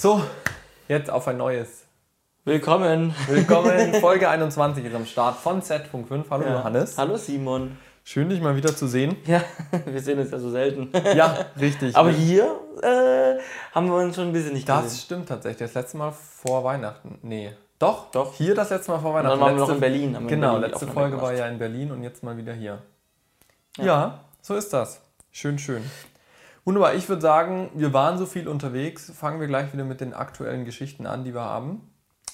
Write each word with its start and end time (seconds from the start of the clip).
So, 0.00 0.22
jetzt 0.86 1.10
auf 1.10 1.26
ein 1.26 1.38
neues. 1.38 1.84
Willkommen. 2.44 3.12
Willkommen, 3.26 3.94
Folge 4.00 4.28
21 4.28 4.84
ist 4.84 4.94
am 4.94 5.04
Start 5.04 5.38
von 5.38 5.60
Z.5. 5.60 6.24
Hallo 6.30 6.44
Ja. 6.44 6.52
Johannes. 6.52 6.96
Hallo 6.96 7.16
Simon. 7.16 7.76
Schön, 8.04 8.28
dich 8.28 8.40
mal 8.40 8.54
wieder 8.54 8.76
zu 8.76 8.86
sehen. 8.86 9.16
Ja, 9.26 9.42
wir 9.86 10.00
sehen 10.00 10.20
uns 10.20 10.30
ja 10.30 10.38
so 10.38 10.50
selten. 10.50 10.90
Ja, 11.16 11.46
richtig. 11.60 11.96
Aber 11.96 12.10
hier 12.10 12.44
äh, 12.80 13.40
haben 13.74 13.88
wir 13.88 13.96
uns 13.96 14.14
schon 14.14 14.28
ein 14.28 14.32
bisschen 14.32 14.52
nicht 14.52 14.68
das 14.68 14.84
gesehen. 14.84 14.98
stimmt 15.00 15.28
tatsächlich. 15.30 15.58
Das 15.68 15.74
letzte 15.74 15.96
Mal 15.96 16.12
vor 16.12 16.62
Weihnachten. 16.62 17.18
Nee. 17.22 17.50
Doch, 17.80 18.12
Doch. 18.12 18.34
Hier 18.34 18.54
das 18.54 18.70
letzte 18.70 18.92
Mal 18.92 19.00
vor 19.00 19.10
Und 19.10 19.16
Weihnachten. 19.16 19.40
dann 19.40 19.40
waren 19.40 19.56
wir 19.56 19.60
letzte, 19.62 19.68
noch 19.68 19.74
in 19.74 19.80
Berlin. 19.80 20.14
haben 20.14 20.28
wir 20.28 20.32
in 20.32 20.40
Genau, 20.40 20.52
Berlin 20.52 20.70
letzte 20.70 20.86
Folge 20.86 21.20
war 21.20 21.34
ja 21.34 21.48
in 21.48 21.58
Berlin 21.58 21.90
und 21.90 22.04
jetzt 22.04 22.22
mal 22.22 22.36
wieder 22.36 22.52
hier. 22.52 22.78
Ja. 23.78 24.20
so 24.42 24.54
ist 24.54 24.72
das. 24.72 25.00
Schön, 25.32 25.58
schön. 25.58 25.82
Wunderbar, 26.68 26.92
ich 26.92 27.08
würde 27.08 27.22
sagen, 27.22 27.70
wir 27.72 27.94
waren 27.94 28.18
so 28.18 28.26
viel 28.26 28.46
unterwegs. 28.46 29.10
Fangen 29.18 29.40
wir 29.40 29.46
gleich 29.46 29.72
wieder 29.72 29.84
mit 29.84 30.02
den 30.02 30.12
aktuellen 30.12 30.66
Geschichten 30.66 31.06
an, 31.06 31.24
die 31.24 31.32
wir 31.32 31.40
haben. 31.40 31.80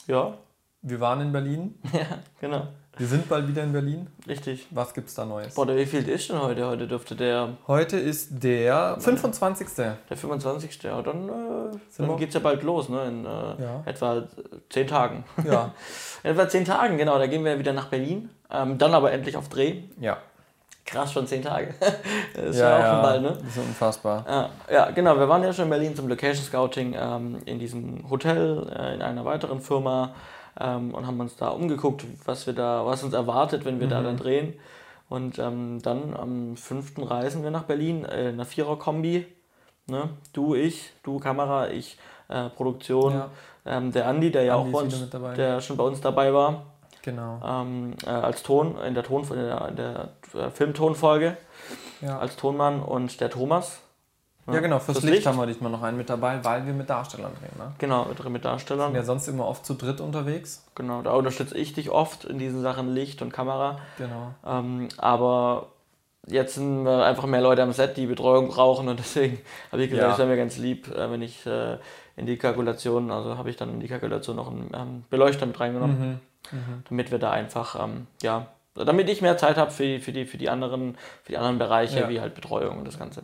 Ja, 0.09 0.34
Wir 0.83 0.98
waren 0.98 1.20
in 1.20 1.30
Berlin. 1.30 1.79
ja, 1.92 2.19
genau. 2.41 2.66
Wir 2.97 3.06
sind 3.06 3.28
bald 3.28 3.47
wieder 3.47 3.62
in 3.62 3.73
Berlin. 3.73 4.09
Richtig. 4.27 4.66
Was 4.73 4.92
gibt's 4.92 5.15
da 5.15 5.25
Neues? 5.25 5.55
Boah, 5.55 5.66
der 5.66 5.77
wie 5.77 5.87
viel 5.87 6.09
ist 6.09 6.30
denn 6.30 6.42
heute? 6.42 6.66
Heute 6.66 6.89
dürfte 6.89 7.15
der, 7.15 7.51
Heute 7.69 7.97
ist 7.97 8.42
der 8.42 8.97
25. 8.98 9.69
der 9.77 10.16
25. 10.16 10.83
Ja, 10.83 11.01
dann, 11.01 11.28
äh, 11.28 11.30
Sind 11.89 11.98
wir- 11.98 12.06
dann 12.09 12.16
geht's 12.16 12.34
ja 12.34 12.41
bald 12.41 12.64
los, 12.64 12.89
ne? 12.89 13.05
In 13.06 13.25
äh, 13.25 13.28
Ja. 13.28 13.83
etwa 13.84 14.25
10 14.69 14.89
Tagen. 14.89 15.23
Ja. 15.45 15.73
In 16.25 16.30
etwa 16.33 16.48
10 16.48 16.64
Tagen, 16.64 16.98
genau. 16.98 17.19
Da 17.20 17.28
gehen 17.28 17.45
wir 17.45 17.56
wieder 17.61 17.73
nach 17.73 17.87
Berlin. 17.87 18.30
Ähm, 18.51 18.78
dann 18.78 18.95
aber 18.95 19.12
endlich 19.12 19.37
auf 19.37 19.48
Dreh. 19.48 19.84
Ja. 20.01 20.19
Krass, 20.84 21.12
schon 21.12 21.27
10 21.27 21.43
Tage. 21.43 21.74
das 22.34 22.45
ist 22.45 22.59
ja, 22.59 22.77
auch 22.77 22.92
schon 22.92 23.03
bald, 23.03 23.22
ne? 23.22 23.39
Das 23.42 23.56
ist 23.56 23.59
unfassbar. 23.59 24.25
Ja, 24.28 24.50
ja, 24.70 24.91
genau. 24.91 25.19
Wir 25.19 25.28
waren 25.28 25.42
ja 25.42 25.53
schon 25.53 25.64
in 25.64 25.70
Berlin 25.70 25.97
zum 25.97 26.09
Location 26.09 26.45
Scouting 26.45 26.95
ähm, 26.98 27.39
in 27.47 27.59
diesem 27.59 28.09
Hotel, 28.11 28.67
äh, 28.77 28.94
in 28.94 29.03
einer 29.03 29.25
weiteren 29.25 29.61
Firma 29.61 30.14
ähm, 30.61 30.94
und 30.94 31.06
haben 31.06 31.19
uns 31.20 31.36
da 31.36 31.48
umgeguckt, 31.48 32.05
was 32.25 32.47
wir 32.47 32.53
da, 32.53 32.84
was 32.84 33.03
uns 33.03 33.14
erwartet, 33.14 33.64
wenn 33.64 33.81
wir 33.81 33.89
da 33.89 34.03
dann 34.03 34.17
drehen. 34.17 34.55
Und 35.09 35.39
ähm, 35.39 35.81
dann 35.83 36.14
am 36.14 36.56
5. 36.56 37.11
reisen 37.11 37.42
wir 37.42 37.50
nach 37.50 37.64
Berlin 37.64 38.05
äh, 38.05 38.28
in 38.28 38.34
einer 38.34 38.44
Vierer-Kombi. 38.44 39.27
Ne? 39.87 40.11
Du, 40.33 40.55
ich, 40.55 40.92
du 41.03 41.19
Kamera, 41.19 41.69
ich 41.69 41.98
äh, 42.28 42.48
Produktion. 42.50 43.12
Ja. 43.12 43.31
Ähm, 43.66 43.92
der 43.92 44.06
Andi, 44.06 44.31
der 44.31 44.44
ja 44.44 44.56
Andi 44.56 44.69
auch 44.69 44.81
bei 44.81 44.84
uns, 44.84 45.11
der 45.37 45.61
schon 45.61 45.77
bei 45.77 45.84
uns 45.84 46.00
dabei 46.00 46.33
war, 46.34 46.66
Genau. 47.05 47.41
ähm, 47.44 47.94
äh, 48.06 48.08
als 48.10 48.42
Ton, 48.42 48.77
in 48.78 48.94
der, 48.94 49.05
Ton, 49.05 49.22
in 49.24 49.36
der, 49.36 49.69
in 49.69 49.77
der 49.77 50.08
äh, 50.34 50.50
Filmtonfolge, 50.50 51.36
Ja, 52.00 52.19
als 52.19 52.36
Tonmann 52.36 52.80
und 52.83 53.20
der 53.20 53.30
Thomas. 53.30 53.80
ja 54.50 54.60
genau. 54.60 54.78
Fürs, 54.78 54.98
fürs 54.98 55.05
Licht, 55.05 55.14
Licht. 55.16 55.27
haben 55.27 55.38
wir 55.38 55.47
diesmal 55.47 55.70
noch 55.70 55.82
einen 55.82 55.97
mit 55.98 56.08
dabei, 56.10 56.42
weil 56.44 56.66
wir 56.66 56.72
mit 56.72 56.88
Darstellern 56.91 57.32
drehen. 57.41 57.58
Ne? 57.58 57.72
Genau, 57.78 58.06
mit, 58.06 58.28
mit 58.30 58.44
Darstellern. 58.44 58.88
Sind 58.88 58.97
ja 58.97 59.02
sonst 59.05 59.28
immer 59.28 59.47
oft 59.47 59.64
zu 59.66 59.75
dritt 59.75 60.00
unterwegs. 60.00 60.64
Genau, 60.75 61.02
da 61.02 61.12
unterstütze 61.12 61.56
ich 61.56 61.72
dich 61.75 61.91
oft 61.91 62.25
in 62.25 62.38
diesen 62.38 62.62
Sachen 62.62 62.92
Licht 62.94 63.22
und 63.22 63.32
Kamera. 63.32 63.78
Genau. 63.98 64.34
Ähm, 64.47 64.88
aber 64.98 65.69
jetzt 66.27 66.55
sind 66.55 66.84
wir 66.84 67.05
einfach 67.05 67.27
mehr 67.27 67.42
Leute 67.42 67.62
am 67.62 67.72
Set, 67.72 67.97
die 67.98 68.06
Betreuung 68.06 68.48
brauchen 68.48 68.88
und 68.88 68.98
deswegen 69.05 69.38
habe 69.72 69.82
ich 69.84 69.91
gesagt, 69.91 70.06
Ja. 70.08 70.12
es 70.12 70.19
wäre 70.19 70.28
mir 70.28 70.36
ganz 70.36 70.56
lieb, 70.58 70.88
äh, 70.94 71.10
wenn 71.10 71.20
ich 71.22 71.44
äh, 71.47 71.77
in 72.16 72.27
die 72.27 72.38
Kalkulation, 72.38 73.10
also 73.10 73.36
habe 73.36 73.50
ich 73.50 73.56
dann 73.56 73.70
in 73.75 73.80
die 73.80 73.88
Kalkulation 73.88 74.36
noch 74.36 74.50
einen 74.50 74.70
ähm, 74.75 75.05
Beleuchter 75.10 75.44
mit 75.47 75.58
reingenommen, 75.60 75.98
Mhm. 76.12 76.20
Damit 76.89 77.11
wir 77.11 77.19
da 77.19 77.31
einfach, 77.31 77.83
ähm, 77.83 78.06
ja, 78.23 78.47
damit 78.77 79.09
ich 79.09 79.23
mehr 79.23 79.37
Zeit 79.37 79.56
habe 79.56 79.70
für, 79.70 79.84
die- 79.84 79.98
für, 80.00 80.11
die, 80.11 80.27
für, 80.27 80.37
die 80.37 80.48
anderen, 80.50 80.97
für 81.23 81.31
die 81.31 81.39
anderen 81.39 81.59
Bereiche, 81.59 82.00
Ja. 82.00 82.09
wie 82.09 82.20
halt 82.20 82.34
Betreuung 82.34 82.78
und 82.78 82.84
das 82.89 82.98
Ganze. 82.98 83.23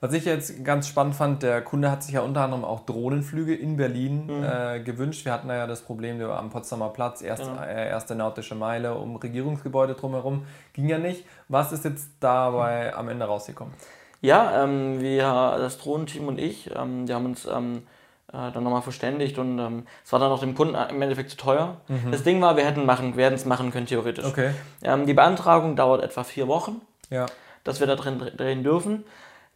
Was 0.00 0.12
ich 0.12 0.26
jetzt 0.26 0.62
ganz 0.62 0.88
spannend 0.88 1.14
fand, 1.14 1.42
der 1.42 1.62
Kunde 1.62 1.90
hat 1.90 2.02
sich 2.02 2.14
ja 2.14 2.20
unter 2.20 2.42
anderem 2.42 2.64
auch 2.66 2.84
Drohnenflüge 2.84 3.54
in 3.54 3.78
Berlin 3.78 4.26
Mhm. 4.26 4.44
äh, 4.44 4.80
gewünscht. 4.80 5.24
Wir 5.24 5.32
hatten 5.32 5.48
da 5.48 5.56
ja 5.56 5.66
das 5.66 5.80
Problem, 5.80 6.18
wir 6.18 6.28
waren 6.28 6.38
am 6.38 6.50
Potsdamer 6.50 6.90
Platz, 6.90 7.22
erst, 7.22 7.44
Genau. 7.44 7.62
äh, 7.62 7.88
erste 7.88 8.14
nautische 8.14 8.54
Meile 8.54 8.94
um 8.94 9.16
Regierungsgebäude 9.16 9.94
drumherum. 9.94 10.44
Ging 10.74 10.86
ja 10.88 10.98
nicht. 10.98 11.24
Was 11.48 11.72
ist 11.72 11.84
jetzt 11.86 12.10
dabei 12.20 12.94
am 12.94 13.08
Ende 13.08 13.24
rausgekommen? 13.24 13.72
Ja, 14.20 14.62
ähm, 14.64 15.00
wir, 15.00 15.22
das 15.58 15.78
Drohnenteam 15.78 16.28
und 16.28 16.38
ich, 16.38 16.70
ähm, 16.76 17.08
wir 17.08 17.14
haben 17.14 17.24
uns 17.24 17.46
ähm, 17.46 17.84
äh, 18.32 18.52
dann 18.52 18.62
nochmal 18.64 18.82
verständigt 18.82 19.38
und 19.38 19.58
ähm, 19.58 19.86
es 20.04 20.12
war 20.12 20.18
dann 20.20 20.30
auch 20.32 20.40
dem 20.40 20.54
Kunden 20.54 20.74
im 20.74 21.02
Endeffekt 21.02 21.30
zu 21.30 21.36
teuer. 21.36 21.76
Das 22.10 22.22
Ding 22.22 22.40
war, 22.40 22.56
wir 22.56 22.64
hätten 22.64 22.86
machen, 22.86 23.14
hätten 23.14 23.34
es 23.34 23.44
machen 23.44 23.70
können 23.72 23.86
theoretisch. 23.86 24.24
Mhm. 24.24 24.30
Okay. 24.30 24.50
Ähm, 24.82 25.06
die 25.06 25.14
Beantragung 25.14 25.76
dauert 25.76 26.02
etwa 26.02 26.24
vier 26.24 26.48
Wochen, 26.48 26.80
Ja. 27.10 27.26
dass 27.64 27.80
wir 27.80 27.86
da 27.86 27.96
drin 27.96 28.18
dr- 28.18 28.30
drehen 28.32 28.62
dürfen. 28.62 29.04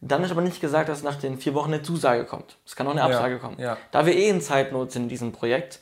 Dann 0.01 0.23
ist 0.23 0.31
aber 0.31 0.41
nicht 0.41 0.59
gesagt, 0.61 0.89
dass 0.89 1.03
nach 1.03 1.15
den 1.15 1.37
vier 1.39 1.53
Wochen 1.53 1.73
eine 1.73 1.81
Zusage 1.81 2.25
kommt. 2.25 2.57
Es 2.65 2.75
kann 2.75 2.85
auch 2.87 2.91
eine 2.91 3.03
Absage 3.03 3.39
kommen. 3.39 3.55
ja. 3.59 3.77
Da 3.91 4.05
wir 4.05 4.13
eh 4.15 4.29
in 4.29 4.41
Zeitnot 4.41 4.91
sind 4.91 5.03
in 5.03 5.09
diesem 5.09 5.31
Projekt, 5.31 5.79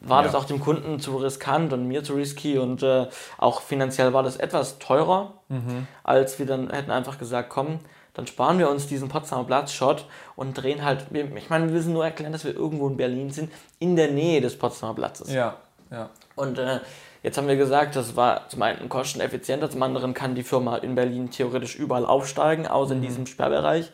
war 0.00 0.18
Ja. 0.20 0.26
das 0.26 0.34
auch 0.34 0.44
dem 0.44 0.60
Kunden 0.60 1.00
zu 1.00 1.16
riskant 1.16 1.72
und 1.72 1.88
mir 1.88 2.04
zu 2.04 2.14
risky 2.14 2.58
und 2.58 2.82
äh, 2.82 3.06
auch 3.38 3.60
finanziell 3.62 4.12
war 4.12 4.22
das 4.22 4.36
etwas 4.36 4.78
teurer, 4.78 5.32
Mhm. 5.48 5.86
als 6.04 6.38
wir 6.38 6.46
dann 6.46 6.70
hätten 6.70 6.90
einfach 6.90 7.18
gesagt, 7.18 7.48
komm, 7.50 7.80
dann 8.16 8.26
sparen 8.26 8.58
wir 8.58 8.70
uns 8.70 8.86
diesen 8.86 9.10
Potsdamer 9.10 9.44
Platz-Shot 9.44 10.06
und 10.36 10.54
drehen 10.54 10.82
halt, 10.82 11.06
ich 11.12 11.50
meine, 11.50 11.66
wir 11.66 11.72
müssen 11.72 11.92
nur 11.92 12.04
erklären, 12.04 12.32
dass 12.32 12.44
wir 12.44 12.54
irgendwo 12.54 12.88
in 12.88 12.96
Berlin 12.96 13.30
sind, 13.30 13.52
in 13.78 13.94
der 13.94 14.10
Nähe 14.10 14.40
des 14.40 14.56
Potsdamer 14.58 14.94
Platzes. 14.94 15.30
Ja. 15.30 15.58
Ja. 15.90 16.08
Und 16.34 16.58
äh, 16.58 16.80
jetzt 17.22 17.36
haben 17.36 17.46
wir 17.46 17.56
gesagt, 17.56 17.94
das 17.94 18.16
war 18.16 18.48
zum 18.48 18.62
einen 18.62 18.88
kosteneffizienter, 18.88 19.70
zum 19.70 19.82
anderen 19.82 20.14
kann 20.14 20.34
die 20.34 20.42
Firma 20.42 20.78
in 20.78 20.94
Berlin 20.94 21.30
theoretisch 21.30 21.76
überall 21.76 22.06
aufsteigen, 22.06 22.66
außer 22.66 22.94
in 22.94 23.02
diesem 23.02 23.26
Sperrbereich. 23.26 23.92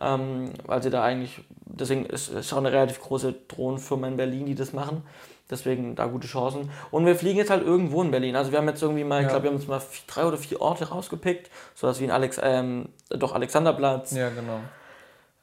Ähm, 0.00 0.50
weil 0.66 0.82
sie 0.82 0.90
da 0.90 1.04
eigentlich, 1.04 1.40
deswegen 1.64 2.04
ist 2.06 2.28
es 2.28 2.52
auch 2.52 2.58
eine 2.58 2.72
relativ 2.72 3.00
große 3.00 3.32
Drohnenfirma 3.46 4.08
in 4.08 4.16
Berlin, 4.16 4.46
die 4.46 4.56
das 4.56 4.72
machen. 4.72 5.04
Deswegen 5.52 5.94
da 5.94 6.06
gute 6.06 6.26
Chancen. 6.26 6.70
Und 6.90 7.06
wir 7.06 7.14
fliegen 7.14 7.38
jetzt 7.38 7.50
halt 7.50 7.62
irgendwo 7.62 8.02
in 8.02 8.10
Berlin. 8.10 8.34
Also 8.34 8.50
wir 8.50 8.58
haben 8.58 8.66
jetzt 8.68 8.82
irgendwie 8.82 9.04
mal, 9.04 9.18
ich 9.20 9.24
Ja. 9.24 9.28
glaube, 9.30 9.44
wir 9.44 9.50
haben 9.50 9.58
jetzt 9.58 9.68
mal 9.68 9.78
vier, 9.80 10.02
drei 10.08 10.24
oder 10.24 10.38
vier 10.38 10.60
Orte 10.60 10.88
rausgepickt. 10.88 11.50
Sowas 11.74 12.00
wie 12.00 12.04
in 12.04 12.10
Alex, 12.10 12.40
ähm, 12.42 12.88
doch 13.10 13.34
Alexanderplatz. 13.34 14.12
Ja, 14.12 14.30
genau. 14.30 14.58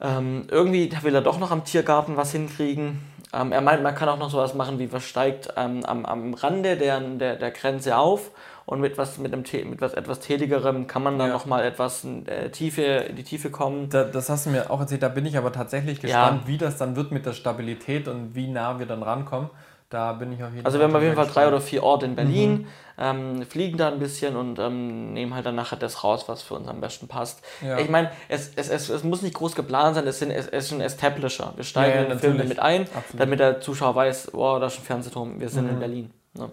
Ähm, 0.02 0.46
irgendwie 0.50 0.90
will 1.02 1.14
er 1.14 1.20
doch 1.20 1.38
noch 1.38 1.50
am 1.50 1.64
Tiergarten 1.64 2.16
was 2.16 2.32
hinkriegen. 2.32 3.00
Ähm, 3.32 3.52
er 3.52 3.60
meint, 3.60 3.82
man 3.82 3.94
kann 3.94 4.08
auch 4.08 4.18
noch 4.18 4.30
sowas 4.30 4.54
machen, 4.54 4.78
wie 4.78 4.92
was 4.92 5.04
steigt 5.04 5.50
ähm, 5.56 5.84
am, 5.84 6.04
am 6.04 6.34
Rande 6.34 6.76
der, 6.76 6.98
der, 7.00 7.36
der 7.36 7.50
Grenze 7.52 7.96
auf 7.96 8.30
und 8.66 8.80
mit 8.80 8.98
was 8.98 9.18
mit 9.18 9.32
einem 9.32 9.44
mit 9.70 9.80
was 9.80 9.94
etwas 9.94 10.20
tätigerem 10.20 10.86
kann 10.86 11.02
man 11.02 11.18
dann 11.18 11.28
Ja. 11.28 11.34
noch 11.34 11.46
mal 11.46 11.62
etwas 11.64 12.04
äh, 12.26 12.48
Tiefe 12.50 12.82
in 12.82 13.16
die 13.16 13.22
Tiefe 13.22 13.50
kommen. 13.50 13.88
Da, 13.90 14.04
das 14.04 14.30
hast 14.30 14.46
du 14.46 14.50
mir 14.50 14.70
auch 14.70 14.80
erzählt, 14.80 15.02
da 15.02 15.08
bin 15.08 15.26
ich 15.26 15.36
aber 15.36 15.52
tatsächlich 15.52 15.98
Ja. 15.98 16.02
gespannt, 16.30 16.46
wie 16.46 16.56
das 16.58 16.76
dann 16.76 16.96
wird 16.96 17.12
mit 17.12 17.26
der 17.26 17.32
Stabilität 17.34 18.08
und 18.08 18.34
wie 18.34 18.48
nah 18.48 18.78
wir 18.78 18.86
dann 18.86 19.02
rankommen. 19.02 19.50
Da 19.90 20.12
bin 20.12 20.32
ich 20.32 20.42
auf 20.42 20.52
jeden 20.54 20.64
Also 20.64 20.78
wir 20.78 20.84
haben 20.86 20.94
auf 20.94 21.02
jeden 21.02 21.16
Fall 21.16 21.26
drei 21.26 21.48
oder 21.48 21.60
vier 21.60 21.82
Orte 21.82 22.06
in 22.06 22.14
Berlin, 22.14 22.68
ähm, 22.96 23.42
fliegen 23.44 23.76
da 23.76 23.88
ein 23.88 23.98
bisschen 23.98 24.36
und 24.36 24.58
ähm, 24.60 25.12
nehmen 25.14 25.34
halt 25.34 25.44
dann 25.46 25.56
nachher 25.56 25.76
das 25.76 26.04
raus, 26.04 26.28
was 26.28 26.42
für 26.42 26.54
uns 26.54 26.68
am 26.68 26.80
besten 26.80 27.08
passt. 27.08 27.42
Ja. 27.60 27.76
Ich 27.78 27.88
meine, 27.88 28.12
es, 28.28 28.52
es, 28.54 28.68
es, 28.68 28.88
es 28.88 29.02
muss 29.02 29.20
nicht 29.22 29.34
groß 29.34 29.56
geplant 29.56 29.96
sein, 29.96 30.06
es, 30.06 30.20
sind, 30.20 30.30
es, 30.30 30.46
es 30.46 30.66
ist 30.66 30.72
ein 30.72 30.80
Establisher. 30.80 31.52
Wir 31.56 31.64
steigen 31.64 31.90
Ja, 31.90 31.96
ja, 31.96 32.02
in 32.04 32.08
den 32.10 32.18
Film 32.20 32.32
natürlich. 32.34 32.50
mit 32.50 32.60
ein, 32.60 32.82
Absolut. 32.82 33.20
damit 33.20 33.40
der 33.40 33.60
Zuschauer 33.60 33.96
weiß, 33.96 34.30
wow, 34.32 34.60
da 34.60 34.66
ist 34.66 34.78
ein 34.78 34.84
Fernsehturm, 34.84 35.40
wir 35.40 35.48
sind 35.48 35.64
Mhm. 35.64 35.70
in 35.70 35.78
Berlin. 35.80 36.10
Ne? 36.34 36.50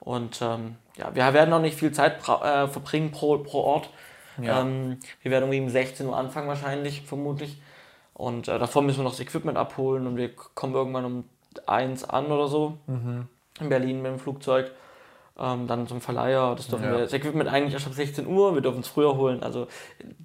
Und 0.00 0.40
ähm, 0.40 0.76
ja, 0.96 1.14
wir 1.14 1.34
werden 1.34 1.50
noch 1.50 1.60
nicht 1.60 1.76
viel 1.78 1.92
Zeit 1.92 2.16
äh, 2.26 2.66
verbringen 2.66 3.10
pro, 3.10 3.36
pro 3.38 3.60
Ort. 3.60 3.90
Ja. 4.40 4.62
Ähm, 4.62 5.00
wir 5.22 5.30
werden 5.30 5.44
irgendwie 5.44 5.60
um 5.60 5.68
16 5.68 6.06
Uhr 6.06 6.16
anfangen 6.16 6.48
wahrscheinlich, 6.48 7.02
vermutlich. 7.02 7.60
Und 8.14 8.48
äh, 8.48 8.58
davor 8.58 8.80
müssen 8.82 8.98
wir 9.00 9.04
noch 9.04 9.10
das 9.10 9.20
Equipment 9.20 9.58
abholen 9.58 10.06
und 10.06 10.16
wir 10.16 10.30
kommen 10.34 10.74
irgendwann 10.74 11.04
um 11.04 11.24
1 11.66 12.04
an 12.04 12.26
oder 12.26 12.48
so 12.48 12.78
Mhm. 12.86 13.26
in 13.60 13.68
Berlin 13.68 14.02
mit 14.02 14.12
dem 14.12 14.18
Flugzeug. 14.18 14.70
Ähm, 15.40 15.68
dann 15.68 15.86
zum 15.86 16.00
Verleiher. 16.00 16.56
Das, 16.56 16.66
dürfen 16.66 16.84
Ja. 16.86 16.90
wir, 16.90 16.98
das 17.02 17.12
Equipment 17.12 17.48
eigentlich 17.48 17.72
erst 17.72 17.86
ab 17.86 17.92
16 17.94 18.26
Uhr, 18.26 18.54
wir 18.54 18.60
dürfen 18.60 18.80
es 18.80 18.88
früher 18.88 19.16
holen. 19.16 19.40
Also 19.44 19.68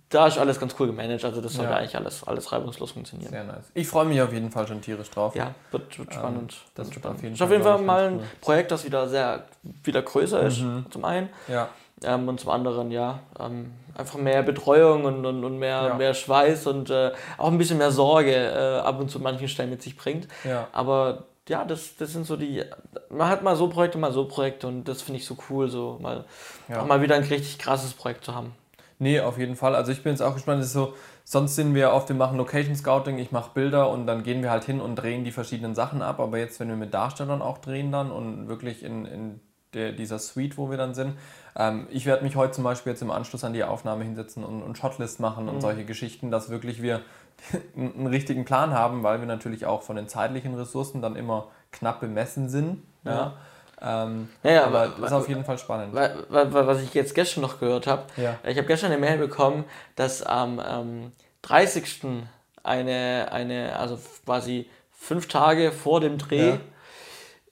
da 0.10 0.25
ist 0.25 0.40
alles 0.40 0.60
ganz 0.60 0.74
cool 0.80 0.88
gemanagt. 0.88 1.24
Also 1.24 1.40
das 1.40 1.54
sollte 1.54 1.69
Ja. 1.72 1.78
eigentlich 1.78 1.96
alles, 1.96 2.24
alles 2.28 2.52
reibungslos 2.52 2.94
funktionieren. 2.94 3.30
Sehr 3.30 3.44
nice. 3.44 3.69
Ich 3.75 3.88
freue 3.88 4.06
mich 4.06 4.19
auf 4.24 4.34
jeden 4.34 4.50
Fall 4.50 4.68
schon 4.68 4.81
tierisch 4.81 5.12
drauf. 5.12 5.36
Ja, 5.36 5.54
wird, 5.69 6.00
wird 6.00 6.12
spannend. 6.16 6.56
das 6.74 6.88
wird 6.88 6.96
spannend. 6.96 7.18
auf 7.19 7.24
jeden 7.24 7.36
ist 7.36 7.42
auf 7.44 7.48
Fall, 7.48 7.58
jeden 7.58 7.63
Fall 7.63 7.81
mal 7.84 8.08
ein 8.08 8.16
cool. 8.16 8.24
Projekt, 8.42 8.72
das 8.72 8.86
wieder 8.86 9.08
sehr 9.08 9.44
wieder 9.84 10.02
größer 10.02 10.42
ist, 10.42 10.62
Mhm. 10.62 10.88
zum 10.90 11.06
einen. 11.06 11.30
Ja. 11.48 11.69
Ähm, 12.04 12.28
und 12.28 12.40
zum 12.40 12.50
anderen, 12.52 12.92
ja, 12.92 13.20
ähm, 13.40 13.72
einfach 13.96 14.18
mehr 14.20 14.44
Betreuung 14.44 15.06
und, 15.06 15.26
und, 15.26 15.44
und 15.44 15.58
mehr, 15.60 15.88
Ja. 15.90 15.94
mehr 15.96 16.14
Schweiß 16.14 16.68
und 16.68 16.90
äh, 16.90 17.12
auch 17.38 17.48
ein 17.52 17.58
bisschen 17.58 17.78
mehr 17.78 17.92
Sorge 17.92 18.34
äh, 18.36 18.80
ab 18.80 19.00
und 19.00 19.10
zu 19.10 19.20
manchen 19.20 19.48
Stellen 19.48 19.70
mit 19.70 19.82
sich 19.82 19.96
bringt. 19.96 20.28
Ja. 20.44 20.68
Aber 20.74 21.26
ja, 21.48 21.66
das, 21.66 21.96
das 21.98 22.14
sind 22.14 22.26
so 22.26 22.36
die. 22.38 22.64
Man 23.10 23.28
hat 23.30 23.44
mal 23.44 23.56
so 23.56 23.68
Projekte, 23.68 23.98
mal 23.98 24.12
so 24.14 24.26
Projekte 24.26 24.68
und 24.68 24.86
das 24.86 25.02
finde 25.02 25.20
ich 25.20 25.26
so 25.26 25.38
cool, 25.50 25.70
so 25.70 25.98
mal, 26.02 26.26
Ja. 26.70 26.82
auch 26.82 26.86
mal 26.86 27.02
wieder 27.02 27.16
ein 27.16 27.24
richtig 27.24 27.60
krasses 27.60 27.94
Projekt 27.94 28.24
zu 28.26 28.34
haben. 28.34 28.54
Nee, 29.00 29.20
auf 29.20 29.38
jeden 29.38 29.56
Fall. 29.58 29.76
Also 29.76 29.92
ich 29.92 30.02
bin 30.04 30.14
jetzt 30.14 30.22
auch 30.22 30.34
gespannt. 30.36 30.60
Das 30.62 30.68
ist 30.68 30.74
so, 30.74 30.94
sonst 31.26 31.56
sind 31.56 31.76
wir 31.76 31.94
auf 31.94 32.06
dem 32.06 32.18
machen 32.18 32.38
Location 32.38 32.76
Scouting, 32.76 33.18
ich 33.18 33.32
mache 33.32 33.52
Bilder 33.54 33.90
und 33.90 34.08
dann 34.08 34.24
gehen 34.24 34.42
wir 34.42 34.52
halt 34.52 34.64
hin 34.64 34.80
und 34.80 34.96
drehen 34.96 35.26
die 35.26 35.32
verschiedenen 35.32 35.76
Sachen 35.76 36.02
ab. 36.02 36.20
Aber 36.22 36.38
jetzt, 36.38 36.60
wenn 36.62 36.70
wir 36.70 36.78
mit 36.78 36.94
Darstellern 36.94 37.42
auch 37.42 37.58
drehen 37.58 37.92
dann 37.92 38.12
und 38.12 38.48
wirklich 38.48 38.82
in, 38.84 39.06
in 39.06 39.40
der, 39.74 39.92
dieser 39.92 40.20
Suite, 40.20 40.58
wo 40.58 40.70
wir 40.70 40.78
dann 40.78 40.94
sind. 40.94 41.18
Ähm, 41.56 41.88
ich 41.92 42.06
werde 42.06 42.24
mich 42.24 42.36
heute 42.36 42.54
zum 42.54 42.64
Beispiel 42.64 42.92
jetzt 42.92 43.02
im 43.02 43.12
Anschluss 43.12 43.44
an 43.44 43.54
die 43.54 43.64
Aufnahme 43.64 44.04
hinsetzen 44.04 44.44
und, 44.44 44.62
und 44.64 44.78
Shotlist 44.78 45.20
machen 45.20 45.50
und 45.50 45.62
solche 45.62 45.86
Geschichten, 45.86 46.31
dass 46.31 46.50
wirklich 46.50 46.81
wir 46.81 47.02
einen 47.75 48.08
richtigen 48.08 48.46
Plan 48.46 48.74
haben, 48.74 49.04
weil 49.04 49.20
wir 49.20 49.28
natürlich 49.28 49.66
auch 49.66 49.81
von 49.84 49.96
den 49.96 50.08
zeitlichen 50.08 50.56
Ressourcen 50.56 51.02
dann 51.02 51.16
immer 51.16 51.48
knapp 51.72 52.00
bemessen 52.00 52.50
sind. 52.50 52.84
Ja. 53.04 53.34
Ähm, 53.81 54.30
Ja, 54.44 54.66
aber 54.66 54.88
das 54.90 55.08
ist 55.08 55.12
auf 55.14 55.28
jeden 55.28 55.44
Fall 55.44 55.58
spannend. 55.58 55.94
Wa- 55.94 56.12
wa- 56.30 56.54
wa- 56.54 56.68
Was 56.68 56.81
ich 56.81 56.94
jetzt 56.94 57.14
gestern 57.16 57.42
noch 57.42 57.60
gehört 57.60 57.86
habe, 57.88 58.04
Ja. 58.18 58.36
ich 58.48 58.58
habe 58.58 58.68
gestern 58.68 58.92
eine 58.92 59.02
Mail 59.02 59.18
bekommen, 59.18 59.66
dass 59.96 60.22
am 60.24 60.62
ähm, 60.66 61.12
30. 61.42 62.24
eine, 62.64 63.28
eine, 63.31 63.78
also 63.78 64.00
quasi 64.25 64.70
fünf 64.92 65.28
Tage 65.28 65.72
vor 65.74 66.00
dem 66.00 66.18
Dreh, 66.18 66.58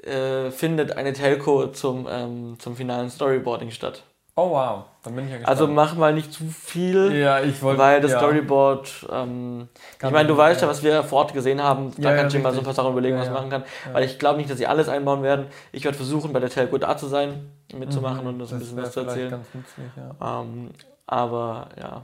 äh, 0.03 0.51
findet 0.51 0.97
eine 0.97 1.13
Telco 1.13 1.67
zum, 1.67 2.07
ähm, 2.09 2.55
zum 2.59 2.75
finalen 2.75 3.09
Storyboarding 3.09 3.71
statt. 3.71 4.03
Oh 4.35 4.49
wow, 4.51 4.85
dann 5.03 5.13
bin 5.15 5.25
ich 5.25 5.31
ja 5.31 5.37
gespannt. 5.39 5.59
Also 5.59 5.67
mach 5.71 5.93
mal 5.95 6.13
nicht 6.13 6.31
zu 6.31 6.45
viel, 6.45 7.11
ja, 7.13 7.41
ich 7.41 7.61
wollte. 7.61 7.79
weil 7.79 7.99
das 8.01 8.11
ja. 8.11 8.17
Storyboard, 8.17 9.07
ähm, 9.11 9.67
ich 9.97 10.09
meine, 10.09 10.27
du 10.27 10.35
man- 10.35 10.37
weißt 10.45 10.61
ja, 10.61 10.67
was 10.69 10.83
wir 10.83 11.03
vor 11.03 11.19
Ort 11.19 11.33
gesehen 11.33 11.61
haben, 11.61 11.91
da 11.97 12.11
Ja, 12.11 12.15
kannst 12.15 12.33
du 12.33 12.37
dir 12.39 12.43
mal 12.43 12.53
so 12.53 12.59
ein 12.59 12.63
paar 12.63 12.73
Sachen 12.73 12.93
überlegen, 12.93 13.17
was 13.17 13.23
ich 13.23 13.27
ja. 13.27 13.33
machen 13.33 13.49
kann, 13.49 13.63
weil 13.91 14.05
ich 14.05 14.17
glaube 14.19 14.37
nicht, 14.37 14.49
dass 14.49 14.57
sie 14.57 14.67
alles 14.67 14.87
einbauen 14.87 15.21
werden. 15.21 15.47
Ich 15.73 15.83
werde 15.83 15.97
versuchen, 15.97 16.31
bei 16.31 16.39
der 16.39 16.49
Telco 16.49 16.77
da 16.77 16.95
zu 16.97 17.07
sein, 17.07 17.51
mitzumachen 17.73 18.25
und 18.25 18.39
das 18.39 18.53
ein 18.53 18.59
bisschen 18.59 18.77
was 18.77 18.93
zu 18.93 19.01
Mhm. 19.01 19.07
erzählen. 19.09 19.31
Ganz 19.31 19.47
nützlich, 19.53 19.91
ja. 19.97 20.41
Ähm, 20.41 20.69
aber 21.05 21.67
ja. 21.77 22.03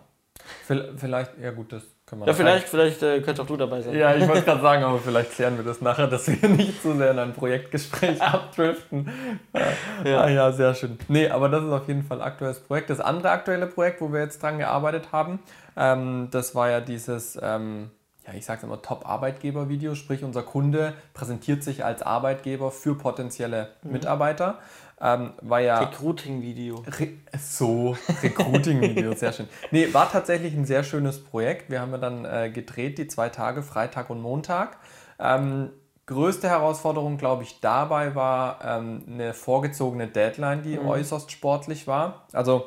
Vielleicht, 0.66 1.32
ja 1.42 1.52
gut, 1.52 1.72
das 1.72 1.84
Ja, 2.26 2.34
vielleicht, 2.34 2.70
vielleicht 2.70 3.04
äh, 3.04 3.18
könntest 3.20 3.42
auch 3.42 3.48
du 3.48 3.58
dabei 3.58 3.82
sein. 3.82 3.94
Ja, 3.94 4.16
ich 4.16 4.26
wollte 4.26 4.44
gerade 4.44 4.62
sagen, 4.62 4.84
aber 4.86 4.98
vielleicht 4.98 5.32
klären 5.32 5.58
wir 5.58 5.66
das 5.66 5.82
nachher, 5.82 6.08
dass 6.08 6.28
wir 6.28 6.50
nicht 6.56 6.82
zu 6.82 6.96
sehr 6.96 7.12
in 7.12 7.20
ein 7.20 7.34
Projektgespräch 7.34 8.22
abdriften. 8.22 9.12
Ja. 9.54 10.10
Ja. 10.10 10.22
Ah, 10.22 10.30
ja, 10.30 10.52
sehr 10.54 10.74
schön. 10.74 10.98
Nee, 11.10 11.28
aber 11.28 11.50
das 11.50 11.66
ist 11.66 11.72
auf 11.72 11.86
jeden 11.90 12.04
Fall 12.04 12.22
ein 12.22 12.28
aktuelles 12.28 12.62
Projekt. 12.62 12.90
Das 12.90 13.02
andere 13.02 13.32
aktuelle 13.32 13.68
Projekt, 13.68 14.00
wo 14.00 14.14
wir 14.14 14.22
jetzt 14.22 14.42
dran 14.42 14.58
gearbeitet 14.58 15.12
haben, 15.12 15.40
ähm, 15.76 16.30
das 16.32 16.56
war 16.56 16.70
ja 16.70 16.80
dieses, 16.80 17.38
ähm, 17.42 17.92
ja, 18.26 18.34
ich 18.34 18.46
sag's 18.46 18.64
immer, 18.64 18.82
Top-Arbeitgeber-Video, 18.82 19.94
sprich 19.96 20.24
unser 20.24 20.44
Kunde 20.44 20.94
präsentiert 21.14 21.62
sich 21.62 21.84
als 21.84 22.04
Arbeitgeber 22.04 22.72
für 22.72 22.96
potenzielle 22.96 23.70
Mitarbeiter. 23.84 24.60
Ähm, 25.00 25.34
war 25.42 25.60
ja 25.60 25.80
Recruiting-Video. 25.80 26.84
Re 26.88 27.10
so, 27.38 27.96
Recruiting-Video, 28.24 29.14
sehr 29.14 29.32
schön. 29.32 29.48
Nee, 29.70 29.94
war 29.94 30.12
tatsächlich 30.12 30.56
ein 30.56 30.66
sehr 30.66 30.84
schönes 30.84 31.24
Projekt. 31.24 31.70
Wir 31.70 31.82
haben 31.82 31.92
ja 31.92 32.00
dann 32.00 32.26
äh, 32.26 32.50
gedreht, 32.50 32.98
die 32.98 33.08
zwei 33.08 33.30
Tage, 33.30 33.62
Freitag 33.62 34.10
und 34.10 34.22
Montag. 34.22 34.78
Ähm, 35.20 35.70
größte 36.08 36.50
Herausforderung, 36.50 37.18
glaube 37.18 37.44
ich, 37.44 37.60
dabei 37.60 38.16
war 38.16 38.60
ähm, 38.64 39.04
eine 39.08 39.34
vorgezogene 39.36 40.08
Deadline, 40.08 40.64
die 40.64 40.80
äußerst 40.80 41.32
sportlich 41.32 41.86
war. 41.86 42.26
Also 42.34 42.66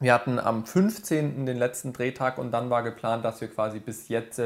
wir 0.00 0.12
hatten 0.12 0.40
am 0.40 0.66
15. 0.66 1.46
den 1.46 1.58
letzten 1.58 1.92
Drehtag 1.92 2.38
und 2.38 2.50
dann 2.50 2.70
war 2.70 2.82
geplant, 2.82 3.24
dass 3.24 3.40
wir 3.40 3.46
quasi 3.46 3.78
bis 3.78 4.08
jetzt, 4.08 4.40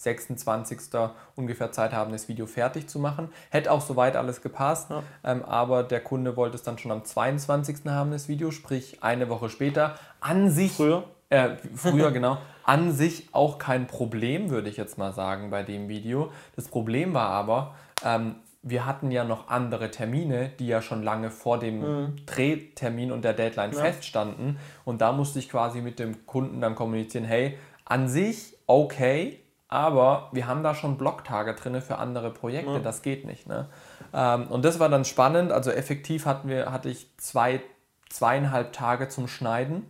26. 0.00 0.98
ungefähr 1.36 1.72
Zeit 1.72 1.92
haben, 1.92 2.10
das 2.10 2.26
Video 2.26 2.46
fertig 2.46 2.88
zu 2.88 2.98
machen. 2.98 3.28
Hätte 3.50 3.70
auch 3.70 3.82
soweit 3.82 4.16
alles 4.16 4.40
gepasst, 4.40 4.88
ähm, 5.22 5.44
aber 5.44 5.82
der 5.82 6.00
Kunde 6.00 6.36
wollte 6.36 6.56
es 6.56 6.62
dann 6.62 6.78
schon 6.78 6.90
am 6.90 7.04
22. 7.04 7.84
haben, 7.86 8.10
das 8.10 8.26
Video, 8.26 8.50
sprich 8.50 9.02
eine 9.02 9.28
Woche 9.28 9.50
später. 9.50 9.96
An 10.20 10.50
sich, 10.50 10.72
Früher? 10.72 11.04
äh, 11.28 11.50
früher 11.74 12.10
genau, 12.12 12.38
an 12.64 12.92
sich 12.92 13.28
auch 13.32 13.58
kein 13.58 13.86
Problem, 13.86 14.48
würde 14.48 14.70
ich 14.70 14.78
jetzt 14.78 14.96
mal 14.96 15.12
sagen, 15.12 15.50
bei 15.50 15.62
dem 15.62 15.88
Video. 15.88 16.32
Das 16.56 16.68
Problem 16.68 17.12
war 17.12 17.28
aber, 17.28 17.74
ähm, 18.02 18.36
wir 18.62 18.86
hatten 18.86 19.10
ja 19.10 19.24
noch 19.24 19.48
andere 19.48 19.90
Termine, 19.90 20.50
die 20.58 20.66
ja 20.66 20.80
schon 20.80 21.02
lange 21.02 21.30
vor 21.30 21.58
dem 21.58 22.16
Drehtermin 22.26 23.12
und 23.12 23.24
der 23.24 23.32
Deadline 23.32 23.72
feststanden. 23.72 24.58
Und 24.84 25.00
da 25.00 25.12
musste 25.12 25.38
ich 25.38 25.48
quasi 25.48 25.80
mit 25.80 25.98
dem 25.98 26.26
Kunden 26.26 26.60
dann 26.60 26.74
kommunizieren, 26.74 27.24
hey, 27.24 27.56
an 27.86 28.08
sich 28.08 28.56
okay, 28.66 29.39
aber 29.70 30.28
wir 30.32 30.46
haben 30.48 30.62
da 30.62 30.74
schon 30.74 30.98
Blocktage 30.98 31.54
drin 31.54 31.80
für 31.80 31.98
andere 31.98 32.30
Projekte, 32.30 32.80
das 32.80 33.02
geht 33.02 33.24
nicht. 33.24 33.46
Ne? 33.48 33.66
Ähm, 34.12 34.48
und 34.48 34.64
das 34.64 34.80
war 34.80 34.88
dann 34.88 35.04
spannend. 35.04 35.52
Also 35.52 35.70
effektiv 35.70 36.26
hatten 36.26 36.48
wir, 36.48 36.72
hatte 36.72 36.88
ich 36.88 37.08
zwei, 37.18 37.60
zweieinhalb 38.08 38.72
Tage 38.72 39.08
zum 39.08 39.28
Schneiden 39.28 39.86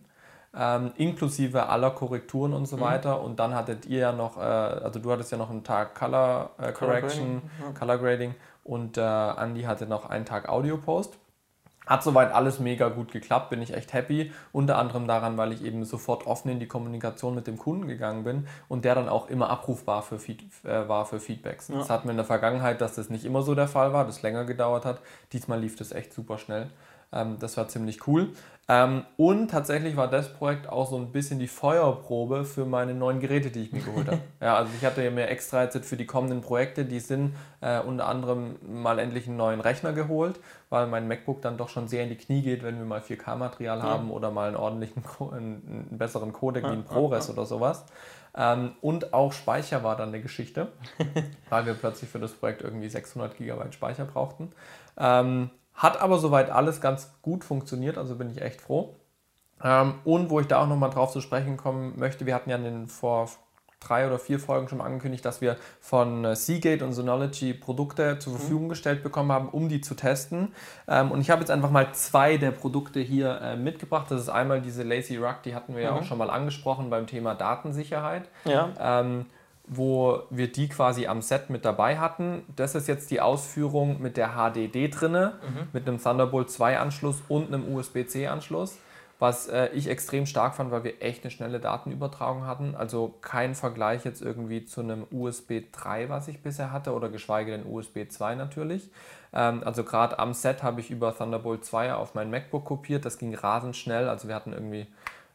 ähm, 0.54 0.92
inklusive 0.96 1.68
aller 1.68 1.90
Korrekturen 1.92 2.52
und 2.52 2.66
so 2.66 2.76
Mhm. 2.76 2.80
weiter. 2.80 3.22
Und 3.22 3.38
dann 3.40 3.54
hattet 3.54 3.86
ihr 3.86 4.00
ja 4.00 4.12
noch, 4.12 4.36
äh, 4.36 4.40
also 4.40 4.98
du 4.98 5.10
hattest 5.12 5.32
ja 5.32 5.38
noch 5.38 5.48
einen 5.50 5.64
Tag 5.64 5.94
Color 5.94 6.50
äh, 6.58 6.72
Correction, 6.72 7.40
Color 7.78 7.98
Grading 7.98 8.34
und 8.64 8.98
äh, 8.98 9.00
Andy 9.00 9.62
hatte 9.62 9.86
noch 9.86 10.10
einen 10.10 10.24
Tag 10.26 10.48
Audio 10.48 10.76
Post. 10.76 11.16
Hat 11.90 12.04
soweit 12.04 12.32
alles 12.32 12.60
mega 12.60 12.88
gut 12.88 13.10
geklappt, 13.10 13.50
bin 13.50 13.60
ich 13.60 13.74
echt 13.74 13.92
happy. 13.92 14.30
Unter 14.52 14.78
anderem 14.78 15.08
daran, 15.08 15.36
weil 15.36 15.50
ich 15.50 15.64
eben 15.64 15.84
sofort 15.84 16.24
offen 16.24 16.48
in 16.48 16.60
die 16.60 16.68
Kommunikation 16.68 17.34
mit 17.34 17.48
dem 17.48 17.58
Kunden 17.58 17.88
gegangen 17.88 18.22
bin 18.22 18.46
und 18.68 18.84
der 18.84 18.94
dann 18.94 19.08
auch 19.08 19.28
immer 19.28 19.50
abrufbar 19.50 20.02
für 20.02 20.20
Feed, 20.20 20.44
äh, 20.62 20.88
war 20.88 21.04
für 21.04 21.18
Feedbacks. 21.18 21.66
Das 21.66 21.90
hatten 21.90 22.06
wir 22.06 22.12
in 22.12 22.16
der 22.16 22.24
Vergangenheit, 22.24 22.80
dass 22.80 22.94
das 22.94 23.10
nicht 23.10 23.24
immer 23.24 23.42
so 23.42 23.56
der 23.56 23.66
Fall 23.66 23.92
war, 23.92 24.04
das 24.04 24.22
länger 24.22 24.44
gedauert 24.44 24.84
hat. 24.84 25.00
Diesmal 25.32 25.58
lief 25.58 25.74
das 25.74 25.90
echt 25.90 26.12
super 26.12 26.38
schnell. 26.38 26.68
Ähm, 27.12 27.36
das 27.38 27.56
war 27.56 27.68
ziemlich 27.68 28.06
cool. 28.06 28.32
Ähm, 28.68 29.04
und 29.16 29.50
tatsächlich 29.50 29.96
war 29.96 30.06
das 30.06 30.32
Projekt 30.32 30.68
auch 30.68 30.88
so 30.88 30.96
ein 30.96 31.10
bisschen 31.10 31.40
die 31.40 31.48
Feuerprobe 31.48 32.44
für 32.44 32.64
meine 32.64 32.94
neuen 32.94 33.18
Geräte, 33.18 33.50
die 33.50 33.62
ich 33.62 33.72
mir 33.72 33.80
geholt 33.80 34.06
habe. 34.06 34.20
Ja, 34.40 34.56
also 34.56 34.70
ich 34.78 34.86
hatte 34.86 35.10
mir 35.10 35.26
extra 35.28 35.64
jetzt 35.64 35.84
für 35.84 35.96
die 35.96 36.06
kommenden 36.06 36.40
Projekte, 36.40 36.84
die 36.84 37.00
sind, 37.00 37.34
äh, 37.60 37.80
unter 37.80 38.06
anderem 38.06 38.56
mal 38.62 39.00
endlich 39.00 39.26
einen 39.26 39.36
neuen 39.36 39.60
Rechner 39.60 39.92
geholt, 39.92 40.38
weil 40.68 40.86
mein 40.86 41.08
MacBook 41.08 41.42
dann 41.42 41.56
doch 41.56 41.68
schon 41.68 41.88
sehr 41.88 42.04
in 42.04 42.10
die 42.10 42.16
Knie 42.16 42.42
geht, 42.42 42.62
wenn 42.62 42.78
wir 42.78 42.84
mal 42.84 43.00
4K-Material 43.00 43.82
haben 43.82 44.10
oder 44.12 44.30
mal 44.30 44.46
einen 44.46 44.56
ordentlichen, 44.56 45.02
einen, 45.20 45.86
einen 45.90 45.98
besseren 45.98 46.32
Codec 46.32 46.62
wie 46.62 46.68
ein 46.68 46.84
ProRes 46.84 47.28
oder 47.28 47.46
sowas. 47.46 47.84
Ähm, 48.36 48.76
und 48.80 49.12
auch 49.12 49.32
Speicher 49.32 49.82
war 49.82 49.96
dann 49.96 50.08
eine 50.08 50.20
Geschichte, 50.20 50.68
weil 51.50 51.66
wir 51.66 51.74
plötzlich 51.74 52.08
für 52.08 52.20
das 52.20 52.32
Projekt 52.32 52.62
irgendwie 52.62 52.88
600 52.88 53.36
GB 53.36 53.72
Speicher 53.72 54.04
brauchten. 54.04 54.52
Ähm, 54.96 55.50
hat 55.80 56.00
aber 56.00 56.18
soweit 56.18 56.50
alles 56.50 56.82
ganz 56.82 57.10
gut 57.22 57.42
funktioniert, 57.42 57.96
also 57.96 58.16
bin 58.16 58.30
ich 58.30 58.42
echt 58.42 58.60
froh. 58.60 58.96
Ähm, 59.64 59.94
und 60.04 60.28
wo 60.28 60.38
ich 60.40 60.46
da 60.46 60.62
auch 60.62 60.66
nochmal 60.66 60.90
drauf 60.90 61.10
zu 61.10 61.22
sprechen 61.22 61.56
kommen 61.56 61.98
möchte, 61.98 62.26
wir 62.26 62.34
hatten 62.34 62.50
ja 62.50 62.56
in 62.56 62.64
den 62.64 62.86
vor 62.86 63.28
drei 63.80 64.06
oder 64.06 64.18
vier 64.18 64.38
Folgen 64.38 64.68
schon 64.68 64.76
mal 64.78 64.84
angekündigt, 64.84 65.24
dass 65.24 65.40
wir 65.40 65.56
von 65.80 66.22
äh, 66.26 66.36
Seagate 66.36 66.84
und 66.84 66.92
Synology 66.92 67.54
Produkte 67.54 68.18
zur 68.18 68.34
Verfügung 68.34 68.68
gestellt 68.68 69.02
bekommen 69.02 69.32
haben, 69.32 69.48
um 69.48 69.70
die 69.70 69.80
zu 69.80 69.94
testen. 69.94 70.52
Ähm, 70.86 71.10
und 71.10 71.22
ich 71.22 71.30
habe 71.30 71.40
jetzt 71.40 71.50
einfach 71.50 71.70
mal 71.70 71.94
zwei 71.94 72.36
der 72.36 72.50
Produkte 72.50 73.00
hier 73.00 73.40
äh, 73.40 73.56
mitgebracht. 73.56 74.10
Das 74.10 74.20
ist 74.20 74.28
einmal 74.28 74.60
diese 74.60 74.82
Lazy 74.82 75.16
Rug, 75.16 75.42
die 75.46 75.54
hatten 75.54 75.74
wir 75.74 75.82
ja 75.82 75.92
auch 75.92 76.04
schon 76.04 76.18
mal 76.18 76.28
angesprochen 76.28 76.90
beim 76.90 77.06
Thema 77.06 77.34
Datensicherheit 77.34 78.28
Ja. 78.44 79.00
Wo 79.72 80.24
wir 80.30 80.50
die 80.50 80.68
quasi 80.68 81.06
am 81.06 81.22
Set 81.22 81.48
mit 81.48 81.64
dabei 81.64 81.96
hatten. 81.98 82.42
Das 82.56 82.74
ist 82.74 82.88
jetzt 82.88 83.12
die 83.12 83.20
Ausführung 83.20 84.02
mit 84.02 84.16
der 84.16 84.30
HDD 84.30 84.88
drinne, 84.88 85.34
mit 85.72 85.86
einem 85.86 86.02
Thunderbolt 86.02 86.50
2 86.50 86.80
Anschluss 86.80 87.22
und 87.28 87.54
einem 87.54 87.72
USB-C 87.72 88.26
Anschluss, 88.26 88.78
was 89.20 89.46
äh, 89.46 89.68
ich 89.68 89.88
extrem 89.88 90.26
stark 90.26 90.56
fand, 90.56 90.72
weil 90.72 90.82
wir 90.82 91.00
echt 91.00 91.22
eine 91.22 91.30
schnelle 91.30 91.60
Datenübertragung 91.60 92.46
hatten. 92.46 92.74
Also 92.74 93.14
kein 93.20 93.54
Vergleich 93.54 94.04
jetzt 94.04 94.22
irgendwie 94.22 94.64
zu 94.64 94.80
einem 94.80 95.06
USB 95.12 95.62
3, 95.70 96.08
was 96.08 96.26
ich 96.26 96.42
bisher 96.42 96.72
hatte, 96.72 96.92
oder 96.92 97.08
geschweige 97.08 97.52
denn 97.52 97.64
USB 97.64 98.08
2 98.08 98.34
natürlich. 98.34 98.90
Ähm, 99.32 99.62
also 99.64 99.84
gerade 99.84 100.18
am 100.18 100.34
Set 100.34 100.64
habe 100.64 100.80
ich 100.80 100.90
über 100.90 101.16
Thunderbolt 101.16 101.64
2 101.64 101.94
auf 101.94 102.16
mein 102.16 102.28
MacBook 102.28 102.64
kopiert. 102.64 103.04
Das 103.04 103.18
ging 103.18 103.36
rasend 103.36 103.76
schnell. 103.76 104.08
Also 104.08 104.26
wir 104.26 104.34
hatten 104.34 104.52
irgendwie 104.52 104.88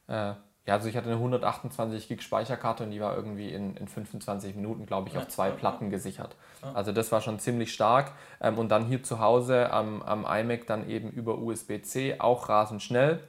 äh, 0.10 0.34
ja, 0.65 0.74
also 0.74 0.89
ich 0.89 0.98
hatte 0.98 1.07
eine 1.07 1.17
128 1.17 2.07
Gig 2.07 2.24
Speicherkarte 2.24 2.84
und 2.84 2.91
die 2.91 3.00
war 3.00 3.15
irgendwie 3.15 3.53
in, 3.53 3.77
in 3.77 3.88
25 3.88 4.55
Minuten, 4.55 4.88
glaube 4.88 5.10
ich, 5.10 5.17
auf 5.17 5.27
zwei 5.27 5.51
Platten 5.51 5.91
gesichert. 5.91 6.36
Also 6.74 6.91
das 6.91 7.12
war 7.12 7.22
schon 7.22 7.38
ziemlich 7.38 7.72
stark. 7.72 8.13
Ähm, 8.41 8.57
und 8.57 8.69
dann 8.69 8.86
hier 8.86 9.03
zu 9.03 9.19
Hause 9.19 9.72
am, 9.72 10.01
am 10.01 10.25
iMac 10.25 10.65
dann 10.65 10.89
eben 10.89 11.12
über 11.12 11.38
USB-C, 11.38 12.19
auch 12.19 12.50
rasend 12.50 12.81
schnell. 12.81 13.19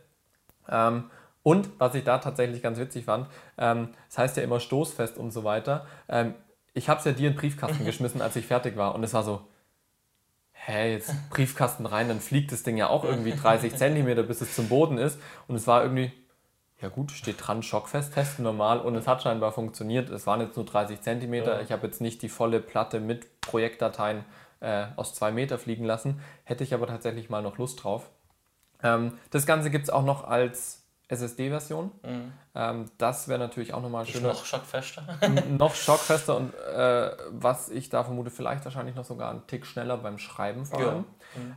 Ähm, 0.69 1.11
und 1.43 1.69
was 1.79 1.95
ich 1.95 2.05
da 2.05 2.19
tatsächlich 2.19 2.63
ganz 2.63 2.79
witzig 2.79 3.05
fand, 3.05 3.29
ähm, 3.59 3.91
das 4.09 4.19
heißt 4.19 4.37
ja 4.39 4.43
immer 4.43 4.59
stoßfest 4.59 5.19
und 5.19 5.31
so 5.31 5.45
weiter. 5.45 5.87
Ähm, 6.09 6.35
ich 6.73 6.89
habe 6.89 6.99
es 6.99 7.05
ja 7.05 7.13
dir 7.13 7.29
in 7.29 7.35
den 7.35 7.39
Briefkasten 7.39 7.85
geschmissen, 7.85 8.23
als 8.23 8.37
ich 8.37 8.47
fertig 8.47 8.77
war. 8.77 8.95
Und 8.95 9.05
es 9.05 9.13
war 9.13 9.23
so, 9.23 9.47
hä, 10.53 10.93
jetzt 10.93 11.13
Briefkasten 11.31 11.85
rein, 11.85 12.09
dann 12.09 12.21
fliegt 12.21 12.51
das 12.51 12.63
Ding 12.63 12.79
ja 12.79 12.89
auch 12.89 13.05
irgendwie 13.05 13.33
30 13.33 13.75
Zentimeter, 13.77 14.23
bis 14.23 14.41
es 14.41 14.55
zum 14.55 14.69
Boden 14.69 14.97
ist. 14.97 15.21
Und 15.49 15.55
es 15.55 15.67
war 15.67 15.83
irgendwie, 15.83 16.13
ja 16.81 16.89
gut, 16.89 17.11
steht 17.11 17.37
dran, 17.47 17.63
schockfest, 17.63 18.15
testen 18.15 18.45
normal 18.45 18.81
und 18.81 18.95
es 18.97 19.07
hat 19.07 19.23
scheinbar 19.23 19.53
funktioniert. 19.53 20.11
Es 20.11 20.27
waren 20.27 20.41
jetzt 20.41 20.57
nur 20.57 20.67
30 20.67 21.01
Zentimeter. 21.01 21.63
Ich 21.63 21.73
habe 21.73 21.87
jetzt 21.87 22.01
nicht 22.01 22.21
die 22.23 22.29
volle 22.29 22.61
Platte 22.61 23.01
mit 23.01 23.41
Projektdateien 23.41 24.25
äh, 24.61 24.87
aus 24.97 25.15
zwei 25.15 25.33
Meter 25.33 25.59
fliegen 25.59 25.85
lassen. 25.85 26.21
Hätte 26.45 26.65
ich 26.65 26.75
aber 26.75 26.87
tatsächlich 26.87 27.31
mal 27.31 27.43
noch 27.43 27.57
Lust 27.59 27.83
drauf. 27.83 28.11
Ähm, 28.83 29.17
das 29.31 29.47
Ganze 29.47 29.71
gibt 29.71 29.85
es 29.85 29.91
auch 29.91 30.05
noch 30.05 30.25
als 30.25 30.83
SSD-Version. 31.09 31.93
Ähm, 32.55 32.85
das 32.99 33.29
wäre 33.29 33.39
natürlich 33.39 33.73
auch 33.73 33.81
nochmal 33.81 34.05
schön. 34.07 34.23
Noch 34.23 34.45
schockfester. 34.45 35.03
noch 35.49 35.75
schockfester 35.75 36.37
und 36.37 36.53
äh, 36.55 37.11
was 37.31 37.69
ich 37.71 37.89
da 37.89 38.05
vermute, 38.05 38.31
vielleicht 38.31 38.65
wahrscheinlich 38.65 38.97
noch 38.97 39.05
sogar 39.05 39.31
einen 39.31 39.47
Tick 39.47 39.65
schneller 39.67 39.97
beim 39.97 40.19
Schreiben 40.19 40.67
vor 40.67 40.81
Ja. 40.81 40.89
allem. 40.89 41.05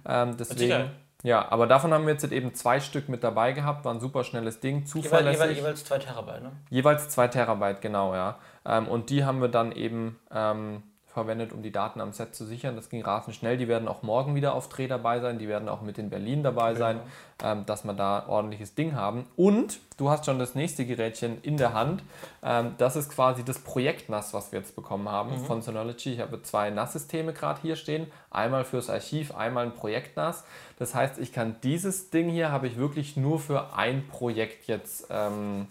Ähm, 0.06 0.38
deswegen. 0.38 0.92
Ja, 1.24 1.52
aber 1.52 1.68
davon 1.68 1.94
haben 1.94 2.06
wir 2.06 2.14
jetzt 2.14 2.32
eben 2.32 2.54
zwei 2.54 2.80
Stück 2.80 3.10
mit 3.10 3.24
dabei 3.24 3.52
gehabt, 3.52 3.84
war 3.84 3.94
ein 3.94 4.00
super 4.00 4.24
schnelles 4.24 4.62
Ding, 4.62 4.86
zuverlässig. 4.86 5.42
Jeweils, 5.42 5.58
jeweils 5.58 5.86
zwei 5.86 5.98
Terabyte, 5.98 6.44
ne? 6.44 6.52
Jeweils 6.70 7.10
zwei 7.10 7.28
Terabyte, 7.28 7.82
genau, 7.82 8.14
ja. 8.14 8.38
Ähm, 8.66 8.88
und 8.88 9.10
die 9.10 9.26
haben 9.26 9.42
wir 9.42 9.50
dann 9.50 9.74
eben 9.74 10.18
ähm, 10.32 10.84
verwendet, 11.14 11.54
um 11.54 11.64
die 11.64 11.72
Daten 11.72 12.02
am 12.02 12.14
Set 12.14 12.36
zu 12.36 12.46
sichern. 12.46 12.76
Das 12.76 12.90
ging 12.90 13.02
rasend 13.02 13.36
schnell. 13.36 13.58
Die 13.58 13.68
werden 13.68 13.88
auch 13.88 14.04
morgen 14.04 14.36
wieder 14.36 14.54
auf 14.54 14.70
Dreh 14.70 14.88
dabei 14.88 15.20
sein. 15.20 15.40
Die 15.40 15.48
werden 15.48 15.68
auch 15.68 15.82
mit 15.82 15.98
in 15.98 16.10
Berlin 16.10 16.44
dabei 16.44 16.76
sein, 16.76 17.00
ähm, 17.44 17.66
dass 17.66 17.84
wir 17.84 17.94
da 17.94 18.28
ordentliches 18.28 18.76
Ding 18.76 18.96
haben. 18.96 19.26
Und 19.36 19.80
du 19.98 20.10
hast 20.10 20.26
schon 20.26 20.38
das 20.38 20.54
nächste 20.54 20.86
Gerätchen 20.86 21.42
in 21.42 21.58
der 21.58 21.74
Hand. 21.74 22.04
Ähm, 22.44 22.76
das 22.78 22.96
ist 22.96 23.10
quasi 23.10 23.44
das 23.44 23.60
Projekt 23.60 24.10
NAS, 24.10 24.34
was 24.34 24.52
wir 24.52 24.60
jetzt 24.60 24.76
bekommen 24.76 25.10
haben 25.10 25.32
mhm. 25.32 25.46
von 25.46 25.62
Synology. 25.62 26.14
Ich 26.14 26.20
habe 26.20 26.42
zwei 26.44 26.70
NAS-Systeme 26.70 27.34
gerade 27.34 27.60
hier 27.62 27.76
stehen. 27.76 28.08
Einmal 28.30 28.64
fürs 28.64 28.90
Archiv, 28.90 29.36
einmal 29.36 29.66
ein 29.66 29.74
Projekt 29.74 30.16
NAS. 30.16 30.44
Das 30.78 30.94
heißt, 30.94 31.18
ich 31.18 31.34
kann 31.34 31.56
dieses 31.64 32.12
Ding 32.12 32.30
hier, 32.30 32.52
habe 32.52 32.68
ich 32.68 32.78
wirklich 32.78 33.18
nur 33.18 33.40
für 33.40 33.74
ein 33.76 34.08
Projekt 34.08 34.68
jetzt 34.68 35.08
ähm, 35.10 35.68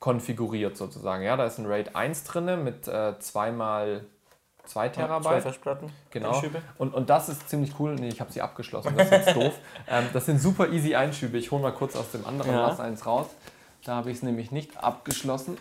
konfiguriert 0.00 0.76
sozusagen. 0.76 1.22
Ja, 1.22 1.36
da 1.36 1.44
ist 1.44 1.58
ein 1.58 1.66
RAID 1.66 1.94
1 1.94 2.24
drin 2.24 2.64
mit 2.64 2.88
äh, 2.88 3.18
zweimal 3.18 4.04
2 4.66 4.88
Terabyte. 4.90 5.42
Festplatten. 5.42 5.90
Genau. 6.10 6.42
Und, 6.78 6.94
und 6.94 7.10
das 7.10 7.28
ist 7.28 7.48
ziemlich 7.48 7.78
cool. 7.78 7.94
Nee, 7.94 8.08
ich 8.08 8.20
habe 8.20 8.32
sie 8.32 8.42
abgeschlossen, 8.42 8.94
das 8.96 9.06
ist 9.06 9.12
jetzt 9.12 9.36
doof. 9.36 9.54
Ähm, 9.88 10.04
das 10.12 10.26
sind 10.26 10.40
super 10.40 10.68
easy 10.68 10.94
Einschübe. 10.94 11.38
Ich 11.38 11.50
hole 11.50 11.62
mal 11.62 11.72
kurz 11.72 11.96
aus 11.96 12.10
dem 12.10 12.26
anderen 12.26 12.52
ja. 12.52 12.78
eins 12.78 13.06
raus. 13.06 13.26
Da 13.84 13.96
habe 13.96 14.10
ich 14.10 14.18
es 14.18 14.22
nämlich 14.22 14.50
nicht 14.50 14.82
abgeschlossen. 14.82 15.58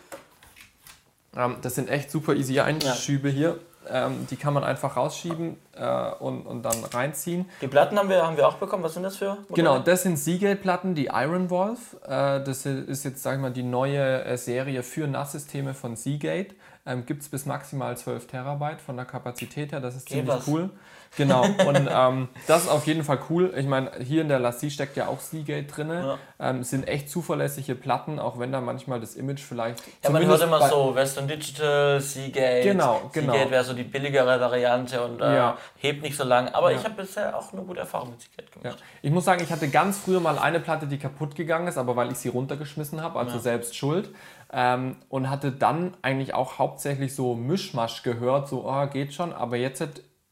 Ähm, 1.35 1.57
das 1.62 1.75
sind 1.75 1.89
echt 1.89 2.09
super 2.12 2.33
easy 2.33 2.59
Einschübe 2.59 3.29
ja. 3.29 3.35
hier. 3.35 3.59
Ähm, 3.88 4.25
die 4.29 4.35
kann 4.35 4.53
man 4.53 4.63
einfach 4.63 4.97
rausschieben 4.97 5.57
äh, 5.74 6.12
und, 6.19 6.47
und 6.47 6.63
dann 6.63 6.83
reinziehen. 6.85 7.45
Die 7.62 7.67
Platten 7.67 8.00
haben 8.00 8.09
wir, 8.09 8.25
haben 8.25 8.38
wir 8.38 8.47
auch 8.47 8.55
bekommen. 8.55 8.83
Was 8.83 8.95
sind 8.95 9.03
das 9.03 9.17
für? 9.17 9.35
Modelle? 9.35 9.47
Genau, 9.53 9.79
das 9.79 10.03
sind 10.03 10.17
Seagate-Platten, 10.17 10.95
die 10.95 11.05
Iron 11.13 11.50
Wolf. 11.50 11.95
Äh, 12.03 12.43
das 12.43 12.65
ist 12.65 13.03
jetzt, 13.03 13.21
sagen 13.21 13.41
wir 13.41 13.50
mal, 13.50 13.53
die 13.53 13.63
neue 13.63 14.24
äh, 14.24 14.38
Serie 14.38 14.81
für 14.81 15.07
NAS-Systeme 15.07 15.74
von 15.74 15.95
Seagate. 15.95 16.55
Ähm, 16.88 17.06
Gibt 17.06 17.24
es 17.24 17.30
bis 17.30 17.46
maximal 17.46 17.98
12 17.98 18.27
Terabyte 18.27 18.80
von 18.80 18.96
der 18.96 19.06
Kapazität 19.06 19.72
her. 19.72 19.80
Das 19.80 19.96
ist 19.96 20.08
Geh 20.08 20.15
ziemlich 20.15 20.36
was. 20.36 20.48
cool. 20.48 20.70
Genau, 21.18 21.44
und 21.44 21.89
ähm, 21.92 22.27
das 22.48 22.63
ist 22.63 22.70
auf 22.70 22.86
jeden 22.88 23.04
Fall 23.04 23.20
cool. 23.30 23.54
Ich 23.56 23.65
meine, 23.65 23.92
hier 24.04 24.22
in 24.22 24.30
der 24.30 24.39
Lassie 24.39 24.70
steckt 24.70 24.98
ja 24.98 25.08
auch 25.08 25.20
Seagate 25.20 25.63
drin. 25.63 25.89
Ja. 25.89 26.18
Ähm, 26.39 26.63
sind 26.63 26.88
echt 26.88 27.10
zuverlässige 27.10 27.75
Platten, 27.75 28.20
auch 28.20 28.38
wenn 28.38 28.51
da 28.51 28.62
manchmal 28.62 29.00
das 29.00 29.15
Image 29.15 29.42
vielleicht. 29.42 29.82
Ja, 30.04 30.10
man 30.10 30.25
hört 30.25 30.42
immer 30.42 30.68
so 30.68 30.94
Western 30.94 31.27
Digital, 31.27 32.00
Seagate. 32.01 32.63
Genau, 32.63 33.10
genau. 33.13 33.34
Seagate 33.34 33.51
wäre 33.51 33.63
so 33.63 33.74
die 33.74 33.84
billigere 33.84 34.39
Variante 34.39 35.04
und 35.04 35.22
äh, 35.22 35.36
ja. 35.36 35.58
hebt 35.77 36.04
nicht 36.04 36.18
so 36.18 36.24
lang. 36.24 36.50
Aber 36.50 36.72
ja. 36.72 36.77
ich 36.77 36.84
habe 36.84 36.96
bisher 36.96 37.36
auch 37.38 37.51
eine 37.54 37.62
gute 37.62 37.80
Erfahrung 37.80 38.12
mit 38.12 38.22
Seagate 38.22 38.60
gemacht. 38.60 38.84
Ich 39.01 39.12
muss 39.12 39.25
sagen, 39.25 39.42
ich 39.42 39.51
hatte 39.51 39.70
ganz 39.70 39.98
früher 39.98 40.20
mal 40.20 40.38
eine 40.38 40.60
Platte, 40.60 40.86
die 40.86 40.98
kaputt 40.98 41.36
gegangen 41.36 41.68
ist, 41.68 41.77
aber 41.77 41.96
weil 41.96 42.12
ich 42.12 42.18
sie 42.18 42.30
runtergeschmissen 42.30 43.01
habe, 43.01 43.20
also 43.20 43.39
selbst 43.39 43.75
schuld. 43.75 44.10
Ähm, 44.53 44.97
und 45.09 45.29
hatte 45.29 45.51
dann 45.51 45.97
eigentlich 46.01 46.33
auch 46.33 46.59
hauptsächlich 46.59 47.15
so 47.15 47.35
Mischmasch 47.35 48.03
gehört, 48.03 48.47
so 48.47 48.69
oh, 48.69 48.87
geht 48.87 49.13
schon, 49.13 49.33
aber 49.33 49.57
jetzt 49.57 49.81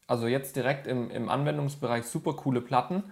also 0.06 0.26
jetzt 0.26 0.56
direkt 0.56 0.86
im, 0.86 1.10
im 1.10 1.28
Anwendungsbereich 1.28 2.04
super 2.04 2.34
coole 2.34 2.60
Platten, 2.60 3.04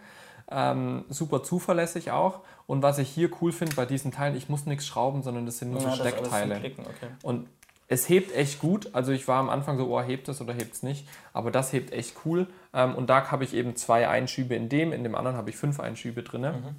ähm, 0.50 1.04
super 1.08 1.42
zuverlässig 1.42 2.10
auch. 2.10 2.40
Und 2.66 2.82
was 2.82 2.98
ich 2.98 3.08
hier 3.08 3.30
cool 3.40 3.52
finde 3.52 3.74
bei 3.74 3.86
diesen 3.86 4.12
Teilen, 4.12 4.36
ich 4.36 4.48
muss 4.48 4.66
nichts 4.66 4.86
schrauben, 4.86 5.22
sondern 5.22 5.46
das 5.46 5.58
sind 5.58 5.72
nur 5.72 5.82
ja, 5.82 5.90
so 5.90 5.96
Steckteile. 5.96 6.56
Okay. 6.56 7.08
Und 7.22 7.48
es 7.88 8.08
hebt 8.08 8.34
echt 8.34 8.60
gut. 8.60 8.90
Also 8.94 9.12
ich 9.12 9.28
war 9.28 9.38
am 9.38 9.50
Anfang 9.50 9.76
so, 9.76 9.94
oh, 9.94 10.00
hebt 10.00 10.28
es 10.28 10.40
oder 10.40 10.52
hebt 10.52 10.74
es 10.74 10.82
nicht. 10.82 11.06
Aber 11.32 11.50
das 11.50 11.72
hebt 11.72 11.92
echt 11.92 12.16
cool. 12.24 12.46
Ähm, 12.72 12.94
und 12.94 13.10
da 13.10 13.30
habe 13.30 13.44
ich 13.44 13.54
eben 13.54 13.76
zwei 13.76 14.08
Einschübe 14.08 14.54
in 14.54 14.68
dem, 14.68 14.92
in 14.92 15.02
dem 15.02 15.14
anderen 15.14 15.36
habe 15.36 15.50
ich 15.50 15.56
fünf 15.56 15.80
Einschübe 15.80 16.22
drin. 16.22 16.42
Mhm. 16.42 16.76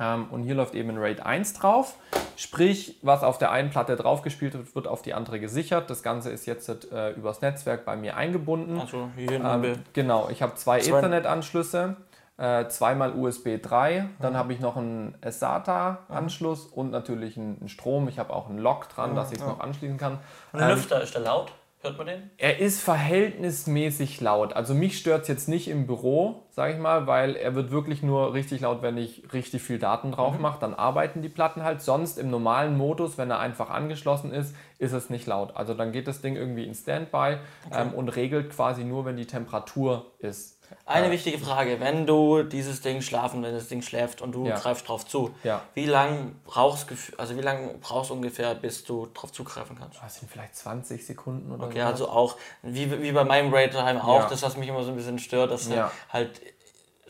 Ähm, 0.00 0.28
und 0.30 0.42
hier 0.42 0.54
läuft 0.54 0.74
eben 0.74 0.90
ein 0.90 0.98
RAID 0.98 1.20
1 1.20 1.52
drauf. 1.52 1.96
Sprich, 2.36 2.98
was 3.02 3.22
auf 3.22 3.36
der 3.36 3.50
einen 3.50 3.68
Platte 3.68 3.96
draufgespielt 3.96 4.54
wird, 4.54 4.74
wird 4.74 4.88
auf 4.88 5.02
die 5.02 5.12
andere 5.12 5.38
gesichert. 5.38 5.90
Das 5.90 6.02
Ganze 6.02 6.30
ist 6.30 6.46
jetzt 6.46 6.90
äh, 6.90 7.10
übers 7.10 7.42
Netzwerk 7.42 7.84
bei 7.84 7.96
mir 7.96 8.16
eingebunden. 8.16 8.80
Also 8.80 9.10
hier 9.14 9.32
ähm, 9.32 9.74
Genau, 9.92 10.28
ich 10.30 10.40
habe 10.40 10.54
zwei, 10.54 10.80
zwei. 10.80 10.98
Ethernet-Anschlüsse, 10.98 11.96
äh, 12.38 12.66
zweimal 12.68 13.12
USB 13.14 13.60
3, 13.60 14.08
dann 14.20 14.32
mhm. 14.32 14.36
habe 14.38 14.52
ich 14.54 14.60
noch 14.60 14.78
einen 14.78 15.14
SATA-Anschluss 15.22 16.68
mhm. 16.68 16.72
und 16.72 16.90
natürlich 16.90 17.36
einen 17.36 17.68
Strom. 17.68 18.08
Ich 18.08 18.18
habe 18.18 18.32
auch 18.32 18.48
einen 18.48 18.58
Lock 18.58 18.88
dran, 18.88 19.10
mhm. 19.10 19.16
dass 19.16 19.32
ich 19.32 19.38
es 19.38 19.44
noch 19.44 19.60
anschließen 19.60 19.98
kann. 19.98 20.18
Und 20.52 20.60
der 20.60 20.70
ähm, 20.70 20.76
Lüfter, 20.76 21.02
ist 21.02 21.14
der 21.14 21.22
laut? 21.22 21.52
Hört 21.82 21.96
man 21.96 22.08
den? 22.08 22.30
Er 22.36 22.58
ist 22.58 22.82
verhältnismäßig 22.82 24.20
laut. 24.20 24.52
Also 24.52 24.74
mich 24.74 24.98
stört 24.98 25.22
es 25.22 25.28
jetzt 25.28 25.48
nicht 25.48 25.66
im 25.66 25.86
Büro, 25.86 26.42
sage 26.50 26.74
ich 26.74 26.78
mal, 26.78 27.06
weil 27.06 27.36
er 27.36 27.54
wird 27.54 27.70
wirklich 27.70 28.02
nur 28.02 28.34
richtig 28.34 28.60
laut, 28.60 28.82
wenn 28.82 28.98
ich 28.98 29.32
richtig 29.32 29.62
viel 29.62 29.78
Daten 29.78 30.12
drauf 30.12 30.36
mhm. 30.36 30.42
mache. 30.42 30.60
Dann 30.60 30.74
arbeiten 30.74 31.22
die 31.22 31.30
Platten 31.30 31.62
halt. 31.62 31.80
Sonst 31.80 32.18
im 32.18 32.28
normalen 32.28 32.76
Modus, 32.76 33.16
wenn 33.16 33.30
er 33.30 33.38
einfach 33.38 33.70
angeschlossen 33.70 34.30
ist, 34.30 34.54
ist 34.78 34.92
es 34.92 35.08
nicht 35.08 35.26
laut. 35.26 35.56
Also 35.56 35.72
dann 35.72 35.90
geht 35.90 36.06
das 36.06 36.20
Ding 36.20 36.36
irgendwie 36.36 36.66
in 36.66 36.74
Standby 36.74 37.38
okay. 37.66 37.82
ähm, 37.82 37.94
und 37.94 38.10
regelt 38.10 38.50
quasi 38.50 38.84
nur, 38.84 39.06
wenn 39.06 39.16
die 39.16 39.26
Temperatur 39.26 40.12
ist. 40.18 40.59
Eine 40.86 41.08
äh, 41.08 41.10
wichtige 41.10 41.38
Frage, 41.38 41.80
wenn 41.80 42.06
du 42.06 42.42
dieses 42.42 42.80
Ding 42.80 43.02
schlafen, 43.02 43.42
wenn 43.42 43.54
das 43.54 43.68
Ding 43.68 43.82
schläft 43.82 44.22
und 44.22 44.32
du 44.32 44.46
ja. 44.46 44.58
greifst 44.58 44.88
drauf 44.88 45.06
zu, 45.06 45.34
ja. 45.44 45.62
wie 45.74 45.86
lange 45.86 46.32
brauchst 46.44 46.88
also 47.16 47.36
wie 47.36 47.40
lange 47.40 47.74
brauchst 47.80 48.10
du 48.10 48.14
ungefähr, 48.14 48.54
bis 48.54 48.84
du 48.84 49.08
drauf 49.14 49.32
zugreifen 49.32 49.76
kannst? 49.78 50.00
Das 50.02 50.16
sind 50.16 50.30
vielleicht 50.30 50.56
20 50.56 51.06
Sekunden 51.06 51.52
oder 51.52 51.66
Okay, 51.66 51.80
so. 51.80 51.86
also 51.86 52.08
auch 52.08 52.36
wie, 52.62 53.02
wie 53.02 53.12
bei 53.12 53.24
meinem 53.24 53.52
Raid 53.52 53.74
daheim 53.74 53.98
auch, 53.98 54.20
ja. 54.20 54.28
das 54.28 54.42
was 54.42 54.56
mich 54.56 54.68
immer 54.68 54.82
so 54.82 54.90
ein 54.90 54.96
bisschen 54.96 55.18
stört, 55.18 55.50
dass 55.50 55.68
ja. 55.68 55.90
halt 56.08 56.40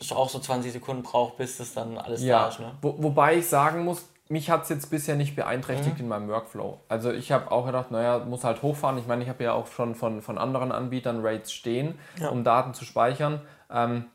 auch 0.09 0.29
so 0.29 0.39
20 0.39 0.71
Sekunden 0.71 1.03
braucht, 1.03 1.37
bis 1.37 1.57
das 1.57 1.73
dann 1.73 1.97
alles 1.97 2.25
da 2.25 2.47
ist. 2.47 2.59
Ne? 2.59 2.75
Wo, 2.81 2.95
wobei 2.97 3.37
ich 3.37 3.47
sagen 3.47 3.83
muss, 3.83 4.03
mich 4.31 4.49
hat 4.49 4.63
es 4.63 4.69
jetzt 4.69 4.89
bisher 4.89 5.15
nicht 5.15 5.35
beeinträchtigt 5.35 5.97
mhm. 5.97 6.03
in 6.03 6.07
meinem 6.07 6.29
Workflow. 6.29 6.79
Also 6.87 7.11
ich 7.11 7.33
habe 7.33 7.51
auch 7.51 7.65
gedacht, 7.65 7.91
naja, 7.91 8.19
muss 8.19 8.45
halt 8.45 8.61
hochfahren. 8.61 8.97
Ich 8.97 9.05
meine, 9.05 9.23
ich 9.23 9.29
habe 9.29 9.43
ja 9.43 9.51
auch 9.51 9.67
schon 9.67 9.93
von, 9.93 10.21
von 10.21 10.37
anderen 10.37 10.71
Anbietern 10.71 11.19
Raids 11.21 11.51
stehen, 11.51 11.99
ja. 12.17 12.29
um 12.29 12.45
Daten 12.45 12.73
zu 12.73 12.85
speichern. 12.85 13.41
Ähm, 13.69 14.05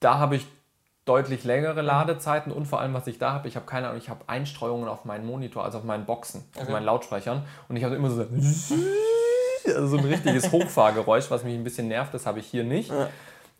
da 0.00 0.18
habe 0.18 0.36
ich 0.36 0.46
deutlich 1.04 1.44
längere 1.44 1.82
mhm. 1.82 1.86
Ladezeiten 1.86 2.50
und 2.50 2.64
vor 2.64 2.80
allem, 2.80 2.94
was 2.94 3.06
ich 3.06 3.18
da 3.18 3.32
habe, 3.32 3.46
ich 3.46 3.56
habe 3.56 3.66
keine 3.66 3.88
Ahnung, 3.88 4.00
ich 4.00 4.08
habe 4.08 4.20
Einstreuungen 4.26 4.88
auf 4.88 5.04
meinen 5.04 5.26
Monitor, 5.26 5.64
also 5.64 5.78
auf 5.78 5.84
meinen 5.84 6.06
Boxen, 6.06 6.44
okay. 6.54 6.64
auf 6.64 6.70
meinen 6.70 6.84
Lautsprechern 6.84 7.44
und 7.68 7.76
ich 7.76 7.84
habe 7.84 7.94
immer 7.96 8.10
so, 8.10 8.22
also 8.22 9.86
so 9.86 9.96
ein 9.98 10.04
richtiges 10.04 10.50
Hochfahrgeräusch, 10.52 11.30
was 11.30 11.44
mich 11.44 11.54
ein 11.54 11.64
bisschen 11.64 11.88
nervt, 11.88 12.14
das 12.14 12.24
habe 12.24 12.38
ich 12.38 12.46
hier 12.46 12.64
nicht. 12.64 12.90
Ja. 12.90 13.08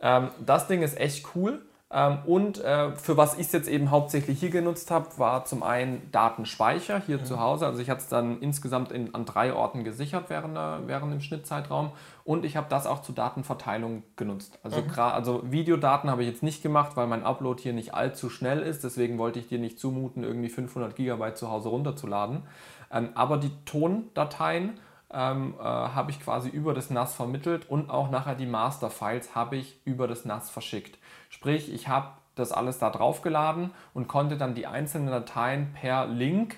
Ähm, 0.00 0.30
das 0.44 0.68
Ding 0.68 0.82
ist 0.82 0.98
echt 0.98 1.26
cool. 1.34 1.60
Ähm, 1.94 2.18
und 2.24 2.58
äh, 2.64 2.92
für 2.96 3.18
was 3.18 3.34
ich 3.34 3.46
es 3.46 3.52
jetzt 3.52 3.68
eben 3.68 3.90
hauptsächlich 3.90 4.40
hier 4.40 4.48
genutzt 4.48 4.90
habe, 4.90 5.06
war 5.18 5.44
zum 5.44 5.62
einen 5.62 6.10
Datenspeicher 6.10 7.02
hier 7.04 7.18
mhm. 7.18 7.24
zu 7.26 7.38
Hause. 7.38 7.66
Also 7.66 7.82
ich 7.82 7.90
hatte 7.90 8.00
es 8.00 8.08
dann 8.08 8.40
insgesamt 8.40 8.92
in, 8.92 9.14
an 9.14 9.26
drei 9.26 9.52
Orten 9.52 9.84
gesichert 9.84 10.24
während, 10.28 10.56
der, 10.56 10.80
während 10.86 11.12
dem 11.12 11.20
Schnittzeitraum. 11.20 11.92
Und 12.24 12.46
ich 12.46 12.56
habe 12.56 12.66
das 12.70 12.86
auch 12.86 13.02
zur 13.02 13.14
Datenverteilung 13.14 14.04
genutzt. 14.16 14.58
Also, 14.62 14.80
mhm. 14.80 14.98
also 14.98 15.42
Videodaten 15.44 16.10
habe 16.10 16.22
ich 16.22 16.28
jetzt 16.28 16.42
nicht 16.42 16.62
gemacht, 16.62 16.92
weil 16.96 17.06
mein 17.06 17.24
Upload 17.24 17.62
hier 17.62 17.74
nicht 17.74 17.92
allzu 17.92 18.30
schnell 18.30 18.60
ist. 18.60 18.84
Deswegen 18.84 19.18
wollte 19.18 19.38
ich 19.38 19.48
dir 19.48 19.58
nicht 19.58 19.78
zumuten, 19.78 20.24
irgendwie 20.24 20.48
500 20.48 20.96
Gigabyte 20.96 21.36
zu 21.36 21.50
Hause 21.50 21.68
runterzuladen. 21.68 22.44
Ähm, 22.90 23.10
aber 23.14 23.36
die 23.36 23.50
Tondateien 23.66 24.78
ähm, 25.12 25.54
äh, 25.58 25.62
habe 25.62 26.10
ich 26.10 26.20
quasi 26.20 26.48
über 26.48 26.72
das 26.72 26.88
NAS 26.88 27.14
vermittelt 27.14 27.68
und 27.68 27.90
auch 27.90 28.10
nachher 28.10 28.34
die 28.34 28.46
Masterfiles 28.46 29.34
habe 29.34 29.56
ich 29.56 29.78
über 29.84 30.08
das 30.08 30.24
NAS 30.24 30.50
verschickt. 30.50 30.98
Sprich, 31.32 31.72
ich 31.72 31.88
habe 31.88 32.08
das 32.34 32.52
alles 32.52 32.78
da 32.78 32.90
draufgeladen 32.90 33.70
und 33.94 34.06
konnte 34.06 34.36
dann 34.36 34.54
die 34.54 34.66
einzelnen 34.66 35.08
Dateien 35.08 35.72
per 35.72 36.06
Link 36.06 36.56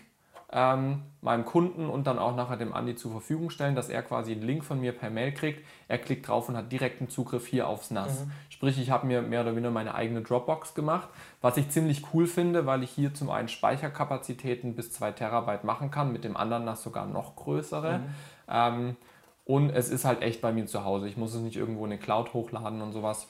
ähm, 0.53 1.03
meinem 1.21 1.45
Kunden 1.45 1.89
und 1.89 2.07
dann 2.07 2.19
auch 2.19 2.35
nachher 2.37 2.57
dem 2.57 2.75
Andi 2.75 2.97
zur 2.97 3.13
Verfügung 3.13 3.51
stellen, 3.51 3.75
dass 3.75 3.89
er 3.89 4.03
quasi 4.03 4.33
einen 4.33 4.43
Link 4.43 4.65
von 4.65 4.81
mir 4.81 4.93
per 4.93 5.11
Mail 5.11 5.33
kriegt. 5.33 5.65
Er 5.89 5.99
klickt 5.99 6.29
drauf 6.29 6.49
und 6.49 6.57
hat 6.57 6.71
direkten 6.71 7.09
Zugriff 7.09 7.47
hier 7.47 7.69
aufs 7.69 7.91
NAS. 7.91 8.25
Mhm. 8.27 8.33
Sprich, 8.51 8.79
ich 8.81 8.91
habe 8.91 9.07
mir 9.07 9.23
mehr 9.23 9.41
oder 9.41 9.53
weniger 9.53 9.71
meine 9.71 9.95
eigene 9.95 10.23
Dropbox 10.23 10.75
gemacht, 10.75 11.09
was 11.41 11.57
ich 11.57 11.71
ziemlich 11.71 12.03
cool 12.13 12.27
finde, 12.27 12.67
weil 12.67 12.83
ich 12.83 12.91
hier 12.91 13.15
zum 13.15 13.31
einen 13.31 13.49
Speicherkapazitäten 13.49 14.75
bis 14.75 14.93
2 14.93 15.13
Terabyte 15.13 15.65
machen 15.65 15.91
kann, 15.91 16.13
mit 16.13 16.25
dem 16.25 16.37
anderen 16.37 16.65
NAS 16.65 16.83
sogar 16.83 17.07
noch 17.07 17.37
größere. 17.37 17.99
Mhm. 17.99 18.05
Ähm, 18.49 18.97
und 19.45 19.71
es 19.71 19.89
ist 19.89 20.05
halt 20.05 20.23
echt 20.23 20.41
bei 20.41 20.53
mir 20.53 20.67
zu 20.67 20.85
Hause. 20.85 21.09
Ich 21.09 21.17
muss 21.17 21.35
es 21.35 21.41
nicht 21.41 21.57
irgendwo 21.57 21.85
in 21.85 21.93
eine 21.93 22.01
Cloud 22.01 22.33
hochladen 22.33 22.81
und 22.81 22.93
sowas. 22.93 23.29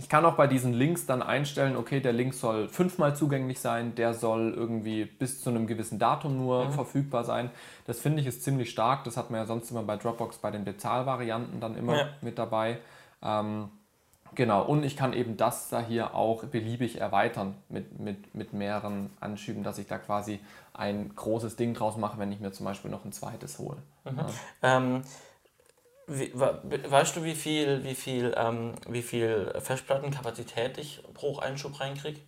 Ich 0.00 0.08
kann 0.08 0.24
auch 0.24 0.36
bei 0.36 0.46
diesen 0.46 0.72
Links 0.72 1.06
dann 1.06 1.22
einstellen, 1.22 1.76
okay, 1.76 1.98
der 2.00 2.12
Link 2.12 2.32
soll 2.32 2.68
fünfmal 2.68 3.16
zugänglich 3.16 3.58
sein, 3.58 3.96
der 3.96 4.14
soll 4.14 4.54
irgendwie 4.56 5.04
bis 5.04 5.42
zu 5.42 5.50
einem 5.50 5.66
gewissen 5.66 5.98
Datum 5.98 6.38
nur 6.38 6.66
mhm. 6.66 6.72
verfügbar 6.72 7.24
sein. 7.24 7.50
Das 7.84 7.98
finde 7.98 8.20
ich 8.20 8.28
ist 8.28 8.44
ziemlich 8.44 8.70
stark. 8.70 9.02
Das 9.02 9.16
hat 9.16 9.30
man 9.30 9.40
ja 9.40 9.46
sonst 9.46 9.72
immer 9.72 9.82
bei 9.82 9.96
Dropbox 9.96 10.38
bei 10.38 10.52
den 10.52 10.64
Bezahlvarianten 10.64 11.58
dann 11.58 11.76
immer 11.76 11.96
ja. 11.96 12.08
mit 12.20 12.38
dabei. 12.38 12.78
Ähm, 13.24 13.70
genau, 14.36 14.62
und 14.64 14.84
ich 14.84 14.96
kann 14.96 15.14
eben 15.14 15.36
das 15.36 15.68
da 15.68 15.80
hier 15.80 16.14
auch 16.14 16.44
beliebig 16.44 17.00
erweitern 17.00 17.56
mit, 17.68 17.98
mit, 17.98 18.36
mit 18.36 18.52
mehreren 18.52 19.10
Anschüben, 19.18 19.64
dass 19.64 19.78
ich 19.78 19.88
da 19.88 19.98
quasi 19.98 20.38
ein 20.74 21.10
großes 21.16 21.56
Ding 21.56 21.74
draus 21.74 21.96
mache, 21.96 22.18
wenn 22.18 22.30
ich 22.30 22.38
mir 22.38 22.52
zum 22.52 22.66
Beispiel 22.66 22.90
noch 22.90 23.04
ein 23.04 23.10
zweites 23.10 23.58
hole. 23.58 23.78
Mhm. 24.04 24.16
Ja. 24.16 24.26
Ähm, 24.62 25.02
Wie, 26.08 26.32
weißt 26.34 27.16
du, 27.16 27.24
wie 27.24 27.34
viel, 27.34 27.84
wie 27.84 27.94
viel, 27.94 28.34
ähm, 28.36 28.72
wie 28.88 29.02
viel 29.02 29.52
Festplattenkapazität 29.58 30.78
ich 30.78 31.02
pro 31.12 31.38
Einschub 31.38 31.78
reinkriege? 31.80 32.20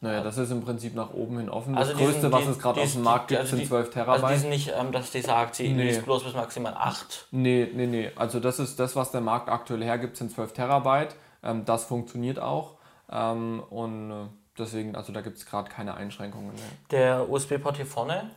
Naja, 0.00 0.22
das 0.22 0.38
ist 0.38 0.50
im 0.50 0.62
Prinzip 0.62 0.94
nach 0.94 1.12
oben 1.12 1.38
hin 1.38 1.48
offen. 1.48 1.74
Das 1.74 1.88
also 1.88 2.04
Größte, 2.04 2.20
sind, 2.22 2.32
was 2.32 2.46
es 2.46 2.58
gerade 2.58 2.80
auf 2.80 2.92
dem 2.92 3.02
Markt 3.02 3.28
gibt, 3.28 3.40
also 3.40 3.56
sind 3.56 3.66
12 3.66 3.90
Terabyte. 3.90 4.22
Also 4.22 4.34
die 4.34 4.40
sind 4.40 4.50
nicht, 4.50 4.72
ähm, 4.76 4.92
dass 4.92 5.10
die 5.10 5.22
sagt, 5.22 5.56
sie 5.56 5.68
nee. 5.70 5.90
ist 5.90 6.04
bloß 6.04 6.24
bis 6.24 6.34
maximal 6.34 6.74
8. 6.74 7.28
Nee, 7.32 7.68
nee, 7.74 7.86
nee. 7.86 8.10
Also 8.14 8.38
das 8.38 8.60
ist 8.60 8.78
das, 8.78 8.94
was 8.94 9.10
der 9.10 9.20
Markt 9.20 9.48
aktuell 9.48 9.82
hergibt, 9.82 10.16
sind 10.16 10.30
12 10.30 10.52
Terabyte. 10.52 11.16
Ähm, 11.42 11.64
das 11.64 11.84
funktioniert 11.84 12.38
auch. 12.38 12.76
Ähm, 13.10 13.60
und 13.70 14.10
äh, 14.10 14.14
deswegen, 14.56 14.94
also 14.94 15.12
da 15.12 15.20
gibt 15.20 15.38
es 15.38 15.46
gerade 15.46 15.68
keine 15.68 15.94
Einschränkungen 15.94 16.54
mehr. 16.54 16.64
Der 16.92 17.28
USB-Port 17.28 17.76
hier 17.76 17.86
vorne, 17.86 18.30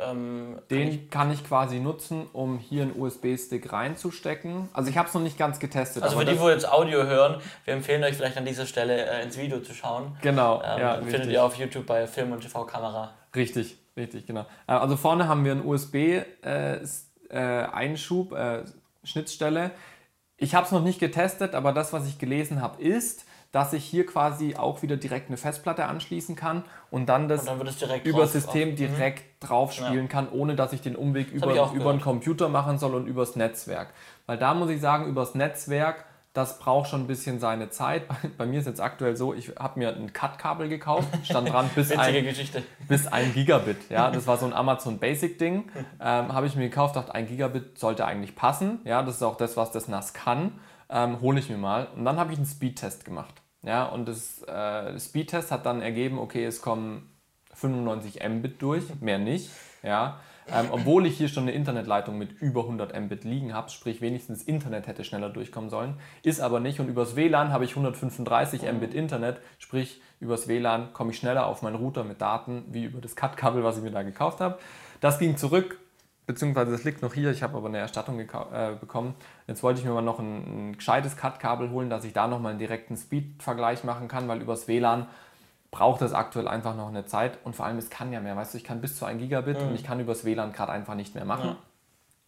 ähm, 0.00 0.58
den 0.70 0.88
kann 0.88 0.90
ich, 0.90 1.10
kann 1.10 1.32
ich, 1.32 1.44
quasi 1.44 1.80
nutzen, 1.80 2.26
um 2.32 2.58
hier 2.58 2.82
einen 2.82 2.98
USB-Stick 2.98 3.72
reinzustecken. 3.72 4.68
Also 4.72 4.90
ich 4.90 4.96
habe 4.96 5.08
es 5.08 5.14
noch 5.14 5.20
nicht 5.20 5.38
ganz 5.38 5.58
getestet. 5.58 6.02
Also 6.02 6.18
für 6.18 6.24
die, 6.24 6.40
wo 6.40 6.48
jetzt 6.48 6.70
Audio 6.70 7.02
hören, 7.04 7.40
wir 7.64 7.74
empfehlen 7.74 8.02
euch 8.04 8.16
vielleicht 8.16 8.36
an 8.36 8.44
dieser 8.44 8.66
Stelle 8.66 9.06
äh, 9.06 9.22
ins 9.22 9.36
Video 9.36 9.60
zu 9.60 9.74
schauen. 9.74 10.16
Genau. 10.22 10.62
Ähm, 10.64 10.80
ja, 10.80 11.00
findet 11.02 11.30
ihr 11.30 11.44
auf 11.44 11.56
YouTube 11.56 11.86
bei 11.86 12.06
Film- 12.06 12.32
und 12.32 12.40
TV-Kamera. 12.40 13.12
Richtig, 13.34 13.76
richtig, 13.96 14.26
genau. 14.26 14.46
Äh, 14.66 14.72
also 14.72 14.96
vorne 14.96 15.28
haben 15.28 15.44
wir 15.44 15.52
einen 15.52 15.64
USB-Einschub, 15.64 18.32
äh, 18.32 18.60
äh, 18.60 18.64
Schnittstelle. 19.04 19.70
Ich 20.36 20.54
habe 20.54 20.66
es 20.66 20.72
noch 20.72 20.82
nicht 20.82 21.00
getestet, 21.00 21.54
aber 21.54 21.72
das, 21.72 21.92
was 21.92 22.08
ich 22.08 22.18
gelesen 22.18 22.62
habe, 22.62 22.82
ist, 22.82 23.26
dass 23.52 23.74
ich 23.74 23.84
hier 23.84 24.06
quasi 24.06 24.56
auch 24.56 24.82
wieder 24.82 24.96
direkt 24.96 25.28
eine 25.28 25.36
Festplatte 25.36 25.84
anschließen 25.84 26.34
kann 26.34 26.64
und 26.90 27.06
dann 27.06 27.28
das, 27.28 27.42
und 27.42 27.48
dann 27.48 28.00
über 28.02 28.22
das 28.22 28.32
System 28.32 28.76
direkt 28.76 29.42
mhm. 29.42 29.46
drauf 29.46 29.72
spielen 29.72 30.06
ja. 30.06 30.10
kann, 30.10 30.28
ohne 30.30 30.56
dass 30.56 30.72
ich 30.72 30.80
den 30.80 30.96
Umweg 30.96 31.32
das 31.32 31.42
über, 31.42 31.72
über 31.72 31.90
einen 31.90 32.00
Computer 32.00 32.48
machen 32.48 32.78
soll 32.78 32.94
und 32.94 33.06
übers 33.06 33.36
Netzwerk. 33.36 33.88
Weil 34.26 34.38
da 34.38 34.54
muss 34.54 34.70
ich 34.70 34.80
sagen, 34.80 35.06
übers 35.06 35.34
Netzwerk, 35.34 36.06
das 36.32 36.58
braucht 36.58 36.88
schon 36.88 37.02
ein 37.02 37.06
bisschen 37.06 37.40
seine 37.40 37.68
Zeit. 37.68 38.08
Bei, 38.08 38.16
bei 38.38 38.46
mir 38.46 38.58
ist 38.58 38.66
jetzt 38.66 38.80
aktuell 38.80 39.16
so, 39.18 39.34
ich 39.34 39.52
habe 39.58 39.78
mir 39.78 39.94
ein 39.94 40.14
Cut-Kabel 40.14 40.70
gekauft, 40.70 41.08
stand 41.22 41.50
dran 41.50 41.68
bis 41.74 41.92
ein, 41.92 42.26
bis 42.88 43.06
ein 43.06 43.34
Gigabit. 43.34 43.90
Ja, 43.90 44.10
das 44.10 44.26
war 44.26 44.38
so 44.38 44.46
ein 44.46 44.54
Amazon 44.54 44.98
Basic 44.98 45.38
Ding. 45.38 45.70
Ähm, 46.00 46.32
habe 46.32 46.46
ich 46.46 46.56
mir 46.56 46.70
gekauft, 46.70 46.96
dachte, 46.96 47.14
ein 47.14 47.26
Gigabit 47.26 47.78
sollte 47.78 48.06
eigentlich 48.06 48.34
passen. 48.34 48.78
Ja, 48.84 49.02
das 49.02 49.16
ist 49.16 49.22
auch 49.22 49.36
das, 49.36 49.58
was 49.58 49.72
das 49.72 49.88
NAS 49.88 50.14
kann. 50.14 50.58
Ähm, 50.88 51.20
hole 51.20 51.38
ich 51.38 51.50
mir 51.50 51.58
mal. 51.58 51.88
Und 51.94 52.06
dann 52.06 52.18
habe 52.18 52.32
ich 52.32 52.38
einen 52.38 52.46
Speedtest 52.46 53.04
gemacht. 53.04 53.41
Ja, 53.62 53.84
und 53.84 54.08
das 54.08 54.42
äh, 54.42 54.98
Speedtest 54.98 55.52
hat 55.52 55.66
dann 55.66 55.82
ergeben, 55.82 56.18
okay, 56.18 56.44
es 56.44 56.60
kommen 56.60 57.08
95 57.54 58.20
Mbit 58.28 58.60
durch, 58.60 59.00
mehr 59.00 59.18
nicht. 59.18 59.50
Ja, 59.82 60.20
ähm, 60.52 60.66
obwohl 60.70 61.06
ich 61.06 61.16
hier 61.16 61.28
schon 61.28 61.44
eine 61.44 61.52
Internetleitung 61.52 62.18
mit 62.18 62.32
über 62.40 62.62
100 62.62 62.98
Mbit 63.00 63.24
liegen 63.24 63.54
habe, 63.54 63.70
sprich 63.70 64.00
wenigstens 64.00 64.42
Internet 64.42 64.86
hätte 64.86 65.04
schneller 65.04 65.30
durchkommen 65.30 65.70
sollen, 65.70 65.94
ist 66.22 66.40
aber 66.40 66.58
nicht. 66.58 66.80
Und 66.80 66.88
übers 66.88 67.14
WLAN 67.14 67.52
habe 67.52 67.64
ich 67.64 67.70
135 67.70 68.62
Mbit 68.72 68.94
Internet, 68.94 69.40
sprich 69.58 70.00
übers 70.18 70.48
WLAN 70.48 70.92
komme 70.92 71.12
ich 71.12 71.18
schneller 71.18 71.46
auf 71.46 71.62
meinen 71.62 71.76
Router 71.76 72.04
mit 72.04 72.20
Daten 72.20 72.64
wie 72.70 72.84
über 72.84 73.00
das 73.00 73.14
Cut-Kabel, 73.14 73.62
was 73.62 73.76
ich 73.76 73.82
mir 73.82 73.92
da 73.92 74.02
gekauft 74.02 74.40
habe. 74.40 74.58
Das 75.00 75.18
ging 75.18 75.36
zurück, 75.36 75.78
beziehungsweise 76.26 76.72
das 76.72 76.84
liegt 76.84 77.02
noch 77.02 77.14
hier, 77.14 77.30
ich 77.30 77.42
habe 77.42 77.56
aber 77.56 77.68
eine 77.68 77.78
Erstattung 77.78 78.18
äh, 78.18 78.26
bekommen. 78.78 79.14
Jetzt 79.46 79.62
wollte 79.62 79.80
ich 79.80 79.86
mir 79.86 79.92
mal 79.92 80.02
noch 80.02 80.18
ein, 80.18 80.70
ein 80.70 80.76
gescheites 80.76 81.16
Cut-Kabel 81.16 81.70
holen, 81.70 81.90
dass 81.90 82.04
ich 82.04 82.12
da 82.12 82.28
nochmal 82.28 82.50
einen 82.50 82.58
direkten 82.58 82.96
Speed-Vergleich 82.96 83.84
machen 83.84 84.08
kann, 84.08 84.28
weil 84.28 84.40
übers 84.40 84.68
WLAN 84.68 85.06
braucht 85.70 86.02
das 86.02 86.12
aktuell 86.12 86.48
einfach 86.48 86.76
noch 86.76 86.88
eine 86.88 87.06
Zeit 87.06 87.38
und 87.44 87.56
vor 87.56 87.64
allem 87.64 87.78
es 87.78 87.88
kann 87.88 88.12
ja 88.12 88.20
mehr, 88.20 88.36
weißt 88.36 88.52
du, 88.52 88.58
ich 88.58 88.64
kann 88.64 88.80
bis 88.80 88.98
zu 88.98 89.06
1 89.06 89.20
Gigabit 89.20 89.58
mhm. 89.58 89.68
und 89.68 89.74
ich 89.74 89.84
kann 89.84 89.98
übers 90.00 90.24
WLAN 90.24 90.52
gerade 90.52 90.72
einfach 90.72 90.94
nicht 90.94 91.14
mehr 91.14 91.24
machen. 91.24 91.50
Ja. 91.50 91.56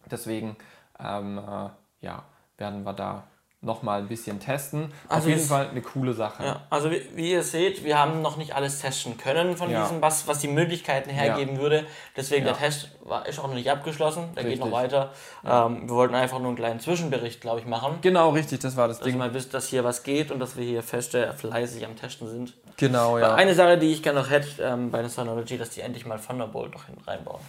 Deswegen 0.09 0.55
ähm, 0.99 1.37
äh, 1.37 1.69
ja, 2.01 2.23
werden 2.57 2.83
wir 2.83 2.93
da 2.93 3.23
nochmal 3.65 3.99
ein 3.99 4.07
bisschen 4.07 4.39
testen. 4.39 4.91
Also 5.07 5.27
Auf 5.27 5.35
jeden 5.35 5.47
Fall 5.47 5.69
eine 5.69 5.81
coole 5.81 6.13
Sache. 6.13 6.43
Ja, 6.43 6.61
also 6.69 6.91
wie, 6.91 7.01
wie, 7.15 7.31
ihr 7.31 7.43
seht, 7.43 7.83
wir 7.83 7.97
haben 7.97 8.21
noch 8.21 8.37
nicht 8.37 8.55
alles 8.55 8.79
testen 8.79 9.17
können 9.17 9.57
von 9.57 9.69
ja. 9.69 9.83
diesem, 9.83 10.01
was, 10.01 10.27
was 10.27 10.39
die 10.39 10.47
Möglichkeiten 10.47 11.09
hergeben 11.09 11.55
ja. 11.55 11.61
würde. 11.61 11.85
Deswegen 12.15 12.45
der 12.45 12.57
Test 12.57 12.89
war, 13.03 13.25
ist 13.25 13.39
auch 13.39 13.47
noch 13.47 13.55
nicht 13.55 13.69
abgeschlossen, 13.69 14.29
der 14.35 14.43
richtig. 14.43 14.61
geht 14.61 14.65
noch 14.65 14.71
weiter. 14.71 15.11
Ähm, 15.45 15.89
wir 15.89 15.95
wollten 15.95 16.15
einfach 16.15 16.39
nur 16.39 16.47
einen 16.47 16.57
kleinen 16.57 16.79
Zwischenbericht, 16.79 17.41
glaube 17.41 17.59
ich, 17.59 17.65
machen. 17.65 17.97
Genau, 18.01 18.29
richtig, 18.29 18.59
das 18.59 18.77
war 18.77 18.87
das 18.87 18.99
dass 18.99 19.05
Ding. 19.05 19.17
Dass 19.17 19.25
ihr 19.25 19.29
mal 19.29 19.33
wisst, 19.33 19.53
dass 19.53 19.67
hier 19.67 19.83
was 19.83 20.03
geht 20.03 20.31
und 20.31 20.39
dass 20.39 20.55
wir 20.55 20.63
hier 20.63 20.83
feste 20.83 21.33
fleißig 21.33 21.85
am 21.85 21.95
Testen 21.95 22.29
sind. 22.29 22.53
Genau, 22.77 23.17
ja. 23.17 23.35
Eine 23.35 23.55
Sache, 23.55 23.77
die 23.77 23.91
ich 23.91 24.03
gerne 24.03 24.19
noch 24.19 24.29
hätte 24.29 24.61
ähm, 24.61 24.91
bei 24.91 24.99
der 24.99 25.09
Synology, 25.09 25.57
dass 25.57 25.71
die 25.71 25.81
endlich 25.81 26.05
mal 26.05 26.19
Thunderbolt 26.19 26.73
noch 26.73 26.85
hinten 26.85 27.03
reinbauen. 27.03 27.41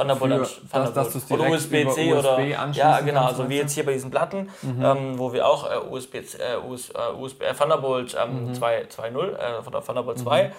Thunderbolt, 0.00 0.46
für, 0.46 0.68
Thunderbolt. 0.68 0.96
Dass, 0.96 1.12
dass 1.12 1.30
oder 1.30 1.50
USB-C 1.50 2.12
oder 2.12 2.38
USB 2.38 2.76
ja 2.76 3.00
genau, 3.00 3.26
also 3.26 3.48
wie 3.48 3.56
jetzt 3.56 3.72
hier 3.72 3.84
bei 3.84 3.92
diesen 3.92 4.10
Platten, 4.10 4.48
mhm. 4.62 4.84
ähm, 4.84 5.18
wo 5.18 5.32
wir 5.32 5.46
auch 5.46 5.70
äh, 5.70 5.76
USB, 5.76 6.16
äh, 6.16 6.56
USB, 6.66 6.94
äh, 6.94 7.12
USB 7.12 7.42
äh, 7.42 7.54
Thunderbolt 7.54 8.16
ähm, 8.20 8.48
mhm. 8.48 8.52
2.0 8.52 9.36
äh, 9.36 9.66
oder 9.66 9.84
Thunderbolt 9.84 10.18
mhm. 10.18 10.22
2. 10.22 10.52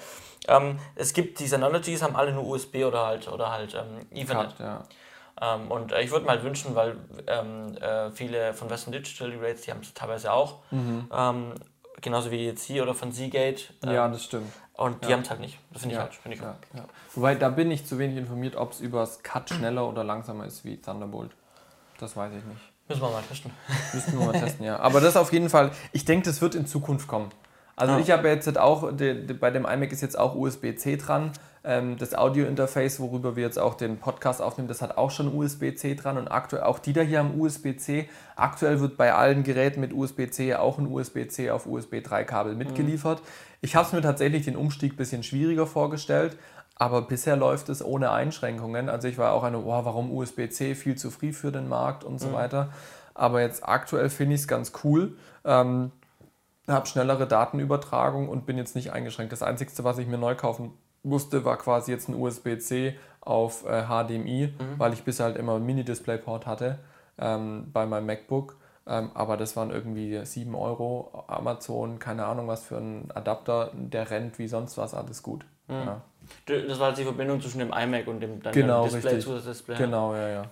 Ähm, 0.48 0.80
es 0.96 1.14
gibt 1.14 1.40
die 1.40 1.48
Synologies 1.48 2.02
haben 2.02 2.16
alle 2.16 2.34
nur 2.34 2.46
USB 2.48 2.78
oder 2.78 3.06
halt 3.06 3.28
oder 3.28 3.52
halt 3.52 3.76
ähm, 3.76 4.06
Ethernet. 4.12 4.56
Ja. 4.60 4.84
Ähm, 5.42 5.72
und 5.72 5.92
äh, 5.92 6.02
ich 6.02 6.12
würde 6.12 6.26
mir 6.26 6.32
halt 6.32 6.44
wünschen, 6.44 6.76
weil 6.76 6.96
ähm, 7.28 7.76
äh, 7.78 8.12
viele 8.12 8.54
von 8.54 8.70
Western 8.70 8.92
Digital, 8.92 9.34
Rates, 9.42 9.62
die 9.62 9.72
haben 9.72 9.82
es 9.82 9.94
teilweise 9.94 10.32
auch, 10.32 10.60
mhm. 10.72 11.08
Ähm, 12.02 12.12
genauso 12.12 12.32
wie 12.32 12.46
jetzt 12.46 12.64
hier 12.64 12.84
oder 12.84 12.94
von 12.94 13.12
Seagate. 13.12 13.62
ja, 13.84 14.08
das 14.08 14.24
stimmt. 14.24 14.52
Und 14.74 15.04
die 15.04 15.10
ja. 15.10 15.16
haben 15.16 15.22
es 15.22 15.30
halt 15.30 15.40
nicht. 15.40 15.60
Das 15.72 15.82
finde 15.82 15.96
ich 15.96 16.00
ja. 16.00 16.06
falsch. 16.06 16.20
Find 16.20 16.36
ich 16.36 16.42
ja. 16.42 16.56
ja. 16.74 16.86
Wobei, 17.14 17.36
da 17.36 17.50
bin 17.50 17.70
ich 17.72 17.86
zu 17.86 18.00
wenig 18.00 18.18
informiert, 18.18 18.56
ob 18.56 18.72
es 18.72 18.80
übers 18.80 19.22
Cut 19.22 19.50
schneller 19.50 19.88
oder 19.88 20.04
langsamer 20.04 20.46
ist 20.46 20.66
wie 20.66 20.78
Thunderbolt. 20.78 21.32
Das 22.00 22.16
weiß 22.16 22.34
ich 22.34 22.44
nicht. 22.44 22.62
Müssen 22.88 23.02
wir 23.02 23.10
mal 23.10 23.22
testen. 23.22 23.52
Müssen 23.94 24.20
wir 24.20 24.26
mal 24.26 24.40
testen, 24.40 24.66
ja. 24.66 24.80
Aber 24.80 25.00
das 25.02 25.16
auf 25.16 25.32
jeden 25.32 25.50
Fall, 25.50 25.72
ich 25.92 26.04
denke, 26.04 26.26
das 26.26 26.42
wird 26.42 26.56
in 26.56 26.66
Zukunft 26.66 27.08
kommen. 27.08 27.30
Also 27.76 27.98
ich 27.98 28.12
habe 28.12 28.28
jetzt 28.28 28.58
auch, 28.58 28.92
bei 28.92 29.52
dem 29.52 29.66
iMac 29.66 29.92
ist 29.92 30.02
jetzt 30.02 30.18
auch 30.18 30.36
USB-C 30.36 30.98
dran. 30.98 31.32
Ähm, 31.64 31.98
das 31.98 32.16
Audio-Interface, 32.16 33.00
worüber 33.00 33.36
wir 33.36 33.44
jetzt 33.44 33.60
auch 33.60 33.76
den 33.76 33.98
Podcast 33.98 34.42
aufnehmen, 34.42 34.68
das 34.68 34.82
hat 34.82 34.98
auch 34.98 35.12
schon 35.12 35.34
USB-C 35.34 35.96
dran 35.96 36.18
und 36.18 36.28
aktuell 36.28 36.64
auch 36.64 36.80
die 36.80 36.94
da 36.94 37.02
hier 37.02 37.20
haben 37.20 37.40
USB-C. 37.40 38.10
Aktuell 38.36 38.80
wird 38.80 38.98
bei 38.98 39.14
allen 39.14 39.44
Geräten 39.44 39.80
mit 39.80 39.94
USB-C 39.94 40.56
auch 40.56 40.80
ein 40.80 40.88
USB-C 40.88 41.52
auf 41.52 41.68
USB 41.68 42.02
3 42.02 42.24
Kabel 42.24 42.56
mitgeliefert. 42.56 43.20
Mhm. 43.20 43.26
Ich 43.62 43.76
habe 43.76 43.86
es 43.86 43.94
mir 43.94 44.02
tatsächlich 44.02 44.46
den 44.46 44.56
Umstieg 44.56 44.94
ein 44.94 44.98
bisschen 44.98 45.22
schwieriger 45.22 45.68
vorgestellt, 45.68 46.36
aber 46.76 47.04
bisher 47.04 47.36
läuft 47.36 47.70
es 47.70 47.86
ohne 47.86 48.10
Einschränkungen. 48.10 48.90
Also 48.90 49.08
ich 49.08 49.20
war 49.20 49.34
auch 49.34 49.44
eine, 49.44 49.60
oh, 49.60 49.86
warum 49.86 50.12
USB-C 50.12 50.74
viel 50.74 50.96
zu 50.96 51.12
früh 51.12 51.32
für 51.32 51.52
den 51.52 51.70
Markt 51.70 52.04
und 52.04 52.20
so 52.20 52.30
mhm. 52.30 52.34
weiter. 52.34 52.70
Aber 53.14 53.42
jetzt 53.42 53.68
aktuell 53.68 54.10
finde 54.10 54.34
ich 54.34 54.42
es 54.42 54.48
ganz 54.48 54.72
cool. 54.84 55.16
Ähm, 55.46 55.92
habe 56.68 56.88
schnellere 56.88 57.28
Datenübertragung 57.28 58.30
und 58.30 58.48
bin 58.48 58.58
jetzt 58.58 58.76
nicht 58.76 58.94
eingeschränkt. 58.94 59.32
Das 59.32 59.44
Einzige, 59.44 59.72
was 59.84 60.00
ich 60.00 60.08
mir 60.08 60.18
neu 60.18 60.34
kaufen 60.34 60.74
musste, 61.04 61.46
war 61.46 61.58
quasi 61.58 61.92
jetzt 61.92 62.10
ein 62.10 62.16
USB-C 62.16 62.96
auf 63.22 63.66
äh, 63.66 63.84
HDMI, 63.84 64.48
mhm. 64.48 64.80
weil 64.80 64.94
ich 64.94 65.04
bisher 65.04 65.28
halt 65.28 65.38
immer 65.38 65.56
einen 65.56 65.66
Mini-Display-Port 65.66 66.46
hatte 66.46 66.80
ähm, 67.18 67.70
bei 67.72 67.86
meinem 67.86 68.06
MacBook. 68.08 68.58
Ähm, 68.88 69.12
aber 69.14 69.38
das 69.38 69.56
waren 69.56 69.70
irgendwie 69.70 70.26
7 70.26 70.56
Euro 70.56 71.24
Amazon, 71.28 72.00
keine 72.00 72.26
Ahnung 72.26 72.48
was 72.48 72.64
für 72.64 72.78
ein 72.78 73.12
Adapter, 73.14 73.72
der 73.74 74.10
rennt 74.10 74.40
wie 74.40 74.48
sonst 74.48 74.78
was, 74.78 74.94
alles 74.94 75.22
gut. 75.22 75.46
Mhm. 75.68 75.76
Ja. 75.76 76.02
Das 76.46 76.80
war 76.80 76.92
die 76.92 77.04
Verbindung 77.04 77.42
zwischen 77.42 77.60
dem 77.60 77.72
iMac 77.72 78.08
und 78.08 78.22
dem 78.22 78.40
genau, 78.40 78.84
Display 78.84 79.16
richtig. 79.16 79.24
zu 79.24 79.36
das 79.36 79.46
Display. 79.46 79.78
Genau, 79.78 80.16
ja, 80.16 80.30
ja. 80.30 80.44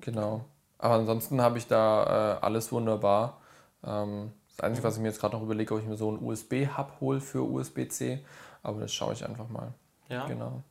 Genau. 0.00 0.44
Aber 0.78 0.94
ansonsten 0.94 1.40
habe 1.40 1.58
ich 1.58 1.66
da 1.66 2.38
äh, 2.38 2.44
alles 2.44 2.72
wunderbar. 2.72 3.40
Ähm, 3.84 4.32
das 4.56 4.64
Einzige, 4.64 4.86
was 4.86 4.96
ich 4.96 5.02
mir 5.02 5.08
jetzt 5.08 5.20
gerade 5.20 5.34
noch 5.36 5.42
überlege, 5.42 5.74
ob 5.74 5.80
ich 5.80 5.86
mir 5.86 5.96
so 5.96 6.08
einen 6.08 6.24
USB-Hub 6.24 7.00
hole 7.00 7.20
für 7.20 7.42
USB-C, 7.42 8.24
aber 8.62 8.80
das 8.80 8.92
schaue 8.92 9.12
ich 9.12 9.26
einfach 9.26 9.48
mal. 9.48 9.72
Ja. 10.08 10.26
Genau. 10.26 10.62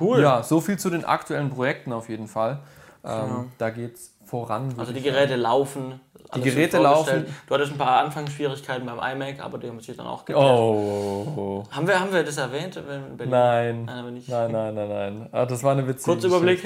Cool. 0.00 0.20
Ja, 0.20 0.42
so 0.42 0.60
viel 0.60 0.78
zu 0.78 0.90
den 0.90 1.04
aktuellen 1.04 1.50
Projekten 1.50 1.92
auf 1.92 2.08
jeden 2.08 2.26
Fall. 2.26 2.60
Ähm, 3.04 3.20
genau. 3.20 3.44
Da 3.58 3.70
geht 3.70 3.94
es 3.94 4.14
voran. 4.24 4.74
Also 4.78 4.92
die 4.92 5.02
Geräte 5.02 5.36
laufen. 5.36 6.00
Die 6.34 6.40
Geräte 6.40 6.78
laufen. 6.78 7.26
Du 7.46 7.54
hattest 7.54 7.72
ein 7.72 7.78
paar 7.78 8.04
Anfangsschwierigkeiten 8.04 8.86
beim 8.86 8.98
iMac, 8.98 9.40
aber 9.40 9.58
die 9.58 9.68
haben 9.68 9.78
sich 9.78 9.96
dann 9.96 10.06
auch 10.06 10.24
geklärt. 10.24 10.44
Oh. 10.44 11.62
Haben 11.70 11.86
wir, 11.86 12.00
haben 12.00 12.12
wir 12.12 12.24
das 12.24 12.38
erwähnt? 12.38 12.82
Nein. 13.18 13.84
Nein, 13.84 14.24
nein, 14.26 14.52
nein, 14.52 14.74
nein, 14.74 14.88
nein. 14.88 15.28
Ah, 15.30 15.46
das 15.46 15.62
war 15.62 15.72
eine 15.72 15.86
witzige 15.86 16.12
Kurzüberblick. 16.12 16.62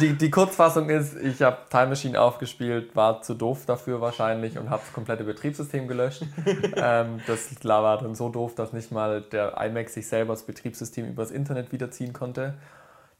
die, 0.00 0.12
die 0.12 0.30
Kurzfassung 0.30 0.88
ist, 0.88 1.16
ich 1.16 1.42
habe 1.42 1.58
Time 1.70 1.88
Machine 1.88 2.20
aufgespielt, 2.20 2.94
war 2.94 3.22
zu 3.22 3.34
doof 3.34 3.64
dafür 3.66 4.00
wahrscheinlich 4.00 4.56
und 4.58 4.70
habe 4.70 4.82
das 4.84 4.92
komplette 4.92 5.24
Betriebssystem 5.24 5.88
gelöscht. 5.88 6.22
ähm, 6.76 7.20
das 7.26 7.48
war 7.64 7.98
dann 7.98 8.14
so 8.14 8.28
doof, 8.28 8.54
dass 8.54 8.72
nicht 8.72 8.92
mal 8.92 9.22
der 9.22 9.56
iMac 9.60 9.88
sich 9.88 10.06
selber 10.06 10.34
das 10.34 10.44
Betriebssystem 10.44 11.08
übers 11.08 11.32
Internet 11.32 11.72
wiederziehen 11.72 12.12
konnte 12.12 12.54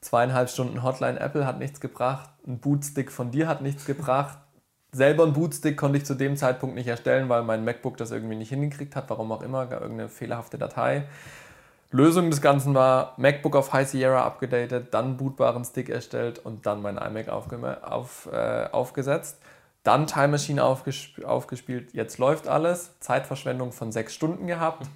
zweieinhalb 0.05 0.49
Stunden 0.49 0.83
Hotline 0.83 1.19
Apple 1.19 1.45
hat 1.45 1.59
nichts 1.59 1.79
gebracht, 1.79 2.29
ein 2.47 2.59
Bootstick 2.59 3.11
von 3.11 3.31
dir 3.31 3.47
hat 3.47 3.61
nichts 3.61 3.85
gebracht. 3.85 4.37
Selber 4.91 5.25
ein 5.25 5.33
Bootstick 5.33 5.75
konnte 5.77 5.97
ich 5.97 6.05
zu 6.05 6.13
dem 6.13 6.37
Zeitpunkt 6.37 6.75
nicht 6.75 6.87
erstellen, 6.87 7.27
weil 7.27 7.43
mein 7.43 7.65
MacBook 7.65 7.97
das 7.97 8.11
irgendwie 8.11 8.35
nicht 8.35 8.49
hingekriegt 8.49 8.95
hat, 8.95 9.09
warum 9.09 9.31
auch 9.31 9.41
immer, 9.41 9.65
gar 9.65 9.81
irgendeine 9.81 10.09
fehlerhafte 10.09 10.57
Datei. 10.57 11.05
Lösung 11.91 12.29
des 12.29 12.41
Ganzen 12.41 12.73
war 12.75 13.13
MacBook 13.17 13.55
auf 13.55 13.73
High 13.73 13.87
Sierra 13.87 14.23
abgedatet, 14.23 14.93
dann 14.93 15.17
bootbaren 15.17 15.65
Stick 15.65 15.89
erstellt 15.89 16.39
und 16.39 16.65
dann 16.65 16.81
mein 16.81 16.97
iMac 16.97 17.29
auf, 17.29 18.29
äh, 18.31 18.67
aufgesetzt. 18.71 19.39
Dann 19.83 20.07
Time 20.07 20.29
Machine 20.29 20.63
aufgesp 20.63 21.23
aufgespielt. 21.23 21.93
Jetzt 21.93 22.17
läuft 22.17 22.47
alles. 22.47 22.99
Zeitverschwendung 22.99 23.71
von 23.71 23.91
sechs 23.91 24.13
Stunden 24.13 24.47
gehabt. 24.47 24.87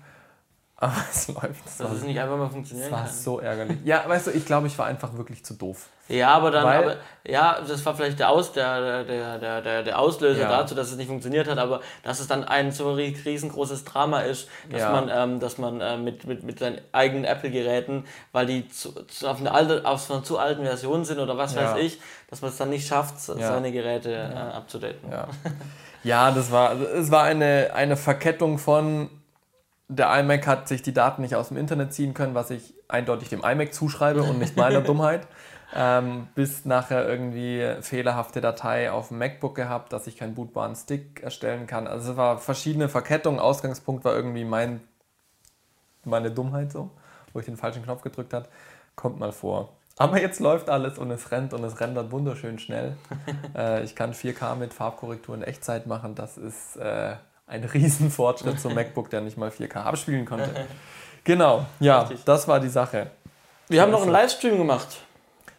Aber 0.81 0.95
es 1.11 1.27
läuft. 1.27 1.65
Das 1.65 1.77
Dass 1.77 1.91
es 1.91 2.03
nicht 2.03 2.17
einfach 2.17 2.37
mal 2.37 2.49
funktionieren 2.49 2.89
das 2.89 2.99
war 3.01 3.07
so 3.09 3.39
ärgerlich. 3.39 3.79
Ja, 3.83 4.07
weißt 4.07 4.27
du, 4.27 4.31
ich 4.31 4.45
glaube, 4.45 4.67
ich 4.67 4.77
war 4.77 4.85
einfach 4.85 5.13
wirklich 5.17 5.43
zu 5.43 5.53
doof. 5.53 5.89
Ja, 6.07 6.29
aber 6.29 6.51
dann, 6.51 6.63
Weil, 6.63 6.83
aber, 6.83 6.95
ja, 7.27 7.59
das 7.67 7.85
war 7.85 7.95
vielleicht 7.95 8.17
der, 8.19 8.29
Aus, 8.29 8.53
der, 8.53 9.03
der, 9.03 9.37
der, 9.37 9.61
der, 9.61 9.83
der 9.83 9.99
Auslöser 9.99 10.43
ja. 10.43 10.49
dazu, 10.49 10.75
dass 10.75 10.89
es 10.89 10.95
nicht 10.95 11.09
funktioniert 11.09 11.49
hat, 11.49 11.57
aber 11.57 11.81
dass 12.03 12.21
es 12.21 12.27
dann 12.27 12.45
ein 12.45 12.71
so 12.71 12.93
riesengroßes 12.93 13.83
Drama 13.83 14.21
ist, 14.21 14.47
dass 14.71 14.79
ja. 14.79 14.91
man, 14.91 15.09
ähm, 15.13 15.39
dass 15.41 15.57
man 15.57 15.81
äh, 15.81 15.97
mit, 15.97 16.25
mit, 16.25 16.43
mit 16.43 16.59
seinen 16.59 16.79
eigenen 16.93 17.25
Apple-Geräten, 17.25 18.05
weil 18.31 18.45
die 18.45 18.69
zu, 18.69 19.03
zu, 19.07 19.27
auf, 19.27 19.39
eine 19.39 19.51
alte, 19.51 19.85
auf 19.85 20.09
einer 20.09 20.23
zu 20.23 20.39
alten 20.39 20.63
Version 20.63 21.03
sind 21.03 21.19
oder 21.19 21.37
was 21.37 21.55
ja. 21.55 21.61
weiß 21.61 21.83
ich, 21.83 21.99
dass 22.29 22.41
man 22.41 22.51
es 22.51 22.57
dann 22.57 22.69
nicht 22.69 22.87
schafft, 22.87 23.19
seine 23.19 23.73
Geräte 23.73 24.13
äh, 24.13 24.55
abzudaten. 24.55 25.11
Ja. 25.11 25.27
ja, 26.03 26.31
das 26.31 26.51
war, 26.51 26.79
es 26.79 27.11
war 27.11 27.23
eine, 27.23 27.71
eine 27.73 27.97
Verkettung 27.97 28.57
von 28.59 29.09
der 29.89 30.17
iMac 30.19 30.47
hat 30.47 30.67
sich 30.67 30.81
die 30.81 30.93
Daten 30.93 31.21
nicht 31.21 31.35
aus 31.35 31.49
dem 31.49 31.57
Internet 31.57 31.93
ziehen 31.93 32.13
können, 32.13 32.35
was 32.35 32.49
ich 32.49 32.73
eindeutig 32.87 33.29
dem 33.29 33.43
iMac 33.43 33.73
zuschreibe 33.73 34.23
und 34.23 34.39
nicht 34.39 34.55
meiner 34.55 34.81
Dummheit 34.89 35.27
ähm, 35.75 36.27
bis 36.35 36.65
nachher 36.65 37.07
irgendwie 37.07 37.75
fehlerhafte 37.81 38.41
Datei 38.41 38.91
auf 38.91 39.09
dem 39.09 39.19
MacBook 39.19 39.55
gehabt, 39.55 39.93
dass 39.93 40.07
ich 40.07 40.17
keinen 40.17 40.33
bootbaren 40.33 40.75
Stick 40.75 41.21
erstellen 41.21 41.67
kann. 41.67 41.87
Also 41.87 42.11
es 42.11 42.17
war 42.17 42.37
verschiedene 42.39 42.89
Verkettungen. 42.89 43.39
Ausgangspunkt 43.39 44.03
war 44.03 44.15
irgendwie 44.15 44.45
mein, 44.45 44.81
meine 46.03 46.31
Dummheit 46.31 46.71
so, 46.71 46.89
wo 47.33 47.39
ich 47.39 47.45
den 47.45 47.57
falschen 47.57 47.83
Knopf 47.83 48.01
gedrückt 48.01 48.33
habe. 48.33 48.47
Kommt 48.95 49.19
mal 49.19 49.31
vor. 49.31 49.73
Aber 49.97 50.19
jetzt 50.19 50.39
läuft 50.39 50.69
alles 50.69 50.97
und 50.97 51.11
es 51.11 51.29
rennt 51.31 51.53
und 51.53 51.63
es 51.63 51.79
rendert 51.81 52.11
wunderschön 52.11 52.57
schnell. 52.57 52.95
äh, 53.55 53.83
ich 53.83 53.95
kann 53.95 54.13
4K 54.13 54.55
mit 54.55 54.73
Farbkorrektur 54.73 55.35
in 55.35 55.43
Echtzeit 55.43 55.87
machen. 55.87 56.15
Das 56.15 56.37
ist 56.37 56.77
äh, 56.77 57.15
ein 57.49 57.63
Riesenfortschritt 57.63 58.59
zum 58.59 58.73
MacBook, 58.75 59.09
der 59.09 59.21
nicht 59.21 59.37
mal 59.37 59.49
4K 59.49 59.75
abspielen 59.75 60.25
konnte. 60.25 60.49
Genau, 61.23 61.65
ja, 61.79 62.01
Richtig. 62.01 62.23
das 62.23 62.47
war 62.47 62.59
die 62.59 62.69
Sache. 62.69 63.11
Wir 63.67 63.81
haben 63.81 63.91
noch 63.91 64.03
einen 64.03 64.11
Livestream 64.11 64.57
gemacht. 64.57 65.01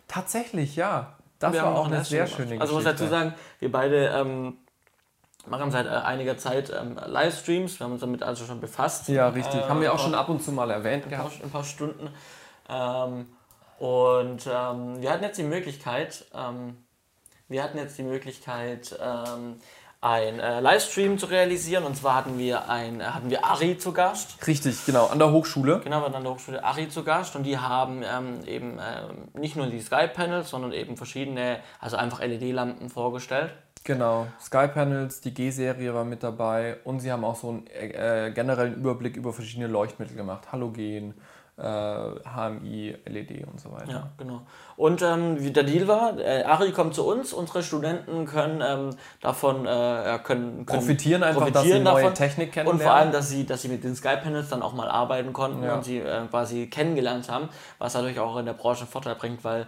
Tatsächlich, 0.08 0.76
ja. 0.76 1.14
Das 1.38 1.52
wir 1.52 1.62
war 1.62 1.76
auch 1.76 1.86
eine 1.86 2.04
sehr 2.04 2.26
schöne 2.26 2.44
Geschichte. 2.44 2.60
Also 2.60 2.74
muss 2.74 2.84
dazu 2.84 3.06
sagen, 3.06 3.34
wir 3.60 3.70
beide 3.70 4.08
ähm, 4.08 4.58
machen 5.46 5.70
seit 5.70 5.86
äh, 5.86 5.90
einiger 5.90 6.36
Zeit 6.36 6.70
ähm, 6.70 6.98
Livestreams. 7.06 7.78
Wir 7.78 7.84
haben 7.84 7.92
uns 7.92 8.00
damit 8.00 8.22
also 8.22 8.44
schon 8.44 8.60
befasst. 8.60 9.08
Ja, 9.08 9.28
richtig. 9.28 9.60
Äh, 9.60 9.64
haben 9.64 9.80
wir 9.80 9.92
auch 9.92 9.98
schon 9.98 10.14
ab 10.14 10.28
und 10.28 10.42
zu 10.42 10.52
mal 10.52 10.70
erwähnt 10.70 11.04
ein. 11.04 11.10
Paar, 11.10 11.30
ein 11.42 11.50
paar 11.50 11.64
Stunden. 11.64 12.10
Ähm, 12.68 13.26
und 13.78 14.46
ähm, 14.46 15.00
wir 15.00 15.10
hatten 15.10 15.24
jetzt 15.24 15.38
die 15.38 15.44
Möglichkeit, 15.44 16.26
ähm, 16.34 16.76
wir 17.48 17.62
hatten 17.62 17.78
jetzt 17.78 17.96
die 17.96 18.02
Möglichkeit, 18.02 18.98
ähm, 19.00 19.56
ein 20.00 20.40
äh, 20.40 20.60
Livestream 20.60 21.18
zu 21.18 21.26
realisieren. 21.26 21.84
Und 21.84 21.96
zwar 21.96 22.14
hatten 22.14 22.38
wir, 22.38 22.68
ein, 22.68 23.02
hatten 23.02 23.30
wir 23.30 23.44
Ari 23.44 23.78
zu 23.78 23.92
Gast. 23.92 24.46
Richtig, 24.46 24.86
genau, 24.86 25.06
an 25.06 25.18
der 25.18 25.30
Hochschule. 25.30 25.80
Genau, 25.84 26.04
an 26.04 26.12
der 26.12 26.32
Hochschule 26.32 26.64
Ari 26.64 26.88
zu 26.88 27.04
Gast. 27.04 27.36
Und 27.36 27.44
die 27.44 27.58
haben 27.58 28.02
ähm, 28.02 28.44
eben 28.46 28.78
äh, 28.78 29.38
nicht 29.38 29.56
nur 29.56 29.66
die 29.66 29.80
Sky-Panels, 29.80 30.50
sondern 30.50 30.72
eben 30.72 30.96
verschiedene, 30.96 31.60
also 31.80 31.96
einfach 31.96 32.20
LED-Lampen 32.20 32.88
vorgestellt. 32.88 33.52
Genau, 33.82 34.26
Sky-Panels, 34.40 35.22
die 35.22 35.32
G-Serie 35.32 35.94
war 35.94 36.04
mit 36.04 36.22
dabei 36.22 36.76
und 36.84 37.00
sie 37.00 37.10
haben 37.10 37.24
auch 37.24 37.36
so 37.36 37.48
einen 37.48 37.66
äh, 37.66 38.30
generellen 38.34 38.74
Überblick 38.74 39.16
über 39.16 39.32
verschiedene 39.32 39.68
Leuchtmittel 39.68 40.16
gemacht. 40.16 40.52
Halogen, 40.52 41.14
HMI, 41.60 42.96
äh, 43.04 43.10
LED 43.10 43.46
und 43.46 43.60
so 43.60 43.70
weiter. 43.70 43.90
Ja, 43.90 44.08
genau. 44.16 44.42
Und 44.76 45.02
ähm, 45.02 45.42
wie 45.42 45.50
der 45.50 45.64
Deal 45.64 45.88
war, 45.88 46.18
äh, 46.18 46.42
Ari 46.44 46.72
kommt 46.72 46.94
zu 46.94 47.06
uns, 47.06 47.32
unsere 47.32 47.62
Studenten 47.62 48.24
können 48.24 48.62
ähm, 48.64 48.96
davon 49.20 49.66
äh, 49.66 50.18
können, 50.24 50.64
können, 50.64 50.66
profitieren 50.66 51.22
einfach, 51.22 51.42
profitieren 51.42 51.84
dass 51.84 51.96
sie 51.96 52.02
neue 52.02 52.14
Technik 52.14 52.52
kennenlernen. 52.52 52.80
Und 52.80 52.86
vor 52.86 52.94
allem, 52.94 53.12
dass 53.12 53.28
sie, 53.28 53.44
dass 53.44 53.62
sie 53.62 53.68
mit 53.68 53.84
den 53.84 53.94
Sky-Panels 53.94 54.48
dann 54.48 54.62
auch 54.62 54.72
mal 54.72 54.88
arbeiten 54.88 55.32
konnten 55.32 55.62
ja. 55.62 55.74
und 55.74 55.84
sie 55.84 55.98
äh, 55.98 56.26
quasi 56.30 56.68
kennengelernt 56.68 57.28
haben, 57.28 57.48
was 57.78 57.94
natürlich 57.94 58.20
auch 58.20 58.38
in 58.38 58.46
der 58.46 58.54
Branche 58.54 58.82
einen 58.82 58.90
Vorteil 58.90 59.14
bringt, 59.16 59.44
weil 59.44 59.66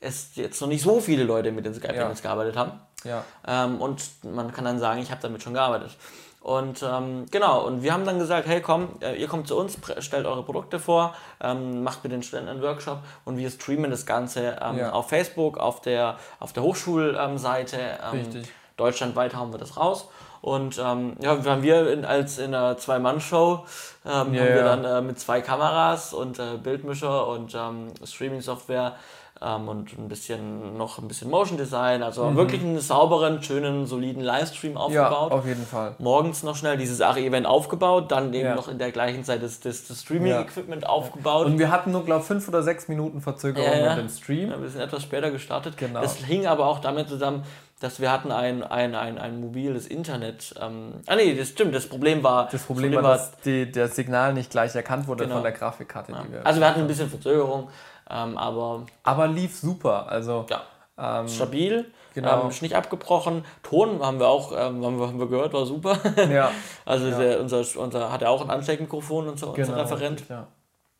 es 0.00 0.36
jetzt 0.36 0.60
noch 0.60 0.68
nicht 0.68 0.82
so 0.82 1.00
viele 1.00 1.24
Leute 1.24 1.50
mit 1.50 1.64
den 1.64 1.74
Sky-Panels 1.74 2.20
ja. 2.20 2.22
gearbeitet 2.22 2.56
haben. 2.56 2.72
Ja. 3.04 3.24
Ähm, 3.46 3.80
und 3.80 4.02
man 4.24 4.52
kann 4.52 4.64
dann 4.64 4.78
sagen, 4.78 5.00
ich 5.00 5.10
habe 5.10 5.20
damit 5.20 5.42
schon 5.42 5.54
gearbeitet. 5.54 5.96
Und 6.42 6.82
ähm, 6.82 7.26
genau, 7.30 7.64
und 7.64 7.84
wir 7.84 7.92
haben 7.92 8.04
dann 8.04 8.18
gesagt, 8.18 8.48
hey 8.48 8.60
komm, 8.60 8.88
äh, 9.00 9.14
ihr 9.14 9.28
kommt 9.28 9.46
zu 9.46 9.56
uns, 9.56 9.78
stellt 10.00 10.26
eure 10.26 10.42
Produkte 10.42 10.80
vor, 10.80 11.14
ähm, 11.40 11.84
macht 11.84 12.02
mit 12.02 12.12
den 12.12 12.24
Studenten 12.24 12.50
einen 12.50 12.62
Workshop 12.62 12.98
und 13.24 13.36
wir 13.36 13.48
streamen 13.48 13.92
das 13.92 14.06
Ganze 14.06 14.58
ähm, 14.60 14.78
ja. 14.78 14.92
auf 14.92 15.08
Facebook, 15.08 15.56
auf 15.56 15.80
der, 15.80 16.16
auf 16.40 16.52
der 16.52 16.64
Hochschulseite. 16.64 17.78
Ähm, 17.78 18.18
Richtig. 18.18 18.52
Deutschlandweit 18.76 19.36
hauen 19.36 19.52
wir 19.52 19.58
das 19.58 19.76
raus. 19.76 20.08
Und 20.40 20.76
ähm, 20.84 21.16
ja, 21.20 21.44
haben 21.44 21.62
wir 21.62 21.88
in, 21.92 22.04
als 22.04 22.38
in 22.38 22.52
einer 22.52 22.76
Zwei-Mann-Show 22.76 23.64
ähm, 24.04 24.10
ja, 24.10 24.16
haben 24.18 24.32
wir 24.32 24.64
dann 24.64 24.84
äh, 24.84 25.00
mit 25.00 25.20
zwei 25.20 25.40
Kameras 25.40 26.12
und 26.12 26.40
äh, 26.40 26.56
Bildmischer 26.60 27.28
und 27.28 27.56
Streaming-Software 28.04 28.96
ähm, 29.44 29.68
und 29.68 29.98
ein 29.98 30.08
bisschen 30.08 30.76
noch 30.76 30.98
ein 30.98 31.08
bisschen 31.08 31.30
Motion 31.30 31.58
Design, 31.58 32.02
also 32.02 32.24
mhm. 32.24 32.36
wirklich 32.36 32.62
einen 32.62 32.78
sauberen, 32.78 33.42
schönen, 33.42 33.86
soliden 33.86 34.22
Livestream 34.22 34.76
aufgebaut. 34.76 35.30
Ja, 35.30 35.36
auf 35.36 35.46
jeden 35.46 35.66
Fall. 35.66 35.94
Morgens 35.98 36.42
noch 36.42 36.56
schnell 36.56 36.76
dieses 36.76 37.00
ARI-Event 37.00 37.46
aufgebaut, 37.46 38.10
dann 38.10 38.32
eben 38.34 38.48
ja. 38.48 38.54
noch 38.54 38.68
in 38.68 38.78
der 38.78 38.92
gleichen 38.92 39.24
Zeit 39.24 39.42
das, 39.42 39.60
das, 39.60 39.86
das 39.88 40.02
Streaming-Equipment 40.02 40.82
ja. 40.82 40.88
aufgebaut. 40.88 41.46
Und 41.46 41.58
wir 41.58 41.70
hatten 41.70 41.92
nur, 41.92 42.04
glaube 42.04 42.20
ich, 42.20 42.26
fünf 42.26 42.48
oder 42.48 42.62
sechs 42.62 42.88
Minuten 42.88 43.20
Verzögerung 43.20 43.70
mit 43.70 43.98
dem 43.98 44.08
Stream. 44.08 44.52
Wir 44.60 44.68
sind 44.68 44.80
etwas 44.80 45.02
später 45.02 45.30
gestartet. 45.30 45.76
Genau. 45.76 46.00
Das 46.00 46.16
hing 46.16 46.46
aber 46.46 46.66
auch 46.66 46.78
damit 46.78 47.08
zusammen, 47.08 47.44
dass 47.80 48.00
wir 48.00 48.12
hatten 48.12 48.30
ein, 48.30 48.62
ein, 48.62 48.94
ein, 48.94 49.18
ein 49.18 49.40
mobiles 49.40 49.88
Internet. 49.88 50.54
Ähm, 50.60 50.92
ah 51.06 51.16
nee, 51.16 51.34
das 51.34 51.48
stimmt. 51.48 51.74
Das 51.74 51.88
Problem 51.88 52.22
war. 52.22 52.48
Das 52.50 52.62
Problem, 52.62 52.92
Problem 52.92 53.04
war, 53.04 53.16
dass 53.16 53.32
die, 53.44 53.70
das 53.70 53.96
Signal 53.96 54.34
nicht 54.34 54.50
gleich 54.50 54.74
erkannt 54.74 55.08
wurde 55.08 55.24
genau. 55.24 55.36
von 55.36 55.42
der 55.42 55.52
Grafikkarte. 55.52 56.12
Ja. 56.12 56.24
Wir 56.30 56.46
also 56.46 56.60
wir 56.60 56.68
hatten 56.68 56.80
ein 56.80 56.86
bisschen 56.86 57.10
Verzögerung. 57.10 57.68
Ähm, 58.10 58.36
aber, 58.36 58.86
aber 59.02 59.26
lief 59.28 59.58
super. 59.58 60.08
Also, 60.08 60.46
ja. 60.48 60.62
Ähm, 60.98 61.26
Stabil, 61.26 61.90
genau. 62.14 62.44
ähm, 62.44 62.50
nicht 62.60 62.76
abgebrochen. 62.76 63.44
Ton 63.62 64.04
haben 64.04 64.20
wir 64.20 64.28
auch 64.28 64.52
ähm, 64.52 64.84
haben 64.84 64.98
wir, 64.98 65.08
haben 65.08 65.18
wir 65.18 65.26
gehört, 65.26 65.52
war 65.54 65.64
super. 65.64 65.98
Ja. 66.30 66.50
also 66.84 67.08
ja. 67.08 67.18
Der, 67.18 67.40
unser, 67.40 67.64
unser 67.76 68.12
hat 68.12 68.22
er 68.22 68.30
auch 68.30 68.42
ein 68.42 68.50
Ansteckmikrofon, 68.50 69.28
unser, 69.28 69.52
genau, 69.52 69.72
unser 69.72 69.76
Referent. 69.78 70.24
Ja. 70.28 70.46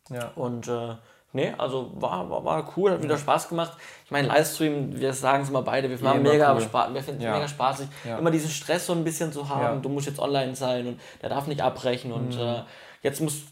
ja. 0.09 0.31
Und 0.35 0.67
äh, 0.67 0.95
nee, 1.31 1.53
also 1.57 1.91
war, 1.93 2.27
war, 2.29 2.43
war 2.43 2.73
cool, 2.75 2.91
hat 2.91 3.03
wieder 3.03 3.17
Spaß 3.17 3.49
gemacht. 3.49 3.73
Ich 4.03 4.11
meine, 4.11 4.27
Livestream, 4.27 4.99
wir 4.99 5.13
sagen 5.13 5.43
es 5.43 5.51
mal 5.51 5.61
beide, 5.61 5.89
wir 5.89 6.01
machen 6.01 6.23
mega, 6.23 6.53
cool. 6.53 6.61
Spaß, 6.61 6.93
wir 6.93 7.03
finden 7.03 7.21
es 7.21 7.31
mega 7.31 7.47
spaßig. 7.47 7.87
Immer 8.17 8.31
diesen 8.31 8.49
Stress 8.49 8.87
so 8.87 8.93
ein 8.93 9.03
bisschen 9.03 9.31
zu 9.31 9.47
haben, 9.47 9.81
du 9.83 9.89
musst 9.89 10.07
jetzt 10.07 10.19
online 10.19 10.55
sein 10.55 10.87
und 10.87 10.99
der 11.21 11.29
darf 11.29 11.45
nicht 11.45 11.61
abbrechen 11.61 12.11
und 12.11 12.35
mhm. 12.35 12.41
äh, 12.41 12.63
jetzt 13.03 13.21
muss 13.21 13.43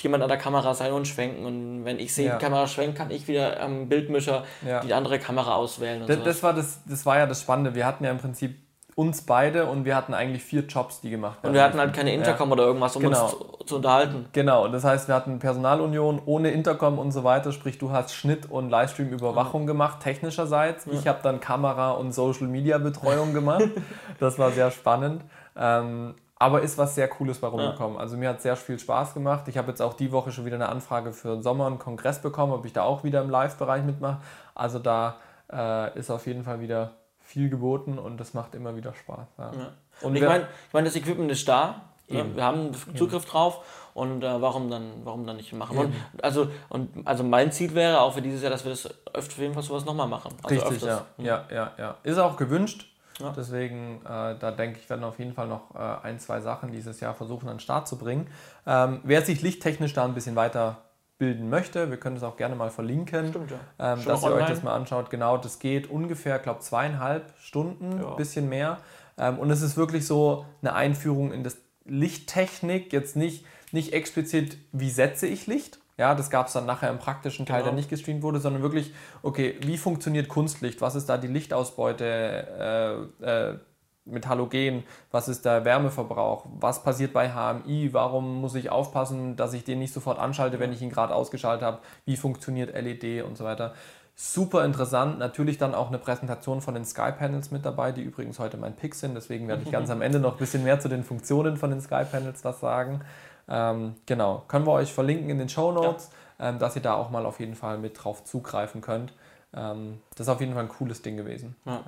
jemand 0.00 0.22
an 0.22 0.28
der 0.28 0.38
Kamera 0.38 0.74
sein 0.74 0.92
und 0.92 1.06
schwenken. 1.06 1.44
Und 1.44 1.84
wenn 1.84 1.98
ich 1.98 2.14
sehe, 2.14 2.26
ja. 2.26 2.36
die 2.36 2.44
Kamera 2.44 2.66
schwenkt, 2.66 2.96
kann 2.96 3.10
ich 3.10 3.28
wieder 3.28 3.60
am 3.60 3.88
Bildmischer 3.88 4.44
ja. 4.66 4.80
die 4.80 4.92
andere 4.92 5.18
Kamera 5.18 5.54
auswählen. 5.54 6.04
Das, 6.06 6.22
das, 6.22 6.42
war 6.42 6.52
das, 6.52 6.80
das 6.86 7.06
war 7.06 7.18
ja 7.18 7.26
das 7.26 7.40
Spannende. 7.40 7.74
Wir 7.74 7.86
hatten 7.86 8.04
ja 8.04 8.10
im 8.10 8.18
Prinzip 8.18 8.56
uns 8.96 9.22
beide 9.22 9.66
und 9.66 9.84
wir 9.84 9.96
hatten 9.96 10.14
eigentlich 10.14 10.44
vier 10.44 10.62
Jobs, 10.62 11.00
die 11.00 11.10
gemacht 11.10 11.42
werden. 11.42 11.48
Und 11.48 11.54
wir 11.54 11.64
hatten 11.64 11.78
halt 11.78 11.92
keine 11.94 12.14
Intercom 12.14 12.48
ja. 12.48 12.52
oder 12.52 12.64
irgendwas, 12.64 12.94
um 12.94 13.02
genau. 13.02 13.24
uns 13.24 13.30
zu, 13.32 13.64
zu, 13.66 13.76
unterhalten. 13.76 14.26
Genau, 14.32 14.68
das 14.68 14.84
heißt, 14.84 15.08
wir 15.08 15.16
hatten 15.16 15.40
Personalunion 15.40 16.22
ohne 16.26 16.50
Intercom 16.50 16.98
und 16.98 17.10
so 17.10 17.24
weiter, 17.24 17.50
sprich 17.50 17.78
du 17.78 17.90
hast 17.90 18.14
Schnitt 18.14 18.50
und 18.50 18.70
Livestream-Überwachung 18.70 19.62
ja. 19.62 19.66
gemacht, 19.66 20.00
technischerseits. 20.00 20.86
Ja. 20.86 20.92
Ich 20.92 21.08
habe 21.08 21.18
dann 21.22 21.40
Kamera- 21.40 21.92
und 21.92 22.12
Social-Media-Betreuung 22.12 23.34
gemacht. 23.34 23.64
das 24.20 24.38
war 24.38 24.52
sehr 24.52 24.70
spannend. 24.70 25.24
Ähm, 25.56 26.14
aber 26.44 26.60
ist 26.60 26.76
was 26.76 26.94
sehr 26.94 27.08
Cooles 27.08 27.38
bei 27.38 27.46
rumgekommen. 27.46 27.94
Ja. 27.94 28.00
Also 28.02 28.18
mir 28.18 28.28
hat 28.28 28.42
sehr 28.42 28.54
viel 28.54 28.78
Spaß 28.78 29.14
gemacht. 29.14 29.48
Ich 29.48 29.56
habe 29.56 29.68
jetzt 29.68 29.80
auch 29.80 29.94
die 29.94 30.12
Woche 30.12 30.30
schon 30.30 30.44
wieder 30.44 30.56
eine 30.56 30.68
Anfrage 30.68 31.14
für 31.14 31.40
Sommer 31.42 31.66
und 31.66 31.78
Kongress 31.78 32.20
bekommen, 32.20 32.52
ob 32.52 32.66
ich 32.66 32.74
da 32.74 32.82
auch 32.82 33.02
wieder 33.02 33.22
im 33.22 33.30
Live-Bereich 33.30 33.82
mitmache. 33.82 34.18
Also 34.54 34.78
da 34.78 35.16
äh, 35.50 35.98
ist 35.98 36.10
auf 36.10 36.26
jeden 36.26 36.44
Fall 36.44 36.60
wieder 36.60 36.90
viel 37.18 37.48
geboten 37.48 37.98
und 37.98 38.18
das 38.18 38.34
macht 38.34 38.54
immer 38.54 38.76
wieder 38.76 38.92
Spaß. 38.92 39.26
Ja. 39.38 39.52
Ja. 39.52 39.72
Und 40.02 40.16
ich 40.16 40.22
meine, 40.22 40.44
ich 40.44 40.72
mein, 40.74 40.84
das 40.84 40.96
Equipment 40.96 41.30
ist 41.30 41.48
da. 41.48 41.80
Eben. 42.08 42.36
Wir 42.36 42.44
haben 42.44 42.74
Zugriff 42.94 43.22
Eben. 43.22 43.32
drauf 43.32 43.64
und 43.94 44.22
äh, 44.22 44.42
warum 44.42 44.68
dann 44.68 44.90
warum 45.04 45.26
dann 45.26 45.38
nicht 45.38 45.54
machen? 45.54 45.78
Und, 45.78 45.94
also, 46.20 46.48
und, 46.68 46.90
also 47.06 47.24
mein 47.24 47.50
Ziel 47.52 47.74
wäre 47.74 48.02
auch 48.02 48.12
für 48.12 48.20
dieses 48.20 48.42
Jahr, 48.42 48.50
dass 48.50 48.64
wir 48.64 48.70
das 48.70 48.84
öfter 49.14 49.32
auf 49.32 49.38
jeden 49.38 49.54
Fall 49.54 49.62
sowas 49.62 49.86
nochmal 49.86 50.08
machen. 50.08 50.34
Also 50.42 50.60
Richtig, 50.60 50.82
ja. 50.82 51.06
ja. 51.16 51.46
Ja, 51.50 51.72
ja, 51.78 51.94
Ist 52.02 52.18
auch 52.18 52.36
gewünscht. 52.36 52.93
Ja. 53.20 53.32
Deswegen, 53.36 54.00
äh, 54.04 54.36
da 54.38 54.50
denke 54.50 54.78
ich, 54.80 54.90
werden 54.90 55.04
auf 55.04 55.18
jeden 55.18 55.34
Fall 55.34 55.46
noch 55.46 55.74
äh, 55.74 56.06
ein, 56.06 56.18
zwei 56.18 56.40
Sachen 56.40 56.72
dieses 56.72 57.00
Jahr 57.00 57.14
versuchen, 57.14 57.48
an 57.48 57.56
den 57.56 57.60
Start 57.60 57.86
zu 57.86 57.96
bringen. 57.96 58.26
Ähm, 58.66 59.00
wer 59.04 59.22
sich 59.22 59.42
lichttechnisch 59.42 59.92
da 59.92 60.04
ein 60.04 60.14
bisschen 60.14 60.36
weiter 60.36 60.78
bilden 61.18 61.48
möchte, 61.48 61.90
wir 61.90 61.96
können 61.96 62.16
das 62.16 62.24
auch 62.24 62.36
gerne 62.36 62.56
mal 62.56 62.70
verlinken, 62.70 63.28
Stimmt, 63.28 63.52
ja. 63.52 63.92
ähm, 63.92 64.04
dass 64.04 64.22
ihr 64.22 64.26
online. 64.26 64.42
euch 64.42 64.48
das 64.48 64.62
mal 64.62 64.74
anschaut. 64.74 65.10
Genau, 65.10 65.36
das 65.38 65.60
geht 65.60 65.88
ungefähr, 65.88 66.38
glaube 66.40 66.60
zweieinhalb 66.60 67.32
Stunden, 67.38 68.00
ja. 68.00 68.14
bisschen 68.14 68.48
mehr. 68.48 68.78
Ähm, 69.16 69.38
und 69.38 69.50
es 69.50 69.62
ist 69.62 69.76
wirklich 69.76 70.06
so 70.06 70.44
eine 70.60 70.74
Einführung 70.74 71.32
in 71.32 71.44
das 71.44 71.56
Lichttechnik, 71.84 72.92
jetzt 72.92 73.14
nicht, 73.14 73.46
nicht 73.70 73.92
explizit, 73.92 74.58
wie 74.72 74.90
setze 74.90 75.26
ich 75.26 75.46
Licht, 75.46 75.78
Ja, 75.96 76.14
das 76.14 76.28
gab 76.30 76.48
es 76.48 76.52
dann 76.54 76.66
nachher 76.66 76.90
im 76.90 76.98
praktischen 76.98 77.46
Teil, 77.46 77.58
Genau. 77.58 77.70
der 77.70 77.74
nicht 77.74 77.88
gestreamt 77.88 78.22
wurde, 78.22 78.40
sondern 78.40 78.62
wirklich, 78.62 78.92
okay, 79.22 79.56
wie 79.62 79.78
funktioniert 79.78 80.28
Kunstlicht? 80.28 80.80
Was 80.80 80.94
ist 80.96 81.08
da 81.08 81.18
die 81.18 81.28
Lichtausbeute 81.28 83.08
äh, 83.22 83.24
äh, 83.24 83.58
mit 84.04 84.26
Halogen? 84.26 84.82
Was 85.12 85.28
ist 85.28 85.44
der 85.44 85.64
Wärmeverbrauch? 85.64 86.46
Was 86.60 86.82
passiert 86.82 87.12
bei 87.12 87.30
HMI? 87.30 87.90
Warum 87.92 88.40
muss 88.40 88.54
ich 88.56 88.70
aufpassen, 88.70 89.36
dass 89.36 89.52
ich 89.54 89.64
den 89.64 89.78
nicht 89.78 89.94
sofort 89.94 90.18
anschalte, 90.18 90.58
wenn 90.58 90.72
ich 90.72 90.82
ihn 90.82 90.90
gerade 90.90 91.14
ausgeschaltet 91.14 91.64
habe? 91.64 91.78
Wie 92.04 92.16
funktioniert 92.16 92.74
LED 92.74 93.22
und 93.24 93.36
so 93.38 93.44
weiter? 93.44 93.72
Super 94.16 94.64
interessant. 94.64 95.18
Natürlich 95.18 95.58
dann 95.58 95.74
auch 95.74 95.88
eine 95.88 95.98
Präsentation 95.98 96.60
von 96.60 96.74
den 96.74 96.84
Sky 96.84 97.10
Panels 97.12 97.50
mit 97.50 97.64
dabei, 97.64 97.90
die 97.92 98.02
übrigens 98.02 98.38
heute 98.38 98.56
mein 98.56 98.76
Pick 98.76 98.94
sind. 98.94 99.14
Deswegen 99.14 99.48
werde 99.48 99.62
ich 99.64 99.72
ganz 99.72 99.90
am 99.90 100.02
Ende 100.02 100.20
noch 100.20 100.32
ein 100.32 100.38
bisschen 100.38 100.64
mehr 100.64 100.78
zu 100.80 100.88
den 100.88 101.02
Funktionen 101.02 101.56
von 101.56 101.70
den 101.70 101.80
Sky 101.80 102.04
Panels 102.10 102.44
was 102.44 102.60
sagen. 102.60 103.00
Ähm, 103.48 103.94
genau, 104.06 104.42
können 104.48 104.66
wir 104.66 104.72
euch 104.72 104.92
verlinken 104.92 105.30
in 105.30 105.38
den 105.38 105.48
Show 105.48 105.72
Notes, 105.72 106.10
ähm, 106.38 106.58
dass 106.58 106.76
ihr 106.76 106.82
da 106.82 106.94
auch 106.94 107.10
mal 107.10 107.26
auf 107.26 107.40
jeden 107.40 107.54
Fall 107.54 107.78
mit 107.78 108.02
drauf 108.02 108.24
zugreifen 108.24 108.80
könnt. 108.80 109.12
Ähm, 109.56 110.00
das 110.16 110.26
ist 110.26 110.32
auf 110.32 110.40
jeden 110.40 110.54
Fall 110.54 110.64
ein 110.64 110.68
cooles 110.68 111.02
Ding 111.02 111.16
gewesen. 111.16 111.54
Ja. 111.64 111.80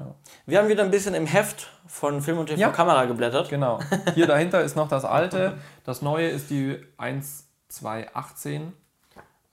Wir 0.47 0.59
haben 0.59 0.69
wieder 0.69 0.85
ein 0.85 0.91
bisschen 0.91 1.15
im 1.15 1.27
Heft 1.27 1.69
von 1.87 2.21
Film 2.23 2.39
und 2.39 2.47
TV 2.47 2.61
Ja. 2.61 2.69
Kamera 2.71 3.07
geblättert. 3.07 3.49
Genau. 3.49 3.81
Hier 4.15 4.27
dahinter 4.27 4.61
ist 4.63 4.77
noch 4.77 4.89
das 4.89 5.05
alte. 5.07 5.59
Das 5.85 6.03
neue 6.03 6.29
ist 6.29 6.51
die 6.51 6.79
1218. 6.99 8.73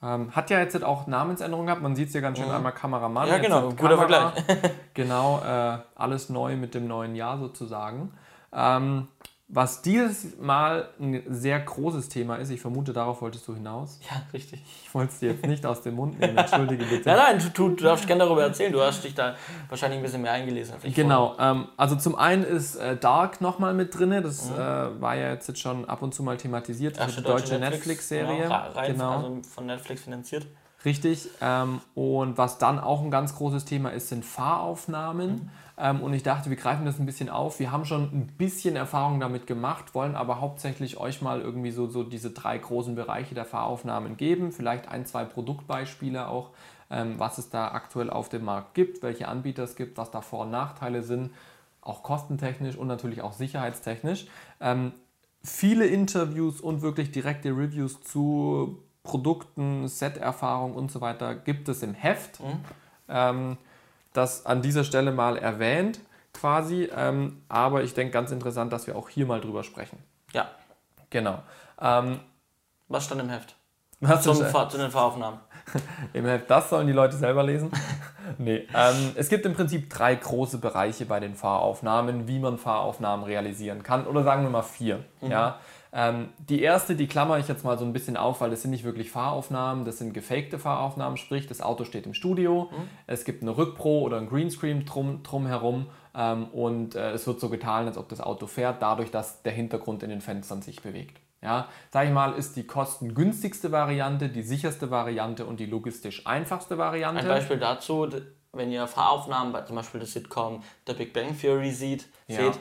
Ähm, 0.03 0.35
hat 0.35 0.49
ja 0.49 0.59
jetzt 0.59 0.83
auch 0.83 1.07
Namensänderung 1.07 1.65
gehabt. 1.65 1.81
Man 1.81 1.95
sieht 1.95 2.09
es 2.09 2.13
ja 2.13 2.19
ganz 2.21 2.37
schön 2.37 2.51
einmal 2.51 2.73
Kameramann. 2.73 3.25
Mhm. 3.27 3.33
Ja, 3.33 3.39
genau. 3.39 3.69
Guter 3.69 3.97
Kamera. 3.97 4.31
Vergleich. 4.31 4.71
genau, 4.93 5.41
äh, 5.43 5.77
alles 5.95 6.29
neu 6.29 6.57
mit 6.57 6.75
dem 6.75 6.87
neuen 6.87 7.15
Jahr 7.15 7.39
sozusagen. 7.39 8.11
Ähm, 8.51 9.07
was 9.55 9.81
dieses 9.83 10.37
Mal 10.39 10.89
ein 10.99 11.21
sehr 11.29 11.59
großes 11.59 12.09
Thema 12.09 12.37
ist, 12.37 12.49
ich 12.49 12.59
vermute, 12.59 12.91
darauf 12.91 13.21
wolltest 13.21 13.47
du 13.47 13.53
hinaus. 13.53 13.99
Ja, 14.09 14.21
richtig. 14.33 14.63
Ich 14.83 14.93
wollte 14.95 15.13
es 15.13 15.19
dir 15.19 15.31
jetzt 15.31 15.45
nicht 15.45 15.63
aus 15.65 15.81
dem 15.81 15.95
Mund 15.95 16.19
nehmen, 16.19 16.35
entschuldige 16.37 16.83
bitte. 16.85 17.07
Nein, 17.09 17.37
nein, 17.37 17.51
du, 17.53 17.69
du, 17.69 17.83
darfst 17.83 18.07
gerne 18.07 18.23
darüber 18.23 18.43
erzählen. 18.43 18.71
Du 18.73 18.81
hast 18.81 19.03
dich 19.03 19.13
da 19.13 19.35
wahrscheinlich 19.69 19.99
ein 19.99 20.03
bisschen 20.03 20.21
mehr 20.23 20.31
eingelesen 20.31 20.73
als 20.73 20.83
ich. 20.83 20.95
Genau, 20.95 21.35
ähm, 21.39 21.67
also 21.77 21.95
zum 21.95 22.15
einen 22.15 22.43
ist 22.43 22.75
äh, 22.77 22.97
Dark 22.97 23.41
nochmal 23.41 23.73
mit 23.73 23.97
drin, 23.97 24.09
das 24.23 24.49
Mhm. 24.49 24.55
äh, 24.55 25.01
war 25.01 25.15
ja 25.15 25.29
jetzt 25.33 25.57
schon 25.59 25.85
ab 25.85 26.01
und 26.01 26.15
zu 26.15 26.23
mal 26.23 26.37
thematisiert, 26.37 26.97
Erste 26.97 27.21
die 27.21 27.27
deutsche 27.27 27.59
Netflix-Serie. 27.59 28.43
Genau, 28.43 28.53
ra- 28.55 28.67
rein, 28.75 28.91
genau. 28.91 29.11
Also 29.17 29.41
von 29.53 29.65
Netflix 29.67 30.01
finanziert. 30.01 30.47
Richtig. 30.85 31.29
Ähm, 31.41 31.79
und 31.95 32.37
was 32.37 32.57
dann 32.57 32.79
auch 32.79 33.01
ein 33.03 33.11
ganz 33.11 33.35
großes 33.35 33.65
Thema 33.65 33.89
ist, 33.89 34.09
sind 34.09 34.25
Fahraufnahmen. 34.25 35.29
Ähm, 35.29 35.49
und 35.75 36.13
ich 36.13 36.21
dachte, 36.21 36.49
wir 36.51 36.57
greifen 36.57 36.85
das 36.85 36.99
ein 36.99 37.05
bisschen 37.07 37.29
auf. 37.29 37.59
Wir 37.59 37.71
haben 37.71 37.85
schon 37.85 38.03
ein 38.03 38.27
bisschen 38.37 38.75
Erfahrung 38.75 39.19
damit 39.19 39.47
gemacht, 39.47 39.95
wollen 39.95 40.15
aber 40.15 40.39
hauptsächlich 40.39 40.97
euch 40.97 41.21
mal 41.21 41.41
irgendwie 41.41 41.71
so, 41.71 41.87
so 41.87 42.03
diese 42.03 42.29
drei 42.29 42.57
großen 42.59 42.93
Bereiche 42.93 43.33
der 43.33 43.45
Fahraufnahmen 43.45 44.15
geben. 44.15 44.51
Vielleicht 44.51 44.87
ein, 44.87 45.07
zwei 45.07 45.25
Produktbeispiele 45.25 46.27
auch, 46.27 46.51
ähm, 46.91 47.15
was 47.17 47.39
es 47.39 47.49
da 47.49 47.69
aktuell 47.69 48.11
auf 48.11 48.29
dem 48.29 48.45
Markt 48.45 48.75
gibt, 48.75 49.01
welche 49.01 49.27
Anbieter 49.27 49.63
es 49.63 49.75
gibt, 49.75 49.97
was 49.97 50.11
da 50.11 50.21
Vor- 50.21 50.41
und 50.41 50.51
Nachteile 50.51 51.01
sind, 51.01 51.31
auch 51.81 52.03
kostentechnisch 52.03 52.75
und 52.75 52.87
natürlich 52.87 53.23
auch 53.23 53.33
sicherheitstechnisch. 53.33 54.27
Ähm, 54.61 54.93
viele 55.43 55.87
Interviews 55.87 56.61
und 56.61 56.83
wirklich 56.83 57.11
direkte 57.11 57.49
Reviews 57.49 57.99
zu 58.01 58.83
Produkten, 59.01 59.87
Set-Erfahrung 59.87 60.75
und 60.75 60.91
so 60.91 61.01
weiter 61.01 61.35
gibt 61.35 61.67
es 61.67 61.83
im 61.83 61.93
Heft. 61.93 62.39
Ähm, 63.09 63.57
das 64.13 64.45
an 64.45 64.61
dieser 64.61 64.83
Stelle 64.83 65.11
mal 65.11 65.37
erwähnt 65.37 65.99
quasi. 66.33 66.89
Ähm, 66.95 67.43
aber 67.49 67.83
ich 67.83 67.93
denke 67.93 68.11
ganz 68.13 68.31
interessant, 68.31 68.73
dass 68.73 68.87
wir 68.87 68.95
auch 68.95 69.09
hier 69.09 69.25
mal 69.25 69.41
drüber 69.41 69.63
sprechen. 69.63 69.97
Ja. 70.33 70.49
Genau. 71.09 71.43
Ähm, 71.79 72.19
Was 72.87 73.05
stand 73.05 73.21
im 73.21 73.29
Heft? 73.29 73.55
was 73.99 74.23
Zum 74.23 74.43
Fahr 74.45 74.67
zu 74.67 74.77
den 74.77 74.91
Fahraufnahmen. 74.91 75.39
im 76.13 76.25
Heft, 76.25 76.49
das 76.49 76.69
sollen 76.69 76.87
die 76.87 76.93
Leute 76.93 77.15
selber 77.15 77.43
lesen. 77.43 77.71
nee. 78.37 78.67
Ähm, 78.75 79.11
es 79.15 79.29
gibt 79.29 79.45
im 79.45 79.53
Prinzip 79.53 79.89
drei 79.89 80.15
große 80.15 80.57
Bereiche 80.57 81.05
bei 81.05 81.19
den 81.19 81.35
Fahraufnahmen, 81.35 82.27
wie 82.27 82.39
man 82.39 82.57
Fahraufnahmen 82.57 83.25
realisieren 83.25 83.81
kann. 83.81 84.05
Oder 84.05 84.23
sagen 84.23 84.43
wir 84.43 84.49
mal 84.49 84.63
vier. 84.63 85.05
Ja. 85.21 85.59
Ähm, 85.95 86.29
die 86.39 86.61
erste, 86.61 86.95
die 86.95 87.05
klammer 87.07 87.37
ich 87.37 87.47
jetzt 87.47 87.63
mal 87.63 87.77
so 87.77 87.85
ein 87.85 87.93
bisschen 87.93 88.17
auf, 88.17 88.41
weil 88.41 88.49
das 88.49 88.63
sind 88.63 88.71
nicht 88.71 88.83
wirklich 88.83 89.11
Fahraufnahmen, 89.11 89.85
das 89.85 89.99
sind 89.99 90.13
gefakte 90.13 90.57
Fahraufnahmen, 90.57 91.17
sprich 91.17 91.45
das 91.45 91.61
Auto 91.61 91.83
steht 91.83 92.07
im 92.07 92.15
Studio, 92.15 92.71
es 93.05 93.25
gibt 93.25 93.43
eine 93.43 93.55
Rückpro 93.55 93.99
oder 93.99 94.17
ein 94.17 94.27
Greenscreen 94.27 94.85
drum, 94.85 95.21
drumherum 95.21 95.85
ähm, 96.15 96.45
und 96.47 96.95
äh, 96.95 97.11
es 97.11 97.27
wird 97.27 97.39
so 97.39 97.49
getan, 97.49 97.85
als 97.85 97.97
ob 97.97 98.09
das 98.09 98.21
Auto 98.21 98.47
fährt, 98.47 98.81
dadurch, 98.81 99.11
dass 99.11 99.43
der 99.43 99.51
Hintergrund 99.53 100.01
in 100.01 100.09
den 100.09 100.21
Fenstern 100.21 100.63
sich 100.63 100.81
bewegt. 100.81 101.19
Ja, 101.43 101.67
sag 101.91 102.07
ich 102.07 102.13
mal, 102.13 102.33
ist 102.33 102.55
die 102.55 102.65
kostengünstigste 102.65 103.71
Variante, 103.71 104.29
die 104.29 104.43
sicherste 104.43 104.89
Variante 104.89 105.45
und 105.45 105.59
die 105.59 105.65
logistisch 105.65 106.25
einfachste 106.25 106.77
Variante. 106.77 107.21
Ein 107.21 107.27
Beispiel 107.27 107.59
dazu, 107.59 108.07
wenn 108.53 108.71
ihr 108.71 108.87
Fahraufnahmen 108.87 109.51
bei 109.51 109.61
zum 109.61 109.75
Beispiel 109.75 109.99
der 109.99 110.07
Sitcom 110.07 110.63
The 110.87 110.93
Big 110.93 111.13
Bang 111.13 111.37
Theory 111.37 111.71
sieht, 111.71 112.07
Ja. 112.27 112.37
seht, 112.37 112.59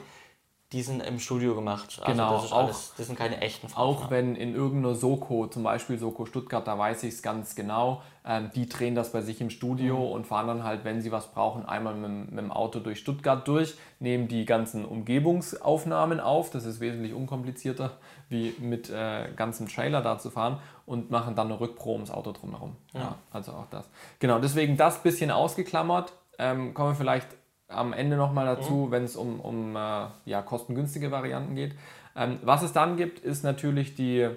die 0.73 0.81
sind 0.81 1.01
im 1.01 1.19
Studio 1.19 1.55
gemacht. 1.55 1.99
Also 2.01 2.11
Genau, 2.11 2.33
das, 2.33 2.45
ist 2.45 2.51
auch- 2.51 2.57
alles, 2.65 2.93
das 2.97 3.07
sind 3.07 3.17
keine 3.17 3.39
echten 3.41 3.67
Auch 3.67 3.71
Fahraufnahmen. 3.71 4.09
wenn 4.09 4.35
in 4.35 4.55
irgendeiner 4.55 4.95
Soko, 4.95 5.47
zum 5.47 5.63
Beispiel 5.63 5.97
Soko 5.97 6.25
Stuttgart, 6.25 6.67
da 6.67 6.77
weiß 6.77 7.03
ich 7.03 7.13
es 7.13 7.21
ganz 7.21 7.55
genau, 7.55 8.01
ähm, 8.25 8.49
die 8.55 8.67
drehen 8.67 8.95
das 8.95 9.11
bei 9.11 9.21
sich 9.21 9.39
im 9.39 9.49
Studio 9.49 9.97
Mhm. 9.97 10.11
und 10.11 10.27
fahren 10.27 10.47
dann 10.47 10.63
halt, 10.63 10.83
wenn 10.83 11.01
sie 11.01 11.11
was 11.11 11.27
brauchen, 11.31 11.65
einmal 11.65 11.93
mit, 11.95 12.05
dem- 12.09 12.25
mit 12.35 12.37
dem 12.39 12.51
Auto 12.51 12.79
durch 12.79 12.99
Stuttgart 12.99 13.47
durch, 13.47 13.75
nehmen 13.99 14.27
die 14.27 14.45
ganzen 14.45 14.83
Umgebungsaufnahmen 14.85 16.19
auf, 16.19 16.49
das 16.49 16.65
ist 16.65 16.79
wesentlich 16.79 17.13
unkomplizierter, 17.13 17.91
wie 18.29 18.55
mit 18.59 18.89
äh, 18.89 19.29
ganzem 19.35 19.67
Trailer 19.67 20.01
da 20.01 20.17
zu 20.17 20.29
fahren 20.31 20.59
und 20.85 21.11
machen 21.11 21.35
dann 21.35 21.47
eine 21.51 21.59
Rückpro 21.59 21.93
ums 21.93 22.11
Auto 22.11 22.31
drumherum. 22.31 22.75
Ja. 22.93 23.15
also 23.31 23.51
auch 23.53 23.67
das. 23.69 23.89
Genau, 24.19 24.39
deswegen 24.39 24.77
das 24.77 24.97
bisschen 25.03 25.31
ausgeklammert. 25.31 26.13
Ähm, 26.39 26.73
kommen 26.73 26.91
wir 26.91 26.95
vielleicht 26.95 27.27
am 27.75 27.93
Ende 27.93 28.17
nochmal 28.17 28.45
dazu, 28.45 28.87
wenn 28.91 29.03
es 29.03 29.15
um, 29.15 29.39
um 29.39 29.75
äh, 29.75 30.05
ja, 30.25 30.41
kostengünstige 30.41 31.11
Varianten 31.11 31.55
geht. 31.55 31.75
Ähm, 32.15 32.39
was 32.43 32.61
es 32.61 32.73
dann 32.73 32.97
gibt, 32.97 33.19
ist 33.19 33.43
natürlich 33.43 33.95
die 33.95 34.29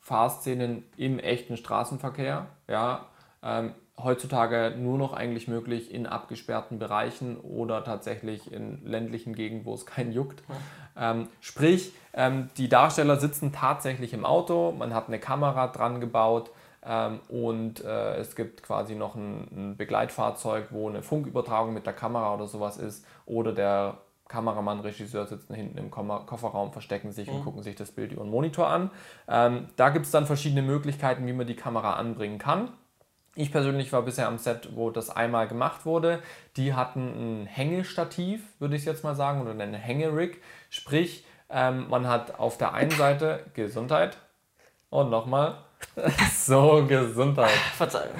Fahrszenen 0.00 0.84
im 0.96 1.18
echten 1.18 1.56
Straßenverkehr. 1.56 2.46
Ja, 2.68 3.06
ähm, 3.42 3.72
heutzutage 4.02 4.74
nur 4.76 4.98
noch 4.98 5.12
eigentlich 5.12 5.48
möglich 5.48 5.92
in 5.92 6.06
abgesperrten 6.06 6.78
Bereichen 6.78 7.38
oder 7.38 7.84
tatsächlich 7.84 8.52
in 8.52 8.84
ländlichen 8.84 9.34
Gegenden, 9.34 9.66
wo 9.66 9.74
es 9.74 9.86
keinen 9.86 10.12
juckt. 10.12 10.42
Ähm, 10.96 11.28
sprich, 11.40 11.92
ähm, 12.12 12.50
die 12.56 12.68
Darsteller 12.68 13.16
sitzen 13.16 13.52
tatsächlich 13.52 14.12
im 14.12 14.24
Auto, 14.24 14.72
man 14.72 14.94
hat 14.94 15.08
eine 15.08 15.18
Kamera 15.18 15.68
dran 15.68 16.00
gebaut 16.00 16.50
und 17.28 17.82
äh, 17.82 18.16
es 18.16 18.36
gibt 18.36 18.62
quasi 18.62 18.94
noch 18.94 19.14
ein, 19.14 19.48
ein 19.52 19.76
Begleitfahrzeug, 19.76 20.68
wo 20.70 20.88
eine 20.88 21.02
Funkübertragung 21.02 21.72
mit 21.72 21.86
der 21.86 21.94
Kamera 21.94 22.34
oder 22.34 22.46
sowas 22.46 22.76
ist 22.76 23.06
oder 23.24 23.52
der 23.52 23.98
Kameramann, 24.28 24.80
Regisseur 24.80 25.26
sitzen 25.26 25.54
hinten 25.54 25.78
im 25.78 25.90
Kofferraum, 25.90 26.72
verstecken 26.72 27.12
sich 27.12 27.28
und 27.28 27.44
gucken 27.44 27.62
sich 27.62 27.76
das 27.76 27.92
Bild 27.92 28.12
über 28.12 28.24
den 28.24 28.30
Monitor 28.30 28.68
an. 28.68 28.90
Ähm, 29.28 29.68
da 29.76 29.90
gibt 29.90 30.06
es 30.06 30.12
dann 30.12 30.26
verschiedene 30.26 30.62
Möglichkeiten, 30.62 31.26
wie 31.26 31.32
man 31.32 31.46
die 31.46 31.56
Kamera 31.56 31.94
anbringen 31.94 32.38
kann. 32.38 32.70
Ich 33.36 33.50
persönlich 33.50 33.92
war 33.92 34.02
bisher 34.02 34.28
am 34.28 34.38
Set, 34.38 34.70
wo 34.74 34.90
das 34.90 35.10
einmal 35.10 35.48
gemacht 35.48 35.84
wurde. 35.84 36.20
Die 36.56 36.74
hatten 36.74 37.42
ein 37.42 37.46
Hängestativ, 37.46 38.42
würde 38.60 38.76
ich 38.76 38.84
jetzt 38.84 39.04
mal 39.04 39.14
sagen, 39.14 39.42
oder 39.42 39.50
einen 39.50 39.74
Hängerig. 39.74 40.40
Sprich, 40.70 41.24
ähm, 41.50 41.88
man 41.88 42.08
hat 42.08 42.38
auf 42.38 42.56
der 42.56 42.74
einen 42.74 42.92
Seite 42.92 43.44
Gesundheit 43.54 44.18
und 44.88 45.10
nochmal 45.10 45.63
so 46.34 46.84
Gesundheit. 46.86 47.50
Verzeihung. 47.76 48.14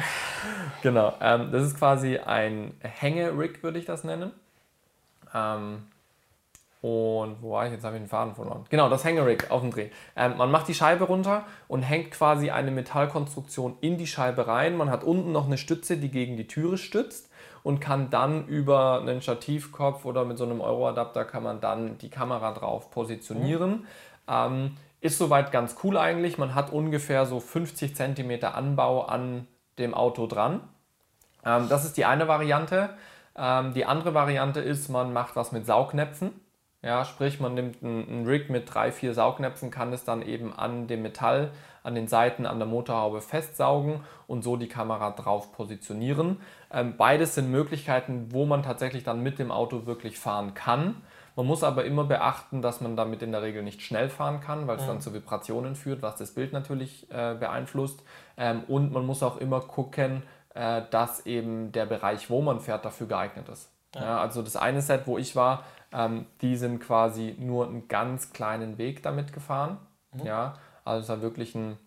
Genau, 0.83 1.15
ähm, 1.21 1.51
das 1.51 1.65
ist 1.65 1.79
quasi 1.79 2.19
ein 2.19 2.75
Hängerig, 2.81 3.63
würde 3.63 3.79
ich 3.79 3.85
das 3.85 4.05
nennen. 4.05 4.33
Ähm, 5.35 5.85
und 6.85 7.41
wo 7.41 7.53
war 7.53 7.65
ich? 7.65 7.73
Jetzt 7.73 7.83
habe 7.83 7.97
ich 7.97 8.03
den 8.03 8.09
Faden 8.09 8.35
verloren. 8.35 8.65
Genau, 8.69 8.91
das 8.91 9.05
Hängerig 9.05 9.51
auf 9.51 9.63
dem 9.63 9.71
Dreh. 9.71 9.89
Ähm, 10.17 10.37
man 10.37 10.51
macht 10.51 10.69
die 10.69 10.75
Scheibe 10.75 11.05
runter 11.05 11.47
und 11.67 11.83
hängt 11.83 12.11
quasi 12.11 12.51
eine 12.51 12.71
Metallkonstruktion 12.71 13.79
in 13.81 13.97
die 13.97 14.07
Scheibe 14.07 14.47
rein. 14.47 14.77
Man 14.77 14.91
hat 14.91 15.03
unten 15.03 15.33
noch 15.33 15.47
eine 15.47 15.57
Stütze, 15.57 15.97
die 15.97 16.11
gegen 16.11 16.37
die 16.37 16.47
Türe 16.47 16.77
stützt 16.77 17.31
und 17.63 17.81
kann 17.81 18.11
dann 18.11 18.47
über 18.47 19.01
einen 19.01 19.23
Stativkopf 19.23 20.05
oder 20.05 20.27
mit 20.27 20.37
so 20.37 20.45
einem 20.45 20.61
Euroadapter 20.61 21.25
kann 21.25 21.43
man 21.43 21.63
dann 21.63 21.97
die 21.97 22.11
Kamera 22.11 22.53
drauf 22.53 22.91
positionieren. 22.91 23.87
Ähm, 24.29 24.77
ist 25.05 25.19
soweit 25.19 25.53
ganz 25.53 25.77
cool 25.85 25.99
eigentlich. 25.99 26.39
Man 26.39 26.55
hat 26.55 26.73
ungefähr 26.73 27.27
so 27.27 27.39
50 27.39 27.95
cm 27.95 28.43
Anbau 28.43 29.03
an 29.03 29.47
dem 29.79 29.93
Auto 29.93 30.27
dran. 30.27 30.63
Ähm, 31.45 31.69
das 31.69 31.85
ist 31.85 31.99
die 31.99 32.07
eine 32.07 32.27
Variante. 32.27 32.89
Ähm, 33.37 33.75
die 33.75 33.85
andere 33.85 34.15
Variante 34.15 34.61
ist, 34.61 34.89
man 34.89 35.13
macht 35.13 35.37
was 35.37 35.53
mit 35.53 35.67
Saugnäpfen. 35.67 36.33
Ja, 36.81 37.05
sprich, 37.05 37.39
man 37.39 37.53
nimmt 37.53 37.83
einen, 37.83 38.27
Rig 38.27 38.49
mit 38.49 38.73
drei, 38.73 38.93
vier 38.93 39.13
Saugnäpfen, 39.13 39.71
kann 39.71 39.93
es 39.93 40.05
dann 40.05 40.23
eben 40.23 40.55
an 40.55 40.87
dem 40.87 41.03
Metall, 41.03 41.51
an 41.83 41.95
den 41.95 42.09
Seiten, 42.09 42.47
an 42.47 42.59
der 42.59 42.69
Motorhaube 42.69 43.21
festsaugen 43.21 44.01
und 44.27 44.43
so 44.43 44.57
die 44.57 44.69
Kamera 44.69 45.11
drauf 45.11 45.53
positionieren. 45.53 46.41
Ähm, 46.73 46.97
beides 46.97 47.35
sind 47.35 47.51
Möglichkeiten, 47.51 48.29
wo 48.31 48.47
man 48.47 48.63
tatsächlich 48.63 49.05
dann 49.05 49.23
mit 49.23 49.39
dem 49.39 49.51
Auto 49.51 49.85
wirklich 49.85 50.19
fahren 50.19 50.55
kann. 50.55 51.03
Man 51.37 51.47
muss 51.47 51.65
aber 51.65 51.85
immer 51.85 52.05
beachten, 52.05 52.63
dass 52.63 52.81
man 52.81 52.97
damit 52.97 53.23
in 53.23 53.33
der 53.33 53.43
Regel 53.43 53.63
nicht 53.63 53.83
schnell 53.83 54.09
fahren 54.09 54.41
kann, 54.41 54.67
weil 54.67 54.77
es 54.77 54.83
ja. 54.83 54.89
dann 54.89 55.01
zu 55.01 55.13
Vibrationen 55.13 55.75
führt, 55.75 56.01
was 56.03 56.17
das 56.17 56.33
Bild 56.33 56.53
natürlich 56.53 57.11
äh, 57.11 57.35
beeinflusst. 57.35 58.03
Ähm, 58.37 58.63
und 58.69 58.93
man 58.93 59.05
muss 59.05 59.23
auch 59.23 59.39
immer 59.39 59.61
gucken, 59.61 60.23
äh, 60.55 60.83
dass 60.91 61.27
eben 61.27 61.73
der 61.73 61.87
Bereich, 61.87 62.31
wo 62.31 62.41
man 62.41 62.61
fährt, 62.61 62.85
dafür 62.85 63.09
geeignet 63.09 63.49
ist. 63.49 63.71
Ja. 63.95 64.03
Ja, 64.03 64.19
also 64.19 64.43
das 64.43 64.57
eine 64.57 64.81
Set, 64.81 65.07
wo 65.07 65.19
ich 65.19 65.35
war, 65.35 65.65
ähm, 65.93 66.27
die 66.41 66.57
sind 66.57 66.81
quasi 66.81 67.37
nur 67.39 67.67
einen 67.67 67.89
ganz 67.89 68.33
kleinen 68.33 68.79
Weg 68.79 69.03
damit 69.03 69.33
gefahren. 69.33 69.79
Mhm. 70.13 70.27
Ja, 70.27 70.55
also 70.85 71.03
es 71.03 71.09
war 71.09 71.23
wirklich 71.23 71.55
ein, 71.55 71.79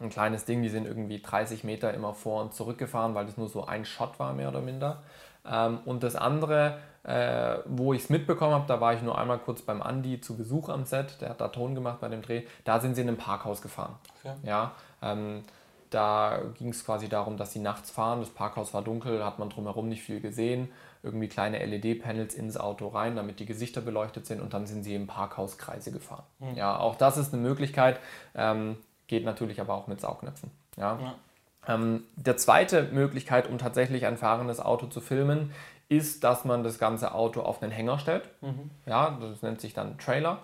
ein 0.00 0.10
kleines 0.10 0.44
Ding. 0.44 0.62
Die 0.62 0.68
sind 0.68 0.86
irgendwie 0.86 1.20
30 1.20 1.64
Meter 1.64 1.92
immer 1.94 2.14
vor 2.14 2.42
und 2.42 2.54
zurück 2.54 2.78
gefahren, 2.78 3.14
weil 3.14 3.26
das 3.26 3.36
nur 3.36 3.48
so 3.48 3.66
ein 3.66 3.84
Shot 3.84 4.18
war, 4.18 4.32
mehr 4.32 4.48
oder 4.48 4.60
minder. 4.60 5.02
Ähm, 5.50 5.78
und 5.84 6.02
das 6.02 6.16
andere, 6.16 6.78
äh, 7.04 7.58
wo 7.66 7.92
ich 7.92 8.04
es 8.04 8.10
mitbekommen 8.10 8.54
habe, 8.54 8.66
da 8.66 8.80
war 8.80 8.94
ich 8.94 9.02
nur 9.02 9.18
einmal 9.18 9.38
kurz 9.38 9.62
beim 9.62 9.82
Andi 9.82 10.20
zu 10.20 10.36
Besuch 10.36 10.68
am 10.68 10.84
Set, 10.84 11.20
der 11.20 11.30
hat 11.30 11.40
da 11.40 11.48
Ton 11.48 11.74
gemacht 11.74 12.00
bei 12.00 12.08
dem 12.08 12.22
Dreh, 12.22 12.42
da 12.64 12.80
sind 12.80 12.94
sie 12.94 13.02
in 13.02 13.08
einem 13.08 13.16
Parkhaus 13.16 13.62
gefahren. 13.62 13.94
Okay. 14.18 14.34
Ja, 14.42 14.72
ähm, 15.02 15.42
da 15.90 16.40
ging 16.58 16.70
es 16.70 16.84
quasi 16.84 17.08
darum, 17.08 17.36
dass 17.36 17.52
sie 17.52 17.60
nachts 17.60 17.90
fahren. 17.90 18.20
Das 18.20 18.30
Parkhaus 18.30 18.74
war 18.74 18.82
dunkel, 18.82 19.24
hat 19.24 19.38
man 19.38 19.50
drumherum 19.50 19.88
nicht 19.88 20.02
viel 20.02 20.20
gesehen. 20.20 20.68
Irgendwie 21.02 21.28
kleine 21.28 21.64
LED-Panels 21.64 22.34
ins 22.34 22.56
Auto 22.56 22.88
rein, 22.88 23.14
damit 23.14 23.38
die 23.38 23.46
Gesichter 23.46 23.80
beleuchtet 23.80 24.26
sind 24.26 24.40
und 24.40 24.52
dann 24.52 24.66
sind 24.66 24.82
sie 24.82 24.96
im 24.96 25.06
Parkhaus 25.06 25.58
Kreise 25.58 25.92
gefahren. 25.92 26.24
Mhm. 26.40 26.56
Ja, 26.56 26.76
auch 26.78 26.96
das 26.96 27.16
ist 27.16 27.32
eine 27.32 27.42
Möglichkeit, 27.42 28.00
ähm, 28.34 28.76
geht 29.06 29.24
natürlich 29.24 29.60
aber 29.60 29.74
auch 29.74 29.86
mit 29.86 30.00
Saugnäpfen. 30.00 30.50
Ja. 30.76 30.98
ja. 31.00 31.14
Ähm, 31.68 32.04
der 32.16 32.36
zweite 32.36 32.84
Möglichkeit, 32.84 33.48
um 33.48 33.58
tatsächlich 33.58 34.06
ein 34.06 34.16
fahrendes 34.16 34.60
Auto 34.60 34.86
zu 34.86 35.00
filmen, 35.00 35.52
ist, 35.88 36.24
dass 36.24 36.44
man 36.44 36.64
das 36.64 36.78
ganze 36.78 37.14
Auto 37.14 37.42
auf 37.42 37.62
einen 37.62 37.72
Hänger 37.72 37.98
stellt. 37.98 38.28
Mhm. 38.40 38.70
Ja, 38.86 39.18
das 39.20 39.42
nennt 39.42 39.60
sich 39.60 39.74
dann 39.74 39.98
Trailer. 39.98 40.38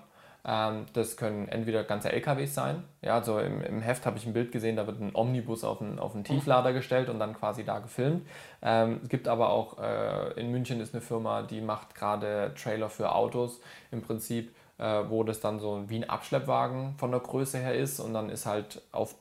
Ähm, 0.44 0.86
das 0.92 1.16
können 1.16 1.48
entweder 1.48 1.84
ganze 1.84 2.10
LKWs 2.10 2.54
sein. 2.54 2.82
Ja, 3.00 3.14
also 3.14 3.38
im, 3.38 3.60
im 3.62 3.80
Heft 3.80 4.06
habe 4.06 4.18
ich 4.18 4.26
ein 4.26 4.32
Bild 4.32 4.50
gesehen, 4.50 4.74
da 4.74 4.86
wird 4.86 5.00
ein 5.00 5.12
Omnibus 5.14 5.62
auf 5.62 5.80
einen, 5.80 5.98
auf 5.98 6.14
einen 6.14 6.24
Tieflader 6.24 6.72
gestellt 6.72 7.08
und 7.08 7.20
dann 7.20 7.34
quasi 7.34 7.64
da 7.64 7.78
gefilmt. 7.78 8.26
Ähm, 8.60 9.00
es 9.02 9.08
gibt 9.08 9.28
aber 9.28 9.50
auch, 9.50 9.78
äh, 9.78 10.32
in 10.40 10.50
München 10.50 10.80
ist 10.80 10.94
eine 10.94 11.00
Firma, 11.00 11.42
die 11.42 11.60
macht 11.60 11.94
gerade 11.94 12.52
Trailer 12.60 12.90
für 12.90 13.14
Autos 13.14 13.60
im 13.92 14.02
Prinzip 14.02 14.52
äh, 14.82 15.08
wo 15.08 15.22
das 15.22 15.38
dann 15.38 15.60
so 15.60 15.84
wie 15.86 15.94
ein 15.94 16.10
Abschleppwagen 16.10 16.96
von 16.96 17.12
der 17.12 17.20
Größe 17.20 17.56
her 17.58 17.72
ist 17.72 18.00
und 18.00 18.14
dann 18.14 18.28
ist 18.30 18.46
halt 18.46 18.82
auf, 18.90 19.14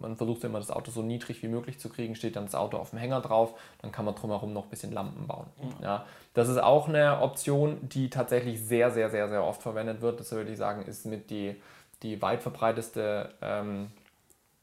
man 0.00 0.16
versucht 0.16 0.42
immer 0.42 0.58
das 0.58 0.72
Auto 0.72 0.90
so 0.90 1.02
niedrig 1.02 1.40
wie 1.44 1.46
möglich 1.46 1.78
zu 1.78 1.88
kriegen, 1.88 2.16
steht 2.16 2.34
dann 2.34 2.46
das 2.46 2.56
Auto 2.56 2.78
auf 2.78 2.90
dem 2.90 2.98
Hänger 2.98 3.20
drauf, 3.20 3.54
dann 3.80 3.92
kann 3.92 4.04
man 4.04 4.16
drumherum 4.16 4.52
noch 4.52 4.64
ein 4.64 4.70
bisschen 4.70 4.90
Lampen 4.90 5.28
bauen. 5.28 5.46
Mhm. 5.62 5.84
Ja, 5.84 6.04
das 6.34 6.48
ist 6.48 6.60
auch 6.60 6.88
eine 6.88 7.20
Option, 7.22 7.78
die 7.82 8.10
tatsächlich 8.10 8.60
sehr, 8.60 8.90
sehr, 8.90 9.08
sehr, 9.08 9.28
sehr 9.28 9.44
oft 9.44 9.62
verwendet 9.62 10.00
wird. 10.00 10.18
Das 10.18 10.32
würde 10.32 10.50
ich 10.50 10.58
sagen, 10.58 10.82
ist 10.82 11.06
mit 11.06 11.30
die, 11.30 11.54
die 12.02 12.20
weit 12.20 12.42
verbreiteste 12.42 13.34
ähm, 13.40 13.92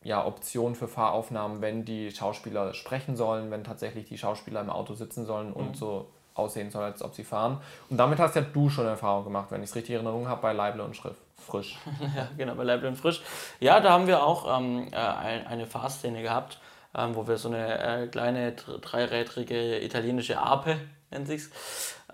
ja, 0.03 0.25
Option 0.25 0.75
für 0.75 0.89
Fahraufnahmen, 0.89 1.61
wenn 1.61 1.85
die 1.85 2.11
Schauspieler 2.11 2.73
sprechen 2.73 3.15
sollen, 3.15 3.51
wenn 3.51 3.63
tatsächlich 3.63 4.09
die 4.09 4.17
Schauspieler 4.17 4.59
im 4.59 4.69
Auto 4.69 4.95
sitzen 4.95 5.25
sollen 5.25 5.53
und 5.53 5.69
mhm. 5.69 5.75
so 5.75 6.07
aussehen 6.41 6.69
soll, 6.71 6.84
als 6.84 7.01
ob 7.01 7.15
sie 7.15 7.23
fahren. 7.23 7.60
Und 7.89 7.97
damit 7.97 8.19
hast 8.19 8.36
ja 8.36 8.41
du 8.41 8.69
schon 8.69 8.86
Erfahrung 8.86 9.23
gemacht, 9.23 9.47
wenn 9.49 9.63
ich 9.63 9.69
es 9.69 9.75
richtig 9.75 9.91
in 9.91 9.95
Erinnerung 9.97 10.27
habe, 10.27 10.41
bei 10.41 10.54
Leible 10.54 10.84
und 10.84 10.95
Schrift. 10.95 11.21
Frisch. 11.38 11.77
ja, 12.15 12.27
genau, 12.38 12.56
bei 12.56 12.63
Leible 12.63 12.88
und 12.88 12.95
Frisch. 12.95 13.21
Ja, 13.60 13.80
da 13.80 13.91
haben 13.91 14.08
wir 14.08 14.23
auch 14.23 14.60
ähm, 14.60 14.88
äh, 14.91 14.95
eine 14.95 15.65
Fahrszene 15.65 16.21
gehabt, 16.21 16.60
ähm, 16.95 17.15
wo 17.15 17.27
wir 17.27 17.38
so 17.38 17.49
eine 17.49 18.04
äh, 18.04 18.08
kleine 18.08 18.54
dreirädrige 18.54 19.84
italienische 19.84 20.38
Ape, 20.39 20.77
nennt 21.10 21.27
sich's, 21.27 21.49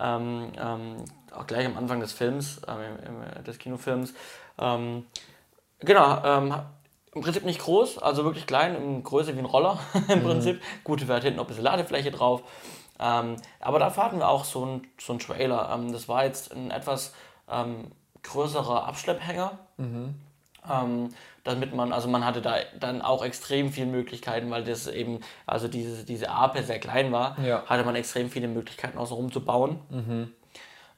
ähm, 0.00 0.52
ähm, 0.58 1.04
auch 1.34 1.46
gleich 1.46 1.66
am 1.66 1.76
Anfang 1.76 2.00
des 2.00 2.12
Films, 2.12 2.60
ähm, 2.66 2.78
im, 3.06 3.22
im, 3.36 3.44
des 3.44 3.58
Kinofilms. 3.58 4.14
Ähm, 4.58 5.06
genau, 5.80 6.64
im 7.14 7.22
Prinzip 7.22 7.44
nicht 7.44 7.60
groß, 7.60 7.98
also 7.98 8.24
wirklich 8.24 8.46
klein, 8.46 9.02
Größe 9.02 9.34
wie 9.34 9.40
ein 9.40 9.44
Roller 9.44 9.78
im 10.08 10.20
mhm. 10.20 10.22
Prinzip. 10.22 10.62
Gut, 10.84 11.06
wir 11.06 11.14
hatten 11.14 11.24
hinten 11.24 11.38
noch 11.38 11.44
ein 11.44 11.48
bisschen 11.48 11.64
Ladefläche 11.64 12.10
drauf. 12.10 12.42
Ähm, 13.00 13.36
aber 13.60 13.78
da 13.78 13.94
hatten 13.96 14.18
wir 14.18 14.28
auch 14.28 14.44
so 14.44 14.62
einen 14.62 14.86
so 14.98 15.16
Trailer. 15.16 15.70
Ähm, 15.72 15.92
das 15.92 16.08
war 16.08 16.24
jetzt 16.24 16.52
ein 16.52 16.70
etwas 16.70 17.14
ähm, 17.50 17.92
größerer 18.22 18.86
Abschlepphänger. 18.86 19.58
Mhm. 19.76 20.14
Ähm, 20.70 21.08
damit 21.44 21.74
man, 21.74 21.92
also 21.92 22.08
man 22.08 22.24
hatte 22.24 22.42
da 22.42 22.56
dann 22.78 23.00
auch 23.00 23.24
extrem 23.24 23.72
viele 23.72 23.86
Möglichkeiten, 23.86 24.50
weil 24.50 24.64
das 24.64 24.86
eben, 24.86 25.20
also 25.46 25.66
diese, 25.66 26.04
diese 26.04 26.28
Ape 26.28 26.62
sehr 26.62 26.78
klein 26.78 27.10
war, 27.10 27.38
ja. 27.40 27.64
hatte 27.64 27.84
man 27.84 27.94
extrem 27.94 28.28
viele 28.28 28.48
Möglichkeiten 28.48 28.98
außenrum 28.98 29.32
zu 29.32 29.42
bauen. 29.42 29.80
Mhm. 29.88 30.32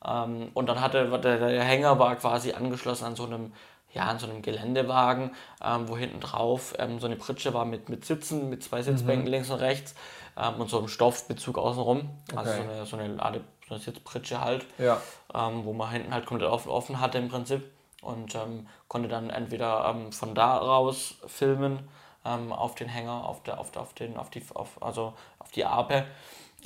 Ähm, 0.04 0.50
und 0.54 0.66
dann 0.68 0.80
hatte 0.80 1.08
der, 1.20 1.38
der 1.38 1.62
Hänger 1.62 1.98
war 1.98 2.16
quasi 2.16 2.52
angeschlossen 2.52 3.04
an 3.04 3.16
so 3.16 3.24
einem 3.26 3.52
ja, 3.92 4.04
an 4.04 4.20
so 4.20 4.26
einem 4.28 4.40
Geländewagen, 4.40 5.32
ähm, 5.64 5.88
wo 5.88 5.96
hinten 5.96 6.20
drauf 6.20 6.74
ähm, 6.78 7.00
so 7.00 7.06
eine 7.06 7.16
Pritsche 7.16 7.54
war 7.54 7.64
mit, 7.64 7.88
mit 7.88 8.04
Sitzen, 8.04 8.48
mit 8.48 8.62
zwei 8.62 8.82
Sitzbänken 8.82 9.24
mhm. 9.24 9.32
links 9.32 9.50
und 9.50 9.58
rechts 9.58 9.96
ähm, 10.36 10.60
und 10.60 10.70
so 10.70 10.78
einem 10.78 10.88
Stoffbezug 10.88 11.58
außenrum. 11.58 12.10
Also 12.34 12.50
okay. 12.50 12.62
so 12.62 12.70
eine, 12.70 12.86
so 12.86 12.96
eine 12.96 13.08
Lade, 13.14 13.40
so 13.68 13.74
eine 13.74 13.82
Sitzpritsche 13.82 14.40
halt, 14.40 14.66
ja. 14.78 15.00
ähm, 15.34 15.64
wo 15.64 15.72
man 15.72 15.90
hinten 15.90 16.12
halt 16.12 16.26
komplett 16.26 16.50
offen, 16.50 16.70
offen 16.70 17.00
hatte 17.00 17.18
im 17.18 17.28
Prinzip 17.28 17.62
und 18.02 18.34
ähm, 18.34 18.66
konnte 18.88 19.08
dann 19.08 19.30
entweder 19.30 19.86
ähm, 19.88 20.12
von 20.12 20.34
da 20.34 20.56
raus 20.56 21.16
filmen 21.26 21.88
ähm, 22.24 22.52
auf 22.52 22.74
den 22.74 22.88
Hänger, 22.88 23.26
auf, 23.26 23.42
der, 23.42 23.58
auf, 23.60 23.76
auf, 23.76 23.94
den, 23.94 24.16
auf, 24.16 24.30
die, 24.30 24.42
auf, 24.54 24.82
also 24.82 25.14
auf 25.38 25.50
die 25.50 25.64
Ape. 25.64 26.06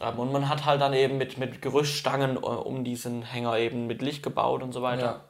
Ähm, 0.01 0.19
und 0.19 0.33
man 0.33 0.49
hat 0.49 0.65
halt 0.65 0.81
dann 0.81 0.93
eben 0.93 1.19
mit, 1.19 1.39
mit 1.39 1.63
Gerüststangen 1.63 2.37
äh, 2.37 2.41
um 2.41 2.85
diesen 2.85 3.23
Hänger 3.23 3.59
eben 3.59 3.87
mit 3.87 4.03
Licht 4.03 4.23
gebaut 4.23 4.63
und 4.63 4.73
so 4.73 4.83
weiter. 4.83 5.03
Ja 5.03 5.21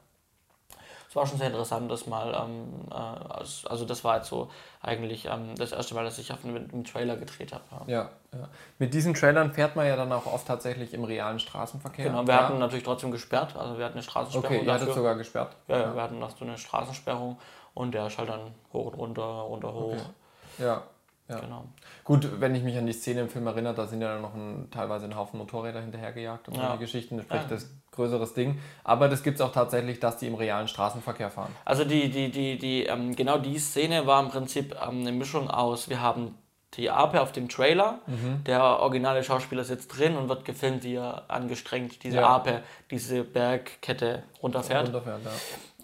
es 1.15 1.17
war 1.17 1.29
schon 1.29 1.39
sehr 1.39 1.47
interessant, 1.47 1.89
das 1.89 2.09
mal, 2.09 2.35
ähm, 2.35 2.67
äh, 2.91 3.69
also 3.69 3.85
das 3.85 4.03
war 4.03 4.17
jetzt 4.17 4.29
so 4.29 4.51
eigentlich 4.83 5.27
ähm, 5.27 5.55
das 5.57 5.71
erste 5.71 5.95
Mal, 5.95 6.03
dass 6.03 6.19
ich 6.19 6.33
auf 6.33 6.45
einem, 6.45 6.57
einem 6.57 6.83
Trailer 6.83 7.17
gedreht 7.17 7.53
habe. 7.53 7.63
Ja. 7.87 8.01
ja. 8.01 8.11
Ja, 8.33 8.49
Mit 8.81 8.95
diesen 8.95 9.15
Trailern 9.15 9.53
fährt 9.53 9.77
man 9.77 9.87
ja 9.87 9.95
dann 9.95 10.11
auch 10.11 10.27
oft 10.27 10.49
tatsächlich 10.49 10.93
im 10.93 11.05
realen 11.05 11.39
Straßenverkehr. 11.39 12.07
Genau, 12.07 12.27
wir 12.27 12.35
ja. 12.35 12.49
hatten 12.49 12.59
natürlich 12.59 12.83
trotzdem 12.83 13.13
gesperrt, 13.13 13.55
also 13.57 13.79
wir 13.79 13.85
hatten 13.85 13.95
eine 13.95 14.03
Straßensperrung. 14.03 14.57
Okay, 14.57 14.67
ihr 14.67 14.73
hattet 14.75 14.93
sogar 14.93 15.15
gesperrt? 15.15 15.55
Ja, 15.69 15.83
ja, 15.83 15.95
wir 15.95 16.03
hatten 16.03 16.19
noch 16.19 16.37
so 16.37 16.45
eine 16.45 16.59
Straßensperrung 16.59 17.39
und 17.75 17.95
der 17.95 18.09
ist 18.09 18.19
halt 18.19 18.29
dann 18.29 18.53
hoch 18.73 18.87
und 18.87 18.95
runter, 18.95 19.23
runter, 19.23 19.73
hoch. 19.73 19.93
Okay. 19.93 20.65
Ja, 20.65 20.83
ja. 21.29 21.39
Genau. 21.39 21.65
Gut, 22.03 22.41
wenn 22.41 22.57
ich 22.57 22.65
mich 22.65 22.77
an 22.77 22.87
die 22.87 22.93
Szene 22.93 23.21
im 23.21 23.29
Film 23.29 23.47
erinnere, 23.47 23.75
da 23.75 23.87
sind 23.87 24.03
ja 24.03 24.19
noch 24.19 24.35
ein, 24.35 24.69
teilweise 24.73 25.07
ein 25.07 25.15
Haufen 25.15 25.39
Motorräder 25.39 25.81
hinterhergejagt 25.81 26.49
und 26.49 26.57
ja. 26.57 26.63
solche 26.63 26.79
Geschichten, 26.81 27.23
sprich 27.23 27.41
ja. 27.41 27.49
das 27.49 27.71
größeres 27.95 28.35
Ding. 28.35 28.61
Aber 28.83 29.09
das 29.09 29.23
gibt 29.23 29.37
es 29.37 29.41
auch 29.41 29.53
tatsächlich, 29.53 30.01
dass 30.01 30.19
die 30.19 30.27
im 30.27 30.35
realen 30.35 30.69
Straßenverkehr 30.69 31.31
fahren. 31.31 31.55
Also 31.65 31.85
die, 31.85 32.11
die, 32.11 32.31
die, 32.31 32.59
die, 32.59 32.85
ähm, 32.85 33.15
genau 33.17 33.39
die 33.39 33.59
Szene 33.59 34.07
war 34.07 34.23
im 34.23 34.29
Prinzip 34.29 34.77
ähm, 34.83 35.01
eine 35.01 35.13
Mischung 35.13 35.51
aus, 35.51 35.89
wir 35.89 36.01
haben 36.01 36.35
die 36.77 36.91
Ape 36.91 37.21
auf 37.21 37.33
dem 37.33 37.49
Trailer, 37.49 38.01
mhm. 38.07 38.43
der 38.45 38.63
originale 38.63 39.23
Schauspieler 39.23 39.65
sitzt 39.65 39.97
drin 39.97 40.17
und 40.17 40.29
wird 40.29 40.45
gefilmt, 40.45 40.83
wie 40.85 40.97
er 40.97 41.25
angestrengt 41.29 42.03
diese 42.03 42.17
ja. 42.17 42.29
Ape, 42.29 42.63
diese 42.91 43.23
Bergkette 43.25 44.25
runterfährt. 44.43 44.87
runterfährt 44.87 45.21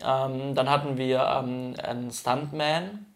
ja. 0.01 0.27
ähm, 0.27 0.55
dann 0.55 0.68
hatten 0.68 0.96
wir 0.96 1.20
ähm, 1.20 1.75
einen 1.83 2.11
Stuntman, 2.11 3.07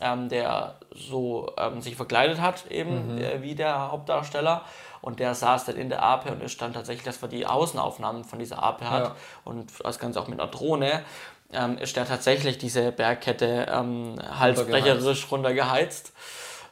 ähm, 0.00 0.28
der 0.28 0.76
so 0.94 1.52
ähm, 1.56 1.80
sich 1.80 1.96
verkleidet 1.96 2.40
hat, 2.40 2.70
eben 2.70 3.14
mhm. 3.14 3.18
äh, 3.18 3.42
wie 3.42 3.54
der 3.54 3.90
Hauptdarsteller. 3.90 4.62
Und 5.02 5.18
der 5.18 5.34
saß 5.34 5.66
dann 5.66 5.76
in 5.76 5.88
der 5.88 6.02
Ape 6.02 6.30
und 6.30 6.42
es 6.42 6.52
stand 6.52 6.74
tatsächlich, 6.74 7.04
dass 7.04 7.20
man 7.20 7.30
die 7.30 7.44
Außenaufnahmen 7.44 8.24
von 8.24 8.38
dieser 8.38 8.62
Ape 8.62 8.88
hat. 8.88 9.04
Ja. 9.04 9.16
Und 9.44 9.70
das 9.82 9.98
Ganze 9.98 10.20
auch 10.20 10.28
mit 10.28 10.40
einer 10.40 10.50
Drohne. 10.50 11.02
Ähm, 11.52 11.76
ist 11.76 11.96
der 11.96 12.06
tatsächlich 12.06 12.56
diese 12.56 12.92
Bergkette 12.92 13.66
ähm, 13.70 14.14
halsbrecherisch 14.38 15.30
runtergeheizt. 15.30 16.14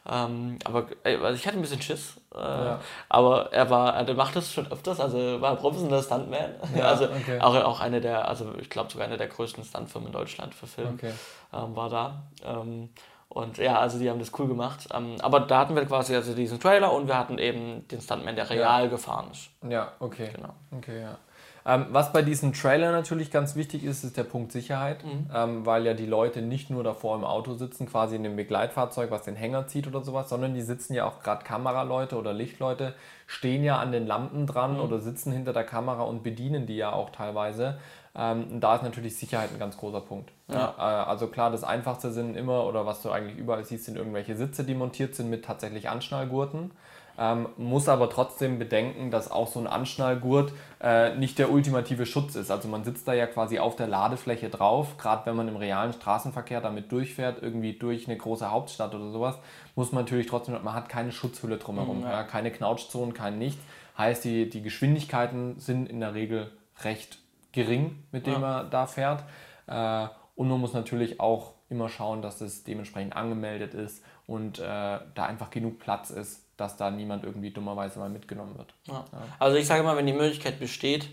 Ähm, 0.09 0.59
aber 0.65 0.87
also 1.05 1.35
ich 1.35 1.47
hatte 1.47 1.59
ein 1.59 1.63
bisschen 1.63 1.83
Schiss. 1.83 2.15
Äh, 2.35 2.39
ja. 2.39 2.81
Aber 3.09 3.53
er 3.53 3.69
war, 3.69 3.95
er 3.95 4.15
macht 4.15 4.37
das 4.37 4.53
schon 4.53 4.71
öfters, 4.73 4.99
also 4.99 5.41
war 5.41 5.51
ein 5.51 5.59
professioneller 5.59 6.03
Stuntman. 6.03 6.55
Ja, 6.75 6.85
also 6.89 7.05
okay. 7.05 7.41
auch, 7.41 7.55
auch 7.57 7.81
eine 7.81 8.01
der, 8.01 8.27
also 8.27 8.55
ich 8.59 8.71
glaube 8.71 8.91
sogar 8.91 9.07
eine 9.07 9.19
der 9.19 9.27
größten 9.27 9.65
Stuntfirmen 9.65 10.07
in 10.07 10.13
Deutschland 10.13 10.55
für 10.55 10.67
Film 10.67 10.95
okay. 10.95 11.13
ähm, 11.53 11.77
war 11.77 11.91
da. 11.91 12.23
Ähm, 12.45 12.89
und 13.31 13.59
ja, 13.59 13.79
also 13.79 13.99
die 13.99 14.11
haben 14.11 14.19
das 14.19 14.33
cool 14.39 14.49
gemacht. 14.49 14.89
Ähm, 14.93 15.15
aber 15.21 15.41
da 15.41 15.61
hatten 15.61 15.77
wir 15.77 15.85
quasi 15.87 16.15
also 16.17 16.35
diesen 16.35 16.59
Trailer 16.59 16.93
und 16.93 17.07
wir 17.07 17.17
hatten 17.17 17.39
eben 17.39 17.87
den 17.87 18.01
Stuntman, 18.01 18.35
der 18.35 18.51
real 18.51 18.85
ja. 18.85 18.91
gefahren 18.91 19.29
ist. 19.31 19.51
Ja, 19.69 19.93
okay. 20.01 20.31
Genau. 20.35 20.53
Okay, 20.77 21.01
ja. 21.01 21.17
Ähm, 21.65 21.87
was 21.91 22.13
bei 22.13 22.23
diesem 22.23 22.53
Trailer 22.53 22.91
natürlich 22.91 23.31
ganz 23.31 23.55
wichtig 23.55 23.85
ist, 23.85 24.03
ist 24.03 24.17
der 24.17 24.25
Punkt 24.25 24.51
Sicherheit, 24.51 25.05
mhm. 25.05 25.31
ähm, 25.33 25.67
weil 25.67 25.87
ja 25.87 25.95
die 25.95 26.07
Leute 26.07 26.43
nicht 26.43 26.71
nur 26.71 26.83
davor 26.83 27.17
im 27.17 27.25
Auto 27.25 27.55
sitzen, 27.55 27.87
quasi 27.87 28.17
in 28.17 28.25
dem 28.25 28.35
Begleitfahrzeug, 28.35 29.11
was 29.11 29.23
den 29.23 29.37
Hänger 29.37 29.69
zieht 29.69 29.87
oder 29.87 30.01
sowas, 30.01 30.29
sondern 30.29 30.55
die 30.55 30.63
sitzen 30.63 30.95
ja 30.95 31.05
auch 31.07 31.23
gerade 31.23 31.45
Kameraleute 31.45 32.17
oder 32.17 32.33
Lichtleute, 32.33 32.95
stehen 33.27 33.63
ja 33.63 33.79
an 33.79 33.93
den 33.93 34.07
Lampen 34.07 34.47
dran 34.47 34.75
mhm. 34.75 34.81
oder 34.81 34.99
sitzen 34.99 35.33
hinter 35.33 35.53
der 35.53 35.65
Kamera 35.65 36.03
und 36.03 36.23
bedienen 36.23 36.67
die 36.67 36.77
ja 36.77 36.93
auch 36.93 37.11
teilweise. 37.11 37.79
Ähm, 38.15 38.61
da 38.61 38.77
ist 38.77 38.83
natürlich 38.83 39.17
Sicherheit 39.17 39.51
ein 39.53 39.59
ganz 39.59 39.77
großer 39.77 40.01
Punkt. 40.01 40.33
Ja. 40.49 40.55
Ja, 40.55 40.75
äh, 40.79 41.09
also 41.09 41.29
klar, 41.29 41.51
das 41.51 41.63
Einfachste 41.63 42.11
sind 42.11 42.37
immer, 42.37 42.67
oder 42.67 42.85
was 42.87 43.03
du 43.03 43.11
eigentlich 43.11 43.37
überall 43.37 43.65
siehst, 43.65 43.85
sind 43.85 43.97
irgendwelche 43.97 44.37
Sitze, 44.37 44.65
die 44.65 44.75
montiert 44.75 45.15
sind 45.15 45.31
mit 45.31 45.45
tatsächlich 45.45 45.89
Anschnallgurten. 45.89 46.73
Ähm, 47.19 47.49
muss 47.59 47.89
aber 47.89 48.09
trotzdem 48.09 48.59
bedenken, 48.59 49.11
dass 49.11 49.31
auch 49.31 49.47
so 49.47 49.61
ein 49.61 49.67
Anschnallgurt 49.67 50.53
äh, 50.83 51.15
nicht 51.17 51.39
der 51.39 51.53
ultimative 51.53 52.07
Schutz 52.07 52.35
ist. 52.35 52.51
Also 52.51 52.67
man 52.67 52.83
sitzt 52.83 53.07
da 53.07 53.13
ja 53.13 53.27
quasi 53.27 53.59
auf 53.59 53.77
der 53.77 53.89
Ladefläche 53.89 54.49
drauf, 54.49 54.97
gerade 54.97 55.27
wenn 55.27 55.37
man 55.37 55.47
im 55.47 55.57
realen 55.57 55.93
Straßenverkehr 55.93 56.63
damit 56.63 56.91
durchfährt, 56.91 57.43
irgendwie 57.43 57.75
durch 57.75 58.09
eine 58.09 58.17
große 58.17 58.51
Hauptstadt 58.51 58.95
oder 58.95 59.11
sowas, 59.11 59.37
muss 59.75 59.93
man 59.93 60.05
natürlich 60.05 60.29
trotzdem, 60.29 60.57
man 60.63 60.75
hat 60.75 60.89
keine 60.89 61.13
Schutzhülle 61.13 61.59
drumherum, 61.59 61.99
mhm, 61.99 62.05
ja. 62.05 62.13
Ja, 62.13 62.23
keine 62.23 62.51
Knautschzonen, 62.51 63.13
kein 63.13 63.39
nichts. 63.39 63.63
Heißt, 63.99 64.25
die, 64.25 64.49
die 64.49 64.63
Geschwindigkeiten 64.63 65.61
sind 65.61 65.91
in 65.91 66.01
der 66.01 66.15
Regel 66.15 66.51
recht 66.85 67.19
gering, 67.53 68.05
mit 68.13 68.27
dem 68.27 68.35
ja. 68.35 68.39
man 68.39 68.71
da 68.71 68.87
fährt. 68.87 69.25
Äh, 69.67 70.09
und 70.37 70.49
man 70.49 70.61
muss 70.61 70.73
natürlich 70.73 71.21
auch 71.21 71.55
immer 71.69 71.89
schauen, 71.89 72.23
dass 72.23 72.39
das 72.39 72.65
dementsprechend 72.65 73.15
angemeldet 73.15 73.75
ist 73.75 74.05
und 74.27 74.59
äh, 74.59 74.63
da 74.63 75.25
einfach 75.27 75.51
genug 75.51 75.79
Platz 75.79 76.11
ist, 76.11 76.47
dass 76.57 76.77
da 76.77 76.91
niemand 76.91 77.25
irgendwie 77.25 77.51
dummerweise 77.51 77.99
mal 77.99 78.11
mitgenommen 78.11 78.57
wird. 78.59 78.75
Ja. 78.87 79.05
Ja. 79.13 79.23
Also 79.39 79.57
ich 79.57 79.67
sage 79.67 79.83
mal, 79.83 79.97
wenn 79.97 80.07
die 80.07 80.13
Möglichkeit 80.13 80.59
besteht, 80.59 81.09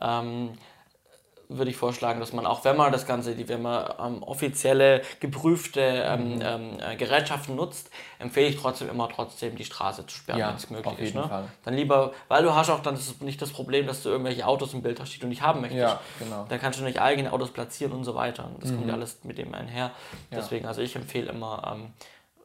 ähm, 0.00 0.52
würde 1.56 1.70
ich 1.70 1.76
vorschlagen, 1.76 2.20
dass 2.20 2.32
man 2.32 2.46
auch, 2.46 2.64
wenn 2.64 2.76
man 2.76 2.92
das 2.92 3.06
Ganze, 3.06 3.36
wenn 3.48 3.62
man 3.62 3.92
ähm, 3.98 4.22
offizielle, 4.22 5.02
geprüfte 5.20 5.80
ähm, 5.80 6.36
mhm. 6.36 6.42
ähm, 6.42 6.70
äh, 6.80 6.96
Gerätschaften 6.96 7.56
nutzt, 7.56 7.90
empfehle 8.18 8.48
ich 8.48 8.56
trotzdem 8.56 8.88
immer 8.88 9.08
trotzdem 9.08 9.56
die 9.56 9.64
Straße 9.64 10.06
zu 10.06 10.16
sperren, 10.16 10.40
ja, 10.40 10.48
wenn 10.48 10.56
es 10.56 10.70
möglich 10.70 10.98
ist. 10.98 11.14
Ne? 11.14 11.48
Dann 11.64 11.74
lieber, 11.74 12.12
weil 12.28 12.42
du 12.42 12.54
hast 12.54 12.70
auch 12.70 12.80
dann 12.80 12.98
nicht 13.20 13.40
das 13.40 13.50
Problem, 13.50 13.86
dass 13.86 14.02
du 14.02 14.08
irgendwelche 14.08 14.46
Autos 14.46 14.74
im 14.74 14.82
Bild 14.82 15.00
hast, 15.00 15.14
die 15.14 15.18
du 15.18 15.26
nicht 15.26 15.42
haben 15.42 15.60
möchtest. 15.60 15.82
Ja, 15.82 16.00
genau. 16.18 16.46
Dann 16.48 16.60
kannst 16.60 16.78
du 16.80 16.84
nicht 16.84 17.00
eigene 17.00 17.32
Autos 17.32 17.50
platzieren 17.50 17.92
und 17.92 18.04
so 18.04 18.14
weiter. 18.14 18.50
Das 18.60 18.70
mhm. 18.70 18.76
kommt 18.76 18.88
ja 18.88 18.94
alles 18.94 19.18
mit 19.24 19.38
dem 19.38 19.54
einher. 19.54 19.92
Deswegen, 20.30 20.66
also 20.66 20.80
ich 20.80 20.96
empfehle 20.96 21.30
immer, 21.30 21.72
ähm, 21.74 21.92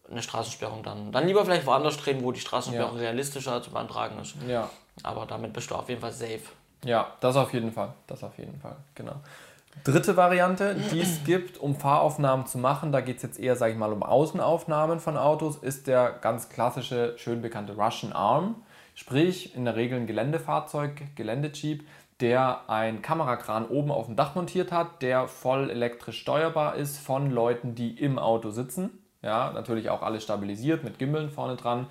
eine 0.10 0.22
Straßensperrung 0.22 0.84
dann. 0.84 1.12
Dann 1.12 1.28
lieber 1.28 1.44
vielleicht 1.44 1.66
woanders 1.66 1.98
drehen, 1.98 2.24
wo 2.24 2.32
die 2.32 2.40
Straßensperrung 2.40 2.96
ja. 2.96 3.02
realistischer 3.02 3.62
zu 3.62 3.72
beantragen 3.72 4.20
ist. 4.20 4.36
Ja. 4.48 4.70
Aber 5.04 5.26
damit 5.26 5.54
bist 5.54 5.70
du 5.72 5.76
auf 5.76 5.90
jeden 5.90 6.02
Fall 6.02 6.12
safe. 6.12 6.42
Ja, 6.84 7.14
das 7.20 7.36
auf 7.36 7.54
jeden 7.54 7.72
Fall. 7.72 7.94
Das 8.08 8.24
auf 8.24 8.38
jeden 8.38 8.60
Fall, 8.60 8.76
genau. 8.96 9.16
Dritte 9.84 10.18
Variante, 10.18 10.76
die 10.92 11.02
es 11.02 11.24
gibt, 11.24 11.58
um 11.60 11.76
Fahraufnahmen 11.76 12.46
zu 12.46 12.58
machen, 12.58 12.92
da 12.92 13.02
geht 13.02 13.18
es 13.18 13.24
jetzt 13.24 13.40
eher, 13.40 13.56
sage 13.56 13.74
ich 13.74 13.78
mal, 13.78 13.94
um 13.94 14.04
Außenaufnahmen 14.04 15.00
von 15.00 15.18
Autos, 15.18 15.58
ist 15.58 15.88
der 15.88 16.12
ganz 16.22 16.50
klassische, 16.50 17.14
schön 17.18 17.42
bekannte 17.42 17.76
Russian 17.76 18.12
Arm. 18.12 18.56
Sprich, 18.96 19.56
in 19.56 19.66
der 19.66 19.76
Regel 19.76 20.00
ein 20.00 20.08
Geländefahrzeug, 20.08 21.16
Geländejeep, 21.16 21.86
der 22.20 22.68
ein 22.68 23.04
Kamerakran 23.04 23.68
oben 23.68 23.92
auf 23.92 24.08
dem 24.08 24.16
Dach 24.16 24.34
montiert 24.34 24.72
hat, 24.72 25.02
der 25.02 25.28
voll 25.28 25.70
elektrisch 25.70 26.20
steuerbar 26.20 26.76
ist 26.76 26.98
von 26.98 27.30
Leuten, 27.30 27.76
die 27.76 27.92
im 27.92 28.18
Auto 28.18 28.50
sitzen. 28.50 28.90
Ja, 29.22 29.52
natürlich 29.52 29.90
auch 29.90 30.02
alles 30.02 30.24
stabilisiert 30.24 30.84
mit 30.84 30.98
Gimmeln 30.98 31.30
vorne 31.30 31.56
dran. 31.56 31.88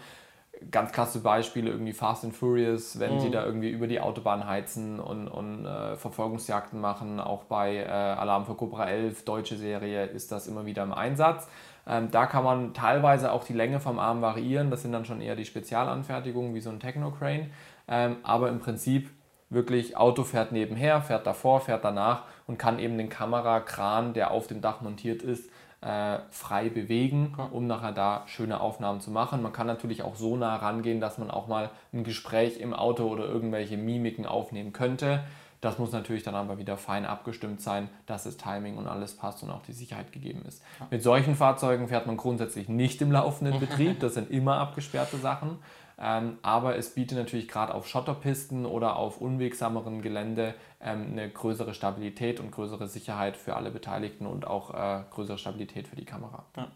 Ganz 0.71 0.93
klasse 0.93 1.21
Beispiele, 1.21 1.71
irgendwie 1.71 1.93
Fast 1.93 2.25
and 2.25 2.35
Furious, 2.35 2.99
wenn 2.99 3.17
mhm. 3.17 3.21
sie 3.21 3.31
da 3.31 3.45
irgendwie 3.45 3.71
über 3.71 3.87
die 3.87 4.01
Autobahn 4.01 4.47
heizen 4.47 5.01
und, 5.01 5.29
und 5.29 5.67
äh, 5.67 5.97
Verfolgungsjagden 5.97 6.81
machen. 6.81 7.21
Auch 7.21 7.45
bei 7.45 7.77
äh, 7.77 7.89
Alarm 7.89 8.47
für 8.47 8.55
Cobra 8.55 8.89
11, 8.89 9.25
deutsche 9.25 9.57
Serie, 9.57 10.07
ist 10.07 10.33
das 10.33 10.47
immer 10.47 10.67
wieder 10.67 10.83
im 10.83 10.93
Einsatz. 10.93 11.49
Ähm, 11.87 12.11
da 12.11 12.27
kann 12.27 12.43
man 12.43 12.75
teilweise 12.75 13.33
auch 13.33 13.45
die 13.45 13.53
Länge 13.53 13.81
vom 13.81 13.99
Arm 13.99 14.23
variieren. 14.23 14.71
Das 14.71 14.83
sind 14.83 14.93
dann 14.93 15.05
schon 15.05 15.21
eher 15.21 15.37
die 15.37 15.45
Spezialanfertigungen, 15.45 16.55
wie 16.55 16.61
so 16.61 16.71
ein 16.71 16.81
Techno-Crane. 16.81 17.51
Ähm, 17.89 18.17
aber 18.23 18.49
im 18.49 18.59
Prinzip 18.59 19.11
wirklich 19.49 19.97
Auto 19.97 20.25
fährt 20.25 20.53
nebenher, 20.53 21.01
fährt 21.03 21.27
davor, 21.27 21.61
fährt 21.61 21.85
danach 21.85 22.25
und 22.47 22.59
kann 22.59 22.79
eben 22.79 22.99
den 22.99 23.09
Kamerakran, 23.09 24.13
der 24.13 24.31
auf 24.33 24.47
dem 24.49 24.61
Dach 24.61 24.81
montiert 24.81 25.23
ist, 25.23 25.49
äh, 25.81 26.19
frei 26.31 26.69
bewegen, 26.69 27.35
um 27.53 27.67
nachher 27.67 27.93
da 27.93 28.23
schöne 28.27 28.61
Aufnahmen 28.61 29.01
zu 29.01 29.11
machen. 29.11 29.43
Man 29.43 29.53
kann 29.53 29.67
natürlich 29.67 30.03
auch 30.03 30.17
so 30.17 30.37
nah 30.37 30.57
rangehen, 30.57 31.01
dass 31.01 31.19
man 31.19 31.31
auch 31.31 31.47
mal 31.47 31.71
ein 31.93 32.05
Gespräch 32.05 32.59
im 32.59 32.75
Auto 32.75 33.07
oder 33.07 33.25
irgendwelche 33.27 33.77
Mimiken 33.77 34.27
aufnehmen 34.27 34.73
könnte. 34.73 35.25
Das 35.61 35.79
muss 35.79 35.93
natürlich 35.93 36.23
dann 36.23 36.35
aber 36.35 36.59
wieder 36.59 36.77
fein 36.77 37.07
abgestimmt 37.07 37.61
sein, 37.61 37.89
dass 38.07 38.25
das 38.25 38.37
Timing 38.37 38.77
und 38.77 38.87
alles 38.87 39.17
passt 39.17 39.43
und 39.43 39.51
auch 39.51 39.63
die 39.63 39.73
Sicherheit 39.73 40.13
gegeben 40.13 40.43
ist. 40.47 40.63
Mit 40.91 41.03
solchen 41.03 41.35
Fahrzeugen 41.35 41.89
fährt 41.89 42.07
man 42.07 42.17
grundsätzlich 42.17 42.69
nicht 42.69 43.01
im 43.01 43.11
laufenden 43.11 43.59
Betrieb. 43.59 44.01
Das 44.01 44.15
sind 44.15 44.31
immer 44.31 44.59
abgesperrte 44.59 45.17
Sachen. 45.17 45.59
Ähm, 45.99 46.39
aber 46.43 46.77
es 46.77 46.91
bietet 46.91 47.17
natürlich 47.17 47.49
gerade 47.49 47.75
auf 47.75 47.89
Schotterpisten 47.89 48.67
oder 48.67 48.97
auf 48.97 49.21
unwegsameren 49.21 50.03
Gelände 50.03 50.55
ähm, 50.81 51.13
eine 51.13 51.31
größere 51.31 51.73
Stabilität 51.73 52.39
und 52.39 52.51
größere 52.51 52.87
Sicherheit 52.87 53.37
für 53.37 53.57
alle 53.57 53.71
Beteiligten 53.71 54.27
und 54.27 54.47
auch 54.47 54.75
äh, 54.75 55.03
größere 55.11 55.39
Stabilität 55.39 55.89
für 55.89 55.97
die 55.97 56.05
Kamera. 56.05 56.45
Ja. 56.57 56.69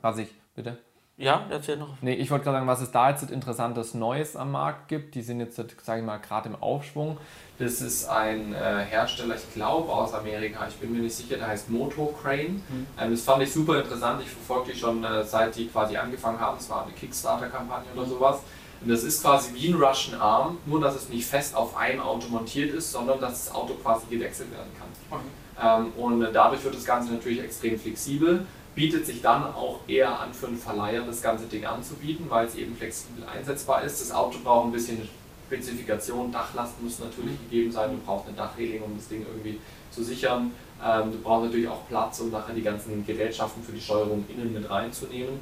Was 0.00 0.18
ich, 0.18 0.28
bitte? 0.54 0.78
Ja, 1.18 1.46
erzähl 1.50 1.76
noch. 1.76 2.00
Nee, 2.00 2.14
ich 2.14 2.30
wollte 2.30 2.44
gerade 2.44 2.56
sagen, 2.56 2.66
was 2.66 2.80
es 2.80 2.90
da 2.90 3.10
jetzt 3.10 3.30
interessantes 3.30 3.92
Neues 3.92 4.34
am 4.34 4.50
Markt 4.50 4.88
gibt. 4.88 5.14
Die 5.14 5.22
sind 5.22 5.40
jetzt, 5.40 5.56
sage 5.56 6.00
ich 6.00 6.06
mal, 6.06 6.16
gerade 6.16 6.48
im 6.48 6.56
Aufschwung. 6.56 7.18
Das 7.58 7.82
ist 7.82 8.08
ein 8.08 8.54
äh, 8.54 8.84
Hersteller, 8.88 9.36
ich 9.36 9.52
glaube 9.52 9.92
aus 9.92 10.14
Amerika, 10.14 10.66
ich 10.66 10.74
bin 10.76 10.90
mir 10.90 11.00
nicht 11.00 11.14
sicher, 11.14 11.36
der 11.36 11.48
heißt 11.48 11.70
Moto 11.70 12.14
Crane. 12.20 12.54
Mhm. 12.68 12.86
Ähm, 12.98 13.10
das 13.10 13.20
fand 13.20 13.42
ich 13.42 13.52
super 13.52 13.80
interessant. 13.80 14.22
Ich 14.22 14.30
verfolge 14.30 14.72
die 14.72 14.78
schon 14.78 15.04
äh, 15.04 15.22
seit 15.22 15.54
die 15.54 15.68
quasi 15.68 15.96
angefangen 15.96 16.40
haben. 16.40 16.56
Es 16.58 16.68
war 16.70 16.84
eine 16.84 16.92
Kickstarter-Kampagne 16.92 17.92
oder 17.94 18.06
sowas. 18.06 18.40
Und 18.82 18.90
das 18.90 19.04
ist 19.04 19.22
quasi 19.22 19.54
wie 19.54 19.68
ein 19.68 19.80
Russian 19.80 20.20
Arm, 20.20 20.58
nur 20.66 20.80
dass 20.80 20.96
es 20.96 21.08
nicht 21.08 21.26
fest 21.26 21.54
auf 21.54 21.76
einem 21.76 22.00
Auto 22.00 22.28
montiert 22.28 22.74
ist, 22.74 22.90
sondern 22.90 23.20
dass 23.20 23.44
das 23.44 23.54
Auto 23.54 23.74
quasi 23.74 24.06
gewechselt 24.10 24.50
werden 24.50 24.70
kann. 24.78 24.88
Okay. 25.10 25.24
Ähm, 25.62 25.92
und 26.02 26.32
dadurch 26.32 26.64
wird 26.64 26.74
das 26.74 26.84
Ganze 26.84 27.12
natürlich 27.12 27.40
extrem 27.40 27.78
flexibel, 27.78 28.44
bietet 28.74 29.06
sich 29.06 29.20
dann 29.22 29.44
auch 29.44 29.80
eher 29.86 30.18
an 30.18 30.32
für 30.32 30.48
einen 30.48 30.56
Verleiher 30.56 31.02
das 31.02 31.22
ganze 31.22 31.44
Ding 31.46 31.64
anzubieten, 31.64 32.26
weil 32.28 32.46
es 32.46 32.54
eben 32.54 32.74
flexibel 32.74 33.24
einsetzbar 33.24 33.82
ist. 33.84 34.00
Das 34.00 34.12
Auto 34.12 34.38
braucht 34.42 34.66
ein 34.66 34.72
bisschen 34.72 35.08
Spezifikation, 35.46 36.32
Dachlast 36.32 36.82
muss 36.82 36.98
natürlich 36.98 37.38
gegeben 37.42 37.70
sein, 37.70 37.90
du 37.90 37.98
brauchst 37.98 38.26
eine 38.26 38.36
Dachreling, 38.36 38.82
um 38.82 38.96
das 38.96 39.08
Ding 39.08 39.26
irgendwie 39.28 39.60
zu 39.90 40.02
sichern. 40.02 40.52
Ähm, 40.84 41.12
du 41.12 41.18
brauchst 41.18 41.46
natürlich 41.46 41.68
auch 41.68 41.86
Platz, 41.88 42.20
um 42.20 42.30
nachher 42.30 42.54
die 42.54 42.62
ganzen 42.62 43.04
Gerätschaften 43.06 43.62
für 43.62 43.72
die 43.72 43.80
Steuerung 43.80 44.24
innen 44.28 44.52
mit 44.54 44.68
reinzunehmen. 44.68 45.40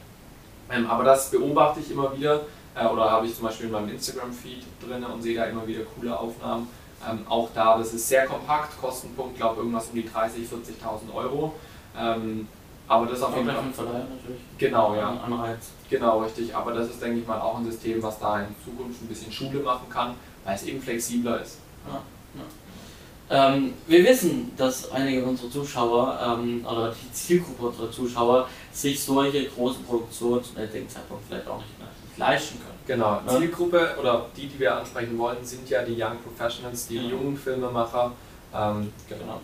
Ähm, 0.70 0.86
aber 0.86 1.04
das 1.04 1.30
beobachte 1.30 1.80
ich 1.80 1.90
immer 1.92 2.16
wieder, 2.16 2.42
äh, 2.74 2.86
oder 2.86 3.10
habe 3.10 3.26
ich 3.26 3.34
zum 3.34 3.44
Beispiel 3.44 3.66
in 3.66 3.72
meinem 3.72 3.90
Instagram-Feed 3.90 4.64
drin 4.80 5.04
und 5.04 5.22
sehe 5.22 5.36
da 5.36 5.44
immer 5.44 5.66
wieder 5.66 5.82
coole 5.84 6.18
Aufnahmen. 6.18 6.68
Ähm, 7.08 7.26
auch 7.28 7.48
da, 7.54 7.78
das 7.78 7.94
ist 7.94 8.08
sehr 8.08 8.26
kompakt, 8.26 8.78
Kostenpunkt, 8.80 9.36
glaube 9.36 9.54
ich, 9.54 9.58
irgendwas 9.60 9.88
um 9.88 9.94
die 9.94 10.02
30.000, 10.02 10.10
40.000 10.10 11.14
Euro. 11.14 11.54
Ähm, 11.98 12.46
aber 12.86 13.06
das 13.06 13.22
auf 13.22 13.36
jeden 13.36 13.48
Fall. 13.48 13.62
Natürlich. 13.62 14.40
Genau, 14.58 14.94
ja. 14.96 15.08
Anreiz. 15.24 15.70
Genau, 15.88 16.22
richtig. 16.22 16.54
Aber 16.54 16.72
das 16.72 16.90
ist, 16.90 17.00
denke 17.00 17.20
ich 17.20 17.26
mal, 17.26 17.40
auch 17.40 17.58
ein 17.58 17.64
System, 17.64 18.02
was 18.02 18.18
da 18.18 18.40
in 18.40 18.48
Zukunft 18.64 19.00
ein 19.00 19.06
bisschen 19.06 19.32
Schule 19.32 19.60
machen 19.60 19.88
kann, 19.88 20.14
weil 20.44 20.56
es 20.56 20.64
eben 20.64 20.82
flexibler 20.82 21.40
ist. 21.40 21.58
Ja, 21.86 22.02
ja. 22.34 22.44
Ähm, 23.30 23.74
wir 23.86 24.04
wissen, 24.04 24.50
dass 24.56 24.90
einige 24.90 25.24
unserer 25.24 25.50
Zuschauer 25.50 26.18
ähm, 26.20 26.66
oder 26.66 26.92
die 26.92 27.12
Zielgruppe 27.12 27.68
unserer 27.68 27.92
Zuschauer 27.92 28.48
sich 28.72 29.00
solche 29.00 29.44
großen 29.46 29.84
Produktionen 29.84 30.42
zum 30.42 30.58
jetzigen 30.58 30.88
Zeitpunkt 30.88 31.22
vielleicht 31.28 31.46
auch 31.46 31.58
nicht 31.58 31.79
leisten 32.20 32.58
können. 32.60 32.70
Genau, 32.86 33.20
ja. 33.26 33.38
Zielgruppe 33.38 33.96
oder 34.00 34.26
die, 34.36 34.46
die 34.46 34.58
wir 34.58 34.76
ansprechen 34.76 35.18
wollen, 35.18 35.38
sind 35.42 35.68
ja 35.68 35.82
die 35.82 36.00
Young 36.00 36.18
Professionals, 36.22 36.86
die 36.86 36.98
mhm. 36.98 37.10
jungen 37.10 37.36
Filmemacher. 37.36 38.12
Ähm, 38.54 38.92
genau. 39.08 39.40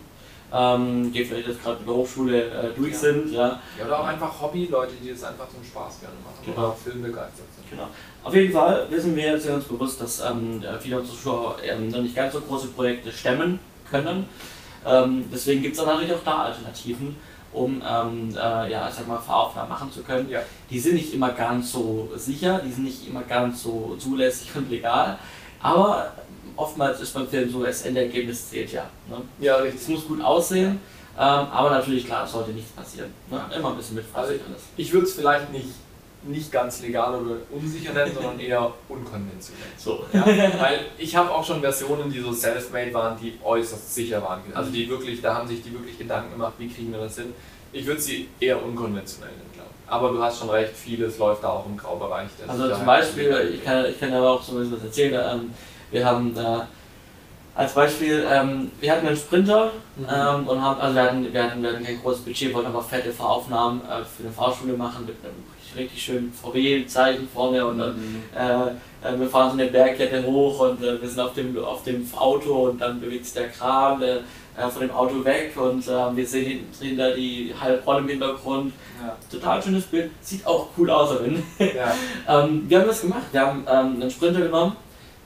Ähm, 0.53 1.11
die 1.11 1.25
vielleicht 1.25 1.49
jetzt 1.49 1.61
gerade 1.61 1.79
in 1.79 1.85
der 1.85 1.95
Hochschule 1.95 2.43
äh, 2.45 2.73
durch 2.75 2.93
ja. 2.93 2.97
sind. 2.97 3.31
Ja. 3.31 3.59
ja. 3.77 3.85
Oder 3.85 3.99
auch 3.99 4.07
einfach 4.07 4.41
Hobby-Leute, 4.41 4.93
die 5.03 5.09
das 5.09 5.23
einfach 5.25 5.49
zum 5.49 5.61
Spaß 5.63 5.99
gerne 5.99 6.15
machen 6.23 6.39
genau. 6.45 6.67
oder 6.67 6.73
filmbegeistert 6.73 7.47
sind. 7.55 7.69
Genau. 7.69 7.87
Auf 8.23 8.33
jeden 8.33 8.53
Fall 8.53 8.87
wissen 8.89 9.15
wir 9.15 9.37
sehr 9.39 9.55
uns 9.55 9.65
bewusst, 9.65 9.99
dass 9.99 10.21
ähm, 10.21 10.63
viele 10.79 10.99
unserer 10.99 11.15
Zuschauer 11.15 11.57
ähm, 11.63 11.89
noch 11.89 12.01
nicht 12.01 12.15
ganz 12.15 12.33
so 12.33 12.39
große 12.39 12.67
Projekte 12.67 13.11
stemmen 13.11 13.59
können. 13.91 14.29
Ähm, 14.85 15.25
deswegen 15.31 15.61
gibt 15.61 15.77
es 15.77 15.85
natürlich 15.85 16.13
auch 16.13 16.23
da 16.23 16.43
Alternativen 16.43 17.17
um 17.57 17.81
ähm, 17.87 18.29
äh, 18.35 18.71
ja, 18.71 18.89
sag 18.91 19.07
mal, 19.07 19.19
Fahraufnahmen 19.19 19.69
machen 19.69 19.91
zu 19.91 20.01
können. 20.03 20.29
Ja. 20.29 20.41
Die 20.69 20.79
sind 20.79 20.95
nicht 20.95 21.13
immer 21.13 21.31
ganz 21.31 21.71
so 21.71 22.09
sicher, 22.15 22.61
die 22.65 22.71
sind 22.71 22.83
nicht 22.83 23.07
immer 23.07 23.23
ganz 23.23 23.63
so 23.63 23.95
zulässig 23.99 24.49
und 24.55 24.69
legal, 24.69 25.17
aber 25.61 26.13
oftmals 26.55 27.01
ist 27.01 27.13
beim 27.13 27.27
Film 27.27 27.49
so, 27.49 27.63
das 27.63 27.83
Endergebnis 27.83 28.49
zählt 28.49 28.71
ja. 28.71 28.85
Ne? 29.09 29.17
Ja, 29.39 29.57
richtig. 29.57 29.81
Es 29.81 29.87
muss 29.87 30.07
gut 30.07 30.21
aussehen, 30.21 30.79
ähm, 31.17 31.47
aber 31.51 31.69
natürlich, 31.69 32.05
klar, 32.05 32.25
es 32.25 32.31
sollte 32.31 32.51
nichts 32.51 32.71
passieren. 32.71 33.11
Ne? 33.29 33.39
Immer 33.55 33.71
ein 33.71 33.77
bisschen 33.77 33.95
mit 33.95 34.05
also 34.13 34.33
Ich 34.75 34.91
würde 34.93 35.07
es 35.07 35.13
vielleicht 35.13 35.51
nicht 35.51 35.69
nicht 36.27 36.51
ganz 36.51 36.81
legal 36.81 37.15
oder 37.15 37.35
unsicher 37.51 37.93
nennen, 37.93 38.11
sondern 38.13 38.39
eher 38.39 38.71
unkonventionell. 38.87 39.67
So. 39.77 40.05
Ja, 40.13 40.25
weil 40.25 40.85
ich 40.97 41.15
habe 41.15 41.31
auch 41.31 41.43
schon 41.43 41.61
Versionen, 41.61 42.11
die 42.11 42.19
so 42.19 42.31
self-made 42.31 42.93
waren, 42.93 43.17
die 43.19 43.39
äußerst 43.43 43.95
sicher 43.95 44.21
waren. 44.21 44.41
Also 44.53 44.71
die 44.71 44.89
wirklich, 44.89 45.21
da 45.21 45.35
haben 45.35 45.47
sich 45.47 45.61
die 45.63 45.73
wirklich 45.73 45.97
Gedanken 45.97 46.31
gemacht, 46.31 46.53
wie 46.57 46.69
kriegen 46.69 46.91
wir 46.91 46.99
das 46.99 47.15
hin. 47.15 47.33
Ich 47.71 47.85
würde 47.85 48.01
sie 48.01 48.29
eher 48.39 48.63
unkonventionell 48.63 49.31
nennen, 49.31 49.51
glaube 49.53 49.69
ich. 49.73 49.91
Aber 49.91 50.09
du 50.09 50.21
hast 50.21 50.39
schon 50.39 50.49
recht, 50.49 50.75
vieles 50.75 51.17
läuft 51.17 51.43
da 51.43 51.49
auch 51.49 51.65
im 51.65 51.77
Graubereich. 51.77 52.29
Also 52.47 52.73
zum 52.73 52.85
Beispiel, 52.85 53.53
ich 53.55 53.63
kann, 53.63 53.85
ich 53.85 53.99
kann 53.99 54.13
aber 54.13 54.31
auch 54.31 54.41
so 54.41 54.53
ein 54.53 54.59
bisschen 54.59 54.77
was 54.77 54.83
erzählen, 54.83 55.39
ähm, 55.39 55.53
wir 55.91 56.05
haben 56.05 56.33
da 56.33 56.67
als 57.57 57.73
Beispiel, 57.73 58.23
ähm, 58.31 58.71
wir 58.79 58.91
hatten 58.91 59.07
einen 59.07 59.17
Sprinter 59.17 59.71
mhm. 59.95 60.05
ähm, 60.13 60.47
und 60.47 60.61
haben, 60.61 60.79
also 60.79 60.95
wir 60.95 61.03
hatten, 61.03 61.33
wir, 61.33 61.43
hatten, 61.43 61.63
wir 61.63 61.73
hatten 61.73 61.83
kein 61.83 61.99
großes 61.99 62.21
Budget, 62.21 62.53
wollten 62.53 62.67
aber 62.67 62.83
fette 62.83 63.11
Fahraufnahmen 63.11 63.81
äh, 63.81 64.03
für 64.03 64.23
eine 64.23 64.31
Fahrschule 64.31 64.73
machen 64.73 65.07
mit 65.07 65.15
einem 65.23 65.43
richtig 65.77 66.03
schönen 66.03 66.33
VW-Zeichen 66.33 67.27
vorne 67.33 67.65
und 67.65 67.77
dann 67.77 67.95
mhm. 67.95 68.23
äh, 68.35 68.71
äh, 69.03 69.19
wir 69.19 69.29
fahren 69.29 69.51
so 69.51 69.61
eine 69.61 69.69
Bergkette 69.69 70.23
hoch 70.25 70.59
und 70.59 70.83
äh, 70.83 71.01
wir 71.01 71.07
sind 71.07 71.19
auf 71.19 71.33
dem, 71.33 71.57
auf 71.63 71.83
dem 71.83 72.07
Auto 72.15 72.69
und 72.69 72.81
dann 72.81 72.99
bewegt 72.99 73.25
sich 73.25 73.33
der 73.33 73.49
Kran 73.49 74.01
äh, 74.01 74.19
von 74.69 74.81
dem 74.81 74.91
Auto 74.91 75.23
weg 75.23 75.53
und 75.55 75.87
äh, 75.87 76.15
wir 76.15 76.25
sehen 76.25 76.65
hinten 76.79 76.97
da 76.97 77.11
die 77.11 77.53
Heilbronn 77.59 78.03
im 78.03 78.09
Hintergrund. 78.09 78.73
Ja. 79.01 79.15
Total 79.31 79.61
schönes 79.61 79.85
Bild, 79.85 80.11
sieht 80.21 80.45
auch 80.45 80.69
cool 80.77 80.89
aus. 80.89 81.15
Ja. 81.59 81.93
ähm, 82.43 82.65
wir 82.67 82.79
haben 82.79 82.87
das 82.87 83.01
gemacht, 83.01 83.25
wir 83.31 83.41
haben 83.41 83.65
ähm, 83.69 84.01
einen 84.01 84.09
Sprinter 84.09 84.41
genommen, 84.41 84.75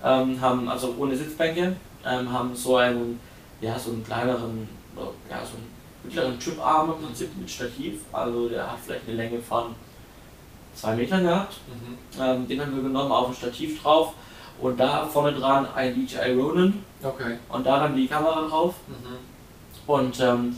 ähm, 0.04 0.42
haben 0.42 0.68
also 0.68 0.94
ohne 0.98 1.16
Sitzbänke, 1.16 1.76
ähm, 2.06 2.32
haben 2.32 2.56
so 2.56 2.76
einen, 2.76 3.20
ja, 3.62 3.80
so 3.80 3.92
einen 3.92 4.04
kleineren, 4.04 4.68
ja, 5.30 5.38
so 5.46 5.56
einen 5.56 5.72
mittleren 6.04 6.38
Chiparm 6.40 6.92
im 6.92 7.06
Prinzip 7.06 7.30
mit 7.38 7.50
Stativ, 7.50 8.02
also 8.12 8.50
der 8.50 8.70
hat 8.70 8.80
vielleicht 8.86 9.08
eine 9.08 9.16
Länge 9.16 9.40
von 9.40 9.76
zwei 10.74 10.96
Metern 10.96 11.24
gehabt. 11.24 11.58
Mhm. 11.68 12.22
Ähm, 12.22 12.48
den 12.48 12.62
haben 12.62 12.76
wir 12.76 12.84
genommen, 12.84 13.12
auf 13.12 13.30
ein 13.30 13.34
Stativ 13.34 13.82
drauf 13.82 14.14
und 14.60 14.80
da 14.80 15.06
vorne 15.06 15.34
dran 15.34 15.68
ein 15.76 15.96
DJI 15.96 16.34
Ronin 16.34 16.84
okay. 17.04 17.38
und 17.50 17.66
da 17.66 17.80
dann 17.80 17.96
die 17.96 18.08
Kamera 18.08 18.48
drauf 18.48 18.76
mhm. 18.88 19.92
und 19.92 20.20
ähm, 20.20 20.58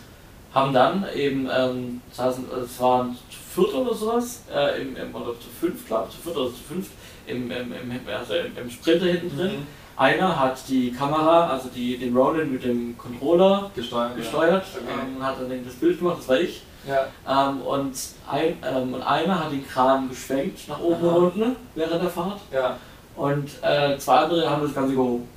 haben 0.53 0.73
dann 0.73 1.05
eben, 1.15 1.49
ähm, 1.51 2.01
saßen, 2.11 2.45
es 2.63 2.79
waren 2.79 3.17
zu 3.29 3.39
viert 3.61 3.73
oder 3.73 3.93
sowas, 3.93 4.43
äh, 4.53 4.81
im, 4.81 4.95
im, 4.95 5.15
oder 5.15 5.33
zu 5.39 5.49
fünf, 5.59 5.87
glaube 5.87 6.07
ich, 6.09 6.15
zu 6.15 6.21
viert 6.21 6.37
oder 6.37 6.49
zu 6.49 6.63
fünf 6.67 6.89
im, 7.25 7.49
im, 7.49 7.73
im, 7.73 7.99
also 8.15 8.33
im, 8.35 8.57
im 8.57 8.69
Sprinter 8.69 9.05
hinten 9.05 9.35
drin. 9.35 9.51
Mhm. 9.51 9.67
Einer 9.95 10.39
hat 10.39 10.57
die 10.67 10.91
Kamera, 10.91 11.49
also 11.49 11.69
die, 11.73 11.97
den 11.97 12.15
Ronin 12.15 12.51
mit 12.51 12.63
dem 12.63 12.97
Controller 12.97 13.71
gesteuert, 13.75 14.15
gesteuert 14.15 14.65
ja. 14.73 14.79
okay. 14.81 15.07
ähm, 15.15 15.23
hat 15.23 15.39
dann 15.39 15.65
das 15.65 15.75
Bild 15.75 15.99
gemacht, 15.99 16.17
das 16.19 16.27
war 16.27 16.39
ich. 16.39 16.63
Ja. 16.87 17.07
Ähm, 17.27 17.61
und, 17.61 17.93
ein, 18.29 18.57
ähm, 18.63 18.93
und 18.93 19.01
einer 19.01 19.39
hat 19.39 19.51
den 19.51 19.67
Kran 19.67 20.09
geschwenkt 20.09 20.67
nach 20.67 20.79
oben 20.79 21.07
Aha. 21.07 21.15
und 21.15 21.23
unten 21.23 21.55
während 21.75 22.03
der 22.03 22.09
Fahrt. 22.09 22.39
Ja. 22.51 22.77
Und 23.15 23.49
äh, 23.61 23.97
zwei 23.97 24.15
andere 24.15 24.49
haben 24.49 24.63
das 24.63 24.73
Ganze 24.73 24.93
gehoben. 24.93 25.27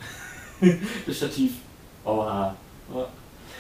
das 1.07 1.17
Stativ. 1.17 1.53
Oha. 2.05 2.55
Ja. 2.95 3.07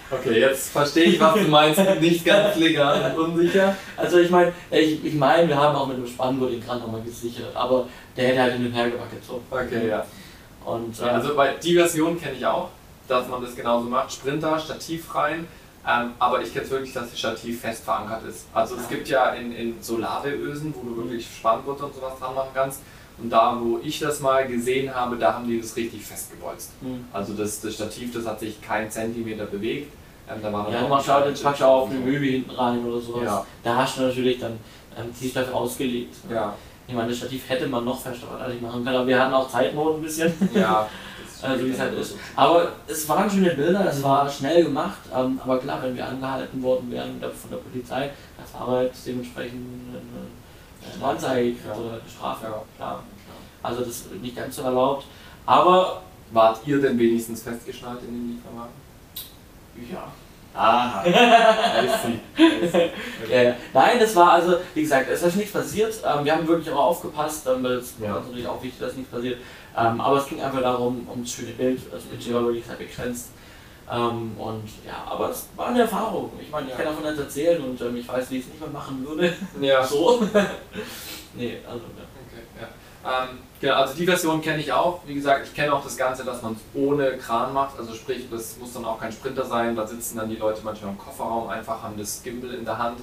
Okay, 0.09 0.39
jetzt 0.39 0.71
verstehe 0.71 1.05
ich, 1.05 1.21
was 1.21 1.35
du 1.35 1.49
meinst. 1.49 1.81
Nicht 2.01 2.25
ganz 2.25 2.57
legal 2.57 3.13
und 3.17 3.33
unsicher. 3.33 3.75
Also 3.97 4.19
ich 4.19 4.31
meine, 4.31 4.53
ich, 4.71 5.05
ich 5.05 5.15
meine, 5.15 5.49
wir 5.49 5.57
haben 5.57 5.75
auch 5.75 5.89
mit 5.89 5.97
dem 5.97 6.07
Spanngurt 6.07 6.53
den 6.53 6.65
Kran 6.65 6.79
nochmal 6.79 7.03
gesichert, 7.03 7.55
aber 7.55 7.87
der 8.17 8.29
hätte 8.29 8.43
halt 8.43 8.55
in 8.55 8.65
den 8.65 8.73
hergewackelt. 8.73 9.25
So. 9.25 9.43
Okay, 9.51 9.89
ja. 9.89 10.07
Und, 10.65 11.01
äh, 11.01 11.05
also 11.05 11.35
bei 11.35 11.55
die 11.55 11.75
Version 11.75 12.21
kenne 12.21 12.37
ich 12.37 12.47
auch, 12.47 12.71
dass 13.09 13.27
man 13.29 13.43
das 13.43 13.57
genauso 13.57 13.89
macht. 13.89 14.13
Sprinter, 14.13 14.59
Stativ 14.59 15.13
rein, 15.13 15.47
ähm, 15.89 16.11
aber 16.19 16.43
ich 16.43 16.53
kenne 16.53 16.65
es 16.65 16.71
wirklich, 16.71 16.93
dass 16.93 17.11
das 17.11 17.19
Stativ 17.19 17.61
fest 17.61 17.85
verankert 17.85 18.25
ist. 18.29 18.47
Also 18.53 18.75
es 18.75 18.89
gibt 18.89 19.09
ja 19.09 19.31
in, 19.31 19.53
in 19.53 19.81
Solarösen, 19.81 20.75
wo 20.75 20.89
du 20.89 20.97
wirklich 20.97 21.27
Spannbutter 21.27 21.85
und 21.85 21.95
sowas 21.95 22.19
dran 22.19 22.35
machen 22.35 22.51
kannst. 22.55 22.81
Und 23.19 23.31
da, 23.31 23.57
wo 23.59 23.79
ich 23.83 24.01
das 24.01 24.21
mal 24.21 24.47
gesehen 24.47 24.93
habe, 24.95 25.17
da 25.17 25.35
haben 25.35 25.47
die 25.47 25.61
das 25.61 25.77
richtig 25.77 26.05
festgebolzt. 26.05 26.73
Mhm. 26.83 27.05
Also 27.13 27.35
das, 27.35 27.61
das 27.61 27.75
Stativ, 27.75 28.13
das 28.13 28.27
hat 28.27 28.41
sich 28.41 28.61
kein 28.61 28.91
Zentimeter 28.91 29.47
bewegt. 29.47 29.93
Ähm, 30.29 30.43
da 30.43 30.53
war 30.53 30.71
ja, 30.71 30.89
man 30.89 31.03
schaut 31.03 31.27
jetzt 31.27 31.43
praktisch 31.43 31.63
auf 31.63 31.89
eine 31.89 32.01
Möbel 32.01 32.31
hinten 32.31 32.51
rein 32.51 32.85
oder 32.85 33.01
sowas. 33.01 33.25
Ja. 33.25 33.47
Da 33.63 33.77
hast 33.77 33.97
du 33.97 34.03
natürlich 34.03 34.41
dann 34.41 34.59
ähm, 34.99 35.07
die 35.21 35.33
dafür 35.33 35.55
ausgelegt. 35.55 36.17
Ja. 36.29 36.55
Ich 36.89 36.95
meine, 36.95 37.09
das 37.09 37.19
Stativ 37.19 37.49
hätte 37.49 37.69
man 37.69 37.85
noch 37.85 38.01
fester 38.01 38.27
machen 38.61 38.85
können, 38.85 38.97
aber 38.97 39.07
wir 39.07 39.21
hatten 39.21 39.35
auch 39.35 39.49
Zeitnot 39.49 39.97
ein 39.97 40.03
bisschen. 40.03 40.33
Ja. 40.53 40.89
also 41.47 41.65
wie 41.65 41.71
es 41.71 41.79
halt 41.79 41.99
ist. 41.99 42.17
Aber 42.35 42.73
es 42.87 43.09
waren 43.09 43.31
schöne 43.31 43.51
Bilder, 43.51 43.87
es 43.89 44.03
war 44.03 44.29
schnell 44.29 44.65
gemacht, 44.65 44.99
ähm, 45.15 45.41
aber 45.43 45.59
klar, 45.59 45.83
wenn 45.83 45.97
wir 45.97 46.07
angehalten 46.07 46.63
worden 46.63 46.91
wären 46.91 47.21
von 47.21 47.51
der 47.51 47.59
Polizei, 47.59 48.11
das 48.39 48.55
war 48.55 48.67
halt 48.67 48.93
dementsprechend 49.07 49.67
eine, 49.91 50.95
eine 50.95 51.05
Anzeige 51.05 51.57
oder 51.71 51.93
eine 51.93 52.01
Strafe, 52.09 52.47
ja, 52.47 52.63
klar. 52.77 53.03
Also 53.63 53.81
das 53.81 53.89
ist 53.89 54.23
nicht 54.23 54.37
ganz 54.37 54.57
so 54.57 54.63
erlaubt. 54.63 55.07
Aber 55.45 56.03
wart 56.31 56.61
ihr 56.67 56.81
denn 56.81 56.99
wenigstens 56.99 57.43
festgeschnallt 57.43 58.03
in 58.03 58.13
den 58.13 58.37
Lieferwagen? 58.37 58.73
Ja. 59.93 60.13
Aha. 60.55 61.05
ja, 63.31 63.43
ja. 63.43 63.55
Nein, 63.75 63.99
das 64.01 64.17
war 64.17 64.33
also, 64.33 64.57
wie 64.75 64.83
gesagt, 64.83 65.11
es 65.11 65.23
ist 65.23 65.37
nichts 65.37 65.53
passiert. 65.53 65.95
Ähm, 66.05 66.25
wir 66.25 66.35
haben 66.35 66.49
wirklich 66.49 66.73
auch 66.73 66.87
aufgepasst, 66.87 67.47
ähm, 67.47 67.63
weil 67.63 67.73
es 67.73 67.95
ja. 68.01 68.15
war 68.15 68.21
natürlich 68.21 68.47
auch 68.47 68.63
wichtig, 68.63 68.81
dass 68.81 68.97
nichts 68.97 69.11
passiert. 69.11 69.39
Ähm, 69.77 70.01
aber 70.01 70.17
es 70.19 70.27
ging 70.27 70.41
einfach 70.41 70.63
darum, 70.63 71.07
um 71.13 71.23
das 71.23 71.33
schöne 71.33 71.53
Bild. 71.53 71.81
Das 71.93 72.03
Budget 72.05 72.33
war 72.35 72.45
wirklich 72.45 72.65
sehr 72.65 72.77
begrenzt. 72.77 73.29
Ähm, 73.91 74.33
und 74.39 74.65
ja, 74.85 75.05
aber 75.09 75.31
es 75.31 75.49
war 75.55 75.69
eine 75.69 75.83
Erfahrung. 75.83 76.33
Ich 76.41 76.51
meine, 76.51 76.67
ich 76.67 76.73
ja. 76.73 76.79
kann 76.79 76.87
davon 76.87 77.05
jetzt 77.05 77.19
erzählen 77.19 77.63
und 77.63 77.81
ähm, 77.81 77.97
ich 77.97 78.09
weiß, 78.09 78.31
wie 78.31 78.39
ich 78.39 78.45
es 78.45 78.51
nicht 78.51 78.61
mehr 78.61 78.71
machen 78.71 79.07
würde. 79.07 79.35
Ja. 79.61 79.85
so. 79.87 80.21
nee, 81.35 81.59
also 81.67 81.85
ja. 81.97 82.07
Okay, 82.27 82.43
ja. 82.61 83.23
Ähm, 83.23 83.39
genau, 83.61 83.75
also 83.75 83.95
die 83.95 84.07
Version 84.07 84.41
kenne 84.41 84.61
ich 84.61 84.73
auch. 84.73 85.03
Wie 85.07 85.15
gesagt, 85.15 85.47
ich 85.47 85.55
kenne 85.55 85.73
auch 85.73 85.85
das 85.85 85.97
Ganze, 85.97 86.25
dass 86.25 86.43
man 86.43 86.55
es 86.55 86.59
ohne 86.75 87.17
Kran 87.19 87.53
macht. 87.53 87.79
Also 87.79 87.95
sprich, 87.95 88.25
das 88.31 88.57
muss 88.59 88.73
dann 88.73 88.85
auch 88.85 88.99
kein 88.99 89.13
Sprinter 89.13 89.45
sein. 89.45 89.77
Da 89.77 89.87
sitzen 89.87 90.17
dann 90.17 90.31
die 90.31 90.37
Leute 90.37 90.63
manchmal 90.65 90.91
im 90.91 90.99
Kofferraum 90.99 91.49
einfach, 91.49 91.83
haben 91.83 91.97
das 91.97 92.23
Gimbal 92.23 92.55
in 92.55 92.65
der 92.65 92.79
Hand. 92.79 92.99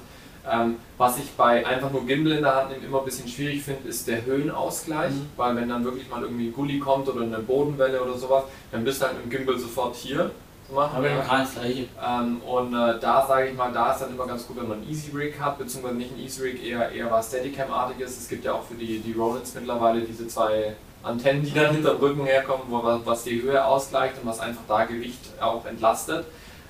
Ähm, 0.50 0.76
was 0.98 1.18
ich 1.18 1.30
bei 1.32 1.66
einfach 1.66 1.90
nur 1.90 2.06
Gimbal 2.06 2.34
in 2.34 2.42
der 2.42 2.54
Hand 2.54 2.70
nehmen 2.70 2.84
immer 2.84 2.98
ein 2.98 3.04
bisschen 3.04 3.28
schwierig 3.28 3.62
finde, 3.62 3.88
ist 3.88 4.06
der 4.06 4.24
Höhenausgleich, 4.26 5.12
mhm. 5.12 5.30
weil 5.36 5.56
wenn 5.56 5.68
dann 5.68 5.84
wirklich 5.84 6.08
mal 6.10 6.22
irgendwie 6.22 6.48
ein 6.48 6.52
Gully 6.52 6.78
kommt 6.78 7.08
oder 7.08 7.22
eine 7.22 7.38
Bodenwelle 7.38 8.02
oder 8.02 8.16
sowas, 8.16 8.44
dann 8.70 8.84
bist 8.84 9.00
du 9.00 9.06
halt 9.06 9.16
mit 9.16 9.24
dem 9.24 9.30
Gimbal 9.30 9.58
sofort 9.58 9.96
hier 9.96 10.30
zu 10.66 10.74
machen. 10.74 10.96
Aber 10.96 11.08
ja. 11.08 11.24
das 11.26 11.54
gleiche. 11.54 11.86
Ähm, 12.04 12.42
und 12.42 12.74
äh, 12.74 13.00
da 13.00 13.26
sage 13.26 13.48
ich 13.48 13.56
mal, 13.56 13.72
da 13.72 13.92
ist 13.92 14.02
dann 14.02 14.10
immer 14.10 14.26
ganz 14.26 14.46
gut, 14.46 14.58
wenn 14.58 14.68
man 14.68 14.88
Easy 14.88 15.16
Rig 15.16 15.40
hat, 15.40 15.58
beziehungsweise 15.58 15.96
nicht 15.96 16.12
ein 16.12 16.20
Easy 16.20 16.42
Rig, 16.42 16.62
eher, 16.62 16.90
eher 16.90 17.10
was 17.10 17.28
Steadicam-artiges. 17.28 18.18
Es 18.18 18.28
gibt 18.28 18.44
ja 18.44 18.52
auch 18.52 18.64
für 18.64 18.74
die, 18.74 18.98
die 18.98 19.12
Rollins 19.12 19.54
mittlerweile 19.54 20.02
diese 20.02 20.28
zwei 20.28 20.76
Antennen, 21.02 21.42
die 21.42 21.52
dann 21.52 21.74
hinter 21.74 22.00
Rücken 22.00 22.24
herkommen, 22.24 22.64
wo 22.68 22.82
was 23.04 23.24
die 23.24 23.42
Höhe 23.42 23.62
ausgleicht 23.64 24.14
und 24.22 24.28
was 24.28 24.40
einfach 24.40 24.62
da 24.66 24.84
Gewicht 24.84 25.20
auch 25.40 25.64
entlastet. 25.66 26.26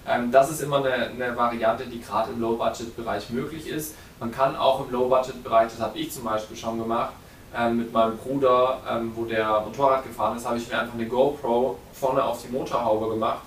Ähm, 0.07 0.31
das 0.31 0.51
ist 0.51 0.61
immer 0.61 0.79
eine, 0.79 1.09
eine 1.09 1.37
Variante, 1.37 1.87
die 1.87 2.01
gerade 2.01 2.33
im 2.33 2.41
Low-Budget-Bereich 2.41 3.31
möglich 3.31 3.69
ist. 3.69 3.95
Man 4.21 4.31
kann 4.31 4.57
auch 4.57 4.87
im 4.87 4.93
Low-Budget-Bereich, 4.93 5.71
das 5.71 5.81
habe 5.81 5.99
ich 5.99 6.13
zum 6.13 6.25
Beispiel 6.25 6.57
schon 6.57 6.79
gemacht, 6.79 7.13
ähm, 7.57 7.79
mit 7.79 7.93
meinem 7.93 8.17
Bruder, 8.19 8.81
ähm, 8.91 9.13
wo 9.15 9.25
der 9.25 9.61
Motorrad 9.61 10.05
gefahren 10.05 10.37
ist, 10.37 10.47
habe 10.47 10.59
ich 10.59 10.69
mir 10.69 10.79
einfach 10.79 10.95
eine 10.95 11.07
GoPro 11.07 11.79
vorne 11.93 12.23
auf 12.23 12.43
die 12.43 12.53
Motorhaube 12.53 13.09
gemacht 13.11 13.43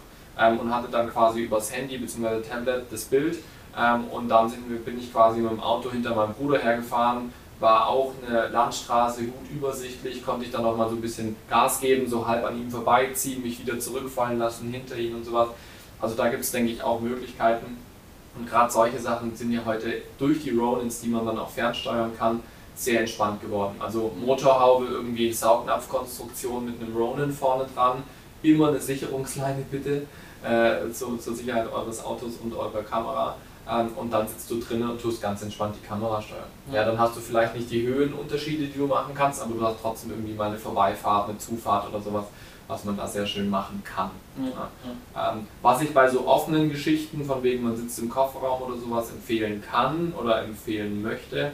und 0.61 0.71
hatte 0.71 0.87
dann 0.91 1.11
quasi 1.11 1.41
übers 1.41 1.75
Handy 1.75 1.97
bzw. 1.97 2.41
Tablet 2.47 2.85
das 2.91 3.05
Bild. 3.05 3.39
und 4.11 4.29
dann 4.29 4.51
bin 4.85 4.99
ich 4.99 5.11
quasi 5.11 5.39
mit 5.39 5.49
dem 5.49 5.59
Auto 5.59 5.89
hinter 5.89 6.13
meinem 6.13 6.35
Bruder 6.35 6.59
hergefahren, 6.59 7.33
war 7.59 7.87
auch 7.87 8.13
eine 8.23 8.47
Landstraße, 8.49 9.23
gut 9.23 9.49
übersichtlich, 9.49 10.23
konnte 10.23 10.45
ich 10.45 10.51
dann 10.51 10.63
auch 10.63 10.77
mal 10.77 10.87
so 10.89 10.95
ein 10.95 11.01
bisschen 11.01 11.35
Gas 11.49 11.79
geben, 11.79 12.07
so 12.07 12.27
halb 12.27 12.45
an 12.45 12.55
ihm 12.55 12.69
vorbeiziehen, 12.69 13.41
mich 13.41 13.59
wieder 13.59 13.79
zurückfallen 13.79 14.37
lassen 14.37 14.69
hinter 14.69 14.95
ihn 14.95 15.15
und 15.15 15.25
sowas. 15.25 15.47
Also 15.99 16.15
da 16.15 16.29
gibt 16.29 16.43
es, 16.43 16.51
denke 16.51 16.71
ich, 16.71 16.81
auch 16.83 16.99
Möglichkeiten. 16.99 17.77
Und 18.37 18.47
gerade 18.47 18.71
solche 18.71 18.99
Sachen 18.99 19.35
sind 19.35 19.51
ja 19.51 19.61
heute 19.65 20.01
durch 20.17 20.43
die 20.43 20.51
Ronins, 20.51 21.01
die 21.01 21.09
man 21.09 21.25
dann 21.25 21.39
auch 21.39 21.49
fernsteuern 21.49 22.11
kann, 22.17 22.41
sehr 22.75 22.99
entspannt 22.99 23.41
geworden. 23.41 23.75
Also 23.79 24.11
Motorhaube, 24.23 24.85
irgendwie 24.85 25.33
Saugnapfkonstruktion 25.33 26.65
mit 26.65 26.81
einem 26.81 26.95
Ronin 26.95 27.31
vorne 27.31 27.65
dran, 27.73 28.03
immer 28.43 28.69
eine 28.69 28.79
Sicherungsleine 28.79 29.65
bitte 29.71 30.05
äh, 30.43 30.91
zur, 30.91 31.19
zur, 31.19 31.35
Sicherheit 31.35 31.71
eures 31.71 32.03
Autos 32.05 32.33
und 32.43 32.53
eurer 32.53 32.83
Kamera. 32.83 33.35
Ähm, 33.67 33.89
und 33.95 34.13
dann 34.13 34.27
sitzt 34.27 34.49
du 34.51 34.59
drinnen 34.59 34.91
und 34.91 35.01
tust 35.01 35.21
ganz 35.21 35.41
entspannt 35.41 35.75
die 35.81 35.85
Kamera 35.85 36.21
steuern. 36.21 36.43
Ja. 36.67 36.75
ja, 36.75 36.85
dann 36.85 36.99
hast 36.99 37.15
du 37.15 37.19
vielleicht 37.19 37.55
nicht 37.55 37.71
die 37.71 37.87
Höhenunterschiede, 37.87 38.67
die 38.67 38.77
du 38.77 38.85
machen 38.85 39.13
kannst, 39.15 39.41
aber 39.41 39.55
du 39.55 39.61
hast 39.65 39.77
trotzdem 39.81 40.11
irgendwie 40.11 40.33
mal 40.33 40.49
eine 40.49 40.57
Vorbeifahrt, 40.57 41.29
eine 41.29 41.37
Zufahrt 41.39 41.89
oder 41.89 41.99
sowas 41.99 42.25
was 42.67 42.83
man 42.83 42.97
da 42.97 43.07
sehr 43.07 43.25
schön 43.25 43.49
machen 43.49 43.81
kann. 43.83 44.11
Ja. 44.37 44.69
Ja. 45.13 45.33
Ähm, 45.33 45.47
was 45.61 45.81
ich 45.81 45.93
bei 45.93 46.09
so 46.09 46.27
offenen 46.27 46.69
Geschichten, 46.69 47.23
von 47.23 47.41
wegen 47.43 47.63
man 47.63 47.75
sitzt 47.75 47.99
im 47.99 48.09
Kofferraum 48.09 48.61
oder 48.61 48.77
sowas, 48.77 49.09
empfehlen 49.11 49.63
kann 49.63 50.13
oder 50.19 50.43
empfehlen 50.43 51.01
möchte, 51.01 51.51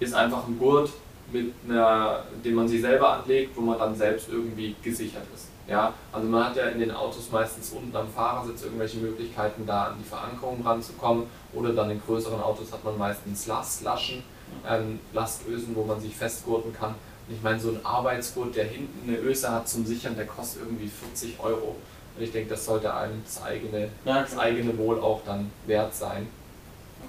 ist 0.00 0.14
einfach 0.14 0.46
ein 0.46 0.58
Gurt, 0.58 0.90
mit 1.32 1.52
einer, 1.68 2.24
den 2.44 2.54
man 2.54 2.68
sich 2.68 2.80
selber 2.80 3.14
anlegt, 3.14 3.56
wo 3.56 3.62
man 3.62 3.78
dann 3.78 3.96
selbst 3.96 4.28
irgendwie 4.28 4.74
gesichert 4.82 5.24
ist. 5.34 5.48
Ja, 5.66 5.94
also 6.12 6.28
man 6.28 6.44
hat 6.44 6.56
ja 6.56 6.66
in 6.66 6.78
den 6.78 6.90
Autos 6.90 7.30
meistens 7.32 7.70
unten 7.70 7.96
am 7.96 8.06
Fahrersitz 8.08 8.64
irgendwelche 8.64 8.98
Möglichkeiten, 8.98 9.64
da 9.66 9.84
an 9.84 9.94
die 9.98 10.04
Verankerung 10.04 10.62
ranzukommen. 10.62 11.24
Oder 11.54 11.72
dann 11.72 11.90
in 11.90 12.00
größeren 12.04 12.40
Autos 12.40 12.70
hat 12.70 12.84
man 12.84 12.98
meistens 12.98 13.46
Lastlaschen, 13.46 14.22
ähm, 14.68 15.00
Lastösen, 15.14 15.74
wo 15.74 15.84
man 15.84 15.98
sich 16.00 16.14
festgurten 16.14 16.74
kann. 16.74 16.94
Ich 17.28 17.42
meine, 17.42 17.58
so 17.58 17.70
ein 17.70 17.84
Arbeitsgurt, 17.84 18.54
der 18.54 18.64
hinten 18.64 19.08
eine 19.08 19.18
Öse 19.18 19.50
hat 19.50 19.68
zum 19.68 19.86
Sichern, 19.86 20.14
der 20.16 20.26
kostet 20.26 20.62
irgendwie 20.62 20.88
40 20.88 21.40
Euro. 21.40 21.76
Und 22.16 22.22
ich 22.22 22.32
denke, 22.32 22.50
das 22.50 22.64
sollte 22.64 22.92
einem 22.94 23.22
das 23.24 23.42
eigene, 23.42 23.88
ja, 24.04 24.22
das 24.22 24.36
eigene 24.38 24.76
Wohl 24.78 25.00
auch 25.00 25.22
dann 25.24 25.50
wert 25.66 25.94
sein. 25.94 26.28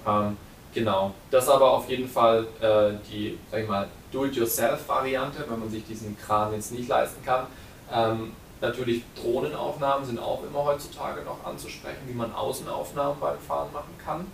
Ähm, 0.07 0.38
genau. 0.74 1.13
Das 1.30 1.43
ist 1.43 1.49
aber 1.49 1.72
auf 1.72 1.89
jeden 1.89 2.07
Fall 2.07 2.47
äh, 2.61 2.93
die, 3.11 3.38
sag 3.51 3.61
ich 3.61 3.68
mal, 3.68 3.88
Do-it-yourself-Variante, 4.11 5.45
wenn 5.47 5.59
man 5.59 5.70
sich 5.70 5.86
diesen 5.86 6.18
Kran 6.18 6.53
jetzt 6.53 6.72
nicht 6.72 6.88
leisten 6.88 7.24
kann. 7.24 7.47
Ähm, 7.91 8.32
Natürlich 8.61 9.03
Drohnenaufnahmen 9.22 10.05
sind 10.05 10.20
auch 10.20 10.41
immer 10.43 10.63
heutzutage 10.63 11.22
noch 11.24 11.43
anzusprechen, 11.45 11.99
wie 12.07 12.13
man 12.13 12.34
Außenaufnahmen 12.34 13.20
beim 13.20 13.38
Fahren 13.39 13.72
machen 13.74 13.93
kann. 14.03 14.26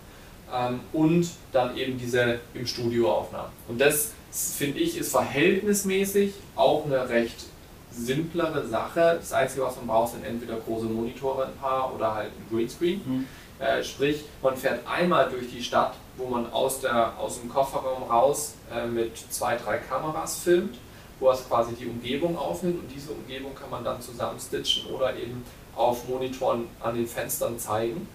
Ähm, 0.52 0.80
und 0.92 1.28
dann 1.52 1.76
eben 1.76 1.98
diese 1.98 2.40
im 2.54 2.66
Studio 2.66 3.10
Aufnahmen. 3.10 3.52
Und 3.68 3.80
das 3.80 4.12
finde 4.30 4.80
ich 4.80 4.96
ist 4.96 5.10
verhältnismäßig 5.10 6.34
auch 6.56 6.84
eine 6.86 7.08
recht 7.08 7.44
simplere 7.90 8.66
Sache. 8.66 9.18
Das 9.20 9.32
Einzige, 9.32 9.62
was 9.62 9.76
man 9.76 9.86
braucht, 9.86 10.12
sind 10.12 10.24
entweder 10.24 10.56
große 10.56 10.86
Monitore, 10.86 11.46
ein 11.46 11.56
paar 11.60 11.94
oder 11.94 12.14
halt 12.14 12.28
ein 12.28 12.54
Greenscreen. 12.54 13.00
Mhm. 13.04 13.26
Äh, 13.58 13.82
sprich, 13.84 14.24
man 14.42 14.56
fährt 14.56 14.80
einmal 14.88 15.30
durch 15.30 15.50
die 15.50 15.62
Stadt, 15.62 15.94
wo 16.16 16.26
man 16.26 16.50
aus, 16.52 16.80
der, 16.80 17.16
aus 17.18 17.40
dem 17.40 17.48
Kofferraum 17.48 18.02
raus 18.04 18.54
äh, 18.74 18.86
mit 18.86 19.16
zwei, 19.30 19.56
drei 19.56 19.78
Kameras 19.78 20.40
filmt, 20.40 20.76
wo 21.20 21.30
es 21.30 21.46
quasi 21.46 21.72
die 21.74 21.86
Umgebung 21.86 22.36
aufnimmt 22.36 22.80
und 22.80 22.88
diese 22.92 23.12
Umgebung 23.12 23.54
kann 23.54 23.70
man 23.70 23.84
dann 23.84 24.00
zusammenstitchen 24.00 24.92
oder 24.92 25.14
eben 25.14 25.44
auf 25.76 26.08
Monitoren 26.08 26.66
an 26.80 26.96
den 26.96 27.06
Fenstern 27.06 27.58
zeigen. 27.58 28.08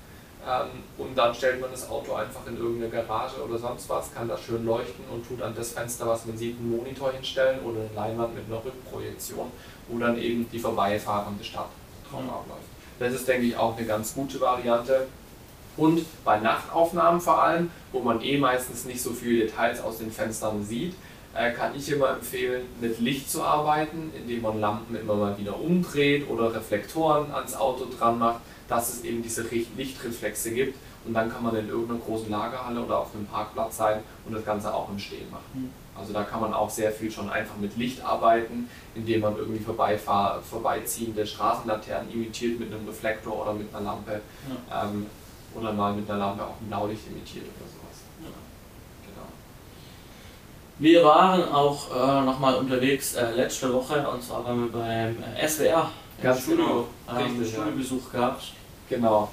Ähm, 0.47 0.69
und 0.97 1.17
dann 1.17 1.35
stellt 1.35 1.59
man 1.59 1.71
das 1.71 1.89
Auto 1.89 2.13
einfach 2.13 2.47
in 2.47 2.57
irgendeine 2.57 2.89
Garage 2.89 3.43
oder 3.43 3.57
sonst 3.57 3.89
was, 3.89 4.13
kann 4.13 4.29
da 4.29 4.37
schön 4.37 4.65
leuchten 4.65 5.03
und 5.11 5.27
tut 5.27 5.41
an 5.41 5.53
das 5.55 5.71
Fenster, 5.71 6.07
was 6.07 6.25
man 6.25 6.37
sieht, 6.37 6.57
einen 6.57 6.77
Monitor 6.77 7.11
hinstellen 7.11 7.59
oder 7.61 7.81
eine 7.81 7.89
Leinwand 7.93 8.33
mit 8.33 8.45
einer 8.47 8.63
Rückprojektion, 8.63 9.51
wo 9.89 9.99
dann 9.99 10.17
eben 10.17 10.49
die 10.49 10.59
vorbeifahrende 10.59 11.43
Stadt 11.43 11.67
drauf 12.09 12.21
mhm. 12.21 12.29
abläuft. 12.29 12.61
Das 12.99 13.13
ist, 13.13 13.27
denke 13.27 13.47
ich, 13.47 13.57
auch 13.57 13.77
eine 13.77 13.85
ganz 13.85 14.13
gute 14.13 14.39
Variante. 14.39 15.07
Und 15.75 16.05
bei 16.23 16.39
Nachtaufnahmen 16.39 17.21
vor 17.21 17.43
allem, 17.43 17.69
wo 17.91 17.99
man 17.99 18.21
eh 18.21 18.37
meistens 18.37 18.85
nicht 18.85 19.01
so 19.01 19.11
viele 19.11 19.45
Details 19.45 19.81
aus 19.81 19.99
den 19.99 20.11
Fenstern 20.11 20.63
sieht, 20.63 20.95
äh, 21.35 21.51
kann 21.51 21.75
ich 21.75 21.91
immer 21.91 22.09
empfehlen, 22.09 22.65
mit 22.81 22.99
Licht 22.99 23.29
zu 23.29 23.43
arbeiten, 23.43 24.11
indem 24.17 24.41
man 24.41 24.59
Lampen 24.59 24.95
immer 24.95 25.15
mal 25.15 25.37
wieder 25.37 25.59
umdreht 25.59 26.27
oder 26.29 26.55
Reflektoren 26.55 27.31
ans 27.31 27.55
Auto 27.55 27.85
dran 27.99 28.17
macht 28.17 28.41
dass 28.67 28.93
es 28.93 29.03
eben 29.03 29.21
diese 29.21 29.43
Lichtreflexe 29.77 30.51
gibt 30.51 30.77
und 31.05 31.13
dann 31.13 31.31
kann 31.31 31.43
man 31.43 31.55
in 31.55 31.69
irgendeiner 31.69 31.99
großen 31.99 32.29
Lagerhalle 32.29 32.81
oder 32.81 32.99
auf 32.99 33.15
einem 33.15 33.25
Parkplatz 33.25 33.77
sein 33.77 34.01
und 34.25 34.33
das 34.33 34.43
Ganze 34.43 34.73
auch 34.73 34.89
im 34.89 34.99
Stehen 34.99 35.29
machen. 35.31 35.43
Mhm. 35.53 35.69
Also 35.99 36.13
da 36.13 36.23
kann 36.23 36.41
man 36.41 36.53
auch 36.53 36.69
sehr 36.69 36.91
viel 36.91 37.09
schon 37.09 37.29
einfach 37.29 37.57
mit 37.57 37.75
Licht 37.77 38.03
arbeiten, 38.03 38.69
indem 38.93 39.21
man 39.21 39.35
irgendwie 39.35 39.63
vorbeiziehende 39.63 41.25
Straßenlaternen 41.25 42.11
imitiert 42.11 42.59
mit 42.59 42.71
einem 42.71 42.87
Reflektor 42.87 43.41
oder 43.41 43.53
mit 43.53 43.73
einer 43.73 43.85
Lampe 43.85 44.21
ja. 44.69 44.83
ähm, 44.83 45.07
oder 45.55 45.73
mal 45.73 45.93
mit 45.93 46.09
einer 46.09 46.19
Lampe 46.19 46.43
auch 46.43 46.61
ein 46.61 46.67
Blaulicht 46.67 47.07
imitiert 47.07 47.45
oder 47.45 47.65
sowas. 47.65 48.03
Ja. 48.21 48.29
Genau. 49.07 49.27
Wir 50.77 51.03
waren 51.03 51.51
auch 51.51 51.89
äh, 51.89 52.25
nochmal 52.25 52.55
unterwegs 52.55 53.15
äh, 53.15 53.31
letzte 53.31 53.73
Woche 53.73 54.07
und 54.07 54.21
zwar 54.21 54.45
waren 54.45 54.65
wir 54.65 54.71
beim 54.71 55.15
äh, 55.35 55.47
SWR 55.47 55.89
Ganz 56.21 56.41
Studio, 56.41 56.87
genau. 57.07 57.19
ähm, 57.19 57.45
Studiobesuch 57.45 58.11
gehabt. 58.11 58.53
Genau. 58.89 59.29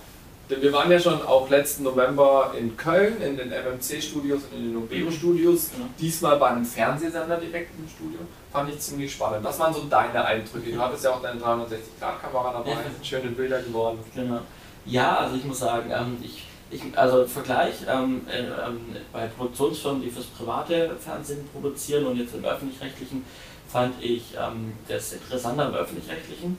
Denn 0.50 0.61
wir 0.61 0.72
waren 0.72 0.90
ja 0.90 0.98
schon 0.98 1.22
auch 1.22 1.48
letzten 1.48 1.84
November 1.84 2.52
in 2.59 2.76
Köln 2.76 3.20
in 3.22 3.36
den 3.38 3.48
MMC-Studios 3.48 4.42
und 4.50 4.59
in 4.59 4.64
den 4.64 4.74
Nobeo-Studios. 4.74 5.70
Mhm. 5.72 5.88
Diesmal 5.98 6.36
bei 6.36 6.48
einem 6.48 6.66
Fernsehsender 6.66 7.38
direkt 7.38 7.70
im 7.78 7.88
Studio. 7.88 8.18
Fand 8.52 8.68
ich 8.68 8.78
ziemlich 8.78 9.12
spannend. 9.12 9.42
Was 9.42 9.59
waren 9.59 9.72
so 9.72 9.84
deine 9.88 10.22
Eindrücke? 10.22 10.70
Du 10.70 10.78
hattest 10.78 11.05
ja 11.05 11.12
auch 11.12 11.22
deine 11.22 11.40
360-Grad-Kamera 11.40 12.52
dabei, 12.52 12.72
ja. 12.72 12.76
schöne 13.02 13.30
Bilder 13.30 13.62
geworden. 13.62 13.98
Genau. 14.14 14.40
Ja, 14.84 15.16
also 15.16 15.36
ich 15.36 15.44
muss 15.44 15.61
sagen, 15.61 15.90
ähm, 15.90 16.18
ich, 16.22 16.44
ich, 16.70 16.82
also 16.94 17.24
Vergleich 17.26 17.76
ähm, 17.88 18.20
äh, 18.30 18.40
ähm, 18.40 18.96
bei 19.12 19.26
Produktionsfirmen, 19.26 20.02
die 20.02 20.11
fürs 20.11 20.26
private 20.26 20.94
Fernsehen 21.00 21.48
produzieren 21.55 22.05
und 22.05 22.18
jetzt 22.18 22.34
im 22.34 22.44
öffentlich-rechtlichen, 22.44 23.24
fand 23.66 23.94
ich 24.02 24.34
ähm, 24.38 24.74
das 24.86 25.14
interessanter 25.14 25.68
im 25.68 25.74
öffentlich-rechtlichen 25.74 26.59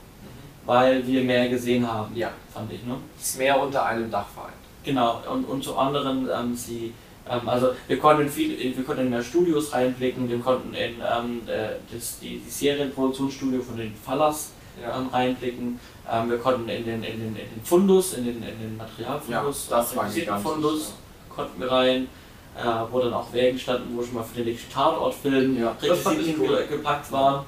weil 0.65 1.05
wir 1.05 1.23
mehr 1.23 1.49
gesehen 1.49 1.89
haben, 1.91 2.15
ja. 2.15 2.31
fand 2.53 2.71
ich. 2.71 2.83
Ne? 2.83 2.95
Ist 3.19 3.37
mehr 3.37 3.59
unter 3.61 3.85
einem 3.85 4.09
Dach 4.09 4.27
vereint. 4.27 4.53
Genau, 4.83 5.21
und, 5.31 5.45
und 5.45 5.63
zu 5.63 5.75
anderen, 5.77 6.29
ähm, 6.29 6.55
sie, 6.55 6.93
ähm, 7.29 7.47
also 7.49 7.71
wir 7.87 7.97
konnten, 7.97 8.29
viel, 8.29 8.57
wir 8.75 8.83
konnten 8.83 9.03
in 9.03 9.09
mehr 9.09 9.23
Studios 9.23 9.73
reinblicken, 9.73 10.29
wir 10.29 10.39
konnten 10.39 10.73
in 10.73 10.95
ähm, 11.01 11.41
äh, 11.47 11.75
das, 11.91 12.19
die, 12.19 12.39
die 12.39 12.49
Serienproduktionsstudio 12.49 13.61
von 13.61 13.77
den 13.77 13.95
Fallers 13.95 14.51
ja. 14.81 14.95
ähm, 14.95 15.07
reinblicken, 15.11 15.79
ähm, 16.11 16.29
wir 16.29 16.37
konnten 16.37 16.69
in 16.69 16.85
den, 16.85 17.03
in, 17.03 17.19
den, 17.19 17.35
in 17.35 17.35
den 17.35 17.61
Fundus, 17.63 18.13
in 18.13 18.25
den, 18.25 18.43
in 18.43 18.59
den 18.59 18.77
Materialfundus, 18.77 19.67
ja, 19.69 19.77
das 19.77 19.95
war 19.95 20.07
den 20.07 20.37
Fundus, 20.39 20.93
konnten 21.29 21.59
wir 21.59 21.71
rein. 21.71 22.07
Äh, 22.57 22.63
wo 22.89 23.01
dann 23.01 23.13
auch 23.13 23.33
Wägen 23.33 23.59
standen, 23.59 23.97
wo 23.97 24.01
schon 24.01 24.13
mal 24.13 24.23
für 24.23 24.37
den 24.37 24.45
nächsten 24.45 24.71
Tatortfilm 24.71 25.59
ja, 25.59 25.71
Requisiten 25.71 26.39
cool. 26.39 26.65
gepackt 26.69 27.11
waren. 27.11 27.43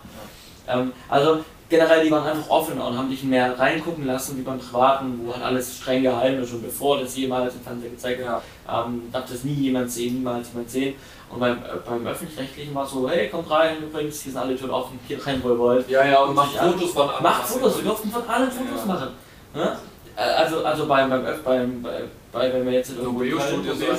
Ja. 0.67 0.81
Ähm, 0.81 0.91
also 1.07 1.45
generell, 1.69 2.03
die 2.03 2.11
waren 2.11 2.27
einfach 2.27 2.49
offen 2.49 2.79
und 2.79 2.97
haben 2.97 3.09
dich 3.09 3.23
mehr 3.23 3.57
reingucken 3.57 4.05
lassen, 4.05 4.37
wie 4.37 4.41
beim 4.41 4.59
Privaten, 4.59 5.21
wo 5.23 5.33
halt 5.33 5.43
alles 5.43 5.77
streng 5.77 6.03
geheim 6.03 6.41
ist, 6.41 6.49
schon 6.49 6.61
bevor 6.61 6.99
das 6.99 7.15
jemals 7.15 7.55
im 7.55 7.61
Fernsehen 7.61 7.91
gezeigt 7.91 8.19
wird. 8.19 8.27
Ja. 8.27 8.41
Ähm, 8.85 9.03
darf 9.11 9.29
das 9.29 9.43
nie 9.43 9.53
jemand 9.53 9.91
sehen, 9.91 10.15
niemals 10.15 10.49
jemand 10.53 10.69
sehen. 10.69 10.95
Und 11.29 11.39
beim, 11.39 11.57
äh, 11.57 11.61
beim 11.85 12.07
Öffentlich-Rechtlichen 12.07 12.73
war 12.73 12.85
es 12.85 12.91
so, 12.91 13.09
hey, 13.09 13.29
kommt 13.29 13.49
rein, 13.49 13.83
übrigens, 13.83 14.21
hier 14.21 14.31
sind 14.31 14.41
alle 14.41 14.55
Türen 14.55 14.71
offen, 14.71 14.99
hier 15.07 15.25
rein, 15.25 15.41
wo 15.43 15.49
ihr 15.49 15.59
wollt. 15.59 15.89
Ja, 15.89 16.05
ja, 16.05 16.21
und, 16.21 16.29
und 16.29 16.35
macht 16.35 16.55
Fotos 16.55 16.91
von 16.91 17.09
allen. 17.09 17.23
Macht 17.23 17.47
Fotos, 17.47 17.77
wir 17.77 17.83
durften 17.83 18.11
von 18.11 18.27
allen 18.27 18.51
Fotos 18.51 18.79
ja. 18.79 18.85
machen. 18.85 19.09
Ne? 19.53 19.77
Äh, 20.17 20.21
also, 20.21 20.65
also 20.65 20.87
beim, 20.87 21.09
beim, 21.11 21.23
beim, 21.43 21.85
bei, 22.31 22.51
wenn 22.51 22.65
wir 22.65 22.73
jetzt 22.73 22.89
in 22.89 22.97
irgendwo 22.97 23.19
Studios, 23.19 23.43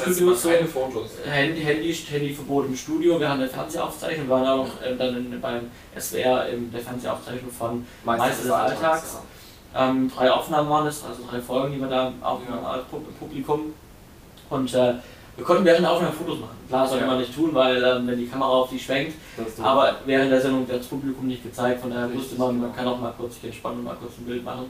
Studios 0.03 0.43
so, 0.43 0.49
Fotos. 0.67 1.11
Handy, 1.25 1.61
Handy, 1.61 1.95
Handyverbot 1.95 2.67
im 2.67 2.77
Studio, 2.77 3.21
wir 3.21 3.29
haben 3.29 3.41
eine 3.41 3.49
Fernsehaufzeichnung, 3.49 4.27
wir 4.27 4.35
waren 4.35 4.61
auch 4.61 4.83
äh, 4.83 4.97
dann 4.97 5.17
in, 5.17 5.41
beim 5.41 5.71
SWR 5.97 6.49
in 6.49 6.73
der 6.73 6.81
Fernsehaufzeichnung 6.81 7.53
von 7.53 7.87
Meister 8.05 8.43
des 8.43 8.51
Alltags. 8.51 9.19
Ja. 9.75 9.91
Ähm, 9.91 10.11
drei 10.15 10.31
Aufnahmen 10.33 10.69
waren 10.69 10.87
es, 10.89 11.05
also 11.05 11.23
drei 11.31 11.41
Folgen, 11.41 11.75
die 11.75 11.81
wir 11.81 11.89
da 11.89 12.13
aufgenommen 12.21 12.65
ja. 12.65 12.71
als 12.71 12.85
Publikum. 13.21 13.75
Und 14.51 14.75
äh, 14.75 14.95
wir 15.37 15.45
konnten 15.45 15.65
während 15.65 15.85
der 15.85 15.93
Aufnahme 15.93 16.13
Fotos 16.13 16.41
machen. 16.41 16.57
Klar, 16.69 16.89
sollte 16.89 17.05
ja. 17.05 17.11
man 17.11 17.21
nicht 17.21 17.33
tun, 17.33 17.51
weil 17.55 17.77
ähm, 17.77 18.09
wenn 18.09 18.19
die 18.19 18.27
Kamera 18.27 18.51
auf 18.51 18.71
die 18.71 18.79
schwenkt, 18.79 19.15
aber 19.63 19.95
während 20.05 20.33
der 20.33 20.41
Sendung 20.41 20.67
wird 20.67 20.81
das 20.81 20.89
Publikum 20.89 21.29
nicht 21.29 21.45
gezeigt, 21.45 21.81
von 21.81 21.91
daher 21.91 22.13
wusste 22.13 22.35
man, 22.37 22.61
man 22.61 22.75
kann 22.75 22.89
auch 22.89 22.99
mal 22.99 23.15
kurz 23.17 23.35
sich 23.35 23.45
entspannen 23.45 23.79
und 23.79 23.85
mal 23.85 23.97
kurz 24.01 24.19
ein 24.19 24.25
Bild 24.25 24.43
machen 24.43 24.69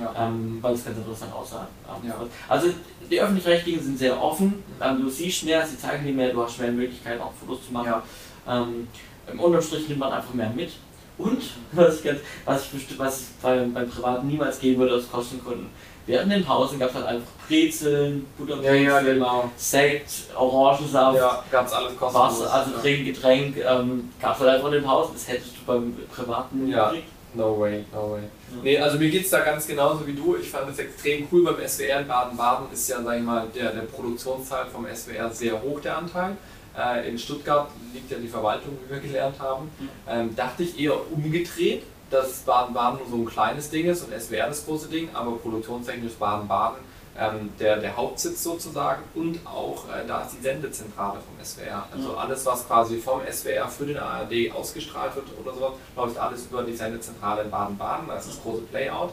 ja. 0.00 0.26
ähm, 0.26 0.58
weil 0.60 0.74
es 0.74 0.84
ganz 0.84 0.98
interessant 0.98 1.32
aussah. 1.32 1.66
Ähm, 1.88 2.08
ja. 2.08 2.14
Also 2.48 2.68
die 3.10 3.20
Öffentlich-Rechtlichen 3.20 3.82
sind 3.82 3.98
sehr 3.98 4.20
offen, 4.20 4.62
ähm, 4.80 5.02
du 5.02 5.08
siehst 5.08 5.44
mehr, 5.44 5.66
sie 5.66 5.78
zeigen 5.78 6.04
dir 6.04 6.12
mehr, 6.12 6.32
du 6.32 6.42
hast 6.42 6.58
mehr 6.58 6.72
Möglichkeiten 6.72 7.20
auch 7.20 7.32
Fotos 7.32 7.66
zu 7.66 7.72
machen. 7.72 7.86
Ja. 7.86 8.02
Ähm, 8.48 8.88
Im 9.30 9.40
Unterstrich 9.40 9.88
nimmt 9.88 10.00
man 10.00 10.12
einfach 10.12 10.34
mehr 10.34 10.50
mit. 10.50 10.72
Und 11.18 11.42
was 11.72 11.96
ich, 11.96 12.04
ganz, 12.04 12.20
was 12.44 12.66
ich, 12.72 12.98
was 12.98 13.20
ich 13.20 13.26
beim, 13.42 13.72
beim 13.72 13.88
Privaten 13.88 14.26
niemals 14.26 14.58
geben 14.58 14.80
würde 14.80 14.96
aus 14.96 15.10
Kostengründen, 15.10 15.68
während 16.06 16.30
den 16.30 16.44
Pausen 16.44 16.78
gab 16.78 16.90
es 16.90 16.94
halt 16.94 17.06
einfach 17.06 17.28
Brezeln, 17.48 18.26
Butterbrezeln, 18.36 18.84
ja, 18.84 19.00
ja, 19.00 19.00
genau. 19.00 19.50
Sekt, 19.56 20.10
Orangensaft, 20.36 21.18
ja, 21.18 21.44
gab's 21.50 21.72
alles 21.72 21.96
kostenlos. 21.96 22.40
Wasser, 22.40 22.54
also 22.54 22.70
Trink, 22.80 23.06
Getränk, 23.06 23.56
ähm, 23.56 24.10
gab 24.20 24.34
es 24.34 24.40
halt 24.40 24.50
einfach 24.50 24.66
in 24.66 24.74
den 24.74 24.84
Pausen. 24.84 25.12
Das 25.14 25.28
hättest 25.28 25.52
du 25.56 25.64
beim 25.66 25.96
Privaten 26.14 26.64
nicht 26.64 26.74
ja. 26.74 26.90
gekriegt. 26.90 27.08
No 27.36 27.60
way, 27.60 27.84
no 27.92 28.12
way. 28.12 28.22
Ja. 28.22 28.62
Nee, 28.62 28.78
also 28.78 28.98
mir 28.98 29.10
geht 29.10 29.24
es 29.24 29.30
da 29.30 29.40
ganz 29.40 29.66
genauso 29.66 30.06
wie 30.06 30.14
du. 30.14 30.36
Ich 30.36 30.48
fand 30.48 30.70
es 30.70 30.78
extrem 30.78 31.28
cool 31.30 31.44
beim 31.44 31.68
SWR 31.68 32.00
in 32.00 32.08
Baden-Baden 32.08 32.72
ist 32.72 32.88
ja, 32.88 33.02
sag 33.02 33.18
ich 33.18 33.22
mal, 33.22 33.46
der, 33.54 33.72
der 33.72 33.82
Produktionsteil 33.82 34.66
vom 34.66 34.86
SWR 34.86 35.30
sehr 35.30 35.60
hoch, 35.60 35.80
der 35.80 35.98
Anteil. 35.98 36.36
Äh, 36.78 37.08
in 37.08 37.18
Stuttgart 37.18 37.68
liegt 37.92 38.10
ja 38.10 38.18
die 38.18 38.28
Verwaltung, 38.28 38.78
wie 38.84 38.94
wir 38.94 39.00
gelernt 39.00 39.38
haben. 39.38 39.70
Ähm, 40.08 40.34
dachte 40.34 40.62
ich 40.62 40.80
eher 40.80 40.94
umgedreht, 41.12 41.82
dass 42.10 42.38
Baden-Baden 42.40 43.00
nur 43.00 43.08
so 43.08 43.16
ein 43.16 43.26
kleines 43.26 43.68
Ding 43.68 43.86
ist 43.86 44.02
und 44.02 44.18
SWR 44.18 44.46
das 44.48 44.64
große 44.64 44.88
Ding, 44.88 45.08
aber 45.12 45.36
produktionstechnisch 45.36 46.14
Baden-Baden 46.14 46.78
ähm, 47.18 47.50
der, 47.58 47.78
der 47.78 47.96
Hauptsitz 47.96 48.42
sozusagen 48.42 49.02
und 49.14 49.38
auch 49.46 49.84
äh, 49.88 50.06
da 50.06 50.22
ist 50.22 50.36
die 50.38 50.42
Sendezentrale 50.42 51.20
vom 51.20 51.44
SWR. 51.44 51.86
Also 51.92 52.12
ja. 52.12 52.18
alles, 52.18 52.44
was 52.44 52.66
quasi 52.66 52.98
vom 52.98 53.20
SWR 53.30 53.68
für 53.68 53.86
den 53.86 53.98
ARD 53.98 54.52
ausgestrahlt 54.54 55.16
wird 55.16 55.26
oder 55.42 55.54
sowas, 55.54 55.72
läuft 55.96 56.18
alles 56.18 56.46
über 56.46 56.62
die 56.62 56.74
Sendezentrale 56.74 57.42
in 57.42 57.50
Baden-Baden, 57.50 58.08
das 58.08 58.26
ist 58.26 58.36
das 58.36 58.42
große 58.42 58.62
Playout. 58.62 59.12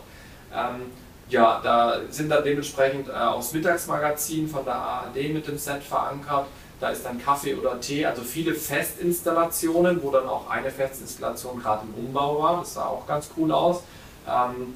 Ähm, 0.54 0.92
ja, 1.30 1.62
da 1.64 2.00
sind 2.10 2.30
dann 2.30 2.44
dementsprechend 2.44 3.08
äh, 3.08 3.14
auch 3.14 3.38
das 3.38 3.54
Mittagsmagazin 3.54 4.48
von 4.48 4.66
der 4.66 4.76
ARD 4.76 5.34
mit 5.34 5.48
dem 5.48 5.58
Set 5.58 5.82
verankert. 5.82 6.46
Da 6.80 6.90
ist 6.90 7.06
dann 7.06 7.24
Kaffee 7.24 7.56
oder 7.56 7.80
Tee, 7.80 8.06
also 8.06 8.22
viele 8.24 8.54
Festinstallationen, 8.54 10.04
wo 10.04 10.12
dann 10.12 10.28
auch 10.28 10.50
eine 10.50 10.70
Festinstallation 10.70 11.62
gerade 11.62 11.86
im 11.86 12.06
Umbau 12.06 12.42
war. 12.42 12.60
Das 12.60 12.74
sah 12.74 12.88
auch 12.88 13.08
ganz 13.08 13.30
cool 13.38 13.52
aus. 13.54 13.84
Ähm, 14.28 14.74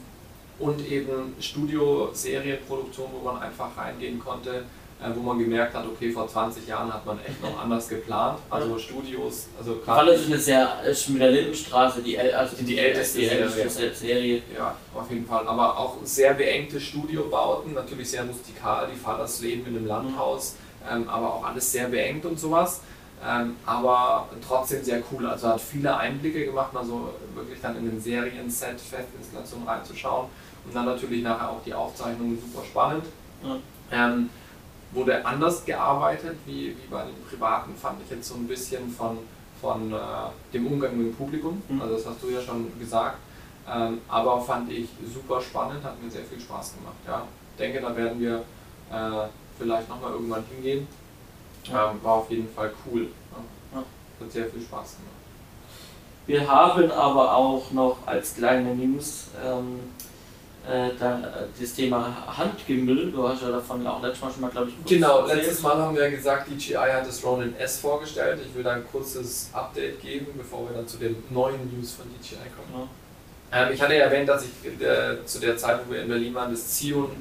und 0.59 0.87
eben 0.89 1.35
Studio-Serienproduktion, 1.39 3.07
wo 3.13 3.23
man 3.23 3.41
einfach 3.41 3.75
reingehen 3.77 4.19
konnte, 4.19 4.63
äh, 4.99 5.09
wo 5.15 5.21
man 5.21 5.37
gemerkt 5.37 5.75
hat, 5.75 5.85
okay, 5.85 6.11
vor 6.11 6.27
20 6.27 6.67
Jahren 6.67 6.91
hat 6.91 7.05
man 7.05 7.19
echt 7.19 7.41
noch 7.41 7.61
anders 7.61 7.87
geplant. 7.87 8.39
Also 8.49 8.79
Studios, 8.79 9.47
also 9.59 9.75
gerade. 9.75 10.11
ist 10.11 10.25
eine 10.25 10.39
sehr, 10.39 10.83
ist 10.83 11.09
mit 11.09 11.21
der 11.21 11.31
Lindenstraße 11.31 12.01
die, 12.01 12.17
also 12.17 12.55
die, 12.55 12.65
die 12.65 12.79
älteste, 12.79 13.19
die 13.19 13.27
älteste 13.27 13.69
Serie. 13.69 13.93
Serie. 13.93 14.41
Ja, 14.55 14.75
auf 14.95 15.09
jeden 15.11 15.27
Fall. 15.27 15.47
Aber 15.47 15.77
auch 15.77 15.97
sehr 16.03 16.33
beengte 16.33 16.79
Studiobauten, 16.79 17.73
natürlich 17.75 18.09
sehr 18.09 18.23
rustikal, 18.25 18.87
die 18.91 18.97
Vaters 18.97 19.39
leben 19.41 19.67
in 19.67 19.77
einem 19.77 19.85
Landhaus, 19.85 20.55
ähm, 20.91 21.07
aber 21.07 21.35
auch 21.35 21.45
alles 21.45 21.71
sehr 21.71 21.87
beengt 21.89 22.25
und 22.25 22.39
sowas. 22.39 22.81
ähm, 23.23 23.55
aber 23.67 24.29
trotzdem 24.47 24.83
sehr 24.83 25.03
cool. 25.11 25.27
Also 25.27 25.49
hat 25.49 25.61
viele 25.61 25.95
Einblicke 25.95 26.45
gemacht, 26.45 26.73
mal 26.73 26.83
so 26.83 27.13
wirklich 27.35 27.59
dann 27.61 27.77
in 27.77 27.89
den 27.89 28.01
Serien-Set, 28.01 28.79
Festinstallation 28.81 29.63
reinzuschauen 29.67 30.27
und 30.67 30.75
dann 30.75 30.85
natürlich 30.85 31.23
nachher 31.23 31.49
auch 31.49 31.63
die 31.65 31.73
Aufzeichnungen 31.73 32.37
super 32.39 32.65
spannend. 32.65 33.05
Ja. 33.43 33.57
Ähm, 33.91 34.29
wurde 34.91 35.25
anders 35.25 35.63
gearbeitet 35.65 36.37
wie, 36.45 36.69
wie 36.69 36.87
bei 36.89 37.03
den 37.03 37.15
Privaten, 37.29 37.75
fand 37.75 38.01
ich 38.03 38.09
jetzt 38.09 38.27
so 38.27 38.35
ein 38.35 38.47
bisschen 38.47 38.89
von, 38.89 39.17
von 39.61 39.91
äh, 39.93 39.97
dem 40.53 40.67
Umgang 40.67 40.97
mit 40.97 41.07
dem 41.07 41.15
Publikum. 41.15 41.61
Mhm. 41.67 41.81
Also 41.81 41.95
das 41.95 42.05
hast 42.05 42.23
du 42.23 42.29
ja 42.29 42.41
schon 42.41 42.71
gesagt. 42.79 43.17
Ähm, 43.69 43.99
aber 44.07 44.41
fand 44.41 44.71
ich 44.71 44.89
super 45.13 45.41
spannend, 45.41 45.83
hat 45.83 46.01
mir 46.01 46.09
sehr 46.09 46.23
viel 46.23 46.39
Spaß 46.39 46.75
gemacht. 46.75 46.95
Ja. 47.05 47.23
denke, 47.59 47.81
da 47.81 47.95
werden 47.95 48.19
wir 48.19 48.37
äh, 48.91 49.27
vielleicht 49.57 49.89
nochmal 49.89 50.11
irgendwann 50.11 50.43
hingehen. 50.53 50.87
Ja. 51.65 51.91
Ähm, 51.91 51.99
war 52.01 52.13
auf 52.13 52.29
jeden 52.31 52.49
Fall 52.49 52.71
cool. 52.85 53.07
Ja. 53.73 53.79
Hat 53.79 54.31
sehr 54.31 54.45
viel 54.45 54.61
Spaß 54.61 54.95
gemacht. 54.97 55.17
Wir 56.27 56.45
haben 56.45 56.91
aber 56.91 57.35
auch 57.35 57.71
noch 57.71 57.97
als 58.05 58.35
kleine 58.35 58.75
News 58.75 59.27
ähm, 59.45 59.79
äh, 59.79 60.06
da, 60.99 61.21
das 61.59 61.73
Thema 61.73 62.13
Handgemüll. 62.37 63.11
Du 63.11 63.27
hast 63.27 63.41
ja 63.41 63.51
davon 63.51 63.83
ja 63.83 63.91
auch 63.91 64.01
letztes 64.01 64.21
Mal 64.21 64.31
schon 64.31 64.41
mal, 64.41 64.51
glaube 64.51 64.69
ich, 64.69 64.85
Genau, 64.85 65.25
letztes 65.25 65.61
Mal 65.61 65.77
haben 65.77 65.95
wir 65.95 66.09
gesagt, 66.11 66.49
DJI 66.49 66.75
hat 66.75 67.07
das 67.07 67.23
Ronin 67.23 67.55
S 67.57 67.79
vorgestellt. 67.79 68.39
Ich 68.45 68.53
will 68.55 68.63
da 68.63 68.73
ein 68.73 68.85
kurzes 68.91 69.49
Update 69.53 70.01
geben, 70.01 70.27
bevor 70.37 70.69
wir 70.69 70.75
dann 70.75 70.87
zu 70.87 70.97
den 70.97 71.15
neuen 71.29 71.71
News 71.73 71.93
von 71.93 72.05
DJI 72.09 72.35
kommen. 72.55 72.89
Ja. 73.51 73.67
Ähm, 73.67 73.73
ich 73.73 73.81
hatte 73.81 73.93
ja 73.93 74.05
erwähnt, 74.05 74.27
dass 74.27 74.43
ich 74.43 74.81
äh, 74.81 75.25
zu 75.25 75.39
der 75.39 75.57
Zeit, 75.57 75.79
wo 75.85 75.93
wir 75.93 76.01
in 76.01 76.09
Berlin 76.09 76.33
waren, 76.33 76.51
das 76.51 76.67
Zion, 76.67 77.11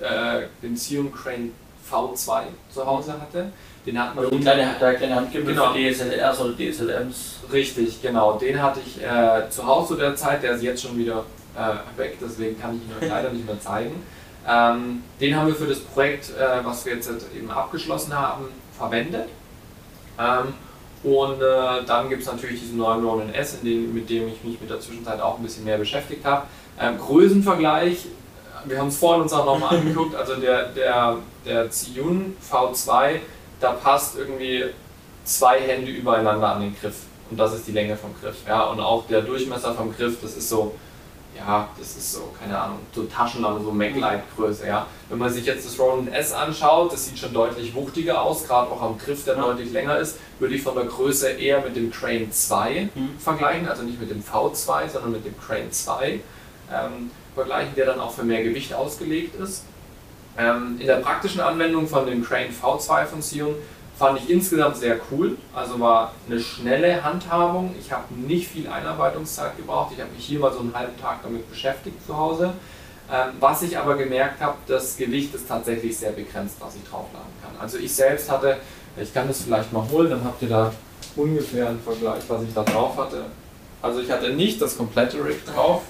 äh, 0.00 0.42
den 0.62 0.76
Zion 0.76 1.12
Crane 1.12 1.52
V2 1.90 2.42
zu 2.72 2.86
Hause 2.86 3.20
hatte. 3.20 3.52
Den 3.84 4.00
hatten 4.00 4.20
wir. 4.20 4.30
Und 4.30 4.40
kleine, 4.40 4.76
der 4.80 4.94
kleine 4.94 5.16
Handgemüll 5.16 5.54
genau. 5.54 5.72
für 5.72 5.78
DSLRs 5.78 6.40
oder 6.40 6.54
DSLMs. 6.56 7.40
Richtig, 7.52 8.00
genau. 8.00 8.38
Den 8.38 8.62
hatte 8.62 8.80
ich 8.84 9.02
äh, 9.02 9.50
zu 9.50 9.66
Hause 9.66 9.88
zu 9.88 9.96
der 9.96 10.14
Zeit, 10.14 10.42
der 10.42 10.52
ist 10.52 10.62
jetzt 10.62 10.82
schon 10.82 10.96
wieder 10.96 11.24
äh, 11.56 11.98
weg, 11.98 12.18
deswegen 12.20 12.60
kann 12.60 12.76
ich 12.76 12.82
ihn 12.82 12.92
euch 13.00 13.08
leider 13.08 13.30
nicht 13.30 13.46
mehr 13.46 13.60
zeigen. 13.60 14.02
Ähm, 14.48 15.02
den 15.20 15.36
haben 15.36 15.46
wir 15.46 15.54
für 15.54 15.66
das 15.66 15.80
Projekt, 15.80 16.30
äh, 16.30 16.64
was 16.64 16.84
wir 16.84 16.94
jetzt 16.94 17.10
eben 17.36 17.50
abgeschlossen 17.50 18.16
haben, 18.16 18.46
verwendet. 18.76 19.28
Ähm, 20.18 20.54
und 21.04 21.40
äh, 21.40 21.84
dann 21.86 22.08
gibt 22.08 22.22
es 22.22 22.28
natürlich 22.28 22.60
diesen 22.60 22.78
neuen 22.78 23.04
Ronin 23.04 23.34
S, 23.34 23.60
den, 23.60 23.92
mit 23.92 24.08
dem 24.08 24.28
ich 24.28 24.42
mich 24.44 24.60
mit 24.60 24.70
der 24.70 24.80
Zwischenzeit 24.80 25.20
auch 25.20 25.38
ein 25.38 25.42
bisschen 25.42 25.64
mehr 25.64 25.78
beschäftigt 25.78 26.24
habe. 26.24 26.46
Ähm, 26.80 26.98
Größenvergleich, 26.98 28.06
wir 28.64 28.78
haben 28.78 28.88
es 28.88 28.98
vorhin 28.98 29.22
uns 29.22 29.32
auch 29.32 29.44
nochmal 29.44 29.76
angeguckt, 29.78 30.14
also 30.14 30.36
der, 30.36 30.68
der, 30.68 31.16
der 31.44 31.70
Ziyun 31.70 32.36
V2, 32.50 33.16
da 33.60 33.72
passt 33.72 34.16
irgendwie 34.16 34.64
zwei 35.24 35.60
Hände 35.60 35.90
übereinander 35.90 36.54
an 36.54 36.62
den 36.62 36.76
Griff. 36.80 37.02
Und 37.30 37.38
das 37.38 37.54
ist 37.54 37.66
die 37.66 37.72
Länge 37.72 37.96
vom 37.96 38.10
Griff. 38.20 38.36
Ja, 38.46 38.64
und 38.64 38.80
auch 38.80 39.06
der 39.06 39.22
Durchmesser 39.22 39.74
vom 39.74 39.94
Griff, 39.94 40.20
das 40.20 40.36
ist 40.36 40.48
so 40.48 40.74
ja, 41.36 41.68
das 41.78 41.96
ist 41.96 42.12
so, 42.12 42.32
keine 42.38 42.58
Ahnung, 42.58 42.78
so 42.94 43.04
Taschenlampe, 43.04 43.64
so 43.64 43.72
Maglite-Größe, 43.72 44.66
ja. 44.66 44.86
Wenn 45.08 45.18
man 45.18 45.32
sich 45.32 45.46
jetzt 45.46 45.66
das 45.66 45.78
Ronin 45.78 46.12
S 46.12 46.32
anschaut, 46.32 46.92
das 46.92 47.06
sieht 47.06 47.18
schon 47.18 47.32
deutlich 47.32 47.74
wuchtiger 47.74 48.20
aus, 48.20 48.46
gerade 48.46 48.70
auch 48.70 48.82
am 48.82 48.98
Griff, 48.98 49.24
der 49.24 49.36
ja. 49.36 49.42
deutlich 49.42 49.72
länger 49.72 49.98
ist, 49.98 50.18
würde 50.38 50.54
ich 50.54 50.62
von 50.62 50.74
der 50.74 50.84
Größe 50.84 51.30
eher 51.30 51.62
mit 51.62 51.74
dem 51.74 51.90
Crane 51.90 52.30
2 52.30 52.88
mhm. 52.94 53.18
vergleichen, 53.18 53.68
also 53.68 53.82
nicht 53.82 54.00
mit 54.00 54.10
dem 54.10 54.22
V2, 54.22 54.88
sondern 54.88 55.12
mit 55.12 55.24
dem 55.24 55.34
Crane 55.40 55.70
2 55.70 56.20
ähm, 56.72 57.10
vergleichen, 57.34 57.74
der 57.76 57.86
dann 57.86 58.00
auch 58.00 58.12
für 58.12 58.24
mehr 58.24 58.42
Gewicht 58.42 58.74
ausgelegt 58.74 59.40
ist. 59.40 59.64
Ähm, 60.38 60.76
in 60.78 60.86
der 60.86 60.96
praktischen 60.96 61.40
Anwendung 61.40 61.86
von 61.88 62.06
dem 62.06 62.24
Crane 62.24 62.50
V2 62.50 63.06
von 63.06 63.22
Sion 63.22 63.54
Fand 64.02 64.18
ich 64.18 64.30
insgesamt 64.30 64.78
sehr 64.78 64.98
cool. 65.12 65.36
Also 65.54 65.78
war 65.78 66.12
eine 66.28 66.40
schnelle 66.40 67.04
Handhabung. 67.04 67.72
Ich 67.78 67.92
habe 67.92 68.12
nicht 68.14 68.48
viel 68.48 68.66
Einarbeitungszeit 68.66 69.56
gebraucht. 69.56 69.92
Ich 69.94 70.00
habe 70.00 70.10
mich 70.10 70.24
hier 70.24 70.40
mal 70.40 70.52
so 70.52 70.58
einen 70.58 70.74
halben 70.74 71.00
Tag 71.00 71.22
damit 71.22 71.48
beschäftigt 71.48 72.04
zu 72.04 72.16
Hause. 72.16 72.52
Ähm, 73.12 73.28
was 73.38 73.62
ich 73.62 73.78
aber 73.78 73.94
gemerkt 73.94 74.40
habe, 74.40 74.56
das 74.66 74.96
Gewicht 74.96 75.32
ist 75.36 75.46
tatsächlich 75.46 75.96
sehr 75.96 76.10
begrenzt, 76.10 76.56
was 76.58 76.74
ich 76.74 76.82
draufladen 76.82 77.30
kann. 77.44 77.52
Also 77.60 77.78
ich 77.78 77.94
selbst 77.94 78.28
hatte, 78.28 78.56
ich 79.00 79.14
kann 79.14 79.28
das 79.28 79.42
vielleicht 79.42 79.72
mal 79.72 79.88
holen, 79.88 80.10
dann 80.10 80.24
habt 80.24 80.42
ihr 80.42 80.48
da 80.48 80.72
ungefähr 81.14 81.68
einen 81.68 81.80
Vergleich, 81.80 82.24
was 82.26 82.42
ich 82.42 82.52
da 82.52 82.64
drauf 82.64 82.96
hatte. 82.96 83.26
Also 83.80 84.00
ich 84.00 84.10
hatte 84.10 84.30
nicht 84.30 84.60
das 84.60 84.76
komplette 84.76 85.24
Rig 85.24 85.44
drauf. 85.44 85.82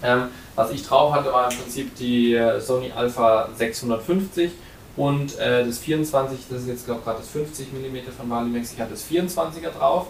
Ähm, 0.00 0.28
was 0.54 0.70
ich 0.70 0.86
drauf 0.86 1.12
hatte, 1.12 1.32
war 1.32 1.50
im 1.50 1.58
Prinzip 1.58 1.92
die 1.96 2.34
äh, 2.34 2.60
Sony 2.60 2.92
Alpha 2.94 3.48
650 3.56 4.52
und 4.96 5.38
äh, 5.38 5.64
das 5.64 5.78
24, 5.78 6.38
das 6.50 6.62
ist 6.62 6.68
jetzt 6.68 6.84
glaube 6.86 7.00
ich 7.00 7.04
gerade 7.04 7.18
das 7.18 7.28
50 7.28 7.72
mm 7.72 8.10
von 8.16 8.30
Valimax, 8.30 8.72
ich 8.72 8.80
hatte 8.80 8.92
das 8.92 9.06
24er 9.08 9.70
drauf. 9.76 10.06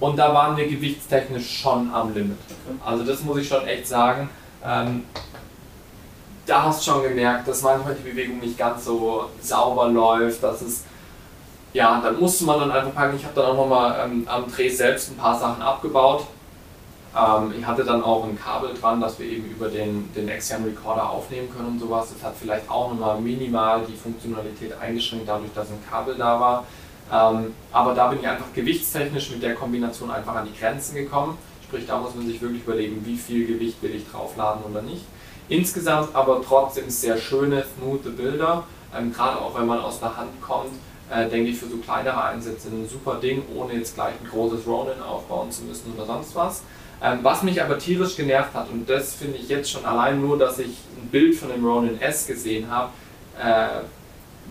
Und 0.00 0.16
da 0.16 0.34
waren 0.34 0.56
wir 0.56 0.66
gewichtstechnisch 0.66 1.60
schon 1.60 1.92
am 1.94 2.12
Limit. 2.12 2.36
Also 2.84 3.04
das 3.04 3.22
muss 3.22 3.38
ich 3.38 3.48
schon 3.48 3.64
echt 3.66 3.86
sagen. 3.86 4.28
Ähm, 4.64 5.04
da 6.46 6.64
hast 6.64 6.84
du 6.84 6.90
schon 6.90 7.02
gemerkt, 7.04 7.46
dass 7.46 7.62
manchmal 7.62 7.94
die 7.94 8.10
Bewegung 8.10 8.40
nicht 8.40 8.58
ganz 8.58 8.84
so 8.84 9.30
sauber 9.40 9.88
läuft, 9.88 10.42
dass 10.42 10.62
es 10.62 10.84
ja, 11.72 12.00
dann 12.00 12.20
musste 12.20 12.44
man 12.44 12.60
dann 12.60 12.70
einfach 12.70 12.94
packen. 12.94 13.16
Ich 13.16 13.24
habe 13.24 13.34
dann 13.34 13.46
auch 13.46 13.56
nochmal 13.56 14.04
ähm, 14.04 14.26
am 14.28 14.50
Dreh 14.50 14.68
selbst 14.68 15.10
ein 15.10 15.16
paar 15.16 15.38
Sachen 15.38 15.60
abgebaut. 15.60 16.24
Ähm, 17.16 17.54
ich 17.58 17.64
hatte 17.66 17.84
dann 17.84 18.02
auch 18.02 18.24
ein 18.24 18.38
Kabel 18.38 18.74
dran, 18.74 19.00
dass 19.00 19.18
wir 19.18 19.26
eben 19.26 19.48
über 19.50 19.68
den, 19.68 20.12
den 20.14 20.28
externen 20.28 20.68
Recorder 20.68 21.08
aufnehmen 21.08 21.48
können 21.54 21.68
und 21.68 21.78
sowas. 21.78 22.08
Das 22.12 22.22
hat 22.24 22.34
vielleicht 22.40 22.68
auch 22.68 22.90
nochmal 22.90 23.20
minimal 23.20 23.82
die 23.86 23.96
Funktionalität 23.96 24.72
eingeschränkt, 24.80 25.28
dadurch, 25.28 25.52
dass 25.54 25.68
ein 25.68 25.82
Kabel 25.88 26.16
da 26.16 26.40
war. 26.40 26.64
Ähm, 27.12 27.54
aber 27.70 27.94
da 27.94 28.08
bin 28.08 28.20
ich 28.20 28.26
einfach 28.26 28.52
gewichtstechnisch 28.54 29.30
mit 29.30 29.42
der 29.42 29.54
Kombination 29.54 30.10
einfach 30.10 30.34
an 30.34 30.48
die 30.52 30.58
Grenzen 30.58 30.94
gekommen. 30.96 31.38
Sprich, 31.62 31.86
da 31.86 31.98
muss 31.98 32.14
man 32.14 32.26
sich 32.26 32.40
wirklich 32.40 32.62
überlegen, 32.62 33.04
wie 33.04 33.16
viel 33.16 33.46
Gewicht 33.46 33.82
will 33.82 33.94
ich 33.94 34.10
draufladen 34.10 34.64
oder 34.70 34.82
nicht. 34.82 35.04
Insgesamt 35.48 36.14
aber 36.14 36.42
trotzdem 36.42 36.88
sehr 36.88 37.18
schöne, 37.18 37.64
smooth 37.76 38.16
Bilder. 38.16 38.64
Ähm, 38.96 39.12
Gerade 39.12 39.38
auch 39.38 39.58
wenn 39.58 39.66
man 39.66 39.78
aus 39.78 40.00
der 40.00 40.16
Hand 40.16 40.40
kommt, 40.40 40.72
äh, 41.10 41.28
denke 41.28 41.50
ich 41.50 41.58
für 41.58 41.66
so 41.66 41.76
kleinere 41.76 42.24
Einsätze 42.24 42.68
ein 42.68 42.88
super 42.88 43.16
Ding, 43.16 43.42
ohne 43.54 43.74
jetzt 43.74 43.94
gleich 43.94 44.14
ein 44.20 44.28
großes 44.28 44.66
Ronin 44.66 45.02
aufbauen 45.02 45.50
zu 45.50 45.62
müssen 45.62 45.92
oder 45.94 46.06
sonst 46.06 46.34
was. 46.34 46.62
Ähm, 47.02 47.18
was 47.22 47.42
mich 47.42 47.62
aber 47.62 47.78
tierisch 47.78 48.16
genervt 48.16 48.54
hat, 48.54 48.70
und 48.70 48.88
das 48.88 49.14
finde 49.14 49.38
ich 49.38 49.48
jetzt 49.48 49.70
schon 49.70 49.84
allein 49.84 50.20
nur, 50.20 50.38
dass 50.38 50.58
ich 50.58 50.78
ein 50.96 51.08
Bild 51.10 51.34
von 51.34 51.50
dem 51.50 51.64
Ronin 51.64 52.00
S 52.00 52.26
gesehen 52.26 52.70
habe, 52.70 52.90
äh, 53.38 53.82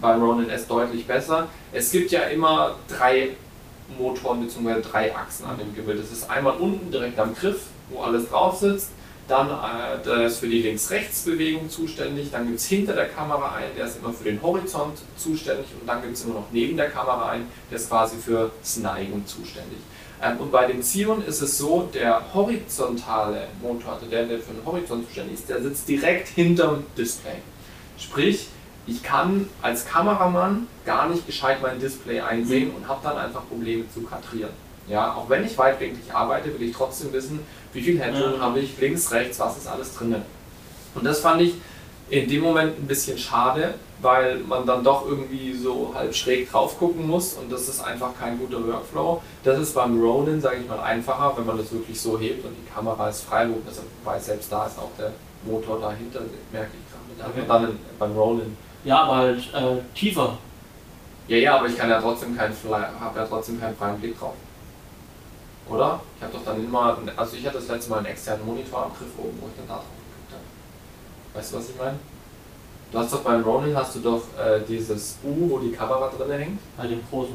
beim 0.02 0.22
Ronin 0.22 0.50
S 0.50 0.68
deutlich 0.68 1.06
besser. 1.08 1.48
Es 1.72 1.92
gibt 1.92 2.12
ja 2.12 2.24
immer 2.24 2.76
drei 2.88 3.30
Motoren 3.98 4.42
bzw. 4.46 4.82
drei 4.82 5.16
Achsen 5.16 5.46
an 5.46 5.58
dem 5.58 5.74
Gewild. 5.76 6.00
Das 6.02 6.12
ist 6.12 6.30
einmal 6.30 6.56
unten 6.58 6.92
direkt 6.92 7.20
am 7.20 7.36
Griff, 7.36 7.62
wo 7.90 8.02
alles 8.02 8.30
drauf 8.30 8.60
sitzt. 8.60 8.90
Dann 9.28 9.50
äh, 10.06 10.26
ist 10.26 10.40
für 10.40 10.48
die 10.48 10.62
Links-Rechts-Bewegung 10.62 11.70
zuständig. 11.70 12.30
Dann 12.32 12.46
gibt 12.46 12.60
es 12.60 12.66
hinter 12.66 12.94
der 12.94 13.08
Kamera 13.08 13.56
einen, 13.56 13.74
der 13.78 13.86
ist 13.86 13.98
immer 13.98 14.12
für 14.12 14.26
den 14.26 14.42
Horizont 14.42 15.00
zuständig. 15.16 15.68
Und 15.80 15.88
dann 15.88 16.02
gibt 16.02 16.16
es 16.16 16.26
immer 16.26 16.36
noch 16.36 16.48
neben 16.52 16.76
der 16.76 16.90
Kamera 16.90 17.30
einen, 17.30 17.48
der 17.72 17.78
ist 17.78 17.90
quasi 17.90 18.18
für 18.18 18.52
Neigen 18.82 19.26
zuständig. 19.26 19.80
Ähm, 20.24 20.38
und 20.38 20.52
bei 20.52 20.66
dem 20.66 20.82
Zion 20.82 21.24
ist 21.26 21.42
es 21.42 21.58
so, 21.58 21.90
der 21.94 22.22
horizontale 22.34 23.48
Motor, 23.62 23.94
also 23.94 24.06
der, 24.06 24.26
der 24.26 24.40
für 24.40 24.54
den 24.54 24.66
Horizont 24.66 25.06
zuständig 25.06 25.36
ist, 25.36 25.50
der 25.50 25.62
sitzt 25.62 25.88
direkt 25.88 26.30
hinterm 26.30 26.86
Display. 26.98 27.36
Sprich, 27.98 28.48
ich 28.88 29.04
kann 29.04 29.48
als 29.62 29.86
Kameramann 29.86 30.68
gar 30.86 31.10
nicht 31.10 31.26
gescheit 31.26 31.62
mein 31.62 31.80
Display 31.80 32.20
einsehen 32.22 32.72
und 32.72 32.88
habe 32.88 33.00
dann 33.04 33.18
einfach 33.18 33.48
Probleme 33.48 33.84
zu 33.94 34.02
kadrieren. 34.02 34.52
Ja, 34.88 35.14
auch 35.14 35.30
wenn 35.30 35.46
ich 35.46 35.58
weitwinklig 35.58 36.14
arbeite, 36.14 36.54
will 36.54 36.68
ich 36.68 36.76
trotzdem 36.76 37.14
wissen, 37.14 37.40
wie 37.72 37.82
viel 37.82 38.00
Headroom 38.00 38.34
ja. 38.36 38.40
habe 38.40 38.60
ich, 38.60 38.78
links, 38.80 39.12
rechts, 39.12 39.40
was 39.40 39.58
ist 39.58 39.68
alles 39.68 39.96
drin. 39.96 40.16
Und 40.96 41.06
das 41.06 41.22
fand 41.22 41.42
ich 41.42 41.54
in 42.10 42.28
dem 42.28 42.42
Moment 42.42 42.78
ein 42.78 42.88
bisschen 42.88 43.18
schade, 43.18 43.76
weil 44.04 44.40
man 44.40 44.66
dann 44.66 44.84
doch 44.84 45.08
irgendwie 45.08 45.54
so 45.54 45.92
halb 45.96 46.14
schräg 46.14 46.52
drauf 46.52 46.78
gucken 46.78 47.08
muss 47.08 47.34
und 47.34 47.52
das 47.52 47.70
ist 47.70 47.82
einfach 47.84 48.12
kein 48.20 48.38
guter 48.38 48.66
Workflow. 48.68 49.22
Das 49.44 49.58
ist 49.60 49.74
beim 49.74 50.00
Ronin, 50.00 50.42
sage 50.42 50.58
ich 50.62 50.68
mal, 50.68 50.80
einfacher, 50.80 51.34
wenn 51.38 51.46
man 51.46 51.58
das 51.58 51.72
wirklich 51.72 52.00
so 52.00 52.20
hebt 52.20 52.46
und 52.46 52.54
die 52.54 52.70
Kamera 52.70 53.10
ist 53.10 53.24
frei, 53.24 53.48
weil 54.04 54.20
selbst 54.20 54.52
da 54.52 54.68
ist 54.68 54.78
auch 54.78 54.92
der 54.98 55.12
Motor 55.46 55.80
dahinter, 55.80 56.22
merke 56.52 56.72
ich 56.74 57.24
gerade. 57.24 57.32
Okay. 57.32 57.46
Dann 57.48 57.80
beim 57.98 58.18
Ronin. 58.18 58.58
Ja, 58.84 59.04
aber 59.04 59.16
halt 59.16 59.54
äh, 59.54 59.78
tiefer. 59.96 60.38
Ja, 61.28 61.38
ja, 61.38 61.58
aber 61.58 61.68
ich 61.68 61.78
kann 61.78 61.90
ja 61.90 62.02
trotzdem 62.02 62.38
keinen 62.38 62.54
habe 63.00 63.20
ja 63.20 63.26
trotzdem 63.26 63.60
keinen 63.60 63.76
freien 63.78 64.00
Blick 64.00 64.20
drauf. 64.20 64.34
Oder? 65.70 66.02
Ich 66.18 66.24
habe 66.24 66.34
doch 66.34 66.44
dann 66.44 66.64
immer, 66.64 66.98
also 67.16 67.38
ich 67.38 67.46
hatte 67.46 67.58
das 67.58 67.70
letzte 67.70 67.90
Mal 67.90 67.98
einen 68.00 68.08
externen 68.08 68.46
Monitor 68.46 68.84
am 68.84 68.92
Griff 68.92 69.08
oben, 69.18 69.38
wo 69.40 69.48
ich 69.48 69.56
dann 69.56 69.68
da 69.68 69.76
drauf 69.76 69.86
geguckt 69.86 70.34
habe. 70.34 71.40
Weißt 71.40 71.54
du, 71.54 71.58
was 71.58 71.70
ich 71.70 71.78
meine? 71.78 71.98
Du 72.94 73.00
hast 73.00 73.12
doch 73.12 73.22
beim 73.22 73.42
Ronin 73.42 73.76
hast 73.76 73.96
du 73.96 74.00
doch 74.02 74.22
äh, 74.38 74.60
dieses 74.70 75.18
U, 75.24 75.50
wo 75.50 75.58
die 75.58 75.72
Kamera 75.72 76.12
drin 76.16 76.40
hängt. 76.40 76.60
Bei 76.78 76.86
dem 76.86 77.00
großen. 77.10 77.34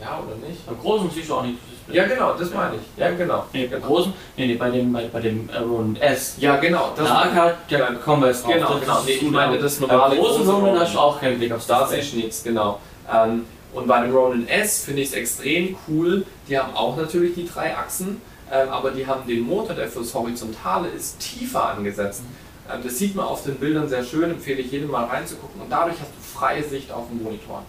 Ja, 0.00 0.20
oder 0.24 0.36
nicht? 0.48 0.64
Beim 0.64 0.78
großen 0.78 1.10
siehst 1.10 1.28
du 1.28 1.34
auch 1.34 1.42
nicht 1.42 1.58
das 1.88 1.96
Ja, 1.96 2.06
genau, 2.06 2.34
das 2.34 2.54
meine 2.54 2.76
ich. 2.76 2.82
Ja, 2.96 3.10
genau. 3.10 3.46
Nee, 3.52 3.66
beim 3.66 3.80
genau. 3.80 3.86
großen, 3.92 4.12
nee, 4.36 4.46
nee, 4.46 4.54
bei 4.54 4.70
dem, 4.70 4.92
bei, 4.92 5.08
bei 5.08 5.20
dem 5.20 5.50
äh, 5.50 5.58
Ronin 5.58 5.96
S. 5.96 6.36
Ja, 6.38 6.54
genau. 6.56 6.92
Das 6.96 7.08
da 7.08 7.34
hat 7.34 7.56
der 7.68 7.94
kommen 7.94 8.22
wir 8.22 8.28
jetzt 8.28 8.44
drauf. 8.44 8.54
Genau, 8.54 8.78
genau. 8.78 9.02
Nee, 9.04 9.12
ich 9.12 9.22
meine 9.22 9.58
das 9.58 9.80
normale. 9.80 10.14
Beim 10.14 10.24
großen 10.24 10.48
Ronin 10.48 10.78
hast 10.78 10.94
du 10.94 10.98
auch 11.00 11.20
keinen 11.20 11.38
Blick 11.38 11.50
aufs 11.52 11.66
Da 11.66 11.88
sehe 11.88 11.98
ich 11.98 12.14
nichts, 12.14 12.44
genau. 12.44 12.78
Ähm, 13.12 13.46
Und 13.74 13.88
bei 13.88 14.00
dem 14.02 14.14
Ronin 14.14 14.46
S 14.46 14.84
finde 14.84 15.02
ich 15.02 15.08
es 15.08 15.14
extrem 15.14 15.76
cool. 15.88 16.24
Die 16.48 16.56
haben 16.56 16.76
auch 16.76 16.96
natürlich 16.96 17.34
die 17.34 17.48
drei 17.48 17.76
Achsen, 17.76 18.22
ähm, 18.52 18.68
aber 18.68 18.92
die 18.92 19.04
haben 19.04 19.26
den 19.26 19.40
Motor, 19.40 19.74
der 19.74 19.88
fürs 19.88 20.14
Horizontale 20.14 20.86
ist, 20.88 21.18
tiefer 21.18 21.70
angesetzt. 21.70 22.22
Ähm, 22.22 22.49
das 22.78 22.98
sieht 22.98 23.14
man 23.14 23.26
auf 23.26 23.44
den 23.44 23.56
Bildern 23.56 23.88
sehr 23.88 24.04
schön, 24.04 24.30
empfehle 24.30 24.60
ich 24.60 24.70
jedem 24.70 24.90
mal 24.90 25.04
reinzugucken. 25.04 25.60
Und 25.62 25.70
dadurch 25.70 25.96
hast 26.00 26.10
du 26.10 26.38
freie 26.38 26.62
Sicht 26.62 26.92
auf 26.92 27.08
den 27.08 27.22
Monitor. 27.22 27.62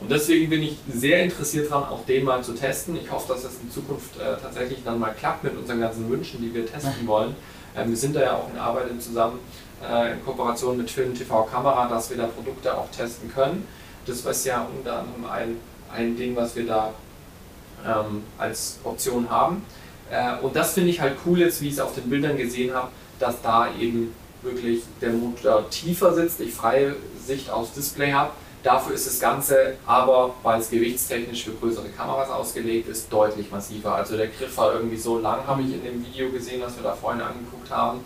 Und 0.00 0.10
deswegen 0.10 0.50
bin 0.50 0.62
ich 0.62 0.76
sehr 0.92 1.22
interessiert 1.24 1.70
daran, 1.70 1.88
auch 1.88 2.04
den 2.04 2.24
mal 2.24 2.42
zu 2.42 2.52
testen. 2.52 2.96
Ich 2.96 3.10
hoffe, 3.10 3.32
dass 3.32 3.42
das 3.42 3.52
in 3.62 3.70
Zukunft 3.70 4.16
äh, 4.16 4.36
tatsächlich 4.40 4.80
dann 4.84 4.98
mal 4.98 5.14
klappt 5.14 5.44
mit 5.44 5.56
unseren 5.56 5.80
ganzen 5.80 6.08
Wünschen, 6.10 6.40
die 6.40 6.52
wir 6.52 6.66
testen 6.66 7.06
wollen. 7.06 7.34
Ähm, 7.76 7.90
wir 7.90 7.96
sind 7.96 8.14
da 8.14 8.20
ja 8.20 8.36
auch 8.36 8.50
in 8.50 8.58
Arbeit 8.58 8.86
zusammen 9.00 9.38
äh, 9.82 10.12
in 10.12 10.24
Kooperation 10.24 10.76
mit 10.76 10.90
Film 10.90 11.14
TV 11.14 11.44
Kamera, 11.44 11.88
dass 11.88 12.10
wir 12.10 12.16
da 12.16 12.26
Produkte 12.26 12.76
auch 12.76 12.90
testen 12.90 13.32
können. 13.32 13.66
Das 14.06 14.20
ist 14.24 14.46
ja 14.46 14.66
unter 14.76 15.00
anderem 15.00 15.24
ein, 15.30 15.56
ein 15.94 16.16
Ding, 16.16 16.36
was 16.36 16.54
wir 16.56 16.66
da 16.66 16.92
ähm, 17.86 18.22
als 18.38 18.78
Option 18.84 19.28
haben. 19.30 19.64
Äh, 20.10 20.36
und 20.42 20.54
das 20.56 20.74
finde 20.74 20.90
ich 20.90 21.00
halt 21.00 21.16
cool 21.26 21.38
jetzt, 21.40 21.60
wie 21.60 21.68
ich 21.68 21.74
es 21.74 21.80
auf 21.80 21.94
den 21.94 22.08
Bildern 22.08 22.36
gesehen 22.36 22.74
habe, 22.74 22.88
dass 23.18 23.40
da 23.42 23.68
eben 23.78 24.14
wirklich 24.50 24.82
der 25.00 25.10
Motor 25.10 25.68
tiefer 25.70 26.14
sitzt, 26.14 26.40
ich 26.40 26.52
freie 26.54 26.96
Sicht 27.24 27.50
aufs 27.50 27.72
Display 27.72 28.12
habe 28.12 28.30
Dafür 28.62 28.94
ist 28.94 29.06
das 29.06 29.20
Ganze 29.20 29.74
aber, 29.86 30.34
weil 30.42 30.60
es 30.60 30.68
gewichtstechnisch 30.68 31.44
für 31.44 31.52
größere 31.52 31.88
Kameras 31.90 32.28
ausgelegt 32.28 32.88
ist, 32.88 33.12
deutlich 33.12 33.50
massiver. 33.52 33.94
Also 33.94 34.16
der 34.16 34.26
Griff 34.26 34.56
war 34.56 34.74
irgendwie 34.74 34.96
so 34.96 35.18
lang, 35.18 35.46
habe 35.46 35.62
ich 35.62 35.72
in 35.74 35.84
dem 35.84 36.04
Video 36.04 36.30
gesehen, 36.30 36.60
was 36.62 36.76
wir 36.76 36.82
da 36.82 36.92
vorhin 36.92 37.22
angeguckt 37.22 37.70
haben. 37.70 38.00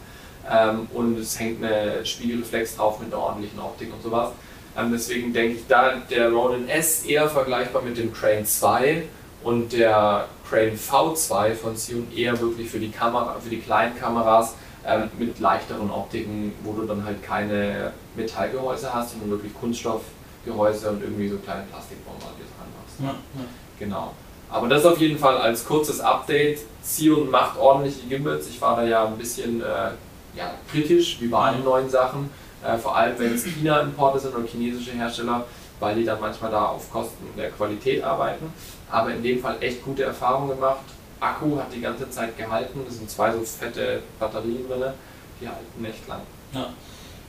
Ähm, 0.51 0.89
und 0.93 1.19
es 1.19 1.39
hängt 1.39 1.65
eine 1.65 2.05
Spiegelreflex 2.05 2.77
drauf 2.77 3.01
mit 3.01 3.13
einer 3.13 3.23
ordentlichen 3.23 3.59
Optik 3.61 3.93
und 3.93 4.03
sowas. 4.03 4.33
Ähm, 4.77 4.91
deswegen 4.93 5.33
denke 5.33 5.57
ich, 5.57 5.67
da 5.69 5.95
der 6.11 6.31
Ronin 6.31 6.69
S 6.69 7.05
eher 7.05 7.29
vergleichbar 7.31 7.81
mit 7.83 7.97
dem 7.97 8.13
Crane 8.13 8.45
2 8.45 9.05
und 9.43 9.73
der 9.73 10.29
Crane 10.49 10.79
V2 10.79 11.55
von 11.55 11.77
Sion 11.77 12.09
eher 12.15 12.39
wirklich 12.39 12.69
für 12.69 12.79
die 12.79 12.91
Kamera, 12.91 13.37
für 13.43 13.51
die 13.51 13.61
kleinen 13.61 13.99
Kameras 13.99 14.55
ähm, 14.87 15.11
mit 15.19 15.39
leichteren 15.39 15.91
Optiken, 15.91 16.53
wo 16.65 16.73
du 16.73 16.87
dann 16.87 17.05
halt 17.05 17.23
keine 17.23 17.93
Metallgehäuse 18.15 18.93
hast, 18.93 19.13
sondern 19.13 19.31
wirklich 19.31 19.55
Kunststoff 19.55 20.03
Gehäuse 20.45 20.91
und 20.91 21.03
irgendwie 21.03 21.29
so 21.29 21.37
kleine 21.39 21.63
Plastikbomben 21.71 22.21
dran 22.23 22.33
machst. 22.77 23.01
Ja, 23.01 23.41
ja. 23.41 23.47
Genau. 23.79 24.13
Aber 24.51 24.69
das 24.69 24.85
auf 24.85 24.99
jeden 24.99 25.19
Fall 25.19 25.39
als 25.39 25.65
kurzes 25.65 26.01
Update. 26.01 26.61
Zion 26.83 27.31
macht 27.31 27.59
ordentliche 27.59 28.07
Gimbals. 28.09 28.49
Ich 28.49 28.61
war 28.61 28.77
da 28.77 28.85
ja 28.85 29.07
ein 29.07 29.17
bisschen 29.17 29.63
äh, 29.63 29.91
ja, 30.37 30.51
kritisch, 30.71 31.21
wie 31.21 31.29
bei 31.29 31.39
allen 31.39 31.65
neuen 31.65 31.89
Sachen. 31.89 32.29
Äh, 32.65 32.77
vor 32.77 32.97
allem, 32.97 33.19
wenn 33.19 33.35
es 33.35 33.45
China-Importe 33.45 34.19
sind 34.19 34.35
oder 34.35 34.47
chinesische 34.47 34.93
Hersteller, 34.93 35.45
weil 35.81 35.95
die 35.95 36.05
dann 36.05 36.21
manchmal 36.21 36.51
da 36.51 36.67
auf 36.67 36.91
Kosten 36.93 37.27
der 37.37 37.51
Qualität 37.51 38.05
arbeiten. 38.05 38.53
Aber 38.91 39.13
in 39.13 39.23
dem 39.23 39.41
Fall 39.41 39.57
echt 39.61 39.83
gute 39.85 40.05
Erfahrungen 40.05 40.51
gemacht. 40.51 40.85
Akku 41.23 41.57
hat 41.57 41.73
die 41.75 41.81
ganze 41.81 42.11
Zeit 42.11 42.37
gehalten. 42.37 42.81
Es 42.89 42.97
sind 42.97 43.09
zwei 43.09 43.33
so 43.33 43.41
fette 43.41 44.03
Batterien 44.19 44.69
drin. 44.69 44.93
Die 45.41 45.49
halten 45.49 45.85
echt 45.85 46.09
lang. 46.09 46.21
Ja. 46.53 46.69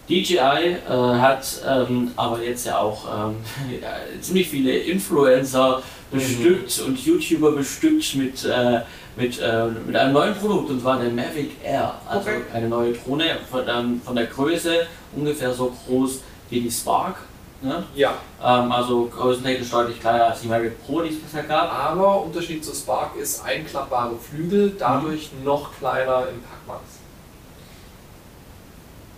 DJI 0.09 0.37
äh, 0.37 0.79
hat 0.89 1.45
ähm, 1.65 2.11
aber 2.17 2.41
jetzt 2.41 2.65
ja 2.65 2.77
auch 2.77 3.29
ähm, 3.29 3.35
ja, 3.81 3.89
ziemlich 4.19 4.49
viele 4.49 4.75
Influencer 4.75 5.81
bestückt 6.11 6.79
mhm. 6.79 6.85
und 6.87 7.05
YouTuber 7.05 7.53
bestückt 7.53 8.15
mit, 8.15 8.43
äh, 8.43 8.81
mit, 9.15 9.39
äh, 9.39 9.67
mit 9.67 9.95
einem 9.95 10.13
neuen 10.13 10.35
Produkt 10.35 10.69
und 10.69 10.81
zwar 10.81 10.99
der 10.99 11.09
Mavic 11.09 11.51
Air. 11.63 11.95
Also 12.07 12.29
okay. 12.29 12.41
eine 12.53 12.67
neue 12.67 12.93
Drohne 12.93 13.37
von, 13.49 13.63
ähm, 13.67 14.01
von 14.03 14.15
der 14.15 14.25
Größe 14.25 14.87
ungefähr 15.15 15.53
so 15.53 15.73
groß 15.87 16.19
wie 16.49 16.61
die 16.61 16.71
Spark. 16.71 17.15
Ne? 17.63 17.81
Ja. 17.95 18.15
Ähm, 18.43 18.71
also 18.71 19.05
größentechnisch 19.05 19.71
deutlich 19.71 19.99
kleiner 19.99 20.25
als 20.25 20.41
die 20.41 20.47
Mavic 20.47 20.85
Pro, 20.85 21.01
die 21.01 21.09
es 21.09 21.21
bisher 21.21 21.43
gab. 21.43 21.71
Aber 21.71 22.21
Unterschied 22.23 22.63
zur 22.63 22.75
Spark 22.75 23.15
ist 23.15 23.43
einklappbare 23.45 24.15
Flügel, 24.17 24.75
dadurch 24.77 25.31
mhm. 25.31 25.45
noch 25.45 25.71
kleiner 25.77 26.27
im 26.27 26.41
Packmaß. 26.41 26.81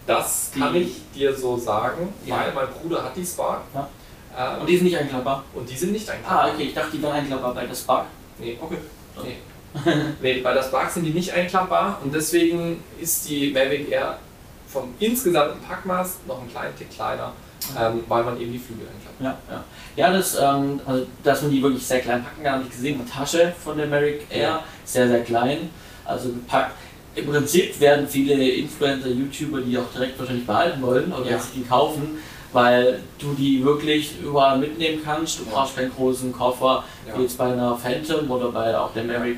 Das 0.05 0.51
kann 0.57 0.73
die, 0.73 0.81
ich 0.81 1.01
dir 1.15 1.35
so 1.35 1.57
sagen, 1.57 2.13
ja. 2.23 2.37
weil 2.37 2.53
mein 2.53 2.67
Bruder 2.79 3.03
hat 3.03 3.15
die 3.15 3.25
Spark. 3.25 3.61
Ja. 3.73 3.89
Ähm, 4.37 4.61
und 4.61 4.69
die 4.69 4.77
sind 4.77 4.85
nicht 4.85 4.97
einklappbar? 4.97 5.43
Und 5.55 5.67
die 5.67 5.75
sind 5.75 5.91
nicht 5.91 6.07
einklappbar. 6.07 6.45
Ah, 6.45 6.53
okay, 6.53 6.63
ich 6.63 6.73
dachte, 6.75 6.91
die 6.95 7.01
waren 7.01 7.13
einklappbar 7.13 7.55
bei 7.55 7.65
der 7.65 7.75
Spark. 7.75 8.05
Nee, 8.37 8.59
okay. 8.61 8.77
Nee. 9.23 9.37
nee, 10.21 10.41
bei 10.41 10.53
der 10.53 10.61
Spark 10.61 10.91
sind 10.91 11.03
die 11.03 11.11
nicht 11.11 11.33
einklappbar 11.33 11.99
und 12.03 12.13
deswegen 12.13 12.83
ist 13.01 13.27
die 13.27 13.51
Mavic 13.51 13.89
Air 13.89 14.19
vom 14.67 14.93
insgesamten 14.99 15.61
Packmaß 15.61 16.19
noch 16.27 16.41
ein 16.41 16.49
kleinen 16.49 16.75
Tick 16.77 16.91
kleiner, 16.91 17.33
ähm, 17.80 18.03
weil 18.07 18.24
man 18.24 18.39
eben 18.39 18.51
die 18.51 18.59
Flügel 18.59 18.88
einklappt. 18.88 19.22
Ja, 19.22 19.53
ja. 19.53 19.63
ja 19.95 20.13
das, 20.13 20.38
ähm, 20.39 20.80
also, 20.86 21.05
dass 21.24 21.41
man 21.41 21.51
die 21.51 21.61
wirklich 21.61 21.86
sehr 21.86 21.99
klein 21.99 22.24
packen 22.24 22.43
kann, 22.43 22.53
habe 22.53 22.63
ich 22.63 22.70
gesehen. 22.70 23.01
Die 23.03 23.11
Tasche 23.11 23.53
von 23.63 23.78
der 23.78 23.88
Mavic 23.88 24.28
Air, 24.30 24.41
ja. 24.41 24.63
sehr, 24.84 25.07
sehr 25.07 25.24
klein. 25.24 25.70
Also 26.05 26.30
gepackt 26.30 26.72
im 27.16 27.28
Prinzip 27.28 27.80
werden 27.80 28.07
viele 28.07 28.34
Influencer, 28.34 29.07
YouTuber 29.07 29.61
die 29.61 29.78
auch 29.78 29.89
direkt 29.93 30.20
wahrscheinlich 30.20 30.45
behalten 30.45 30.82
wollen 30.82 31.13
oder 31.13 31.32
ja. 31.32 31.39
sich 31.39 31.53
die 31.53 31.63
kaufen, 31.63 32.18
weil 32.51 32.99
du 33.20 33.34
die 33.34 33.63
wirklich 33.63 34.20
überall 34.22 34.57
mitnehmen 34.57 35.01
kannst. 35.03 35.39
Du 35.39 35.45
brauchst 35.45 35.78
keinen 35.78 35.93
großen 35.95 36.34
Koffer, 36.34 36.84
wie 37.16 37.22
jetzt 37.22 37.38
bei 37.38 37.51
einer 37.51 37.76
Phantom 37.78 38.30
oder 38.30 38.51
bei 38.51 38.78
auch 38.78 38.93
der 38.93 39.05
Mavic 39.05 39.38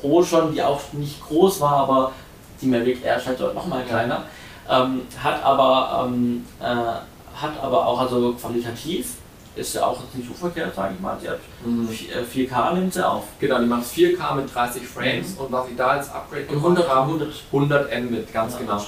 Pro 0.00 0.22
schon, 0.22 0.52
die 0.52 0.62
auch 0.62 0.80
nicht 0.92 1.20
groß 1.26 1.60
war, 1.60 1.76
aber 1.78 2.12
die 2.60 2.66
Mavic 2.66 3.04
Air 3.04 3.16
ist 3.16 3.26
halt 3.26 3.40
dort 3.40 3.54
nochmal 3.54 3.84
kleiner. 3.84 4.24
Ähm, 4.68 5.02
hat 5.22 5.42
aber 5.42 6.06
ähm, 6.06 6.44
äh, 6.60 6.64
hat 7.40 7.60
aber 7.62 7.86
auch 7.86 8.00
also 8.00 8.34
qualitativ 8.34 9.16
ist 9.58 9.74
ja 9.74 9.84
auch 9.84 10.00
nicht 10.14 10.28
so 10.28 10.34
verkehrt, 10.34 10.74
sage 10.74 10.94
ich 10.94 11.00
mal. 11.00 11.18
Sie 11.20 11.28
hat 11.28 11.40
mhm. 11.64 11.88
4K 11.88 12.70
äh, 12.70 12.74
nimmt 12.74 12.94
sie 12.94 13.06
auf. 13.06 13.24
Genau, 13.40 13.58
die 13.58 13.66
macht 13.66 13.84
4K 13.84 14.34
mit 14.36 14.54
30 14.54 14.86
Frames 14.86 15.34
mhm. 15.34 15.44
und 15.44 15.52
was 15.52 15.68
ich 15.68 15.76
da 15.76 15.86
als 15.88 16.10
Upgrade 16.10 16.44
gemacht 16.44 16.64
100, 16.64 16.88
habe, 16.88 17.12
100, 17.12 17.28
100 17.52 18.02
Mbit, 18.04 18.32
ganz 18.32 18.54
ja, 18.54 18.60
genau. 18.60 18.80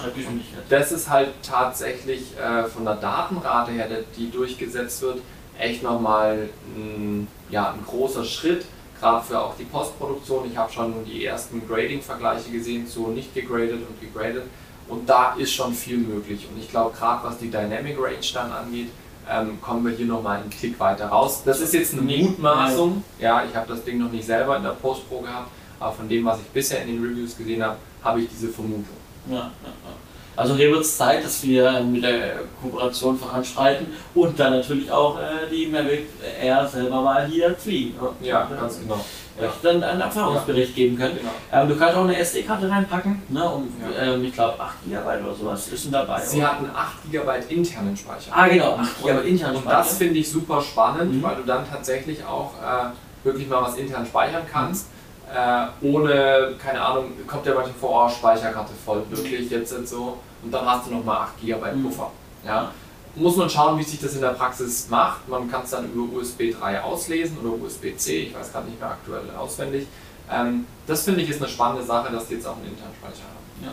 Das 0.69 0.93
ist 0.93 1.11
halt 1.11 1.31
tatsächlich 1.43 2.39
äh, 2.39 2.65
von 2.65 2.85
der 2.85 2.97
Datenrate 2.97 3.73
her, 3.73 3.89
die 4.17 4.31
durchgesetzt 4.31 5.03
wird, 5.03 5.19
echt 5.59 5.83
nochmal 5.83 6.49
ein, 6.77 7.27
ja, 7.51 7.73
ein 7.73 7.85
großer 7.85 8.25
Schritt, 8.25 8.65
gerade 9.01 9.25
für 9.25 9.41
auch 9.41 9.57
die 9.59 9.65
Postproduktion. 9.65 10.51
Ich 10.51 10.57
habe 10.57 10.73
schon 10.73 11.05
die 11.05 11.25
ersten 11.25 11.67
Grading-Vergleiche 11.67 12.51
gesehen 12.51 12.87
zu 12.87 13.09
nicht 13.09 13.35
gegradet 13.35 13.81
und 13.89 14.01
gegradet 14.01 14.45
und 14.91 15.09
da 15.09 15.35
ist 15.39 15.53
schon 15.53 15.73
viel 15.73 15.99
möglich. 15.99 16.47
Und 16.51 16.61
ich 16.61 16.69
glaube, 16.69 16.97
gerade 16.97 17.25
was 17.25 17.39
die 17.39 17.51
Dynamic 17.51 17.97
Range 17.99 18.17
dann 18.35 18.53
angeht, 18.53 18.89
ähm, 19.31 19.61
kommen 19.61 19.87
wir 19.87 19.93
hier 19.93 20.07
nochmal 20.07 20.41
einen 20.41 20.51
Tick 20.51 20.79
weiter 20.81 21.07
raus. 21.07 21.43
Das 21.45 21.61
ist 21.61 21.73
jetzt 21.73 21.95
eine 21.95 22.03
Mutmaßung. 22.03 23.05
Ja, 23.19 23.45
ich 23.49 23.55
habe 23.55 23.69
das 23.73 23.85
Ding 23.85 23.99
noch 23.99 24.11
nicht 24.11 24.27
selber 24.27 24.57
in 24.57 24.65
der 24.65 24.71
Post-Pro 24.71 25.21
gehabt, 25.21 25.51
aber 25.79 25.93
von 25.93 26.09
dem, 26.09 26.25
was 26.25 26.41
ich 26.41 26.47
bisher 26.47 26.83
in 26.83 26.89
den 26.89 27.05
Reviews 27.05 27.37
gesehen 27.37 27.63
habe, 27.63 27.77
habe 28.03 28.21
ich 28.21 28.29
diese 28.29 28.49
Vermutung. 28.49 28.85
Ja, 29.29 29.37
ja, 29.37 29.43
ja. 29.65 29.95
Also 30.37 30.57
hier 30.57 30.71
wird 30.71 30.81
es 30.81 30.97
Zeit, 30.97 31.23
dass 31.23 31.43
wir 31.43 31.81
mit 31.83 32.03
der 32.03 32.45
Kooperation 32.63 33.19
voranschreiten 33.19 33.89
und 34.15 34.41
dann 34.41 34.55
natürlich 34.55 34.91
auch 34.91 35.19
äh, 35.19 35.51
die 35.51 35.67
Mavic 35.67 36.07
Air 36.41 36.67
selber 36.67 37.03
mal 37.03 37.27
hier 37.27 37.55
fliegen. 37.55 37.95
Ja, 38.23 38.49
ganz 38.59 38.81
genau 38.81 39.05
ja. 39.47 39.53
dann 39.63 39.83
einen 39.83 40.01
Erfahrungsbericht 40.01 40.75
geben 40.75 40.97
können. 40.99 41.17
Genau. 41.17 41.31
Ähm, 41.53 41.69
du 41.69 41.77
kannst 41.77 41.97
auch 41.97 42.05
eine 42.05 42.17
SD-Karte 42.17 42.71
reinpacken, 42.71 43.23
ne, 43.29 43.49
um, 43.49 43.69
ähm, 43.99 44.25
ich 44.25 44.33
glaube, 44.33 44.61
8 44.61 44.85
GB 44.87 45.01
oder 45.01 45.35
sowas 45.35 45.69
ist 45.69 45.85
denn 45.85 45.93
dabei. 45.93 46.21
Sie 46.21 46.39
oder? 46.39 46.53
hatten 46.53 46.71
8 46.75 47.11
GB 47.11 47.55
internen 47.55 47.97
Speicher. 47.97 48.33
Ah, 48.35 48.49
genau, 48.49 48.77
8 48.77 49.03
GB 49.03 49.29
internen 49.29 49.57
Speicher. 49.57 49.57
Und 49.57 49.67
das 49.67 49.97
finde 49.99 50.19
ich 50.19 50.31
super 50.31 50.61
spannend, 50.61 51.15
mhm. 51.15 51.23
weil 51.23 51.37
du 51.37 51.43
dann 51.43 51.69
tatsächlich 51.69 52.25
auch 52.25 52.53
äh, 52.63 53.27
wirklich 53.27 53.49
mal 53.49 53.63
was 53.63 53.77
intern 53.77 54.07
speichern 54.07 54.43
kannst. 54.51 54.87
Äh, 55.33 55.67
ohne, 55.87 56.55
keine 56.59 56.81
Ahnung, 56.81 57.13
kommt 57.27 57.47
ja 57.47 57.55
manchmal 57.55 57.75
vor, 57.79 58.07
oh, 58.07 58.09
Speicherkarte 58.09 58.73
voll, 58.85 59.05
wirklich 59.11 59.49
jetzt 59.51 59.89
so. 59.89 60.19
Und 60.43 60.53
dann 60.53 60.67
hast 60.67 60.89
du 60.89 60.95
nochmal 60.95 61.19
8 61.19 61.41
GB 61.41 61.73
mhm. 61.73 61.85
Puffer. 61.85 62.11
Ja? 62.45 62.71
Muss 63.17 63.37
man 63.37 63.51
schauen, 63.51 63.79
wie 63.79 63.83
sich 63.83 64.01
das 64.01 64.15
in 64.15 64.21
der 64.21 64.31
Praxis 64.31 64.89
macht. 64.89 65.29
Man 65.29 65.51
kann 65.51 65.63
es 65.65 65.71
dann 65.71 65.93
über 65.93 66.19
USB 66.19 66.53
3 66.59 66.83
auslesen 66.83 67.39
oder 67.39 67.63
USB-C, 67.63 68.25
ich 68.25 68.35
weiß 68.35 68.53
gerade 68.53 68.69
nicht 68.69 68.81
mehr 68.81 68.91
aktuell 68.91 69.23
auswendig. 69.39 69.87
Ähm, 70.31 70.67
das 70.87 71.03
finde 71.03 71.23
ich 71.23 71.31
ist 71.31 71.43
eine 71.43 71.51
spannende 71.51 71.85
Sache, 71.85 72.13
dass 72.13 72.29
die 72.29 72.35
jetzt 72.35 72.47
auch 72.47 72.57
einen 72.57 72.67
internen 72.67 72.95
Speicher 72.95 73.25
haben. 73.25 73.65
Ja. 73.65 73.73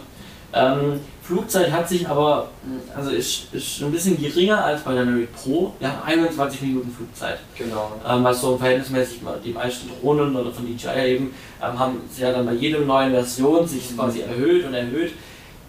Ähm, 0.53 1.01
Flugzeit 1.21 1.71
hat 1.71 1.89
sich 1.89 2.07
aber, 2.07 2.49
also 2.95 3.11
ist, 3.11 3.53
ist 3.53 3.81
ein 3.81 3.91
bisschen 3.91 4.19
geringer 4.19 4.63
als 4.63 4.81
bei 4.81 4.93
der 4.93 5.05
Mavic 5.05 5.35
Pro. 5.35 5.73
Wir 5.79 5.89
haben 5.89 6.03
21 6.05 6.61
Minuten 6.61 6.91
Flugzeit. 6.91 7.39
Genau. 7.57 7.91
Ähm, 8.07 8.23
was 8.23 8.41
so 8.41 8.57
verhältnismäßig 8.57 9.19
die 9.43 9.51
meisten 9.51 9.89
Drohnen 9.89 10.35
oder 10.35 10.51
von 10.51 10.65
DJI 10.65 11.15
eben 11.15 11.33
ähm, 11.61 11.77
haben 11.77 12.01
sie 12.11 12.21
ja 12.21 12.31
dann 12.31 12.45
bei 12.45 12.53
jeder 12.53 12.79
neuen 12.79 13.11
Version 13.11 13.67
sich 13.67 13.93
quasi 13.93 14.21
erhöht 14.21 14.65
und 14.65 14.73
erhöht. 14.73 15.13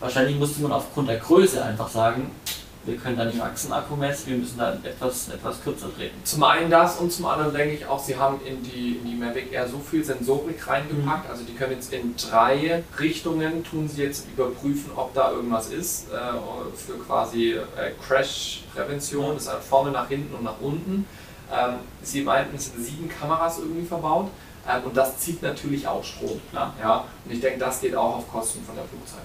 Wahrscheinlich 0.01 0.39
musste 0.39 0.63
man 0.63 0.71
aufgrund 0.71 1.09
der 1.09 1.19
Größe 1.19 1.63
einfach 1.63 1.89
sagen, 1.89 2.31
wir 2.89 2.97
können 2.97 3.17
da 3.17 3.25
nicht 3.25 3.41
Achsenakku 3.41 3.97
messen, 3.97 4.31
wir 4.31 4.39
müssen 4.39 4.59
da 4.59 4.73
etwas, 4.83 5.29
etwas 5.29 5.63
kürzer 5.63 5.95
treten. 5.95 6.17
Zum 6.25 6.43
einen 6.43 6.71
das 6.71 6.97
und 6.97 7.13
zum 7.13 7.27
anderen 7.27 7.53
denke 7.55 7.75
ich 7.75 7.87
auch, 7.87 8.03
sie 8.03 8.17
haben 8.17 8.41
in 8.45 8.63
die, 8.63 8.97
in 8.97 9.05
die 9.05 9.15
Mavic 9.15 9.53
Air 9.53 9.69
so 9.69 9.79
viel 9.79 10.05
Sensorik 10.05 10.67
reingepackt, 10.67 11.27
mhm. 11.27 11.31
also 11.31 11.45
die 11.45 11.55
können 11.55 11.73
jetzt 11.73 11.93
in 11.93 12.15
drei 12.17 12.83
Richtungen, 12.99 13.65
tun 13.65 13.89
sie 13.89 14.03
jetzt 14.03 14.27
überprüfen, 14.29 14.93
ob 14.97 15.15
da 15.15 15.31
irgendwas 15.33 15.69
ist, 15.71 16.09
äh, 16.11 16.17
für 16.77 16.99
quasi 17.07 17.53
äh, 17.53 17.61
Crash-Prävention, 18.07 19.35
das 19.35 19.45
ist 19.45 19.53
halt 19.53 19.63
vorne 19.63 19.91
nach 19.91 20.09
hinten 20.09 20.35
und 20.35 20.45
nach 20.45 20.61
unten. 20.61 21.07
Ähm, 21.53 21.75
sie 22.03 22.23
meinten, 22.23 22.57
es 22.57 22.67
sind 22.67 22.85
sieben 22.85 23.09
Kameras 23.09 23.59
irgendwie 23.59 23.87
verbaut 23.87 24.31
ähm, 24.69 24.85
und 24.85 24.97
das 24.97 25.19
zieht 25.19 25.43
natürlich 25.43 25.87
auch 25.87 26.05
Strom. 26.05 26.41
Klar. 26.51 26.75
Ja? 26.81 27.05
Und 27.25 27.33
ich 27.33 27.41
denke, 27.41 27.59
das 27.59 27.81
geht 27.81 27.95
auch 27.95 28.17
auf 28.17 28.31
Kosten 28.31 28.63
von 28.65 28.75
der 28.75 28.85
Flugzeit. 28.85 29.25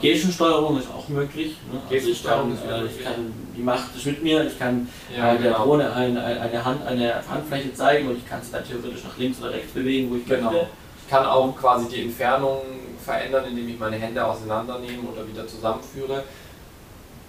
Gestensteuerung 0.00 0.78
ist 0.78 0.88
auch 0.90 1.08
möglich. 1.08 1.56
Ne? 1.72 1.80
Also 1.90 2.10
ich 2.10 2.24
kann, 2.24 2.50
äh, 2.50 2.84
ich 2.84 3.04
kann, 3.04 3.32
die 3.56 3.62
macht 3.62 3.96
es 3.96 4.04
mit 4.04 4.22
mir, 4.22 4.44
ich 4.44 4.58
kann 4.58 4.88
ja, 5.16 5.34
äh, 5.34 5.38
der 5.38 5.52
genau. 5.52 5.64
Drohne 5.64 5.92
ein, 5.92 6.16
eine, 6.18 6.64
Hand, 6.64 6.86
eine 6.86 7.14
Handfläche 7.28 7.72
zeigen 7.74 8.08
und 8.08 8.18
ich 8.18 8.28
kann 8.28 8.42
sie 8.42 8.52
dann 8.52 8.64
theoretisch 8.64 9.04
nach 9.04 9.16
links 9.16 9.40
oder 9.40 9.52
rechts 9.52 9.72
bewegen, 9.72 10.10
wo 10.10 10.16
ich 10.16 10.26
genau. 10.26 10.50
möchte. 10.50 10.66
Ich 11.04 11.10
kann 11.10 11.24
auch 11.26 11.54
quasi 11.56 11.88
die 11.88 12.02
Entfernung 12.02 12.58
verändern, 13.04 13.44
indem 13.48 13.68
ich 13.68 13.78
meine 13.78 13.96
Hände 13.96 14.24
auseinandernehme 14.24 15.08
oder 15.12 15.26
wieder 15.28 15.46
zusammenführe. 15.46 16.24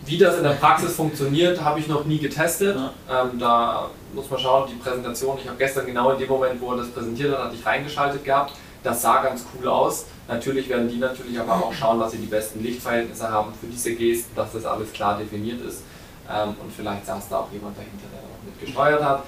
Wie 0.05 0.17
das 0.17 0.37
in 0.37 0.43
der 0.43 0.51
Praxis 0.51 0.95
funktioniert, 0.95 1.61
habe 1.63 1.79
ich 1.79 1.87
noch 1.87 2.05
nie 2.05 2.19
getestet. 2.19 2.77
Ja. 2.77 3.23
Ähm, 3.23 3.39
da 3.39 3.89
muss 4.13 4.29
man 4.29 4.39
schauen, 4.39 4.69
die 4.69 4.75
Präsentation, 4.75 5.37
ich 5.41 5.47
habe 5.47 5.57
gestern 5.57 5.85
genau 5.85 6.11
in 6.11 6.19
dem 6.19 6.29
Moment, 6.29 6.61
wo 6.61 6.71
er 6.71 6.77
das 6.77 6.89
präsentiert 6.89 7.35
hat, 7.35 7.45
hatte 7.45 7.55
ich 7.55 7.65
reingeschaltet 7.65 8.23
gehabt. 8.23 8.53
Das 8.85 9.01
sah 9.01 9.23
ganz 9.23 9.43
cool 9.53 9.67
aus. 9.67 10.05
Natürlich 10.27 10.69
werden 10.69 10.87
die 10.87 10.97
natürlich 10.97 11.39
aber 11.39 11.55
auch 11.55 11.73
schauen, 11.73 11.99
dass 11.99 12.11
sie 12.11 12.19
die 12.19 12.27
besten 12.27 12.61
Lichtverhältnisse 12.61 13.27
haben 13.27 13.51
für 13.59 13.65
diese 13.65 13.95
Gesten, 13.95 14.35
dass 14.35 14.53
das 14.53 14.63
alles 14.63 14.93
klar 14.93 15.17
definiert 15.17 15.59
ist. 15.61 15.81
Ähm, 16.29 16.49
und 16.61 16.71
vielleicht 16.71 17.03
saß 17.05 17.29
da 17.29 17.39
auch 17.39 17.51
jemand 17.51 17.75
dahinter, 17.77 18.05
der 18.13 18.21
noch 18.21 18.43
mit 18.45 18.61
gesteuert 18.61 19.03
hat. 19.03 19.23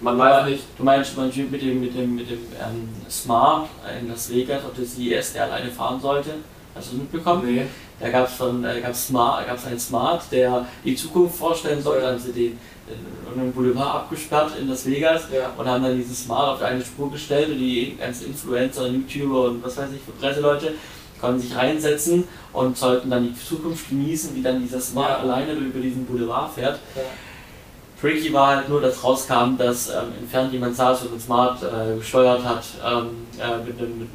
Man 0.00 0.18
weiß 0.18 0.46
nicht. 0.46 0.64
Du 0.76 0.84
meinst 0.84 1.16
dem, 1.16 1.50
mit 1.50 1.62
dem, 1.62 1.80
mit 1.80 1.94
dem, 1.94 2.14
mit 2.14 2.30
dem 2.30 2.38
ähm, 2.38 2.88
Smart 3.08 3.68
in 3.98 4.08
Las 4.08 4.30
Vegas, 4.30 4.62
ob 4.64 4.76
das 4.76 4.98
IS, 4.98 5.32
der 5.32 5.44
alleine 5.44 5.70
fahren 5.70 6.00
sollte? 6.00 6.34
Hast 6.74 6.88
du 6.88 6.96
das 6.96 7.02
mitbekommen? 7.02 7.46
Nee. 7.46 7.66
Da 7.98 8.10
gab 8.10 8.26
es 8.26 8.40
äh, 8.40 8.94
Smart, 8.94 9.46
einen 9.66 9.78
Smart, 9.78 10.22
der 10.30 10.66
die 10.84 10.96
Zukunft 10.96 11.36
vorstellen 11.36 11.82
sollte. 11.82 12.02
Dann 12.02 12.12
haben 12.12 12.22
sie 12.22 12.32
den 12.32 12.58
einen 13.34 13.52
Boulevard 13.52 13.94
abgesperrt 13.94 14.52
in 14.60 14.68
Las 14.68 14.86
Vegas 14.86 15.22
ja. 15.32 15.52
und 15.56 15.66
haben 15.66 15.82
dann 15.82 15.96
dieses 15.96 16.24
Smart 16.24 16.54
auf 16.54 16.62
eine 16.62 16.84
Spur 16.84 17.10
gestellt 17.10 17.50
und 17.50 17.58
die 17.58 17.96
ganzen 17.98 18.26
Influencer, 18.26 18.88
YouTuber 18.88 19.44
und 19.44 19.64
was 19.64 19.76
weiß 19.76 19.90
ich 19.94 20.02
für 20.02 20.12
Presseleute 20.12 20.74
konnten 21.20 21.40
sich 21.40 21.54
reinsetzen 21.54 22.24
und 22.52 22.76
sollten 22.76 23.10
dann 23.10 23.28
die 23.28 23.34
Zukunft 23.38 23.90
genießen, 23.90 24.34
wie 24.34 24.42
dann 24.42 24.60
dieser 24.60 24.80
Smart 24.80 25.10
ja. 25.10 25.16
alleine 25.18 25.52
über 25.52 25.78
diesen 25.78 26.06
Boulevard 26.06 26.52
fährt. 26.52 26.78
Ja. 26.96 27.02
Tricky 28.00 28.32
war 28.32 28.56
halt 28.56 28.68
nur, 28.68 28.80
dass 28.80 29.04
rauskam, 29.04 29.58
dass 29.58 29.90
ähm, 29.90 30.12
entfernt 30.18 30.52
jemand 30.52 30.74
saß 30.74 31.02
und 31.02 31.14
ein 31.14 31.20
Smart 31.20 31.62
äh, 31.62 31.96
gesteuert 31.98 32.42
hat 32.42 32.64
ähm, 32.82 33.26
äh, 33.38 33.62
mit 33.62 33.78
einem 33.78 33.98
mit 33.98 34.08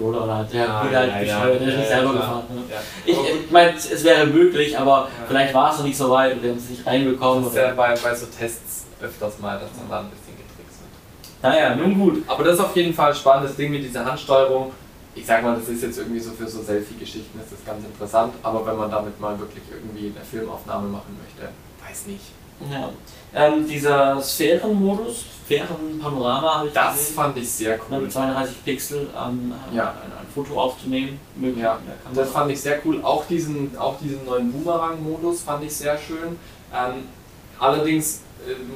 Controller 0.00 0.24
oder 0.24 0.38
hat 0.38 0.52
der 0.52 0.64
ja, 0.64 0.80
halt 0.80 0.92
ja, 1.26 1.44
der 1.44 1.60
ist 1.60 1.76
nicht 1.76 1.88
selber 1.88 2.12
gefahren. 2.12 2.44
Ne? 2.50 2.62
Ich, 3.04 3.16
ich 3.16 3.50
meine, 3.50 3.74
es 3.76 4.04
wäre 4.04 4.26
möglich, 4.26 4.78
aber 4.78 5.08
vielleicht 5.28 5.54
war 5.54 5.72
es 5.72 5.78
noch 5.78 5.84
nicht 5.84 5.96
so 5.96 6.10
weit 6.10 6.34
und 6.34 6.42
wir 6.42 6.50
haben 6.50 6.58
es 6.58 6.70
nicht 6.70 6.86
reinbekommen. 6.86 7.44
Das 7.44 7.52
ist 7.52 7.58
ja 7.58 7.74
bei, 7.74 7.94
bei 7.94 8.14
so 8.14 8.26
Tests 8.26 8.86
öfters 9.00 9.38
mal, 9.38 9.58
dass 9.58 9.70
man 9.76 9.88
da 9.88 10.00
ein 10.00 10.10
bisschen 10.10 10.36
getrickst 10.36 10.80
wird. 10.80 11.54
Naja, 11.54 11.74
nun 11.76 11.98
gut. 11.98 12.22
Aber 12.26 12.44
das 12.44 12.54
ist 12.54 12.60
auf 12.60 12.76
jeden 12.76 12.94
Fall 12.94 13.10
ein 13.10 13.16
spannendes 13.16 13.56
Ding 13.56 13.70
mit 13.70 13.84
dieser 13.84 14.04
Handsteuerung. 14.04 14.72
Ich 15.14 15.26
sag 15.26 15.42
mal, 15.42 15.56
das 15.56 15.68
ist 15.68 15.82
jetzt 15.82 15.98
irgendwie 15.98 16.20
so 16.20 16.30
für 16.30 16.46
so 16.46 16.62
Selfie-Geschichten, 16.62 17.38
ist 17.40 17.52
das 17.52 17.64
ganz 17.66 17.84
interessant, 17.84 18.32
aber 18.42 18.64
wenn 18.64 18.76
man 18.76 18.90
damit 18.90 19.18
mal 19.20 19.38
wirklich 19.38 19.64
irgendwie 19.70 20.12
eine 20.14 20.24
Filmaufnahme 20.24 20.88
machen 20.88 21.18
möchte, 21.20 21.52
weiß 21.86 22.06
nicht. 22.06 22.24
Ja. 22.70 22.90
Ähm, 23.34 23.66
dieser 23.66 24.20
Sphärenmodus, 24.20 25.24
Sphärenpanorama 25.50 26.58
habe 26.58 26.68
ich 26.68 26.74
Das 26.74 26.96
gesehen. 26.96 27.14
fand 27.16 27.36
ich 27.38 27.50
sehr 27.50 27.78
cool. 27.90 28.00
Mit 28.00 28.12
32 28.12 28.64
Pixel 28.64 29.08
ähm, 29.16 29.52
ja. 29.74 29.90
ein, 29.90 30.12
ein, 30.12 30.26
Foto 30.32 30.60
aufzunehmen. 30.60 31.18
Ja, 31.56 31.78
das 32.14 32.30
fand 32.30 32.52
ich 32.52 32.60
sehr 32.60 32.78
cool. 32.84 33.00
Auch 33.02 33.26
diesen, 33.26 33.76
auch 33.76 33.98
diesen 33.98 34.24
neuen 34.24 34.52
Boomerang-Modus 34.52 35.42
fand 35.42 35.64
ich 35.64 35.74
sehr 35.74 35.98
schön. 35.98 36.38
Ähm, 36.72 37.04
allerdings 37.58 38.20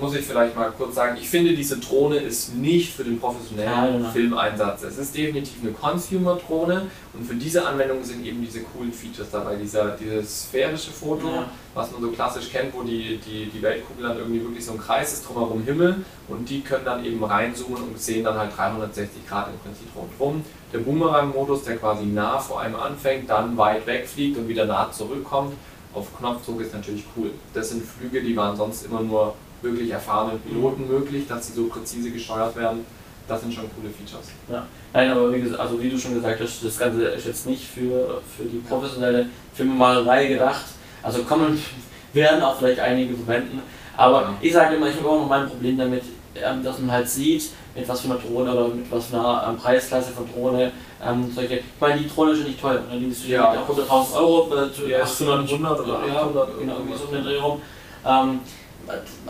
muss 0.00 0.14
ich 0.14 0.24
vielleicht 0.24 0.54
mal 0.54 0.70
kurz 0.76 0.94
sagen, 0.94 1.16
ich 1.18 1.28
finde, 1.28 1.54
diese 1.54 1.78
Drohne 1.78 2.16
ist 2.16 2.54
nicht 2.54 2.94
für 2.94 3.04
den 3.04 3.18
professionellen 3.18 4.02
ja, 4.02 4.10
Filmeinsatz. 4.10 4.82
Es 4.82 4.98
ist 4.98 5.16
definitiv 5.16 5.56
eine 5.62 5.72
Consumer-Drohne 5.72 6.86
und 7.14 7.26
für 7.26 7.34
diese 7.34 7.66
Anwendung 7.66 8.04
sind 8.04 8.24
eben 8.24 8.42
diese 8.44 8.60
coolen 8.60 8.92
Features 8.92 9.30
dabei. 9.30 9.56
Dieser, 9.56 9.92
dieses 9.92 10.42
sphärische 10.42 10.90
Foto, 10.90 11.28
ja. 11.28 11.50
was 11.74 11.90
man 11.92 12.02
so 12.02 12.10
klassisch 12.10 12.50
kennt, 12.50 12.74
wo 12.74 12.82
die, 12.82 13.18
die, 13.18 13.46
die 13.46 13.62
Weltkugel 13.62 14.08
dann 14.08 14.18
irgendwie 14.18 14.42
wirklich 14.42 14.64
so 14.64 14.72
ein 14.72 14.78
Kreis 14.78 15.14
ist, 15.14 15.28
drumherum 15.28 15.62
Himmel 15.64 16.04
und 16.28 16.48
die 16.48 16.60
können 16.60 16.84
dann 16.84 17.04
eben 17.04 17.22
reinzoomen 17.24 17.82
und 17.82 17.98
sehen 17.98 18.24
dann 18.24 18.36
halt 18.36 18.56
360 18.56 19.26
Grad 19.26 19.48
im 19.48 19.58
Prinzip 19.58 19.88
rundherum. 19.96 20.44
Der 20.72 20.78
Boomerang-Modus, 20.78 21.64
der 21.64 21.76
quasi 21.76 22.04
nah 22.04 22.38
vor 22.38 22.60
einem 22.60 22.76
anfängt, 22.76 23.30
dann 23.30 23.56
weit 23.56 23.86
wegfliegt 23.86 24.36
und 24.36 24.48
wieder 24.48 24.66
nah 24.66 24.90
zurückkommt, 24.90 25.54
auf 25.94 26.08
Knopfdruck 26.18 26.60
ist 26.60 26.74
natürlich 26.74 27.04
cool. 27.16 27.30
Das 27.54 27.70
sind 27.70 27.84
Flüge, 27.84 28.20
die 28.20 28.36
waren 28.36 28.56
sonst 28.56 28.84
immer 28.84 29.00
nur 29.00 29.34
wirklich 29.64 29.90
erfahrenen 29.90 30.40
Piloten 30.40 30.86
möglich, 30.86 31.26
dass 31.26 31.46
sie 31.46 31.54
so 31.54 31.66
präzise 31.66 32.10
gesteuert 32.10 32.54
werden. 32.56 32.84
Das 33.26 33.40
sind 33.40 33.54
schon 33.54 33.64
coole 33.74 33.88
Features. 33.88 34.26
Ja. 34.50 34.66
Nein, 34.92 35.10
aber 35.10 35.32
wie, 35.32 35.40
gesagt, 35.40 35.58
also 35.58 35.82
wie 35.82 35.88
du 35.88 35.98
schon 35.98 36.14
gesagt 36.14 36.40
hast, 36.40 36.62
das 36.62 36.78
Ganze 36.78 37.04
ist 37.06 37.26
jetzt 37.26 37.46
nicht 37.46 37.64
für, 37.64 38.20
für 38.36 38.44
die 38.44 38.58
professionelle 38.58 39.26
Filmemalerei 39.54 40.26
gedacht. 40.26 40.64
Also 41.02 41.22
kommen 41.22 41.60
werden 42.12 42.42
auch 42.42 42.58
vielleicht 42.58 42.80
einige 42.80 43.14
verwenden. 43.14 43.62
Aber 43.96 44.22
ja. 44.22 44.34
ich 44.40 44.52
sage 44.52 44.76
immer, 44.76 44.88
ich 44.88 44.96
habe 44.96 45.08
auch 45.08 45.20
noch 45.20 45.28
mein 45.28 45.48
Problem 45.48 45.78
damit, 45.78 46.02
ähm, 46.36 46.62
dass 46.62 46.78
man 46.78 46.92
halt 46.92 47.08
sieht, 47.08 47.50
mit 47.74 47.88
was 47.88 48.00
für 48.00 48.10
einer 48.10 48.20
Drohne 48.20 48.52
oder 48.52 48.68
mit 48.68 48.90
was 48.90 49.06
für 49.06 49.18
einer 49.18 49.46
ähm, 49.48 49.56
Preisklasse 49.56 50.12
von 50.12 50.28
Drohne 50.32 50.72
ähm, 51.04 51.30
solche. 51.34 51.56
Ich 51.56 51.62
meine, 51.80 52.00
die 52.00 52.08
Drohne 52.08 52.32
ist 52.32 52.40
ja 52.40 52.44
nicht 52.44 52.60
teuer. 52.60 52.80
Ne? 52.90 52.98
Die 52.98 53.06
ist 53.06 53.26
ja 53.26 53.52
100.000 53.52 54.16
Euro, 54.16 54.54
äh, 54.54 54.90
ja, 54.90 55.02
800, 55.02 55.50
100 55.50 55.80
oder 55.80 55.98
800, 55.98 56.08
ja, 56.08 56.54
genau, 56.58 56.74
irgendwie 56.74 56.98
so 56.98 57.04
in 57.06 57.14
den 57.14 57.24
Dreh 57.24 57.38
rum. 57.38 57.62
Ähm, 58.06 58.40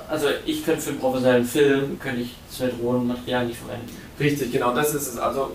also 0.08 0.26
ich 0.44 0.64
könnte 0.64 0.80
für 0.80 0.90
einen 0.90 1.00
professionellen 1.00 1.44
Film, 1.44 1.98
könnte 2.00 2.22
ich 2.22 2.34
zwei 2.50 2.68
Drohnenmaterial 2.68 3.46
nicht 3.46 3.58
verwenden. 3.58 3.88
Richtig, 4.18 4.52
genau, 4.52 4.74
das 4.74 4.94
ist 4.94 5.08
es. 5.08 5.18
Also 5.18 5.52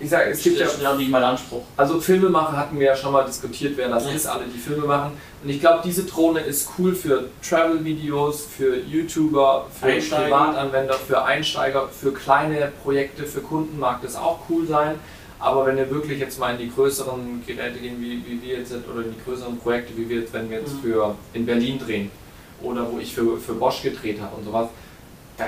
ich 0.00 0.10
sage, 0.10 0.30
es 0.30 0.42
gibt 0.42 0.60
ja 0.60 0.94
nicht 0.94 1.10
mal 1.10 1.24
Anspruch. 1.24 1.62
Also 1.76 2.00
Filmemacher 2.00 2.56
hatten 2.56 2.78
wir 2.78 2.86
ja 2.86 2.96
schon 2.96 3.12
mal 3.12 3.24
diskutiert, 3.24 3.76
wer 3.76 3.88
das 3.88 4.04
ja. 4.04 4.12
ist, 4.12 4.26
alle 4.26 4.44
die 4.44 4.58
Filme 4.58 4.86
machen. 4.86 5.12
Und 5.42 5.48
ich 5.50 5.58
glaube, 5.58 5.80
diese 5.84 6.04
Drohne 6.04 6.40
ist 6.40 6.70
cool 6.78 6.94
für 6.94 7.24
Travel-Videos, 7.42 8.46
für 8.46 8.76
YouTuber, 8.76 9.66
für 9.80 9.86
Privatanwender, 9.86 10.94
für 10.94 11.24
Einsteiger, 11.24 11.88
für 11.88 12.12
kleine 12.12 12.72
Projekte, 12.82 13.24
für 13.24 13.40
Kunden 13.40 13.78
mag 13.78 14.00
das 14.02 14.14
auch 14.14 14.38
cool 14.48 14.66
sein. 14.66 14.94
Aber 15.40 15.66
wenn 15.66 15.76
wir 15.76 15.90
wirklich 15.90 16.20
jetzt 16.20 16.38
mal 16.38 16.52
in 16.52 16.58
die 16.58 16.72
größeren 16.72 17.42
Geräte 17.46 17.78
gehen, 17.78 18.00
wie, 18.00 18.22
wie 18.26 18.40
wir 18.42 18.58
jetzt 18.58 18.70
sind, 18.70 18.88
oder 18.88 19.04
in 19.04 19.12
die 19.12 19.24
größeren 19.24 19.58
Projekte, 19.58 19.96
wie 19.96 20.08
wir 20.08 20.20
jetzt, 20.20 20.32
wenn 20.32 20.48
wir 20.48 20.60
jetzt 20.60 20.74
mhm. 20.74 20.80
für 20.82 21.14
in 21.32 21.44
Berlin 21.46 21.78
drehen, 21.78 22.10
oder 22.62 22.90
wo 22.90 22.98
ich 22.98 23.14
für, 23.14 23.36
für 23.38 23.54
Bosch 23.54 23.82
gedreht 23.82 24.20
habe 24.20 24.36
und 24.36 24.44
sowas, 24.44 24.68
da 25.36 25.46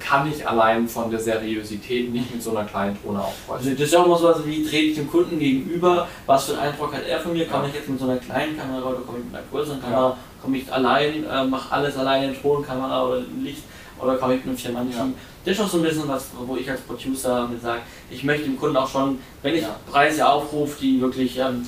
kann 0.00 0.30
ich 0.30 0.46
allein 0.46 0.88
von 0.88 1.10
der 1.10 1.20
Seriosität 1.20 2.12
nicht 2.12 2.32
mit 2.32 2.42
so 2.42 2.50
einer 2.50 2.64
kleinen 2.64 2.96
Drohne 3.00 3.20
aufräumen. 3.20 3.58
Also 3.58 3.70
das 3.70 3.80
ist 3.80 3.92
ja 3.92 4.00
auch 4.00 4.06
immer 4.06 4.18
so, 4.18 4.28
also 4.28 4.46
wie 4.46 4.64
trete 4.64 4.86
ich 4.86 4.94
dem 4.96 5.10
Kunden 5.10 5.38
gegenüber, 5.38 6.08
was 6.26 6.46
für 6.46 6.52
einen 6.58 6.72
Eindruck 6.72 6.94
hat 6.94 7.06
er 7.06 7.20
von 7.20 7.32
mir, 7.32 7.46
komme 7.46 7.68
ich 7.68 7.74
jetzt 7.74 7.88
mit 7.88 8.00
so 8.00 8.06
einer 8.06 8.16
kleinen 8.16 8.56
Kamera 8.56 8.88
oder 8.88 9.00
komme 9.00 9.18
ich 9.18 9.24
mit 9.26 9.34
einer 9.34 9.44
größeren 9.50 9.80
Kamera, 9.80 10.08
ja. 10.08 10.16
komme 10.42 10.56
ich 10.56 10.72
allein, 10.72 11.24
äh, 11.24 11.44
mache 11.44 11.72
alles 11.72 11.96
alleine, 11.96 12.32
Drohnenkamera 12.32 13.06
oder 13.06 13.22
Licht 13.42 13.62
oder 14.00 14.16
komme 14.16 14.34
ich 14.34 14.40
mit 14.40 14.48
einem 14.48 14.58
Vier-Mann-Team. 14.58 14.98
Ja. 14.98 15.08
Das 15.44 15.54
ist 15.54 15.60
auch 15.60 15.68
so 15.68 15.76
ein 15.78 15.82
bisschen 15.82 16.08
was, 16.08 16.28
wo 16.46 16.56
ich 16.56 16.70
als 16.70 16.80
Producer 16.80 17.46
mit 17.48 17.62
sage, 17.62 17.80
ich 18.10 18.24
möchte 18.24 18.44
dem 18.44 18.58
Kunden 18.58 18.76
auch 18.76 18.88
schon, 18.88 19.18
wenn 19.42 19.54
ich 19.54 19.62
ja. 19.62 19.76
Preise 19.90 20.26
aufrufe, 20.26 20.78
die 20.80 21.00
wirklich 21.00 21.38
ähm, 21.38 21.66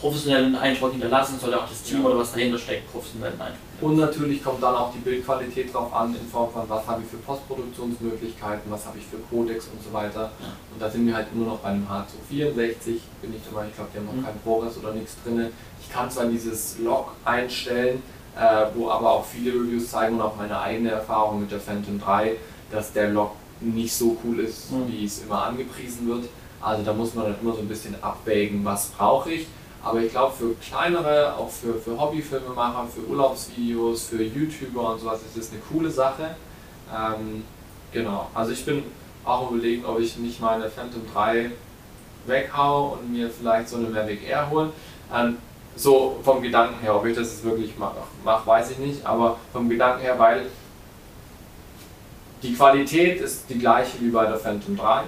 professionellen 0.00 0.54
Eindruck 0.56 0.92
hinterlassen, 0.92 1.38
soll 1.40 1.54
auch 1.54 1.68
das 1.68 1.82
Team 1.82 2.00
ja. 2.00 2.08
oder 2.08 2.18
was 2.18 2.32
dahinter 2.32 2.58
steckt, 2.58 2.90
professionellen 2.90 3.40
Eindruck. 3.40 3.58
Und 3.82 3.96
natürlich 3.96 4.44
kommt 4.44 4.62
dann 4.62 4.76
auch 4.76 4.92
die 4.92 5.00
Bildqualität 5.00 5.74
drauf 5.74 5.92
an, 5.92 6.14
in 6.14 6.28
Form 6.28 6.52
von 6.52 6.62
was 6.68 6.86
habe 6.86 7.02
ich 7.02 7.08
für 7.08 7.16
Postproduktionsmöglichkeiten, 7.16 8.70
was 8.70 8.86
habe 8.86 8.98
ich 8.98 9.04
für 9.04 9.16
Codex 9.28 9.66
und 9.66 9.82
so 9.82 9.92
weiter. 9.92 10.30
Und 10.72 10.80
da 10.80 10.88
sind 10.88 11.04
wir 11.04 11.16
halt 11.16 11.34
nur 11.34 11.48
noch 11.48 11.58
bei 11.58 11.70
einem 11.70 11.84
H264, 11.88 13.00
bin 13.20 13.34
ich 13.34 13.50
immer, 13.50 13.66
ich 13.66 13.74
glaube, 13.74 13.90
die 13.92 13.98
haben 13.98 14.06
noch 14.06 14.14
mhm. 14.14 14.24
kein 14.24 14.38
ProRes 14.44 14.78
oder 14.78 14.92
nichts 14.92 15.16
drin. 15.24 15.48
Ich 15.80 15.90
kann 15.90 16.08
zwar 16.08 16.26
dieses 16.26 16.78
Log 16.78 17.08
einstellen, 17.24 18.04
äh, 18.38 18.66
wo 18.76 18.88
aber 18.88 19.10
auch 19.10 19.24
viele 19.24 19.52
Reviews 19.52 19.90
zeigen 19.90 20.14
und 20.14 20.20
auch 20.20 20.36
meine 20.36 20.60
eigene 20.60 20.90
Erfahrung 20.92 21.40
mit 21.40 21.50
der 21.50 21.60
Phantom 21.60 22.00
3, 22.00 22.36
dass 22.70 22.92
der 22.92 23.10
Log 23.10 23.32
nicht 23.60 23.92
so 23.92 24.16
cool 24.24 24.38
ist, 24.38 24.70
mhm. 24.70 24.92
wie 24.92 25.04
es 25.04 25.24
immer 25.24 25.42
angepriesen 25.42 26.06
wird. 26.06 26.26
Also 26.60 26.84
da 26.84 26.92
muss 26.92 27.14
man 27.14 27.24
dann 27.24 27.34
immer 27.42 27.52
so 27.52 27.58
ein 27.58 27.68
bisschen 27.68 28.00
abwägen, 28.00 28.64
was 28.64 28.86
brauche 28.90 29.32
ich 29.32 29.48
aber 29.84 30.00
ich 30.00 30.12
glaube, 30.12 30.32
für 30.34 30.54
kleinere, 30.54 31.34
auch 31.36 31.50
für, 31.50 31.74
für 31.74 31.98
Hobbyfilmemacher, 31.98 32.86
für 32.86 33.10
Urlaubsvideos, 33.10 34.04
für 34.06 34.22
YouTuber 34.22 34.92
und 34.92 35.00
sowas 35.00 35.20
ist 35.22 35.36
das 35.36 35.50
eine 35.50 35.60
coole 35.60 35.90
Sache. 35.90 36.36
Ähm, 36.94 37.44
genau, 37.92 38.28
also 38.34 38.52
ich 38.52 38.64
bin 38.64 38.84
auch 39.24 39.50
überlegen, 39.50 39.84
ob 39.84 39.98
ich 39.98 40.16
nicht 40.18 40.40
meine 40.40 40.68
Phantom 40.68 41.02
3 41.12 41.50
weghau 42.26 42.98
und 42.98 43.12
mir 43.12 43.28
vielleicht 43.28 43.68
so 43.68 43.76
eine 43.76 43.88
Mavic 43.88 44.28
Air 44.28 44.48
holen. 44.50 44.70
Ähm, 45.12 45.38
so 45.74 46.20
vom 46.22 46.42
Gedanken 46.42 46.80
her, 46.80 46.94
ob 46.94 47.06
ich 47.06 47.16
das 47.16 47.32
jetzt 47.32 47.44
wirklich 47.44 47.76
mache, 47.78 47.96
mach, 48.24 48.46
weiß 48.46 48.72
ich 48.72 48.78
nicht, 48.78 49.06
aber 49.06 49.38
vom 49.52 49.68
Gedanken 49.68 50.02
her, 50.02 50.18
weil 50.18 50.46
die 52.42 52.54
Qualität 52.54 53.20
ist 53.20 53.48
die 53.48 53.58
gleiche 53.58 54.00
wie 54.00 54.10
bei 54.10 54.26
der 54.26 54.36
Phantom 54.36 54.76
3. 54.76 55.02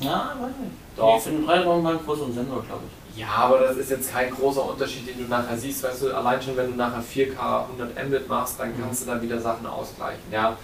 Ja, 0.00 0.36
weiß 0.38 0.48
nicht. 0.60 0.72
Doch. 0.96 1.16
Die 1.16 1.20
Phantom 1.22 1.46
3 1.46 1.62
brauchen 1.62 1.86
einen 1.86 2.04
größeren 2.04 2.34
Sensor, 2.34 2.62
glaube 2.62 2.82
ich. 2.86 3.01
Ja, 3.16 3.28
aber 3.28 3.58
das 3.58 3.76
ist 3.76 3.90
jetzt 3.90 4.12
kein 4.12 4.30
großer 4.30 4.64
Unterschied, 4.70 5.06
den 5.06 5.18
du 5.18 5.28
nachher 5.28 5.56
siehst. 5.56 5.82
Weißt 5.82 6.02
du, 6.02 6.16
allein 6.16 6.40
schon 6.40 6.56
wenn 6.56 6.70
du 6.70 6.76
nachher 6.76 7.02
4K 7.02 7.64
100 7.64 8.08
Mbit 8.08 8.28
machst, 8.28 8.58
dann 8.58 8.72
kannst 8.80 9.02
mhm. 9.02 9.10
du 9.10 9.14
da 9.14 9.22
wieder 9.22 9.40
Sachen 9.40 9.66
ausgleichen. 9.66 10.22
Ja, 10.30 10.56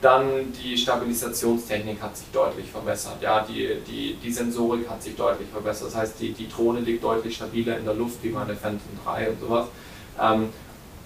Dann 0.00 0.52
die 0.52 0.76
Stabilisationstechnik 0.76 2.00
hat 2.00 2.16
sich 2.16 2.28
deutlich 2.32 2.70
verbessert. 2.70 3.16
Ja, 3.20 3.44
die, 3.44 3.78
die, 3.86 4.14
die 4.22 4.32
Sensorik 4.32 4.88
hat 4.88 5.02
sich 5.02 5.16
deutlich 5.16 5.48
verbessert. 5.48 5.88
Das 5.88 5.96
heißt, 5.96 6.20
die, 6.20 6.32
die 6.32 6.48
Drohne 6.48 6.80
liegt 6.80 7.02
deutlich 7.02 7.34
stabiler 7.34 7.78
in 7.78 7.84
der 7.84 7.94
Luft 7.94 8.22
wie 8.22 8.30
meine 8.30 8.54
Phantom 8.54 8.92
3 9.04 9.30
und 9.30 9.40
sowas. 9.40 9.66
Ähm, 10.20 10.50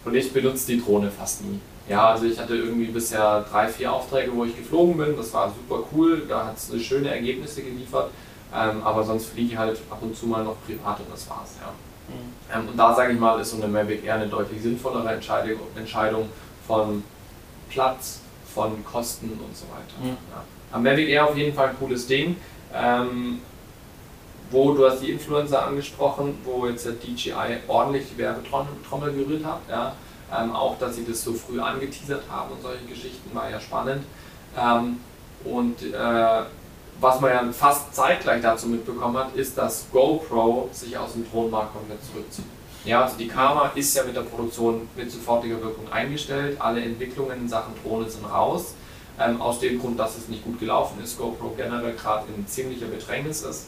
und 0.05 0.15
ich 0.15 0.33
benutze 0.33 0.67
die 0.67 0.81
Drohne 0.83 1.11
fast 1.11 1.43
nie. 1.45 1.59
Ja, 1.89 2.11
also 2.11 2.27
ich 2.27 2.39
hatte 2.39 2.55
irgendwie 2.55 2.87
bisher 2.87 3.45
drei, 3.51 3.67
vier 3.69 3.93
Aufträge, 3.93 4.31
wo 4.35 4.45
ich 4.45 4.57
geflogen 4.57 4.97
bin. 4.97 5.17
Das 5.17 5.33
war 5.33 5.49
super 5.49 5.85
cool. 5.93 6.27
Da 6.29 6.47
hat 6.47 6.57
es 6.57 6.83
schöne 6.83 7.11
Ergebnisse 7.11 7.63
geliefert. 7.63 8.11
Ähm, 8.55 8.83
aber 8.83 9.03
sonst 9.05 9.27
fliege 9.27 9.53
ich 9.53 9.59
halt 9.59 9.81
ab 9.91 9.99
und 10.01 10.17
zu 10.17 10.27
mal 10.27 10.45
noch 10.45 10.57
privat 10.67 11.01
und 11.01 11.11
das 11.11 11.29
war's. 11.29 11.57
Ja. 11.61 11.73
Mhm. 12.09 12.63
Ähm, 12.65 12.69
und 12.69 12.77
da 12.77 12.95
sage 12.95 13.13
ich 13.13 13.19
mal, 13.19 13.41
ist 13.41 13.51
so 13.51 13.57
eine 13.57 13.69
Mavic 13.69 14.05
eher 14.05 14.17
eine 14.17 14.27
deutlich 14.27 14.61
sinnvollere 14.63 15.15
Entscheidung, 15.15 15.61
Entscheidung 15.75 16.29
von 16.67 17.03
Platz, 17.71 18.21
von 18.55 18.85
Kosten 18.85 19.31
und 19.31 19.57
so 19.57 19.65
weiter. 19.67 20.03
Mhm. 20.03 20.17
Ja. 20.31 20.45
Am 20.73 20.83
Mavic 20.83 21.09
Air 21.09 21.29
auf 21.29 21.37
jeden 21.37 21.55
Fall 21.55 21.71
ein 21.71 21.79
cooles 21.79 22.07
Ding. 22.07 22.37
Ähm, 22.75 23.41
wo 24.53 24.75
du 24.75 24.87
hast 24.89 25.01
die 25.01 25.11
Influencer 25.11 25.67
angesprochen, 25.67 26.39
wo 26.45 26.67
jetzt 26.67 26.85
der 26.85 26.93
DJI 26.93 27.59
ordentlich 27.69 28.05
die 28.11 28.19
Werbetrommel 28.19 29.13
gerührt 29.15 29.45
hat. 29.45 29.61
Ja. 29.69 29.95
Ähm, 30.35 30.55
auch, 30.55 30.79
dass 30.79 30.97
sie 30.97 31.05
das 31.05 31.23
so 31.23 31.33
früh 31.33 31.61
angeteasert 31.61 32.25
haben 32.31 32.53
und 32.53 32.63
solche 32.63 32.85
Geschichten 32.85 33.35
war 33.35 33.51
ja 33.51 33.59
spannend. 33.61 34.05
Ähm, 34.57 34.99
und 35.45 35.83
äh, 35.83 36.43
was 37.03 37.21
man 37.21 37.31
ja 37.31 37.53
fast 37.53 37.95
zeitgleich 37.95 38.41
dazu 38.41 38.69
mitbekommen 38.69 39.19
hat, 39.19 39.35
ist, 39.35 39.59
dass 39.59 39.87
GoPro 39.93 40.69
sich 40.73 40.97
aus 40.97 41.13
dem 41.13 41.29
Drohnenmarkt 41.29 41.75
komplett 41.75 41.99
zurückzieht. 42.05 42.45
Ja, 42.85 43.05
also 43.05 43.17
die 43.17 43.29
Karma 43.29 43.73
ist 43.75 43.95
ja 43.95 44.05
mit 44.05 44.17
der 44.17 44.23
Produktion 44.23 44.89
mit 44.97 45.11
sofortiger 45.11 45.61
Wirkung 45.61 45.91
eingestellt. 45.93 46.61
Alle 46.61 46.81
Entwicklungen 46.81 47.41
in 47.41 47.49
Sachen 47.49 47.75
Drohne 47.83 48.09
sind 48.09 48.25
raus. 48.25 48.75
Ähm, 49.19 49.41
aus 49.41 49.61
dem 49.61 49.79
Grund, 49.81 49.99
dass 49.99 50.17
es 50.17 50.29
nicht 50.29 50.43
gut 50.45 50.59
gelaufen 50.59 51.03
ist, 51.03 51.19
GoPro 51.19 51.53
generell 51.57 51.93
gerade 51.95 52.25
in 52.35 52.47
ziemlicher 52.47 52.87
Bedrängnis 52.87 53.43
ist 53.43 53.67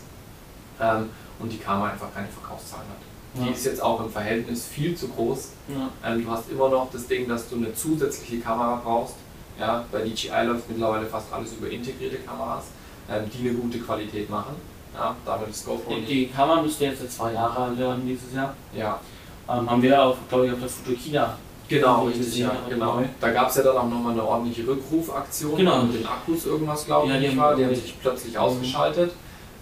ähm, 0.81 1.11
und 1.39 1.53
die 1.53 1.59
Karma 1.59 1.91
einfach 1.91 2.13
keine 2.15 2.29
Verkaufszahlen 2.29 2.87
hat. 2.89 2.97
Ja. 3.41 3.47
Die 3.47 3.53
ist 3.53 3.67
jetzt 3.67 3.83
auch 3.83 4.01
im 4.01 4.11
Verhältnis 4.11 4.65
viel 4.65 4.97
zu 4.97 5.09
groß. 5.09 5.51
Ja. 5.69 5.91
Ähm, 6.11 6.25
du 6.25 6.31
hast 6.31 6.51
immer 6.51 6.69
noch 6.69 6.91
das 6.91 7.07
Ding, 7.07 7.29
dass 7.29 7.49
du 7.49 7.57
eine 7.57 7.75
zusätzliche 7.75 8.41
Kamera 8.41 8.81
brauchst. 8.83 9.17
Ja, 9.59 9.85
bei 9.93 10.01
DJI 10.01 10.47
läuft 10.47 10.69
mittlerweile 10.69 11.07
fast 11.07 11.33
alles 11.33 11.53
über 11.53 11.71
integrierte 11.71 12.17
Kameras, 12.17 12.65
ähm, 13.11 13.31
die 13.33 13.49
eine 13.49 13.59
gute 13.59 13.79
Qualität 13.79 14.29
machen. 14.31 14.55
Ja, 14.95 15.17
damit 15.27 15.49
ist 15.49 15.67
GoPro 15.67 15.97
die, 16.09 16.29
Kamera 16.29 16.63
müsste 16.63 16.85
jetzt 16.85 17.17
zwei 17.17 17.33
Jahre 17.33 17.77
werden 17.77 18.07
dieses 18.07 18.33
Jahr. 18.33 18.55
Ja. 18.77 19.01
Ähm, 19.49 19.69
haben 19.69 19.83
wir 19.83 20.01
auch, 20.01 20.17
glaube 20.29 20.47
ich, 20.47 20.53
auf 20.53 20.61
der 20.61 20.69
Fotokina 20.69 21.37
Genau, 21.69 22.05
richtig, 22.05 22.39
ja, 22.39 22.53
genau. 22.69 23.03
Da 23.21 23.31
gab 23.31 23.49
es 23.49 23.57
ja 23.57 23.63
dann 23.63 23.77
auch 23.77 23.89
nochmal 23.89 24.13
eine 24.13 24.23
ordentliche 24.23 24.67
Rückrufaktion 24.67 25.57
genau. 25.57 25.83
mit 25.83 26.01
den 26.01 26.07
Akkus 26.07 26.45
irgendwas, 26.45 26.85
glaube 26.85 27.09
ja, 27.09 27.19
ich, 27.19 27.31
die, 27.31 27.37
war. 27.37 27.57
Die 27.57 27.65
haben 27.65 27.75
sich 27.75 27.95
plötzlich 28.01 28.37
ausgeschaltet. 28.37 29.13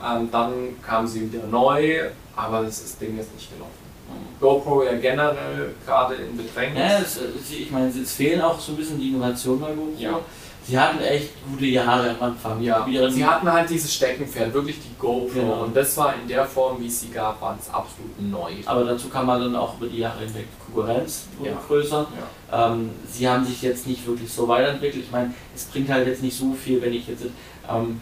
Ähm, 0.05 0.29
dann 0.33 0.53
kam 0.85 1.07
sie 1.07 1.33
wieder 1.33 1.47
neu, 1.47 2.01
aber 2.35 2.63
das, 2.63 2.83
das 2.83 2.99
Ding 2.99 3.17
ist 3.19 3.33
nicht 3.35 3.53
gelaufen. 3.53 3.73
Mhm. 4.09 4.41
GoPro 4.41 4.83
ja 4.83 4.97
generell 4.97 5.75
gerade 5.87 6.15
in 6.17 6.37
Bedrängnis. 6.37 6.81
Ja, 6.81 6.99
es, 6.99 7.53
ich 7.53 7.71
meine, 7.71 7.89
es 7.89 8.13
fehlen 8.13 8.41
auch 8.41 8.59
so 8.59 8.73
ein 8.73 8.77
bisschen 8.79 8.99
die 8.99 9.11
Innovationen 9.11 9.61
bei 9.61 9.69
GoPro. 9.69 9.93
Ja. 9.97 10.19
Sie 10.65 10.79
hatten 10.79 11.01
echt 11.01 11.31
gute 11.51 11.67
Jahre 11.67 12.11
am 12.11 12.23
Anfang. 12.23 12.63
Ja, 12.63 12.87
sie 13.11 13.25
hatten 13.25 13.53
halt 13.53 13.69
dieses 13.69 13.93
Steckenpferd, 13.93 14.55
wirklich 14.55 14.77
die 14.81 14.95
GoPro. 14.99 15.29
Genau. 15.35 15.65
Und 15.65 15.77
das 15.77 15.97
war 15.97 16.15
in 16.15 16.29
der 16.29 16.45
Form, 16.45 16.81
wie 16.81 16.87
es 16.87 17.01
sie 17.01 17.09
gab, 17.09 17.41
war 17.41 17.59
es 17.61 17.69
absolut 17.69 18.21
neu. 18.21 18.53
Aber 18.65 18.85
dazu 18.85 19.09
kam 19.09 19.27
man 19.27 19.41
dann 19.41 19.57
auch 19.57 19.77
über 19.79 19.89
die 19.89 19.99
Jahre 19.99 20.21
hinweg 20.21 20.47
Konkurrenz 20.65 21.27
wurde 21.39 21.51
ja. 21.51 21.57
größer. 21.67 22.07
Ja. 22.51 22.73
Ähm, 22.73 22.91
sie 23.11 23.29
haben 23.29 23.45
sich 23.45 23.63
jetzt 23.63 23.87
nicht 23.87 24.07
wirklich 24.07 24.33
so 24.33 24.49
weiterentwickelt. 24.49 25.05
Ich 25.05 25.11
meine, 25.11 25.35
es 25.55 25.65
bringt 25.65 25.91
halt 25.91 26.07
jetzt 26.07 26.23
nicht 26.23 26.37
so 26.37 26.53
viel, 26.53 26.81
wenn 26.81 26.93
ich 26.93 27.07
jetzt 27.09 27.25
ähm, 27.69 28.01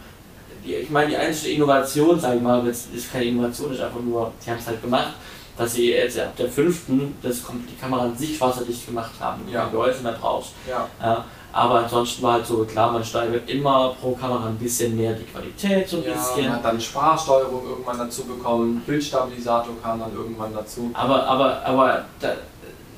die, 0.63 0.75
ich 0.75 0.89
meine, 0.89 1.09
die 1.09 1.17
einzige 1.17 1.55
Innovation, 1.55 2.19
sage 2.19 2.37
ich 2.37 2.41
mal, 2.41 2.65
jetzt 2.65 2.93
ist 2.93 3.11
keine 3.11 3.25
Innovation, 3.25 3.73
ist 3.73 3.81
einfach 3.81 3.99
nur, 3.99 4.31
sie 4.39 4.51
haben 4.51 4.59
es 4.59 4.67
halt 4.67 4.81
gemacht, 4.81 5.13
dass 5.57 5.73
sie 5.73 5.91
jetzt 5.91 6.19
ab 6.19 6.35
der 6.37 6.49
fünften 6.49 7.15
das, 7.21 7.41
die 7.69 7.79
Kamera 7.79 8.03
an 8.03 8.17
sich 8.17 8.39
wasserdicht 8.39 8.85
gemacht 8.85 9.11
haben, 9.19 9.41
ja. 9.51 9.67
Gehäuse 9.67 10.01
mehr 10.01 10.13
brauchst. 10.13 10.53
Ja. 10.69 10.87
ja. 11.01 11.25
Aber 11.53 11.79
ansonsten 11.79 12.23
war 12.23 12.33
halt 12.33 12.45
so, 12.45 12.63
klar, 12.63 12.91
man 12.91 13.03
steigert 13.03 13.49
immer 13.49 13.95
pro 13.99 14.11
Kamera 14.13 14.47
ein 14.47 14.57
bisschen 14.57 14.95
mehr 14.95 15.13
die 15.13 15.23
Qualität, 15.23 15.87
so 15.87 15.97
ein 15.97 16.03
ja, 16.03 16.13
bisschen. 16.13 16.45
Man 16.45 16.55
hat 16.55 16.65
dann 16.65 16.79
Sprachsteuerung 16.81 17.67
irgendwann 17.67 17.97
dazu 17.97 18.23
bekommen, 18.23 18.81
Bildstabilisator 18.85 19.73
kam 19.83 19.99
dann 19.99 20.13
irgendwann 20.13 20.53
dazu. 20.53 20.91
Aber, 20.93 21.25
aber, 21.27 21.65
aber 21.65 22.05
da, 22.19 22.33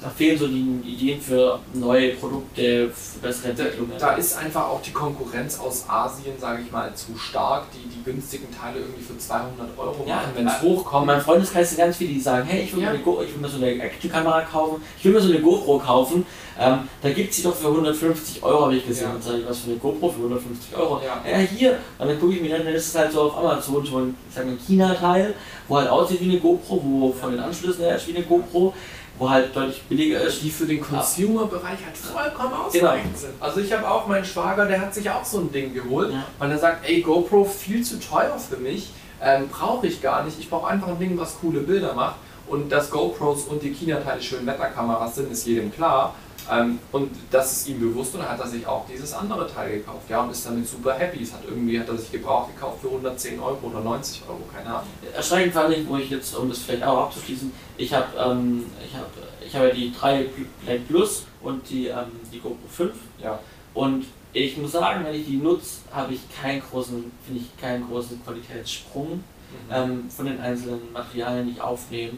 da 0.04 0.10
fehlen 0.10 0.38
so 0.38 0.48
die 0.48 0.82
Ideen 0.86 1.22
für 1.22 1.60
neue 1.74 2.10
Produkte, 2.16 2.90
für 2.90 3.20
bessere 3.20 3.52
Entwicklungen. 3.52 3.94
Da, 3.98 4.16
ist 4.16 4.38
einfach 4.38 4.68
auch 4.68 4.82
die 4.82 4.92
Konkurrenz 4.92 5.58
aus 5.60 5.86
Asien, 5.88 6.34
sage 6.38 6.64
ich 6.66 6.72
mal, 6.72 6.94
zu 6.94 7.18
stark, 7.18 7.68
die 7.72 7.88
die 7.88 8.04
günstigen 8.04 8.48
Teile 8.52 8.80
irgendwie 8.80 9.02
für 9.02 9.18
200 9.18 9.78
Euro 9.78 10.04
ja, 10.06 10.16
machen, 10.16 10.32
wenn 10.36 10.48
es 10.48 10.62
hochkommt. 10.62 11.08
Mein 11.08 11.22
Freundeskreis 11.22 11.70
sind 11.70 11.78
ganz 11.78 11.96
viele, 11.96 12.14
die 12.14 12.20
sagen, 12.20 12.46
hey, 12.46 12.64
ich 12.64 12.76
will, 12.76 12.84
ja. 12.84 12.92
mir, 12.92 13.00
eine 13.00 13.24
ich 13.24 13.34
will 13.34 13.42
mir 13.42 13.48
so 13.48 13.58
eine 13.58 13.82
Action-Kamera 13.82 14.42
kaufen, 14.42 14.82
ich 14.98 15.06
will 15.06 15.14
mir 15.14 15.22
so 15.22 15.30
eine 15.30 15.40
GoPro 15.40 15.80
kaufen, 15.80 16.26
ähm, 16.60 16.88
da 17.02 17.10
gibt 17.10 17.32
es 17.32 17.38
sie 17.38 17.44
doch 17.44 17.56
für 17.56 17.68
150 17.68 18.44
Euro, 18.44 18.66
habe 18.66 18.76
ich 18.76 18.86
gesehen. 18.86 19.08
Ja. 19.08 19.16
Und 19.16 19.24
sage 19.24 19.40
ich, 19.40 19.48
was 19.48 19.60
für 19.60 19.72
eine 19.72 19.80
GoPro 19.80 20.10
für 20.10 20.18
150 20.18 20.76
Euro? 20.78 21.02
Ja, 21.04 21.30
ja 21.30 21.38
hier. 21.38 21.80
Und 21.98 22.08
dann 22.10 22.20
gucke 22.20 22.34
ich 22.34 22.42
mir 22.42 22.58
dann, 22.58 22.66
dann 22.66 22.76
ist 22.76 22.90
es 22.90 22.96
halt 22.96 23.12
so 23.12 23.22
auf 23.22 23.38
Amazon 23.38 23.84
ein, 23.84 24.16
ein 24.36 24.60
China-Teil, 24.68 25.34
wo 25.68 25.78
halt 25.78 25.90
aussieht 25.90 26.22
wie 26.22 26.30
eine 26.30 26.40
GoPro, 26.40 26.82
wo 26.84 27.12
von 27.14 27.32
den 27.32 27.40
Anschlüssen 27.40 27.84
her 27.84 27.96
ist 27.96 28.08
wie 28.08 28.16
eine 28.16 28.26
GoPro 28.26 28.74
wo 29.18 29.30
halt 29.30 29.56
deutlich 29.56 29.84
billiger 29.84 30.22
ist. 30.22 30.42
Die 30.42 30.50
für 30.50 30.66
den 30.66 30.82
Consumer-Bereich 30.82 31.80
halt 31.86 31.98
vollkommen 31.98 32.54
ausreichend 32.54 33.04
genau. 33.04 33.18
sind. 33.18 33.34
Also 33.40 33.60
ich 33.60 33.72
habe 33.72 33.90
auch 33.90 34.08
meinen 34.08 34.26
Schwager, 34.26 34.66
der 34.66 34.82
hat 34.82 34.94
sich 34.94 35.10
auch 35.10 35.24
so 35.24 35.40
ein 35.40 35.52
Ding 35.52 35.74
geholt, 35.74 36.12
ja. 36.12 36.24
weil 36.40 36.52
er 36.52 36.58
sagt, 36.58 36.88
ey, 36.88 37.02
GoPro 37.02 37.46
viel 37.46 37.84
zu 37.84 38.00
teuer 38.00 38.38
für 38.38 38.58
mich, 38.58 38.92
ähm, 39.22 39.48
brauche 39.50 39.88
ich 39.88 40.02
gar 40.02 40.24
nicht. 40.24 40.40
Ich 40.40 40.50
brauche 40.50 40.68
einfach 40.68 40.90
ein 40.90 41.00
Ding, 41.00 41.18
was 41.18 41.40
coole 41.40 41.62
Bilder 41.62 41.94
macht. 41.94 42.16
Und 42.48 42.72
dass 42.72 42.90
GoPros 42.90 43.46
und 43.46 43.64
die 43.64 43.70
China-Teile 43.70 44.22
schön 44.22 44.46
Wetterkameras 44.46 45.16
sind, 45.16 45.32
ist 45.32 45.46
jedem 45.46 45.72
klar. 45.72 46.14
Ähm, 46.52 46.80
und 46.92 47.12
das 47.32 47.54
ist 47.54 47.68
ihm 47.70 47.80
bewusst 47.80 48.14
und 48.16 48.22
dann 48.22 48.30
hat 48.30 48.40
er 48.40 48.48
sich 48.48 48.66
auch 48.66 48.86
dieses 48.92 49.14
andere 49.14 49.48
Teil 49.52 49.78
gekauft. 49.78 50.10
Ja, 50.10 50.22
und 50.22 50.32
ist 50.32 50.46
damit 50.46 50.68
super 50.68 50.94
happy. 50.94 51.24
Es 51.24 51.34
hat 51.34 51.42
irgendwie 51.48 51.80
hat 51.80 51.88
er 51.88 51.98
sich 51.98 52.12
gebraucht 52.12 52.54
gekauft 52.56 52.82
für 52.82 52.88
110 52.88 53.40
Euro 53.40 53.60
oder 53.64 53.80
90 53.80 54.24
Euro, 54.28 54.42
keine 54.54 54.68
Ahnung. 54.68 54.88
Erschreckend 55.16 55.54
fand 55.54 55.76
ich, 55.76 55.88
wo 55.88 55.98
ich 55.98 56.10
jetzt, 56.10 56.36
um 56.36 56.50
das 56.50 56.60
vielleicht 56.60 56.84
auch 56.84 57.06
abzuschließen, 57.06 57.52
ich 57.78 57.94
habe 57.94 58.08
ähm, 58.18 58.66
ich 58.86 58.96
hab, 58.96 59.10
ich 59.46 59.56
hab 59.56 59.64
ja 59.64 59.70
die 59.70 59.94
3 59.94 60.26
Black 60.66 60.88
Plus 60.88 61.26
und 61.42 61.70
die, 61.70 61.88
ähm, 61.88 62.12
die 62.32 62.40
GoPro 62.40 62.68
5. 62.70 62.94
Ja. 63.22 63.40
Und 63.74 64.06
ich 64.34 64.58
muss 64.58 64.72
sagen, 64.72 65.06
wenn 65.06 65.14
ich 65.14 65.26
die 65.26 65.38
nutze, 65.38 65.82
habe 65.92 66.14
ich 66.14 66.22
keinen 66.42 66.62
großen, 66.62 67.12
finde 67.26 67.42
ich 67.42 67.62
keinen 67.62 67.88
großen 67.88 68.24
Qualitätssprung 68.24 69.18
mhm. 69.18 69.24
ähm, 69.72 70.10
von 70.10 70.26
den 70.26 70.40
einzelnen 70.40 70.92
Materialien, 70.92 71.48
die 71.48 71.54
ich 71.54 71.62
aufnehme. 71.62 72.18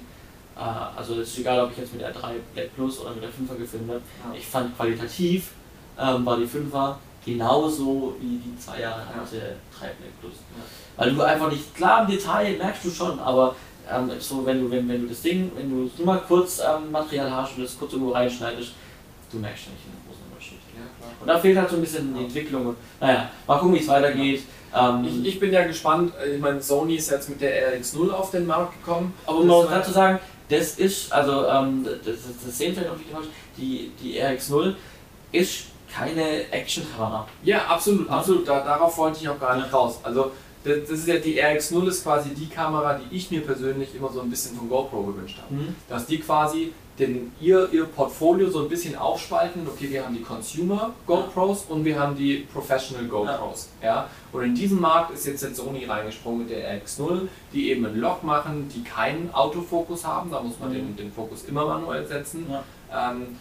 Äh, 0.57 0.97
also 0.97 1.19
es 1.19 1.29
ist 1.29 1.39
egal, 1.39 1.61
ob 1.61 1.71
ich 1.71 1.77
jetzt 1.77 1.93
mit 1.93 2.01
der 2.01 2.11
3 2.11 2.33
Black 2.53 2.75
Plus 2.75 2.99
oder 2.99 3.11
mit 3.11 3.23
der 3.23 3.29
5er 3.29 3.57
gefilmt 3.57 3.89
habe. 3.89 4.01
Ja. 4.23 4.37
Ich 4.37 4.45
fand 4.45 4.75
qualitativ 4.75 5.51
ähm, 5.99 6.25
war 6.25 6.37
die 6.37 6.45
5er 6.45 6.95
genauso 7.25 8.15
wie 8.19 8.37
die 8.37 8.57
2 8.57 8.81
Jahre 8.81 9.01
alte 9.01 9.37
ja. 9.37 9.43
3 9.79 9.85
Black 9.85 10.21
Plus. 10.21 10.33
Ja. 10.33 10.63
Weil 10.97 11.13
du 11.13 11.21
einfach 11.21 11.51
nicht, 11.51 11.75
klar 11.75 12.01
im 12.01 12.11
Detail 12.11 12.57
merkst 12.57 12.85
du 12.85 12.89
schon, 12.89 13.19
aber 13.19 13.55
ähm, 13.91 14.11
so 14.19 14.45
wenn 14.45 14.61
du, 14.61 14.71
wenn, 14.71 14.87
wenn 14.87 15.01
du 15.01 15.07
das 15.07 15.21
Ding, 15.21 15.51
wenn 15.55 15.69
du 15.69 15.91
nur 15.97 16.05
mal 16.05 16.21
kurz 16.27 16.59
ähm, 16.59 16.91
Material 16.91 17.31
hast 17.31 17.57
und 17.57 17.63
das 17.63 17.77
kurz 17.77 17.93
irgendwo 17.93 18.11
reinschneidest, 18.11 18.73
du 19.31 19.37
merkst 19.39 19.67
nicht 19.67 19.85
einen 19.85 20.01
großen 20.07 20.23
Unterschied. 20.31 20.59
Ja, 20.75 21.07
und 21.19 21.27
da 21.27 21.39
fehlt 21.39 21.57
halt 21.57 21.69
so 21.69 21.75
ein 21.75 21.81
bisschen 21.81 22.13
die 22.15 22.23
Entwicklung. 22.23 22.67
Und, 22.67 22.77
naja, 22.99 23.29
mal 23.45 23.59
gucken, 23.59 23.75
wie 23.75 23.79
es 23.79 23.87
weitergeht. 23.87 24.43
Ähm, 24.73 25.05
ich, 25.05 25.25
ich, 25.25 25.39
bin 25.39 25.51
ja 25.53 25.65
gespannt, 25.65 26.13
ich 26.33 26.41
meine, 26.41 26.61
Sony 26.61 26.95
ist 26.95 27.09
jetzt 27.09 27.29
mit 27.29 27.39
der 27.39 27.79
RX0 27.79 28.11
auf 28.11 28.31
den 28.31 28.45
Markt 28.45 28.73
gekommen. 28.79 29.13
Aber 29.25 29.39
um 29.39 29.47
mal 29.47 29.67
dazu 29.69 29.91
sagen, 29.91 30.19
das 30.49 30.77
ist, 30.77 31.11
also 31.11 31.47
ähm, 31.47 31.83
das, 31.83 32.15
das 32.45 32.57
sehen 32.57 32.73
vielleicht 32.73 32.91
auch 32.91 32.97
viele 32.97 33.17
Leute, 33.17 33.27
die, 33.57 33.91
die 34.01 34.21
RX0 34.21 34.75
ist 35.31 35.65
keine 35.91 36.51
Action-Kamera. 36.51 37.27
Ja, 37.43 37.65
absolut, 37.67 38.09
absolut. 38.09 38.47
Da, 38.47 38.63
darauf 38.63 38.97
wollte 38.97 39.19
ich 39.21 39.29
auch 39.29 39.39
gar 39.39 39.55
nicht 39.55 39.71
raus. 39.73 39.99
Also 40.03 40.31
das, 40.63 40.79
das 40.81 40.99
ist 40.99 41.07
ja 41.07 41.17
die 41.17 41.41
RX0 41.41 41.87
ist 41.87 42.03
quasi 42.03 42.29
die 42.29 42.47
Kamera, 42.47 42.99
die 42.99 43.15
ich 43.15 43.31
mir 43.31 43.41
persönlich 43.41 43.95
immer 43.95 44.11
so 44.11 44.21
ein 44.21 44.29
bisschen 44.29 44.57
von 44.57 44.67
GoPro 44.67 45.03
gewünscht 45.03 45.39
habe. 45.41 45.53
Mhm. 45.53 45.75
Dass 45.87 46.05
die 46.05 46.19
quasi 46.19 46.73
den, 46.97 47.31
ihr, 47.39 47.69
ihr 47.71 47.85
Portfolio 47.85 48.49
so 48.49 48.63
ein 48.63 48.69
bisschen 48.69 48.95
aufspalten. 48.95 49.67
Okay, 49.67 49.89
wir 49.89 50.05
haben 50.05 50.15
die 50.15 50.21
Consumer 50.21 50.93
GoPros 51.05 51.65
und 51.69 51.83
wir 51.83 51.99
haben 51.99 52.15
die 52.15 52.47
Professional 52.51 53.05
GoPros. 53.05 53.69
Ja. 53.81 53.87
ja. 53.87 54.09
Und 54.35 54.43
in 54.43 54.55
diesen 54.55 54.81
Markt 54.81 55.11
ist 55.11 55.25
jetzt, 55.25 55.43
jetzt 55.43 55.55
Sony 55.55 55.85
reingesprungen 55.85 56.41
mit 56.41 56.49
der 56.49 56.81
RX0, 56.81 57.29
die 57.53 57.69
eben 57.71 57.85
einen 57.85 58.01
Lock 58.01 58.21
machen, 58.23 58.69
die 58.73 58.83
keinen 58.83 59.33
Autofokus 59.33 60.05
haben. 60.05 60.29
Da 60.29 60.41
muss 60.41 60.59
man 60.59 60.69
mhm. 60.69 60.73
den, 60.73 60.95
den 60.97 61.11
Fokus 61.13 61.45
immer 61.45 61.65
manuell 61.65 62.05
setzen. 62.05 62.45
Ja. 62.49 63.11
Ähm, 63.11 63.37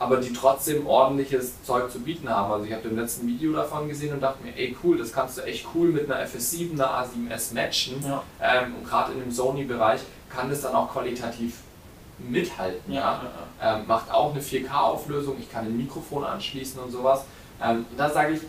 aber 0.00 0.16
die 0.16 0.32
trotzdem 0.32 0.86
ordentliches 0.86 1.62
Zeug 1.62 1.90
zu 1.90 2.00
bieten 2.00 2.28
haben. 2.28 2.52
Also 2.52 2.64
ich 2.66 2.72
habe 2.72 2.88
im 2.88 2.96
letzten 2.96 3.28
Video 3.28 3.52
davon 3.52 3.88
gesehen 3.88 4.12
und 4.12 4.20
dachte 4.20 4.42
mir, 4.44 4.56
ey 4.56 4.76
cool, 4.82 4.98
das 4.98 5.12
kannst 5.12 5.38
du 5.38 5.42
echt 5.42 5.66
cool 5.74 5.88
mit 5.88 6.10
einer 6.10 6.24
FS7, 6.24 6.72
einer 6.72 7.04
A7S 7.04 7.54
matchen. 7.54 8.04
Ja. 8.04 8.22
Ähm, 8.40 8.74
und 8.76 8.88
gerade 8.88 9.12
in 9.12 9.20
dem 9.20 9.30
Sony-Bereich 9.30 10.00
kann 10.30 10.50
das 10.50 10.62
dann 10.62 10.74
auch 10.74 10.92
qualitativ 10.92 11.58
mithalten. 12.18 12.92
Ja. 12.92 13.22
Ähm, 13.62 13.86
macht 13.86 14.10
auch 14.10 14.32
eine 14.32 14.42
4K-Auflösung, 14.42 15.36
ich 15.38 15.50
kann 15.50 15.66
ein 15.66 15.76
Mikrofon 15.76 16.24
anschließen 16.24 16.80
und 16.80 16.90
sowas. 16.90 17.24
Ähm, 17.62 17.86
und 17.90 17.98
da 17.98 18.10
sage 18.10 18.34
ich, 18.34 18.40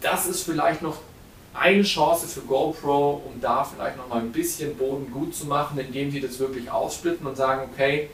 das 0.00 0.26
ist 0.26 0.42
vielleicht 0.42 0.82
noch 0.82 0.98
eine 1.54 1.82
Chance 1.82 2.26
für 2.26 2.40
GoPro, 2.40 3.22
um 3.24 3.40
da 3.40 3.64
vielleicht 3.64 3.96
noch 3.96 4.08
mal 4.08 4.18
ein 4.20 4.32
bisschen 4.32 4.76
Boden 4.76 5.10
gut 5.10 5.34
zu 5.34 5.46
machen, 5.46 5.78
indem 5.78 6.10
sie 6.10 6.20
das 6.20 6.38
wirklich 6.38 6.70
aussplitten 6.70 7.26
und 7.26 7.36
sagen, 7.36 7.68
okay, 7.72 8.10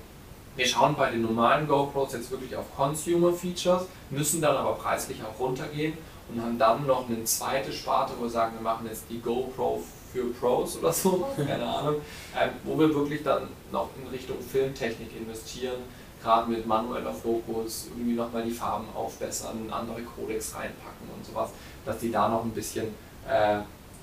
wir 0.54 0.66
schauen 0.66 0.94
bei 0.94 1.10
den 1.10 1.22
normalen 1.22 1.66
GoPros 1.66 2.12
jetzt 2.12 2.30
wirklich 2.30 2.54
auf 2.54 2.66
Consumer 2.76 3.32
Features, 3.32 3.86
müssen 4.10 4.40
dann 4.40 4.56
aber 4.56 4.74
preislich 4.74 5.18
auch 5.22 5.40
runtergehen 5.40 5.94
und 6.28 6.42
haben 6.42 6.58
dann 6.58 6.86
noch 6.86 7.08
eine 7.08 7.24
zweite 7.24 7.72
Sparte, 7.72 8.12
wo 8.18 8.24
wir 8.24 8.30
sagen, 8.30 8.54
wir 8.56 8.62
machen 8.62 8.86
jetzt 8.86 9.04
die 9.10 9.20
GoPro 9.20 9.82
für 10.12 10.24
Pros 10.26 10.78
oder 10.78 10.92
so, 10.92 11.26
keine 11.36 11.66
Ahnung, 11.66 11.96
ähm, 12.38 12.50
wo 12.64 12.78
wir 12.78 12.94
wirklich 12.94 13.22
dann 13.22 13.48
noch 13.72 13.88
in 14.00 14.08
Richtung 14.08 14.36
Filmtechnik 14.40 15.08
investieren, 15.16 15.80
gerade 16.22 16.50
mit 16.50 16.66
manueller 16.66 17.14
Fokus, 17.14 17.88
irgendwie 17.90 18.14
nochmal 18.14 18.44
die 18.44 18.50
Farben 18.50 18.86
aufbessern, 18.94 19.68
andere 19.70 20.02
Codecs 20.02 20.54
reinpacken 20.54 21.08
und 21.16 21.24
sowas, 21.24 21.50
dass 21.84 21.98
die 21.98 22.10
da 22.10 22.28
noch 22.28 22.44
ein 22.44 22.50
bisschen 22.50 22.88
äh, 23.28 23.58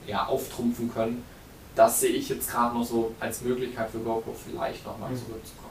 ja, 0.08 0.26
auftrumpfen 0.26 0.92
können. 0.94 1.24
Das 1.76 2.00
sehe 2.00 2.12
ich 2.12 2.30
jetzt 2.30 2.50
gerade 2.50 2.76
noch 2.76 2.86
so 2.86 3.12
als 3.20 3.42
Möglichkeit 3.42 3.90
für 3.90 4.00
GoPro 4.00 4.34
vielleicht 4.34 4.86
nochmal 4.86 5.12
mhm. 5.12 5.18
zurückzukommen. 5.18 5.70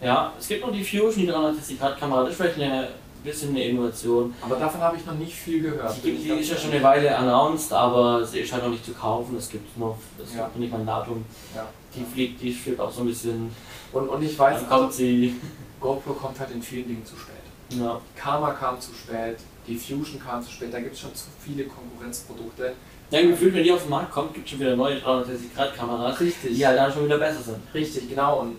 Ja, 0.00 0.32
es 0.38 0.48
gibt 0.48 0.64
noch 0.64 0.72
die 0.72 0.84
Fusion, 0.84 1.14
die 1.14 1.26
360 1.26 1.78
Grad 1.78 1.98
Kamera, 1.98 2.22
das 2.22 2.30
ist 2.30 2.36
vielleicht 2.36 2.60
eine 2.60 2.88
bisschen 3.24 3.50
eine 3.50 3.64
Innovation. 3.64 4.34
Aber 4.40 4.56
davon 4.56 4.80
habe 4.80 4.96
ich 4.96 5.06
noch 5.06 5.14
nicht 5.14 5.34
viel 5.34 5.62
gehört. 5.62 5.96
Die, 6.04 6.16
die 6.16 6.30
ist 6.30 6.50
ja 6.50 6.56
schon 6.56 6.70
eine 6.70 6.82
Weile 6.82 7.16
announced, 7.16 7.72
aber 7.72 8.24
sie 8.24 8.40
ist 8.40 8.52
halt 8.52 8.62
noch 8.62 8.70
nicht 8.70 8.84
zu 8.84 8.92
kaufen. 8.92 9.36
Es 9.36 9.48
gibt 9.48 9.76
noch, 9.76 9.96
es 10.22 10.34
ja. 10.34 10.44
gibt 10.44 10.58
nicht 10.58 10.72
mal 10.72 10.80
ein 10.80 10.86
Datum. 10.86 11.24
Ja. 11.54 11.66
Die 11.94 12.04
fliegt, 12.04 12.40
die 12.40 12.52
fliegt 12.52 12.80
auch 12.80 12.90
so 12.90 13.00
ein 13.00 13.06
bisschen. 13.06 13.50
Und, 13.92 14.08
und 14.08 14.22
ich 14.22 14.38
weiß, 14.38 14.68
kommt 14.68 14.92
sie. 14.92 15.36
GoPro 15.80 16.12
kommt 16.12 16.38
halt 16.40 16.50
in 16.50 16.62
vielen 16.62 16.88
Dingen 16.88 17.04
zu 17.04 17.16
spät. 17.16 17.34
Ja. 17.70 18.00
Karma 18.16 18.50
kam 18.52 18.80
zu 18.80 18.92
spät, 18.92 19.38
die 19.68 19.76
Fusion 19.76 20.20
kam 20.20 20.42
zu 20.42 20.50
spät, 20.50 20.72
da 20.72 20.80
gibt 20.80 20.94
es 20.94 21.00
schon 21.00 21.14
zu 21.14 21.26
viele 21.44 21.64
Konkurrenzprodukte. 21.64 22.72
Ja, 23.10 23.22
gefühlt, 23.22 23.54
wenn 23.54 23.62
die 23.62 23.72
auf 23.72 23.82
den 23.82 23.90
Markt 23.90 24.10
kommt, 24.10 24.34
gibt 24.34 24.46
es 24.46 24.50
schon 24.50 24.60
wieder 24.60 24.76
neue 24.76 24.96
360-Grad-Kameras, 24.96 26.18
die 26.18 26.66
halt 26.66 26.78
dann 26.78 26.92
schon 26.92 27.06
wieder 27.06 27.18
besser 27.18 27.40
sind. 27.40 27.56
Richtig, 27.72 28.08
genau. 28.08 28.40
Und 28.40 28.56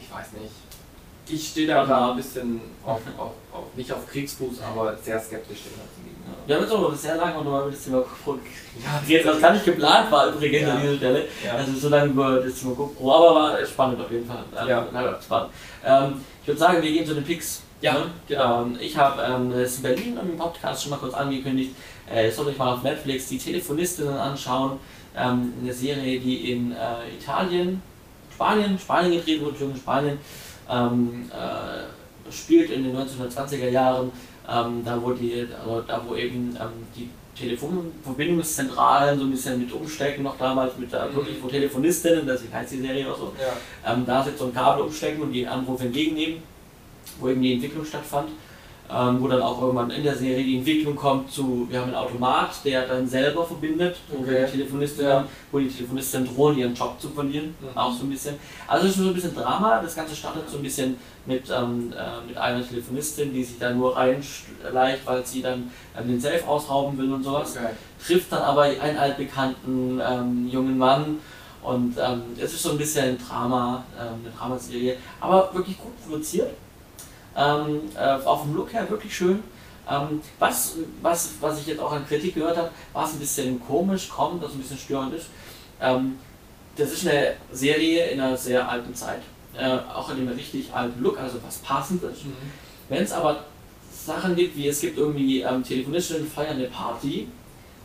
ich 0.00 0.10
weiß 0.10 0.32
nicht. 0.32 0.52
Ich 1.28 1.48
stehe 1.48 1.66
da 1.66 1.84
klar 1.84 2.10
ein 2.10 2.16
bisschen 2.16 2.60
auf, 2.84 3.00
auf, 3.16 3.32
auf, 3.52 3.64
nicht 3.76 3.92
auf 3.92 4.08
Kriegsfuß, 4.08 4.60
aber 4.62 4.96
sehr 4.96 5.20
skeptisch 5.20 5.58
dem 5.62 5.78
ganzen 5.78 6.04
gegenüber. 6.04 6.36
Wir 6.46 6.56
haben 6.56 6.62
jetzt 6.62 6.72
aber 6.72 6.94
sehr 6.94 7.16
lange 7.16 7.34
noch 7.34 7.44
mal 7.44 7.62
über 7.62 7.70
das 7.70 7.84
Thema 7.84 7.98
GoPro 7.98 8.38
ja, 8.82 9.02
jetzt, 9.06 9.26
was 9.26 9.40
gar 9.40 9.52
nicht 9.52 9.64
geplant 9.64 10.10
war 10.10 10.28
übrigens 10.28 10.62
ja. 10.62 10.74
an 10.74 10.82
dieser 10.82 10.96
Stelle. 10.96 11.24
Ja. 11.44 11.52
Also 11.52 11.72
so 11.72 11.88
lange 11.88 12.06
über 12.10 12.40
das 12.40 12.54
Thema 12.54 12.74
GoPro, 12.74 13.12
aber 13.12 13.34
war 13.34 13.66
spannend 13.66 14.00
auf 14.00 14.10
jeden 14.10 14.26
Fall. 14.26 14.44
Ja. 14.66 15.20
spannend. 15.22 15.50
Ähm, 15.84 16.24
ich 16.42 16.48
würde 16.48 16.58
sagen, 16.58 16.82
wir 16.82 16.90
gehen 16.90 17.06
zu 17.06 17.14
den 17.14 17.22
Picks. 17.22 17.62
Ja, 17.80 17.94
ne? 17.94 18.10
genau. 18.28 18.62
Ähm, 18.62 18.78
ich 18.80 18.96
habe 18.96 19.22
ähm, 19.22 19.52
es 19.52 19.76
in 19.76 19.82
Berlin 19.82 20.18
im 20.20 20.36
Podcast 20.36 20.82
schon 20.82 20.90
mal 20.90 20.98
kurz 20.98 21.14
angekündigt. 21.14 21.74
Äh, 22.12 22.30
sollt 22.30 22.48
euch 22.48 22.58
mal 22.58 22.74
auf 22.74 22.82
Netflix 22.82 23.28
die 23.28 23.38
Telefonistinnen 23.38 24.16
anschauen. 24.16 24.78
Ähm, 25.16 25.52
eine 25.62 25.72
Serie, 25.72 26.20
die 26.20 26.52
in 26.52 26.72
äh, 26.72 26.76
Italien, 27.18 27.82
Spanien, 28.32 28.78
Spanien 28.78 29.12
gedreht 29.12 29.42
wurde, 29.42 29.64
in 29.64 29.76
Spanien, 29.76 30.18
ähm, 30.68 31.30
äh, 31.30 32.32
spielt 32.32 32.70
in 32.70 32.84
den 32.84 32.96
1920er 32.96 33.68
Jahren. 33.70 34.12
Ähm, 34.48 34.82
da, 34.84 35.00
wo 35.00 35.12
die, 35.12 35.46
also 35.60 35.82
da 35.82 36.02
wo 36.06 36.16
eben 36.16 36.56
ähm, 36.60 36.86
die 36.96 37.08
Telefonverbindungszentralen 37.38 39.18
so 39.18 39.24
ein 39.24 39.30
bisschen 39.30 39.60
mit 39.60 39.72
umstecken, 39.72 40.24
noch 40.24 40.36
damals 40.36 40.76
mit 40.76 40.92
der, 40.92 41.06
mhm. 41.06 41.16
wirklich 41.16 41.42
wo 41.42 41.48
Telefonistinnen, 41.48 42.26
deswegen 42.26 42.52
heißt 42.52 42.72
die 42.72 42.80
Serie 42.80 43.10
auch 43.10 43.16
so, 43.16 43.32
ja. 43.40 43.96
da 44.04 44.20
ist 44.20 44.26
jetzt 44.26 44.38
so 44.40 44.46
ein 44.46 44.54
Kabel 44.54 44.84
umstecken 44.84 45.22
und 45.22 45.32
die 45.32 45.46
Anrufe 45.46 45.84
entgegennehmen 45.84 46.42
wo 47.20 47.28
eben 47.28 47.42
die 47.42 47.54
Entwicklung 47.54 47.84
stattfand. 47.84 48.28
Ähm, 48.92 49.22
wo 49.22 49.28
dann 49.28 49.40
auch 49.40 49.62
irgendwann 49.62 49.88
in 49.90 50.02
der 50.02 50.16
Serie 50.16 50.42
die 50.42 50.58
Entwicklung 50.58 50.96
kommt 50.96 51.30
zu, 51.30 51.64
wir 51.70 51.78
haben 51.78 51.94
einen 51.94 51.94
Automat, 51.94 52.50
der 52.64 52.88
dann 52.88 53.06
selber 53.06 53.44
verbindet, 53.44 53.94
wo, 54.08 54.20
okay. 54.24 54.46
die, 54.46 54.50
Telefonistin, 54.50 55.04
ja. 55.04 55.24
wo 55.52 55.60
die 55.60 55.68
Telefonistin 55.68 56.26
drohen, 56.26 56.58
ihren 56.58 56.74
Job 56.74 57.00
zu 57.00 57.08
verlieren, 57.10 57.54
mhm. 57.60 57.78
auch 57.78 57.92
so 57.92 58.02
ein 58.02 58.10
bisschen. 58.10 58.34
Also 58.66 58.88
es 58.88 58.96
ist 58.96 59.02
so 59.02 59.08
ein 59.08 59.14
bisschen 59.14 59.32
Drama, 59.32 59.80
das 59.80 59.94
Ganze 59.94 60.16
startet 60.16 60.50
so 60.50 60.56
ein 60.56 60.64
bisschen 60.64 60.96
mit, 61.24 61.44
ähm, 61.56 61.92
äh, 61.92 62.26
mit 62.26 62.36
einer 62.36 62.66
Telefonistin, 62.66 63.32
die 63.32 63.44
sich 63.44 63.60
da 63.60 63.72
nur 63.72 63.96
reinschleicht, 63.96 65.06
weil 65.06 65.24
sie 65.24 65.42
dann 65.42 65.70
ähm, 65.96 66.08
den 66.08 66.20
Safe 66.20 66.44
ausrauben 66.48 66.98
will 66.98 67.12
und 67.12 67.22
sowas, 67.22 67.56
okay. 67.56 67.74
trifft 68.04 68.32
dann 68.32 68.42
aber 68.42 68.62
einen 68.62 68.98
altbekannten 68.98 70.00
ähm, 70.04 70.48
jungen 70.48 70.76
Mann, 70.76 71.18
und 71.62 71.94
ähm, 71.98 72.22
es 72.38 72.54
ist 72.54 72.62
so 72.62 72.70
ein 72.70 72.78
bisschen 72.78 73.10
ein 73.10 73.18
Drama, 73.18 73.84
ähm, 73.98 74.20
eine 74.24 74.34
Dramaserie, 74.36 74.96
aber 75.20 75.50
wirklich 75.52 75.78
gut 75.78 75.92
produziert. 76.02 76.50
Ähm, 77.40 77.80
äh, 77.96 78.26
auch 78.26 78.40
vom 78.42 78.54
Look 78.54 78.72
her 78.72 78.88
wirklich 78.90 79.16
schön. 79.16 79.42
Ähm, 79.90 80.20
was, 80.38 80.76
was, 81.00 81.32
was 81.40 81.60
ich 81.60 81.66
jetzt 81.68 81.80
auch 81.80 81.92
an 81.92 82.06
Kritik 82.06 82.34
gehört 82.34 82.56
habe, 82.56 82.70
war 82.92 83.06
es 83.06 83.14
ein 83.14 83.18
bisschen 83.18 83.60
komisch, 83.66 84.10
kommt, 84.10 84.42
das 84.42 84.52
ein 84.52 84.58
bisschen 84.58 84.78
störend 84.78 85.14
ist. 85.14 85.26
Ähm, 85.80 86.18
das 86.76 86.92
ist 86.92 87.08
eine 87.08 87.34
Serie 87.50 88.06
in 88.08 88.20
einer 88.20 88.36
sehr 88.36 88.68
alten 88.68 88.94
Zeit. 88.94 89.22
Äh, 89.58 89.78
auch 89.92 90.10
in 90.10 90.18
einem 90.18 90.28
richtig 90.28 90.72
alten 90.72 91.02
Look, 91.02 91.18
also 91.18 91.38
was 91.44 91.58
passend 91.58 92.02
ist. 92.04 92.24
Mhm. 92.24 92.36
Wenn 92.88 93.02
es 93.02 93.12
aber 93.12 93.44
Sachen 93.90 94.36
gibt, 94.36 94.56
wie 94.56 94.68
es 94.68 94.80
gibt 94.80 94.98
irgendwie 94.98 95.40
ähm, 95.40 95.64
Telefonistinnen 95.64 96.26
feiern 96.26 96.56
eine 96.56 96.66
Party 96.66 97.28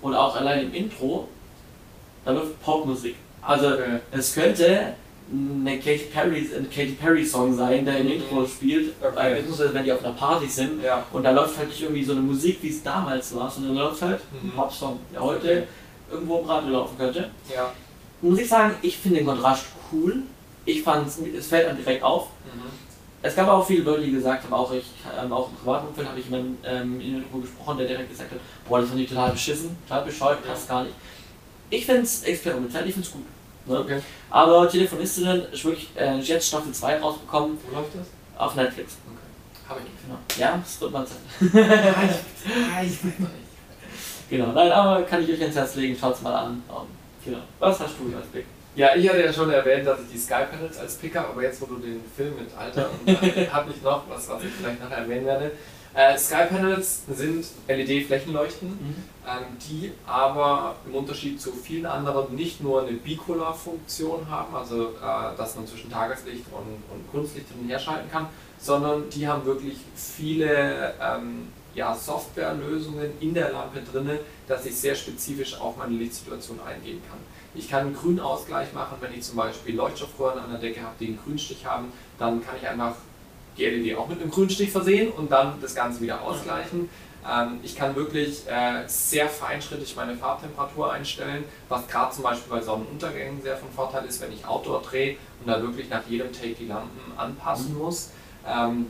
und 0.02 0.14
auch 0.14 0.36
allein 0.36 0.66
im 0.66 0.74
Intro, 0.74 1.28
da 2.26 2.32
läuft 2.32 2.62
Popmusik. 2.62 3.16
Also 3.42 3.70
okay. 3.70 4.00
es 4.12 4.34
könnte 4.34 4.96
eine 5.32 5.78
Katy 5.80 6.08
Perry, 6.14 6.50
ein 6.56 6.70
Katy 6.70 6.98
Perry 7.02 7.26
Song 7.26 7.56
sein, 7.56 7.84
der 7.84 7.98
im 7.98 8.12
Intro 8.12 8.46
spielt, 8.46 8.94
okay. 9.02 9.40
äh, 9.40 9.74
wenn 9.74 9.84
die 9.84 9.92
auf 9.92 10.04
einer 10.04 10.14
Party 10.14 10.48
sind 10.48 10.84
ja. 10.84 11.04
und 11.12 11.24
da 11.24 11.32
läuft 11.32 11.58
halt 11.58 11.70
nicht 11.70 11.82
irgendwie 11.82 12.04
so 12.04 12.12
eine 12.12 12.22
Musik, 12.22 12.60
wie 12.62 12.70
es 12.70 12.84
damals 12.84 13.36
war, 13.36 13.50
sondern 13.50 13.76
da 13.76 13.84
läuft 13.84 14.02
halt 14.04 14.22
mhm. 14.32 14.50
ein 14.50 14.52
Popsong, 14.56 15.00
der 15.12 15.22
heute 15.22 15.48
okay. 15.48 15.64
irgendwo 16.12 16.40
im 16.40 16.46
Radio 16.46 16.70
laufen 16.74 16.98
könnte. 16.98 17.32
Ja. 17.54 17.72
Muss 18.22 18.40
ich 18.40 18.48
sagen, 18.48 18.76
ich 18.82 18.98
finde 18.98 19.18
den 19.18 19.26
Kontrast 19.26 19.66
cool. 19.92 20.24
Ich 20.66 20.84
fand 20.84 21.08
es 21.08 21.48
fällt 21.48 21.68
dann 21.68 21.78
direkt 21.78 22.04
auf. 22.04 22.28
Mhm. 22.46 22.62
Es 23.22 23.36
gab 23.36 23.48
auch 23.48 23.66
viele 23.66 23.84
Leute, 23.84 24.04
die 24.04 24.12
gesagt 24.12 24.44
haben, 24.44 24.54
auch 24.54 24.72
ich, 24.72 24.86
ähm, 25.20 25.34
auch 25.34 25.50
im 25.50 25.56
privaten 25.56 25.88
Umfeld 25.88 26.08
habe 26.08 26.20
ich 26.20 26.26
jemanden 26.26 26.58
ähm, 26.64 27.02
in 27.02 27.16
Intro 27.18 27.40
gesprochen, 27.40 27.80
der 27.80 27.88
direkt 27.88 28.12
gesagt 28.12 28.32
hat, 28.32 28.40
boah, 28.70 28.80
das 28.80 28.90
fand 28.90 29.02
ich 29.02 29.10
total 29.10 29.32
beschissen, 29.32 29.76
total 29.88 30.06
bescheuert, 30.06 30.48
passt 30.48 30.70
gar 30.70 30.84
nicht. 30.84 30.96
Ich 31.72 31.86
finde 31.86 32.04
es 32.04 32.22
experimentell, 32.24 32.88
ich 32.88 32.94
finde 32.94 33.08
es 33.08 33.14
gut. 33.14 33.26
Ne? 33.66 33.80
Okay. 33.80 34.02
Aber 34.30 34.70
Telefonistinnen 34.70 35.52
ist 35.52 35.66
wirklich 35.66 35.90
äh, 35.96 36.18
jetzt 36.20 36.48
Staffel 36.48 36.72
2 36.72 37.00
rausbekommen. 37.00 37.58
Wo 37.68 37.76
läuft 37.76 37.96
das? 37.96 38.08
Auf 38.38 38.56
Netflix. 38.56 38.98
Okay. 39.08 39.70
Habe 39.70 39.80
ich 39.80 39.86
nicht. 39.86 39.96
Genau. 40.06 40.20
Ja, 40.38 40.62
es 40.64 40.80
wird 40.82 40.92
mal 40.92 41.06
Zeit. 41.08 41.18
genau, 44.30 44.48
nein, 44.52 44.72
aber 44.72 45.04
kann 45.04 45.24
ich 45.24 45.32
euch 45.32 45.40
ins 45.40 45.56
Herz 45.56 45.76
legen, 45.76 45.98
schaut 46.00 46.16
es 46.16 46.22
mal 46.22 46.36
an. 46.36 46.64
Um, 46.68 46.88
genau. 47.24 47.40
Was 47.60 47.80
hast 47.80 47.96
du 48.00 48.16
als 48.16 48.28
Pick? 48.28 48.46
Ja, 48.76 48.94
ich 48.94 49.08
hatte 49.08 49.24
ja 49.24 49.32
schon 49.32 49.50
erwähnt, 49.50 49.88
dass 49.88 50.02
ich 50.02 50.12
die 50.12 50.18
Sky 50.18 50.44
Panels 50.52 50.78
als 50.78 50.96
Picker, 50.96 51.30
aber 51.30 51.42
jetzt, 51.42 51.62
wo 51.62 51.66
du 51.66 51.78
den 51.78 52.02
Film 52.16 52.36
mit 52.36 52.50
Alter 52.58 52.90
und 52.92 53.08
äh, 53.08 53.48
habe 53.52 53.72
ich 53.72 53.82
noch 53.82 54.04
was, 54.10 54.28
was 54.28 54.44
ich 54.44 54.52
vielleicht 54.52 54.84
nachher 54.84 54.98
erwähnen 54.98 55.26
werde. 55.26 55.52
Äh, 55.96 56.18
Sky 56.18 56.44
Panels 56.50 57.04
sind 57.08 57.46
LED-Flächenleuchten, 57.70 58.68
mhm. 58.68 58.96
ähm, 59.26 59.46
die 59.62 59.94
aber 60.06 60.76
im 60.86 60.96
Unterschied 60.96 61.40
zu 61.40 61.54
vielen 61.54 61.86
anderen 61.86 62.36
nicht 62.36 62.62
nur 62.62 62.82
eine 62.82 62.92
Bicolor-Funktion 62.92 64.30
haben, 64.30 64.54
also 64.54 64.90
äh, 64.90 65.38
dass 65.38 65.56
man 65.56 65.66
zwischen 65.66 65.90
Tageslicht 65.90 66.44
und, 66.52 66.84
und 66.94 67.12
Kunstlicht 67.14 67.48
hin 67.48 67.62
und 67.62 67.70
her 67.70 67.80
schalten 67.80 68.12
kann, 68.12 68.28
sondern 68.60 69.10
die 69.10 69.26
haben 69.26 69.46
wirklich 69.46 69.78
viele 69.96 70.96
ähm, 71.02 71.48
ja, 71.74 71.96
Softwarelösungen 71.96 73.12
in 73.22 73.34
der 73.34 73.54
Lampe 73.54 73.82
drin, 73.82 74.20
dass 74.50 74.66
ich 74.66 74.76
sehr 74.76 74.96
spezifisch 74.96 75.58
auf 75.62 75.78
meine 75.78 75.94
Lichtsituation 75.94 76.60
eingehen 76.68 77.02
kann. 77.10 77.20
Ich 77.54 77.70
kann 77.70 77.86
einen 77.86 77.96
Grünausgleich 77.96 78.74
machen, 78.74 78.98
wenn 79.00 79.14
ich 79.14 79.22
zum 79.22 79.38
Beispiel 79.38 79.76
Leuchtstoffröhren 79.76 80.40
an 80.40 80.50
der 80.52 80.60
Decke 80.60 80.82
habe, 80.82 80.96
die 81.00 81.08
einen 81.08 81.20
Grünstich 81.24 81.66
haben, 81.66 81.94
dann 82.20 82.46
kann 82.46 82.56
ich 82.62 82.68
einfach 82.68 82.96
die 83.58 83.66
LED 83.66 83.98
auch 83.98 84.08
mit 84.08 84.22
einem 84.22 84.32
Grünstich 84.32 84.72
versehen 84.72 85.12
und 85.12 85.32
dann 85.32 85.62
das 85.62 85.76
Ganze 85.76 86.02
wieder 86.02 86.22
ausgleichen. 86.22 86.90
Ähm, 87.28 87.60
ich 87.64 87.76
kann 87.76 87.96
wirklich 87.96 88.48
äh, 88.48 88.84
sehr 88.88 89.28
feinschrittig 89.28 89.96
meine 89.96 90.16
Farbtemperatur 90.16 90.92
einstellen, 90.92 91.44
was 91.70 91.88
gerade 91.88 92.14
zum 92.14 92.24
Beispiel 92.24 92.52
bei 92.52 92.62
Sonnenuntergängen 92.62 93.42
sehr 93.42 93.58
von 93.58 93.70
Vorteil 93.72 94.06
ist, 94.06 94.22
wenn 94.22 94.32
ich 94.32 94.46
Outdoor 94.46 94.82
drehe 94.82 95.18
und 95.40 95.48
da 95.48 95.62
wirklich 95.62 95.90
nach 95.90 96.06
jedem 96.08 96.32
Take 96.32 96.54
die 96.54 96.68
Lampen 96.68 97.18
anpassen 97.18 97.74
mhm. 97.74 97.80
muss. 97.80 98.12
Ähm, 98.48 98.88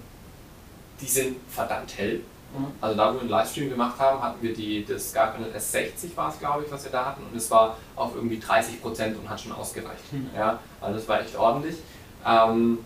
die 0.99 1.07
sind 1.07 1.37
verdammt 1.49 1.97
hell. 1.97 2.21
Mhm. 2.57 2.67
Also 2.81 2.97
da, 2.97 3.09
wo 3.09 3.13
wir 3.15 3.21
einen 3.21 3.29
Livestream 3.29 3.69
gemacht 3.69 3.99
haben, 3.99 4.21
hatten 4.21 4.41
wir 4.41 4.53
die, 4.53 4.85
das 4.85 5.11
Skypanel 5.11 5.53
S60 5.55 6.15
war 6.15 6.29
es, 6.29 6.39
glaube 6.39 6.65
ich, 6.65 6.71
was 6.71 6.83
wir 6.83 6.91
da 6.91 7.05
hatten 7.05 7.23
und 7.23 7.35
es 7.37 7.49
war 7.51 7.77
auf 7.95 8.15
irgendwie 8.15 8.37
30% 8.37 9.15
und 9.15 9.29
hat 9.29 9.39
schon 9.39 9.53
ausgereicht. 9.53 10.11
Mhm. 10.11 10.29
Ja, 10.35 10.59
also 10.81 10.97
das 10.97 11.07
war 11.07 11.21
echt 11.21 11.35
ordentlich. 11.37 11.75
Ähm, 12.25 12.79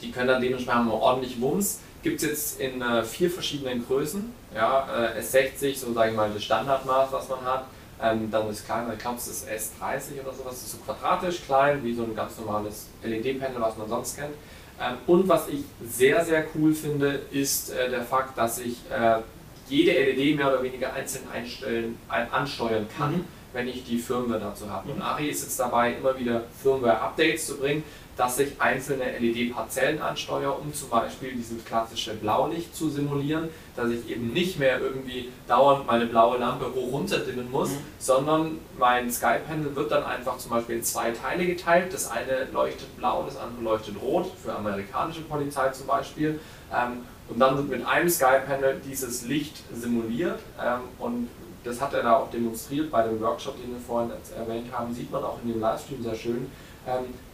die 0.00 0.10
können 0.10 0.28
dann 0.28 0.42
dementsprechend 0.42 0.80
haben 0.80 0.90
ordentlich 0.90 1.40
Wumms. 1.40 1.80
Gibt 2.02 2.22
es 2.22 2.28
jetzt 2.28 2.60
in 2.60 2.80
äh, 2.80 3.02
vier 3.02 3.30
verschiedenen 3.30 3.84
Größen. 3.86 4.32
Ja, 4.54 4.88
äh, 5.16 5.20
S60, 5.20 5.76
so 5.76 5.92
sage 5.92 6.10
ich 6.10 6.16
mal 6.16 6.30
das 6.32 6.44
Standardmaß, 6.44 7.12
was 7.12 7.28
man 7.28 7.42
hat. 7.44 7.64
Ähm, 8.00 8.30
dann 8.30 8.46
das 8.46 8.64
kleine, 8.64 8.92
ich 8.92 9.00
glaube 9.00 9.16
es 9.16 9.26
ist 9.26 9.48
S30 9.48 10.22
oder 10.22 10.32
sowas, 10.32 10.52
das 10.52 10.62
ist 10.62 10.72
so 10.72 10.78
quadratisch 10.78 11.42
klein, 11.44 11.82
wie 11.82 11.92
so 11.92 12.04
ein 12.04 12.14
ganz 12.14 12.38
normales 12.38 12.86
LED-Panel, 13.02 13.60
was 13.60 13.76
man 13.76 13.88
sonst 13.88 14.16
kennt. 14.16 14.34
Ähm, 14.80 14.98
und 15.08 15.28
was 15.28 15.48
ich 15.48 15.64
sehr, 15.84 16.24
sehr 16.24 16.44
cool 16.54 16.72
finde, 16.72 17.22
ist 17.32 17.70
äh, 17.70 17.90
der 17.90 18.02
Fakt, 18.02 18.38
dass 18.38 18.60
ich 18.60 18.76
äh, 18.90 19.20
jede 19.68 19.92
LED 19.92 20.36
mehr 20.36 20.48
oder 20.48 20.62
weniger 20.62 20.92
einzeln 20.92 21.24
einstellen, 21.32 21.98
ein, 22.08 22.32
ansteuern 22.32 22.86
kann, 22.96 23.12
mhm. 23.12 23.24
wenn 23.52 23.66
ich 23.66 23.84
die 23.84 23.98
Firmware 23.98 24.40
dazu 24.40 24.70
habe. 24.70 24.92
Und 24.92 25.02
Ari 25.02 25.28
ist 25.28 25.42
jetzt 25.42 25.58
dabei, 25.58 25.94
immer 25.94 26.16
wieder 26.16 26.44
Firmware-Updates 26.62 27.46
zu 27.46 27.56
bringen, 27.56 27.82
dass 28.18 28.36
ich 28.40 28.60
einzelne 28.60 29.16
LED-Parzellen 29.18 30.02
ansteuere, 30.02 30.58
um 30.58 30.74
zum 30.74 30.90
Beispiel 30.90 31.32
dieses 31.32 31.64
klassische 31.64 32.14
Blaulicht 32.14 32.74
zu 32.74 32.90
simulieren, 32.90 33.48
dass 33.76 33.90
ich 33.90 34.10
eben 34.10 34.32
nicht 34.32 34.58
mehr 34.58 34.80
irgendwie 34.80 35.28
dauernd 35.46 35.86
meine 35.86 36.06
blaue 36.06 36.36
Lampe 36.36 36.66
hoch 36.74 36.92
runter 36.92 37.20
dimmen 37.20 37.48
muss, 37.48 37.70
mhm. 37.70 37.84
sondern 38.00 38.58
mein 38.76 39.08
Sky-Panel 39.08 39.76
wird 39.76 39.92
dann 39.92 40.02
einfach 40.02 40.36
zum 40.38 40.50
Beispiel 40.50 40.78
in 40.78 40.82
zwei 40.82 41.12
Teile 41.12 41.46
geteilt. 41.46 41.94
Das 41.94 42.10
eine 42.10 42.48
leuchtet 42.52 42.96
blau, 42.96 43.22
das 43.22 43.36
andere 43.36 43.62
leuchtet 43.62 43.94
rot, 44.02 44.26
für 44.42 44.52
amerikanische 44.52 45.20
Polizei 45.20 45.68
zum 45.68 45.86
Beispiel. 45.86 46.40
Ähm, 46.74 47.04
und 47.28 47.38
dann 47.38 47.56
wird 47.56 47.68
mit 47.68 47.86
einem 47.86 48.08
Sky-Panel 48.08 48.80
dieses 48.84 49.26
Licht 49.26 49.62
simuliert 49.72 50.40
ähm, 50.60 50.80
und 50.98 51.28
das 51.62 51.80
hat 51.80 51.92
er 51.92 52.02
da 52.02 52.16
auch 52.16 52.30
demonstriert 52.30 52.90
bei 52.90 53.02
dem 53.02 53.20
Workshop, 53.20 53.60
den 53.60 53.72
wir 53.72 53.80
vorhin 53.80 54.10
erwähnt 54.36 54.72
haben, 54.72 54.92
sieht 54.94 55.10
man 55.10 55.22
auch 55.22 55.38
in 55.44 55.52
dem 55.52 55.60
Livestream 55.60 56.02
sehr 56.02 56.14
schön, 56.14 56.50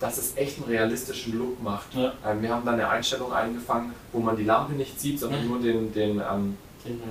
dass 0.01 0.19
es 0.19 0.37
echt 0.37 0.59
einen 0.59 0.69
realistischen 0.69 1.39
Look 1.39 1.63
macht. 1.63 1.95
Ja. 1.95 2.13
Ähm, 2.27 2.43
wir 2.43 2.51
haben 2.51 2.65
da 2.65 2.73
eine 2.73 2.89
Einstellung 2.89 3.33
eingefangen, 3.33 3.93
wo 4.13 4.21
man 4.21 4.37
die 4.37 4.45
Lampe 4.45 4.73
nicht 4.73 5.01
sieht, 5.01 5.19
sondern 5.19 5.45
mhm. 5.45 5.49
nur 5.49 5.61
den, 5.61 5.93
den 5.93 6.21
ähm, 6.21 6.57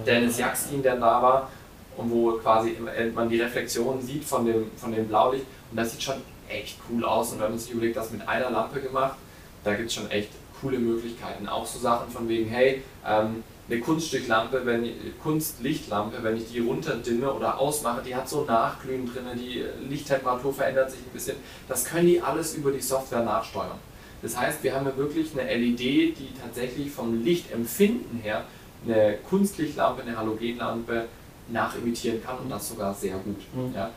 Dennis 0.06 0.38
Jakstin, 0.38 0.84
der 0.84 0.96
da 0.96 1.22
war 1.22 1.50
und 1.98 2.12
wo 2.12 2.32
quasi 2.34 2.78
man 3.14 3.30
die 3.30 3.42
Reflexion 3.42 4.02
sieht 4.02 4.24
von 4.24 4.46
dem, 4.46 4.72
von 4.78 4.92
dem 4.92 5.08
Blaulicht 5.08 5.46
und 5.72 5.78
das 5.78 5.92
sieht 5.92 6.04
schon 6.04 6.16
echt 6.50 6.78
cool 6.90 7.04
aus 7.04 7.34
und 7.34 7.42
wenn 7.42 7.50
man 7.50 7.60
sich 7.60 7.72
überlegt, 7.72 7.98
das 7.98 8.12
mit 8.12 8.28
einer 8.28 8.50
Lampe 8.50 8.82
gemacht, 8.82 9.16
da 9.64 9.74
gibt 9.74 9.90
es 9.90 9.96
schon 9.96 10.10
echt 10.12 10.30
coole 10.62 10.78
Möglichkeiten. 10.78 11.48
Auch 11.48 11.66
so 11.66 11.80
Sachen 11.80 12.10
von 12.10 12.28
wegen, 12.28 12.50
hey, 12.50 12.82
ähm, 13.06 13.44
eine 13.70 13.80
Kunststücklampe, 13.80 14.66
wenn 14.66 14.90
Kunstlichtlampe, 15.22 16.22
wenn 16.22 16.38
ich 16.38 16.52
die 16.52 16.60
runterdimme 16.60 17.32
oder 17.32 17.58
ausmache, 17.60 18.02
die 18.06 18.16
hat 18.16 18.28
so 18.28 18.44
Nachglühen 18.44 19.06
drin, 19.06 19.24
die 19.36 19.64
Lichttemperatur 19.90 20.54
verändert 20.54 20.92
sich 20.92 21.00
ein 21.00 21.14
bisschen. 21.14 21.38
Das 21.68 21.86
können 21.86 22.08
die 22.08 22.22
alles 22.22 22.56
über 22.56 22.72
die 22.72 22.82
Software 22.82 23.24
nachsteuern. 23.24 23.80
Das 24.22 24.38
heißt, 24.38 24.64
wir 24.64 24.74
haben 24.74 24.86
ja 24.86 24.96
wirklich 24.98 25.32
eine 25.38 25.54
LED, 25.54 25.80
die 25.80 26.30
tatsächlich 26.42 26.92
vom 26.92 27.24
Lichtempfinden 27.24 28.20
her 28.22 28.44
eine 28.86 29.18
Kunstlichtlampe, 29.30 30.02
eine 30.02 30.18
Halogenlampe 30.18 31.06
nachimitieren 31.50 32.24
kann 32.24 32.38
und 32.40 32.50
das 32.50 32.70
sogar 32.70 32.94
sehr 32.94 33.16
gut. 33.16 33.42
Mhm. 33.54 33.74
Ja. 33.76 33.92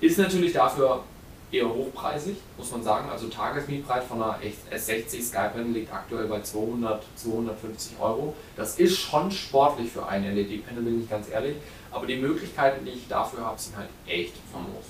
Ist 0.00 0.18
natürlich 0.18 0.52
dafür 0.52 1.04
eher 1.52 1.68
hochpreisig, 1.68 2.36
muss 2.56 2.70
man 2.70 2.82
sagen. 2.82 3.08
Also 3.10 3.28
Tagesmietpreis 3.28 4.04
von 4.04 4.22
einer 4.22 4.38
S60 4.72 5.22
Skypen 5.22 5.74
liegt 5.74 5.92
aktuell 5.92 6.26
bei 6.26 6.40
200, 6.40 7.02
250 7.16 8.00
Euro. 8.00 8.34
Das 8.56 8.78
ist 8.78 8.98
schon 8.98 9.30
sportlich 9.30 9.92
für 9.92 10.06
ein 10.06 10.24
LED-Panel, 10.24 10.82
bin 10.82 11.02
ich 11.02 11.10
ganz 11.10 11.28
ehrlich. 11.30 11.56
Aber 11.90 12.06
die 12.06 12.16
Möglichkeiten, 12.16 12.84
die 12.86 12.92
ich 12.92 13.08
dafür 13.08 13.44
habe, 13.44 13.60
sind 13.60 13.76
halt 13.76 13.88
echt 14.06 14.32
famos. 14.50 14.86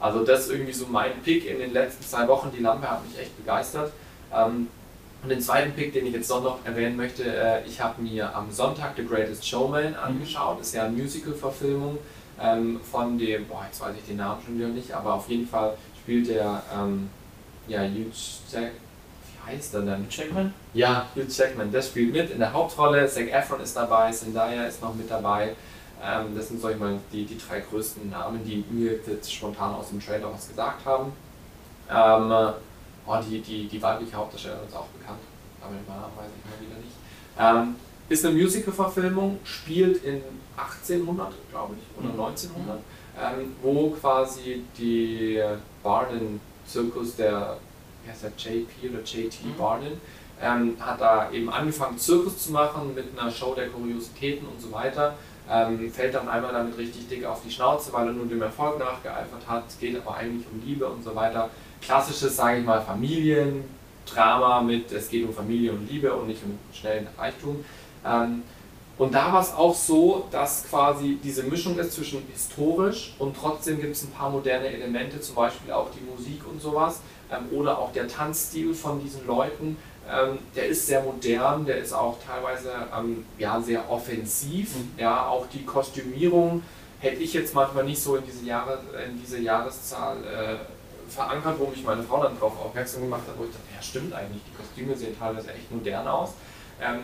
Also 0.00 0.24
das 0.24 0.46
ist 0.46 0.50
irgendwie 0.50 0.72
so 0.72 0.86
mein 0.86 1.12
Pick 1.22 1.46
in 1.46 1.58
den 1.58 1.72
letzten 1.72 2.02
zwei 2.02 2.26
Wochen. 2.26 2.50
Die 2.56 2.62
Lampe 2.62 2.90
hat 2.90 3.06
mich 3.06 3.18
echt 3.18 3.36
begeistert. 3.36 3.92
Ähm, 4.34 4.68
und 5.22 5.28
den 5.28 5.40
zweiten 5.40 5.72
Pick, 5.72 5.92
den 5.92 6.06
ich 6.06 6.14
jetzt 6.14 6.30
noch 6.30 6.58
erwähnen 6.64 6.96
möchte, 6.96 7.22
äh, 7.22 7.64
ich 7.64 7.80
habe 7.80 8.02
mir 8.02 8.34
am 8.34 8.50
Sonntag 8.50 8.94
The 8.96 9.04
Greatest 9.06 9.46
Showman 9.46 9.94
angeschaut. 9.94 10.58
Das 10.58 10.68
ist 10.68 10.74
ja 10.74 10.86
eine 10.86 10.96
Musical-Verfilmung 10.96 11.98
ähm, 12.42 12.80
von 12.90 13.18
dem, 13.18 13.46
boah, 13.46 13.64
jetzt 13.66 13.80
weiß 13.80 13.94
ich 13.96 14.04
den 14.04 14.16
Namen 14.16 14.42
schon 14.44 14.58
wieder 14.58 14.68
nicht, 14.68 14.92
aber 14.92 15.14
auf 15.14 15.28
jeden 15.28 15.46
Fall 15.46 15.76
spielt 16.02 16.28
der, 16.28 16.62
ähm, 16.74 17.08
ja, 17.68 17.82
Hugh 17.82 18.10
Jack, 18.50 18.72
wie 18.72 19.52
heißt 19.52 19.74
er 19.74 19.82
denn? 19.82 20.06
Jackman? 20.10 20.52
Ja, 20.74 21.06
Hugh 21.14 21.26
Jackman, 21.28 21.70
der 21.70 21.82
spielt 21.82 22.12
mit 22.12 22.30
in 22.30 22.38
der 22.40 22.52
Hauptrolle, 22.52 23.06
Zac 23.06 23.30
Efron 23.30 23.60
ist 23.60 23.76
dabei, 23.76 24.10
Zendaya 24.10 24.64
ist 24.64 24.82
noch 24.82 24.94
mit 24.94 25.10
dabei. 25.10 25.54
Ähm, 26.04 26.34
das 26.34 26.48
sind, 26.48 26.60
sag 26.60 26.72
ich 26.72 26.78
mal, 26.78 26.98
die, 27.12 27.24
die 27.24 27.38
drei 27.38 27.60
größten 27.60 28.10
Namen, 28.10 28.44
die 28.44 28.64
mir 28.70 28.98
jetzt 29.06 29.32
spontan 29.32 29.74
aus 29.74 29.90
dem 29.90 30.00
Trailer 30.00 30.32
was 30.32 30.48
gesagt 30.48 30.84
haben. 30.84 31.12
Ähm, 31.88 32.52
oh, 33.06 33.18
die, 33.28 33.40
die, 33.40 33.68
die 33.68 33.80
weibliche 33.80 34.16
Hauptdarstellerin 34.16 34.66
ist 34.66 34.74
auch 34.74 34.86
bekannt, 34.86 35.20
aber 35.60 35.74
den 35.74 35.86
Namen 35.86 36.12
weiß 36.16 36.26
ich 36.36 36.50
mal 36.50 36.66
wieder 36.66 36.80
nicht. 36.80 36.96
Ähm, 37.38 37.76
ist 38.08 38.24
eine 38.26 38.34
Musical-Verfilmung, 38.34 39.38
spielt 39.44 40.02
in 40.04 40.20
1800, 40.64 41.32
glaube 41.50 41.74
ich, 41.78 41.98
oder 41.98 42.10
1900, 42.10 42.76
mhm. 42.76 42.82
ähm, 43.20 43.56
wo 43.62 43.90
quasi 43.90 44.62
die 44.76 45.42
Barnum-Zirkus, 45.82 47.16
der, 47.16 47.56
wie 48.04 48.10
heißt 48.10 48.24
der, 48.24 48.32
JP 48.36 48.90
oder 48.90 49.02
JT 49.02 49.44
mhm. 49.44 49.56
Barnum, 49.58 50.00
ähm, 50.42 50.76
hat 50.80 51.00
da 51.00 51.30
eben 51.30 51.48
angefangen, 51.50 51.98
Zirkus 51.98 52.44
zu 52.44 52.52
machen 52.52 52.94
mit 52.94 53.18
einer 53.18 53.30
Show 53.30 53.54
der 53.54 53.68
Kuriositäten 53.68 54.46
und 54.46 54.60
so 54.60 54.72
weiter. 54.72 55.14
Ähm, 55.50 55.90
fällt 55.92 56.14
dann 56.14 56.28
einmal 56.28 56.52
damit 56.52 56.76
richtig 56.78 57.08
dick 57.08 57.24
auf 57.24 57.42
die 57.44 57.50
Schnauze, 57.50 57.92
weil 57.92 58.06
er 58.06 58.12
nur 58.12 58.26
dem 58.26 58.42
Erfolg 58.42 58.78
nachgeeifert 58.78 59.46
hat, 59.46 59.64
geht 59.80 59.96
aber 59.96 60.16
eigentlich 60.16 60.46
um 60.52 60.62
Liebe 60.64 60.86
und 60.86 61.02
so 61.02 61.14
weiter. 61.14 61.50
Klassisches, 61.80 62.36
sage 62.36 62.60
ich 62.60 62.64
mal, 62.64 62.80
Familiendrama 62.80 64.62
mit, 64.62 64.90
es 64.92 65.08
geht 65.08 65.26
um 65.26 65.34
Familie 65.34 65.72
und 65.72 65.90
Liebe 65.90 66.12
und 66.12 66.28
nicht 66.28 66.42
um 66.44 66.58
schnellen 66.72 67.08
Reichtum. 67.18 67.64
Ähm, 68.04 68.42
und 69.02 69.12
da 69.12 69.32
war 69.32 69.40
es 69.40 69.52
auch 69.52 69.74
so, 69.74 70.28
dass 70.30 70.64
quasi 70.70 71.18
diese 71.24 71.42
Mischung 71.42 71.76
ist 71.76 71.94
zwischen 71.94 72.22
historisch 72.32 73.14
und 73.18 73.36
trotzdem 73.36 73.80
gibt 73.80 73.96
es 73.96 74.04
ein 74.04 74.12
paar 74.12 74.30
moderne 74.30 74.68
Elemente, 74.68 75.20
zum 75.20 75.34
Beispiel 75.34 75.72
auch 75.72 75.88
die 75.90 76.08
Musik 76.08 76.46
und 76.48 76.62
sowas 76.62 77.00
ähm, 77.32 77.58
oder 77.58 77.78
auch 77.78 77.92
der 77.92 78.06
Tanzstil 78.06 78.72
von 78.72 79.02
diesen 79.02 79.26
Leuten. 79.26 79.76
Ähm, 80.08 80.38
der 80.54 80.66
ist 80.66 80.86
sehr 80.86 81.02
modern, 81.02 81.66
der 81.66 81.78
ist 81.78 81.92
auch 81.92 82.16
teilweise 82.24 82.70
ähm, 82.96 83.26
ja, 83.38 83.60
sehr 83.60 83.90
offensiv. 83.90 84.76
Mhm. 84.76 84.90
Ja, 84.96 85.26
auch 85.26 85.46
die 85.52 85.64
Kostümierung 85.64 86.62
hätte 87.00 87.24
ich 87.24 87.34
jetzt 87.34 87.56
manchmal 87.56 87.82
nicht 87.82 88.00
so 88.00 88.14
in 88.14 88.22
diese, 88.24 88.44
Jahre, 88.44 88.78
in 89.04 89.20
diese 89.20 89.40
Jahreszahl 89.40 90.18
äh, 90.18 91.10
verankert, 91.10 91.56
wo 91.58 91.66
mich 91.66 91.82
meine 91.82 92.04
Frau 92.04 92.22
dann 92.22 92.36
darauf 92.36 92.52
aufmerksam 92.64 93.02
gemacht 93.02 93.22
hat, 93.26 93.36
wo 93.36 93.42
ich 93.42 93.50
dachte, 93.50 93.66
ja 93.74 93.82
stimmt 93.82 94.14
eigentlich, 94.14 94.42
die 94.46 94.56
Kostüme 94.56 94.96
sehen 94.96 95.18
teilweise 95.18 95.52
echt 95.52 95.72
modern 95.72 96.06
aus. 96.06 96.34
Ähm, 96.80 97.00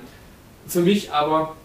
für 0.64 0.80
mich 0.80 1.12
aber 1.12 1.56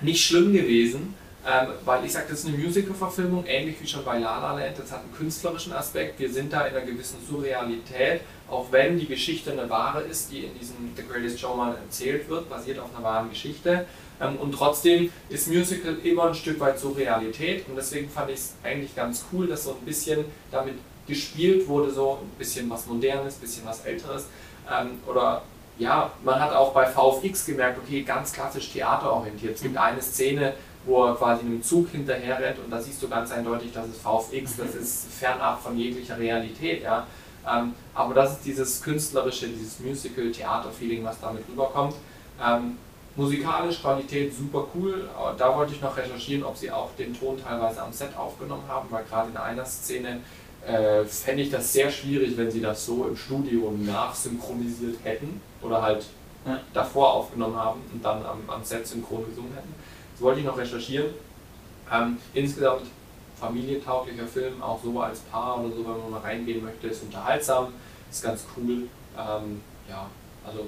nicht 0.00 0.24
schlimm 0.24 0.52
gewesen, 0.52 1.14
ähm, 1.46 1.68
weil 1.84 2.04
ich 2.04 2.12
sage, 2.12 2.26
das 2.28 2.40
ist 2.40 2.46
eine 2.46 2.58
Musical-Verfilmung, 2.58 3.44
ähnlich 3.46 3.76
wie 3.80 3.86
schon 3.86 4.04
bei 4.04 4.18
La 4.18 4.38
La 4.38 4.58
Land. 4.58 4.78
Das 4.78 4.92
hat 4.92 5.00
einen 5.00 5.14
künstlerischen 5.14 5.72
Aspekt. 5.72 6.18
Wir 6.18 6.30
sind 6.30 6.52
da 6.52 6.66
in 6.66 6.76
einer 6.76 6.84
gewissen 6.84 7.18
Surrealität, 7.26 8.20
auch 8.48 8.66
wenn 8.70 8.98
die 8.98 9.06
Geschichte 9.06 9.52
eine 9.52 9.68
wahre 9.70 10.02
ist, 10.02 10.30
die 10.30 10.44
in 10.44 10.58
diesem 10.58 10.92
The 10.96 11.02
Greatest 11.08 11.40
Showman 11.40 11.74
erzählt 11.76 12.28
wird, 12.28 12.50
basiert 12.50 12.78
auf 12.78 12.94
einer 12.94 13.04
wahren 13.04 13.30
Geschichte. 13.30 13.86
Ähm, 14.20 14.36
und 14.36 14.52
trotzdem 14.52 15.10
ist 15.28 15.48
Musical 15.48 15.96
immer 16.02 16.28
ein 16.28 16.34
Stück 16.34 16.60
weit 16.60 16.78
Surrealität 16.78 17.68
und 17.68 17.76
deswegen 17.76 18.10
fand 18.10 18.30
ich 18.30 18.36
es 18.36 18.54
eigentlich 18.62 18.94
ganz 18.94 19.24
cool, 19.32 19.46
dass 19.46 19.64
so 19.64 19.70
ein 19.70 19.84
bisschen 19.86 20.24
damit 20.50 20.74
gespielt 21.06 21.66
wurde, 21.68 21.90
so 21.90 22.18
ein 22.20 22.38
bisschen 22.38 22.68
was 22.68 22.86
Modernes, 22.86 23.36
ein 23.36 23.40
bisschen 23.40 23.64
was 23.64 23.84
Älteres 23.84 24.26
ähm, 24.70 25.00
oder 25.06 25.42
ja, 25.78 26.10
man 26.24 26.40
hat 26.40 26.52
auch 26.52 26.72
bei 26.72 26.86
VFX 26.86 27.46
gemerkt, 27.46 27.78
okay, 27.78 28.02
ganz 28.02 28.32
klassisch 28.32 28.72
theaterorientiert. 28.72 29.54
Es 29.54 29.62
gibt 29.62 29.74
mhm. 29.74 29.80
eine 29.80 30.02
Szene, 30.02 30.54
wo 30.84 31.04
er 31.04 31.14
quasi 31.14 31.42
einem 31.42 31.62
Zug 31.62 31.90
hinterher 31.90 32.38
rennt 32.40 32.58
und 32.58 32.70
da 32.70 32.80
siehst 32.80 33.02
du 33.02 33.08
ganz 33.08 33.30
eindeutig, 33.30 33.72
das 33.72 33.86
ist 33.86 34.00
VFX, 34.00 34.56
das 34.56 34.74
ist 34.74 35.12
fernab 35.12 35.62
von 35.62 35.78
jeglicher 35.78 36.18
Realität. 36.18 36.82
Ja. 36.82 37.06
Ähm, 37.48 37.74
aber 37.94 38.14
das 38.14 38.32
ist 38.32 38.44
dieses 38.44 38.82
künstlerische, 38.82 39.48
dieses 39.48 39.78
Musical-Theater-Feeling, 39.80 41.04
was 41.04 41.20
damit 41.20 41.44
rüberkommt. 41.48 41.94
Ähm, 42.44 42.78
musikalisch 43.16 43.80
Qualität 43.80 44.34
super 44.34 44.66
cool. 44.74 45.08
Da 45.36 45.56
wollte 45.56 45.74
ich 45.74 45.80
noch 45.80 45.96
recherchieren, 45.96 46.44
ob 46.44 46.56
sie 46.56 46.70
auch 46.70 46.90
den 46.98 47.18
Ton 47.18 47.36
teilweise 47.42 47.82
am 47.82 47.92
Set 47.92 48.16
aufgenommen 48.16 48.64
haben, 48.68 48.88
weil 48.90 49.04
gerade 49.04 49.30
in 49.30 49.36
einer 49.36 49.64
Szene 49.64 50.20
äh, 50.66 51.04
fände 51.04 51.42
ich 51.42 51.50
das 51.50 51.72
sehr 51.72 51.90
schwierig, 51.90 52.36
wenn 52.36 52.50
sie 52.50 52.60
das 52.60 52.84
so 52.84 53.06
im 53.06 53.16
Studio 53.16 53.72
nachsynchronisiert 53.76 54.98
hätten 55.04 55.40
oder 55.62 55.82
halt 55.82 56.06
ja. 56.46 56.60
davor 56.72 57.12
aufgenommen 57.14 57.56
haben 57.56 57.80
und 57.92 58.04
dann 58.04 58.24
am, 58.24 58.38
am, 58.48 58.64
Set 58.64 58.86
synchron 58.86 59.24
gesungen 59.28 59.52
hätten. 59.54 59.74
Das 60.12 60.22
wollte 60.22 60.40
ich 60.40 60.46
noch 60.46 60.56
recherchieren. 60.56 61.08
Ähm, 61.92 62.18
insgesamt 62.34 62.82
familientauglicher 63.38 64.26
Film, 64.26 64.62
auch 64.62 64.82
so 64.82 65.00
als 65.00 65.20
Paar 65.20 65.60
oder 65.60 65.74
so, 65.74 65.78
wenn 65.84 65.98
man 65.98 66.10
mal 66.10 66.20
reingehen 66.20 66.64
möchte, 66.64 66.88
ist 66.88 67.02
unterhaltsam, 67.04 67.68
ist 68.10 68.22
ganz 68.22 68.44
cool. 68.56 68.88
Ähm, 69.16 69.60
ja, 69.88 70.06
also 70.44 70.60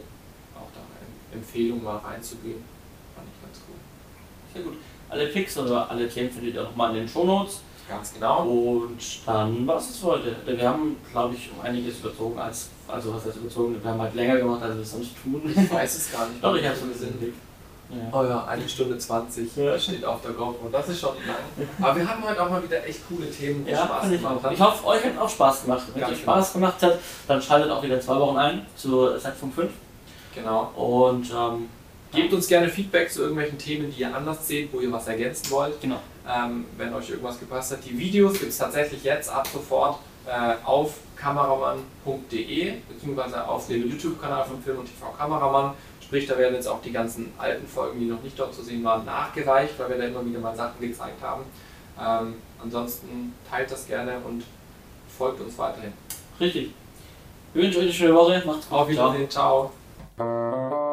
auch 0.55 0.69
da 0.75 0.81
eine 0.81 1.41
Empfehlung 1.41 1.83
mal 1.83 1.99
reinzugehen, 1.99 2.62
fand 3.15 3.27
ich 3.35 3.43
ganz 3.43 3.61
cool. 3.69 3.77
Sehr 4.55 4.62
gut. 4.62 4.79
Alle 5.09 5.27
Picks 5.27 5.59
oder 5.59 5.91
alle 5.91 6.09
Themen 6.09 6.31
findet 6.31 6.55
ihr 6.55 6.62
nochmal 6.62 6.91
in 6.91 7.03
den 7.03 7.09
Show 7.09 7.25
Notes. 7.25 7.61
Ganz 7.91 8.15
genau. 8.15 8.45
Und 8.45 8.99
dann 9.27 9.67
war 9.67 9.77
es 9.77 10.01
heute. 10.03 10.37
Wir 10.47 10.69
haben, 10.69 10.97
glaube 11.11 11.35
ich, 11.35 11.51
um 11.53 11.61
einiges 11.65 11.99
überzogen 11.99 12.39
als, 12.39 12.69
also 12.87 13.15
was 13.15 13.27
heißt 13.27 13.39
überzogen, 13.39 13.83
wir 13.83 13.91
haben 13.91 14.01
halt 14.01 14.15
länger 14.15 14.37
gemacht, 14.37 14.62
als 14.62 14.77
wir 14.77 14.83
es 14.83 14.93
sonst 14.93 15.11
tun. 15.23 15.43
Ich 15.45 15.73
weiß 15.73 15.97
es 15.97 16.12
gar 16.12 16.29
nicht. 16.29 16.43
Doch, 16.43 16.55
ich 16.55 16.65
habe 16.65 16.77
es 16.77 16.83
gesehen. 16.83 17.35
Ja. 17.91 17.97
Oh 18.17 18.23
ja, 18.23 18.45
eine 18.45 18.69
Stunde 18.69 18.97
20 18.97 19.57
ja. 19.57 19.77
steht 19.77 20.05
auf 20.05 20.23
der 20.23 20.31
GoPro. 20.31 20.69
Das 20.71 20.89
ist 20.89 21.01
schon 21.01 21.17
lang. 21.27 21.69
Aber 21.83 21.99
wir 21.99 22.09
haben 22.09 22.23
heute 22.23 22.41
auch 22.41 22.49
mal 22.49 22.62
wieder 22.62 22.87
echt 22.87 23.01
coole 23.09 23.29
Themen, 23.29 23.65
die 23.65 23.73
ja, 23.73 23.85
Spaß 23.85 24.09
gemacht 24.09 24.43
haben. 24.45 24.55
Ich 24.55 24.61
hoffe, 24.61 24.87
euch 24.87 25.05
hat 25.05 25.19
auch 25.19 25.29
Spaß 25.29 25.65
gemacht. 25.65 25.83
Wenn 25.93 26.03
es 26.05 26.11
euch 26.11 26.19
Spaß 26.21 26.53
gemacht 26.53 26.83
hat, 26.83 26.99
dann 27.27 27.43
schaltet 27.43 27.71
auch 27.73 27.83
wieder 27.83 28.01
zwei 28.01 28.21
Wochen 28.21 28.37
ein 28.37 28.67
zu 28.77 29.19
Set 29.19 29.35
5. 29.35 29.69
Genau. 30.37 30.71
Und 30.77 31.29
ähm, 31.31 31.69
Gebt 32.12 32.33
uns 32.33 32.49
gerne 32.49 32.69
Feedback 32.69 33.11
zu 33.11 33.23
irgendwelchen 33.23 33.57
Themen, 33.57 33.93
die 33.93 34.01
ihr 34.01 34.15
anders 34.15 34.47
seht, 34.47 34.73
wo 34.73 34.81
ihr 34.81 34.91
was 34.91 35.07
ergänzen 35.07 35.51
wollt. 35.51 35.81
Genau. 35.81 36.01
Ähm, 36.31 36.66
wenn 36.77 36.94
euch 36.94 37.11
irgendwas 37.11 37.40
gepasst 37.40 37.73
hat. 37.73 37.85
Die 37.85 37.98
Videos 37.98 38.35
gibt 38.35 38.52
es 38.52 38.59
tatsächlich 38.59 39.02
jetzt 39.02 39.28
ab 39.28 39.48
sofort 39.52 39.98
äh, 40.27 40.55
auf 40.65 40.94
kameramann.de 41.16 42.74
beziehungsweise 42.89 43.47
auf 43.47 43.66
dem 43.66 43.90
YouTube-Kanal 43.90 44.44
von 44.44 44.62
Film 44.62 44.78
und 44.78 44.86
TV 44.86 45.07
Kameramann. 45.16 45.74
Sprich, 46.01 46.27
da 46.27 46.36
werden 46.39 46.55
jetzt 46.55 46.69
auch 46.69 46.82
die 46.82 46.93
ganzen 46.93 47.32
alten 47.39 47.66
Folgen, 47.66 48.01
die 48.01 48.07
noch 48.07 48.23
nicht 48.23 48.39
dort 48.39 48.55
zu 48.55 48.62
sehen 48.62 48.85
waren, 48.85 49.05
nachgereicht, 49.05 49.78
weil 49.78 49.90
wir 49.90 49.98
da 49.98 50.05
immer 50.05 50.24
wieder 50.24 50.40
mal 50.40 50.55
Sachen 50.55 50.81
gezeigt 50.81 51.23
haben. 51.23 51.43
Ähm, 52.01 52.35
ansonsten 52.62 53.35
teilt 53.48 53.70
das 53.70 53.86
gerne 53.86 54.19
und 54.27 54.44
folgt 55.16 55.40
uns 55.40 55.57
weiterhin. 55.59 55.93
Richtig. 56.39 56.70
Ich 57.55 57.62
wünsche 57.62 57.78
euch 57.78 57.85
eine 57.85 57.93
schöne 57.93 58.15
Woche. 58.15 58.43
Macht's 58.47 58.69
gut. 58.69 58.78
Auf 58.78 58.89
Wiedersehen. 58.89 59.28
Ciao. 59.28 59.73
Ciao. 60.16 60.90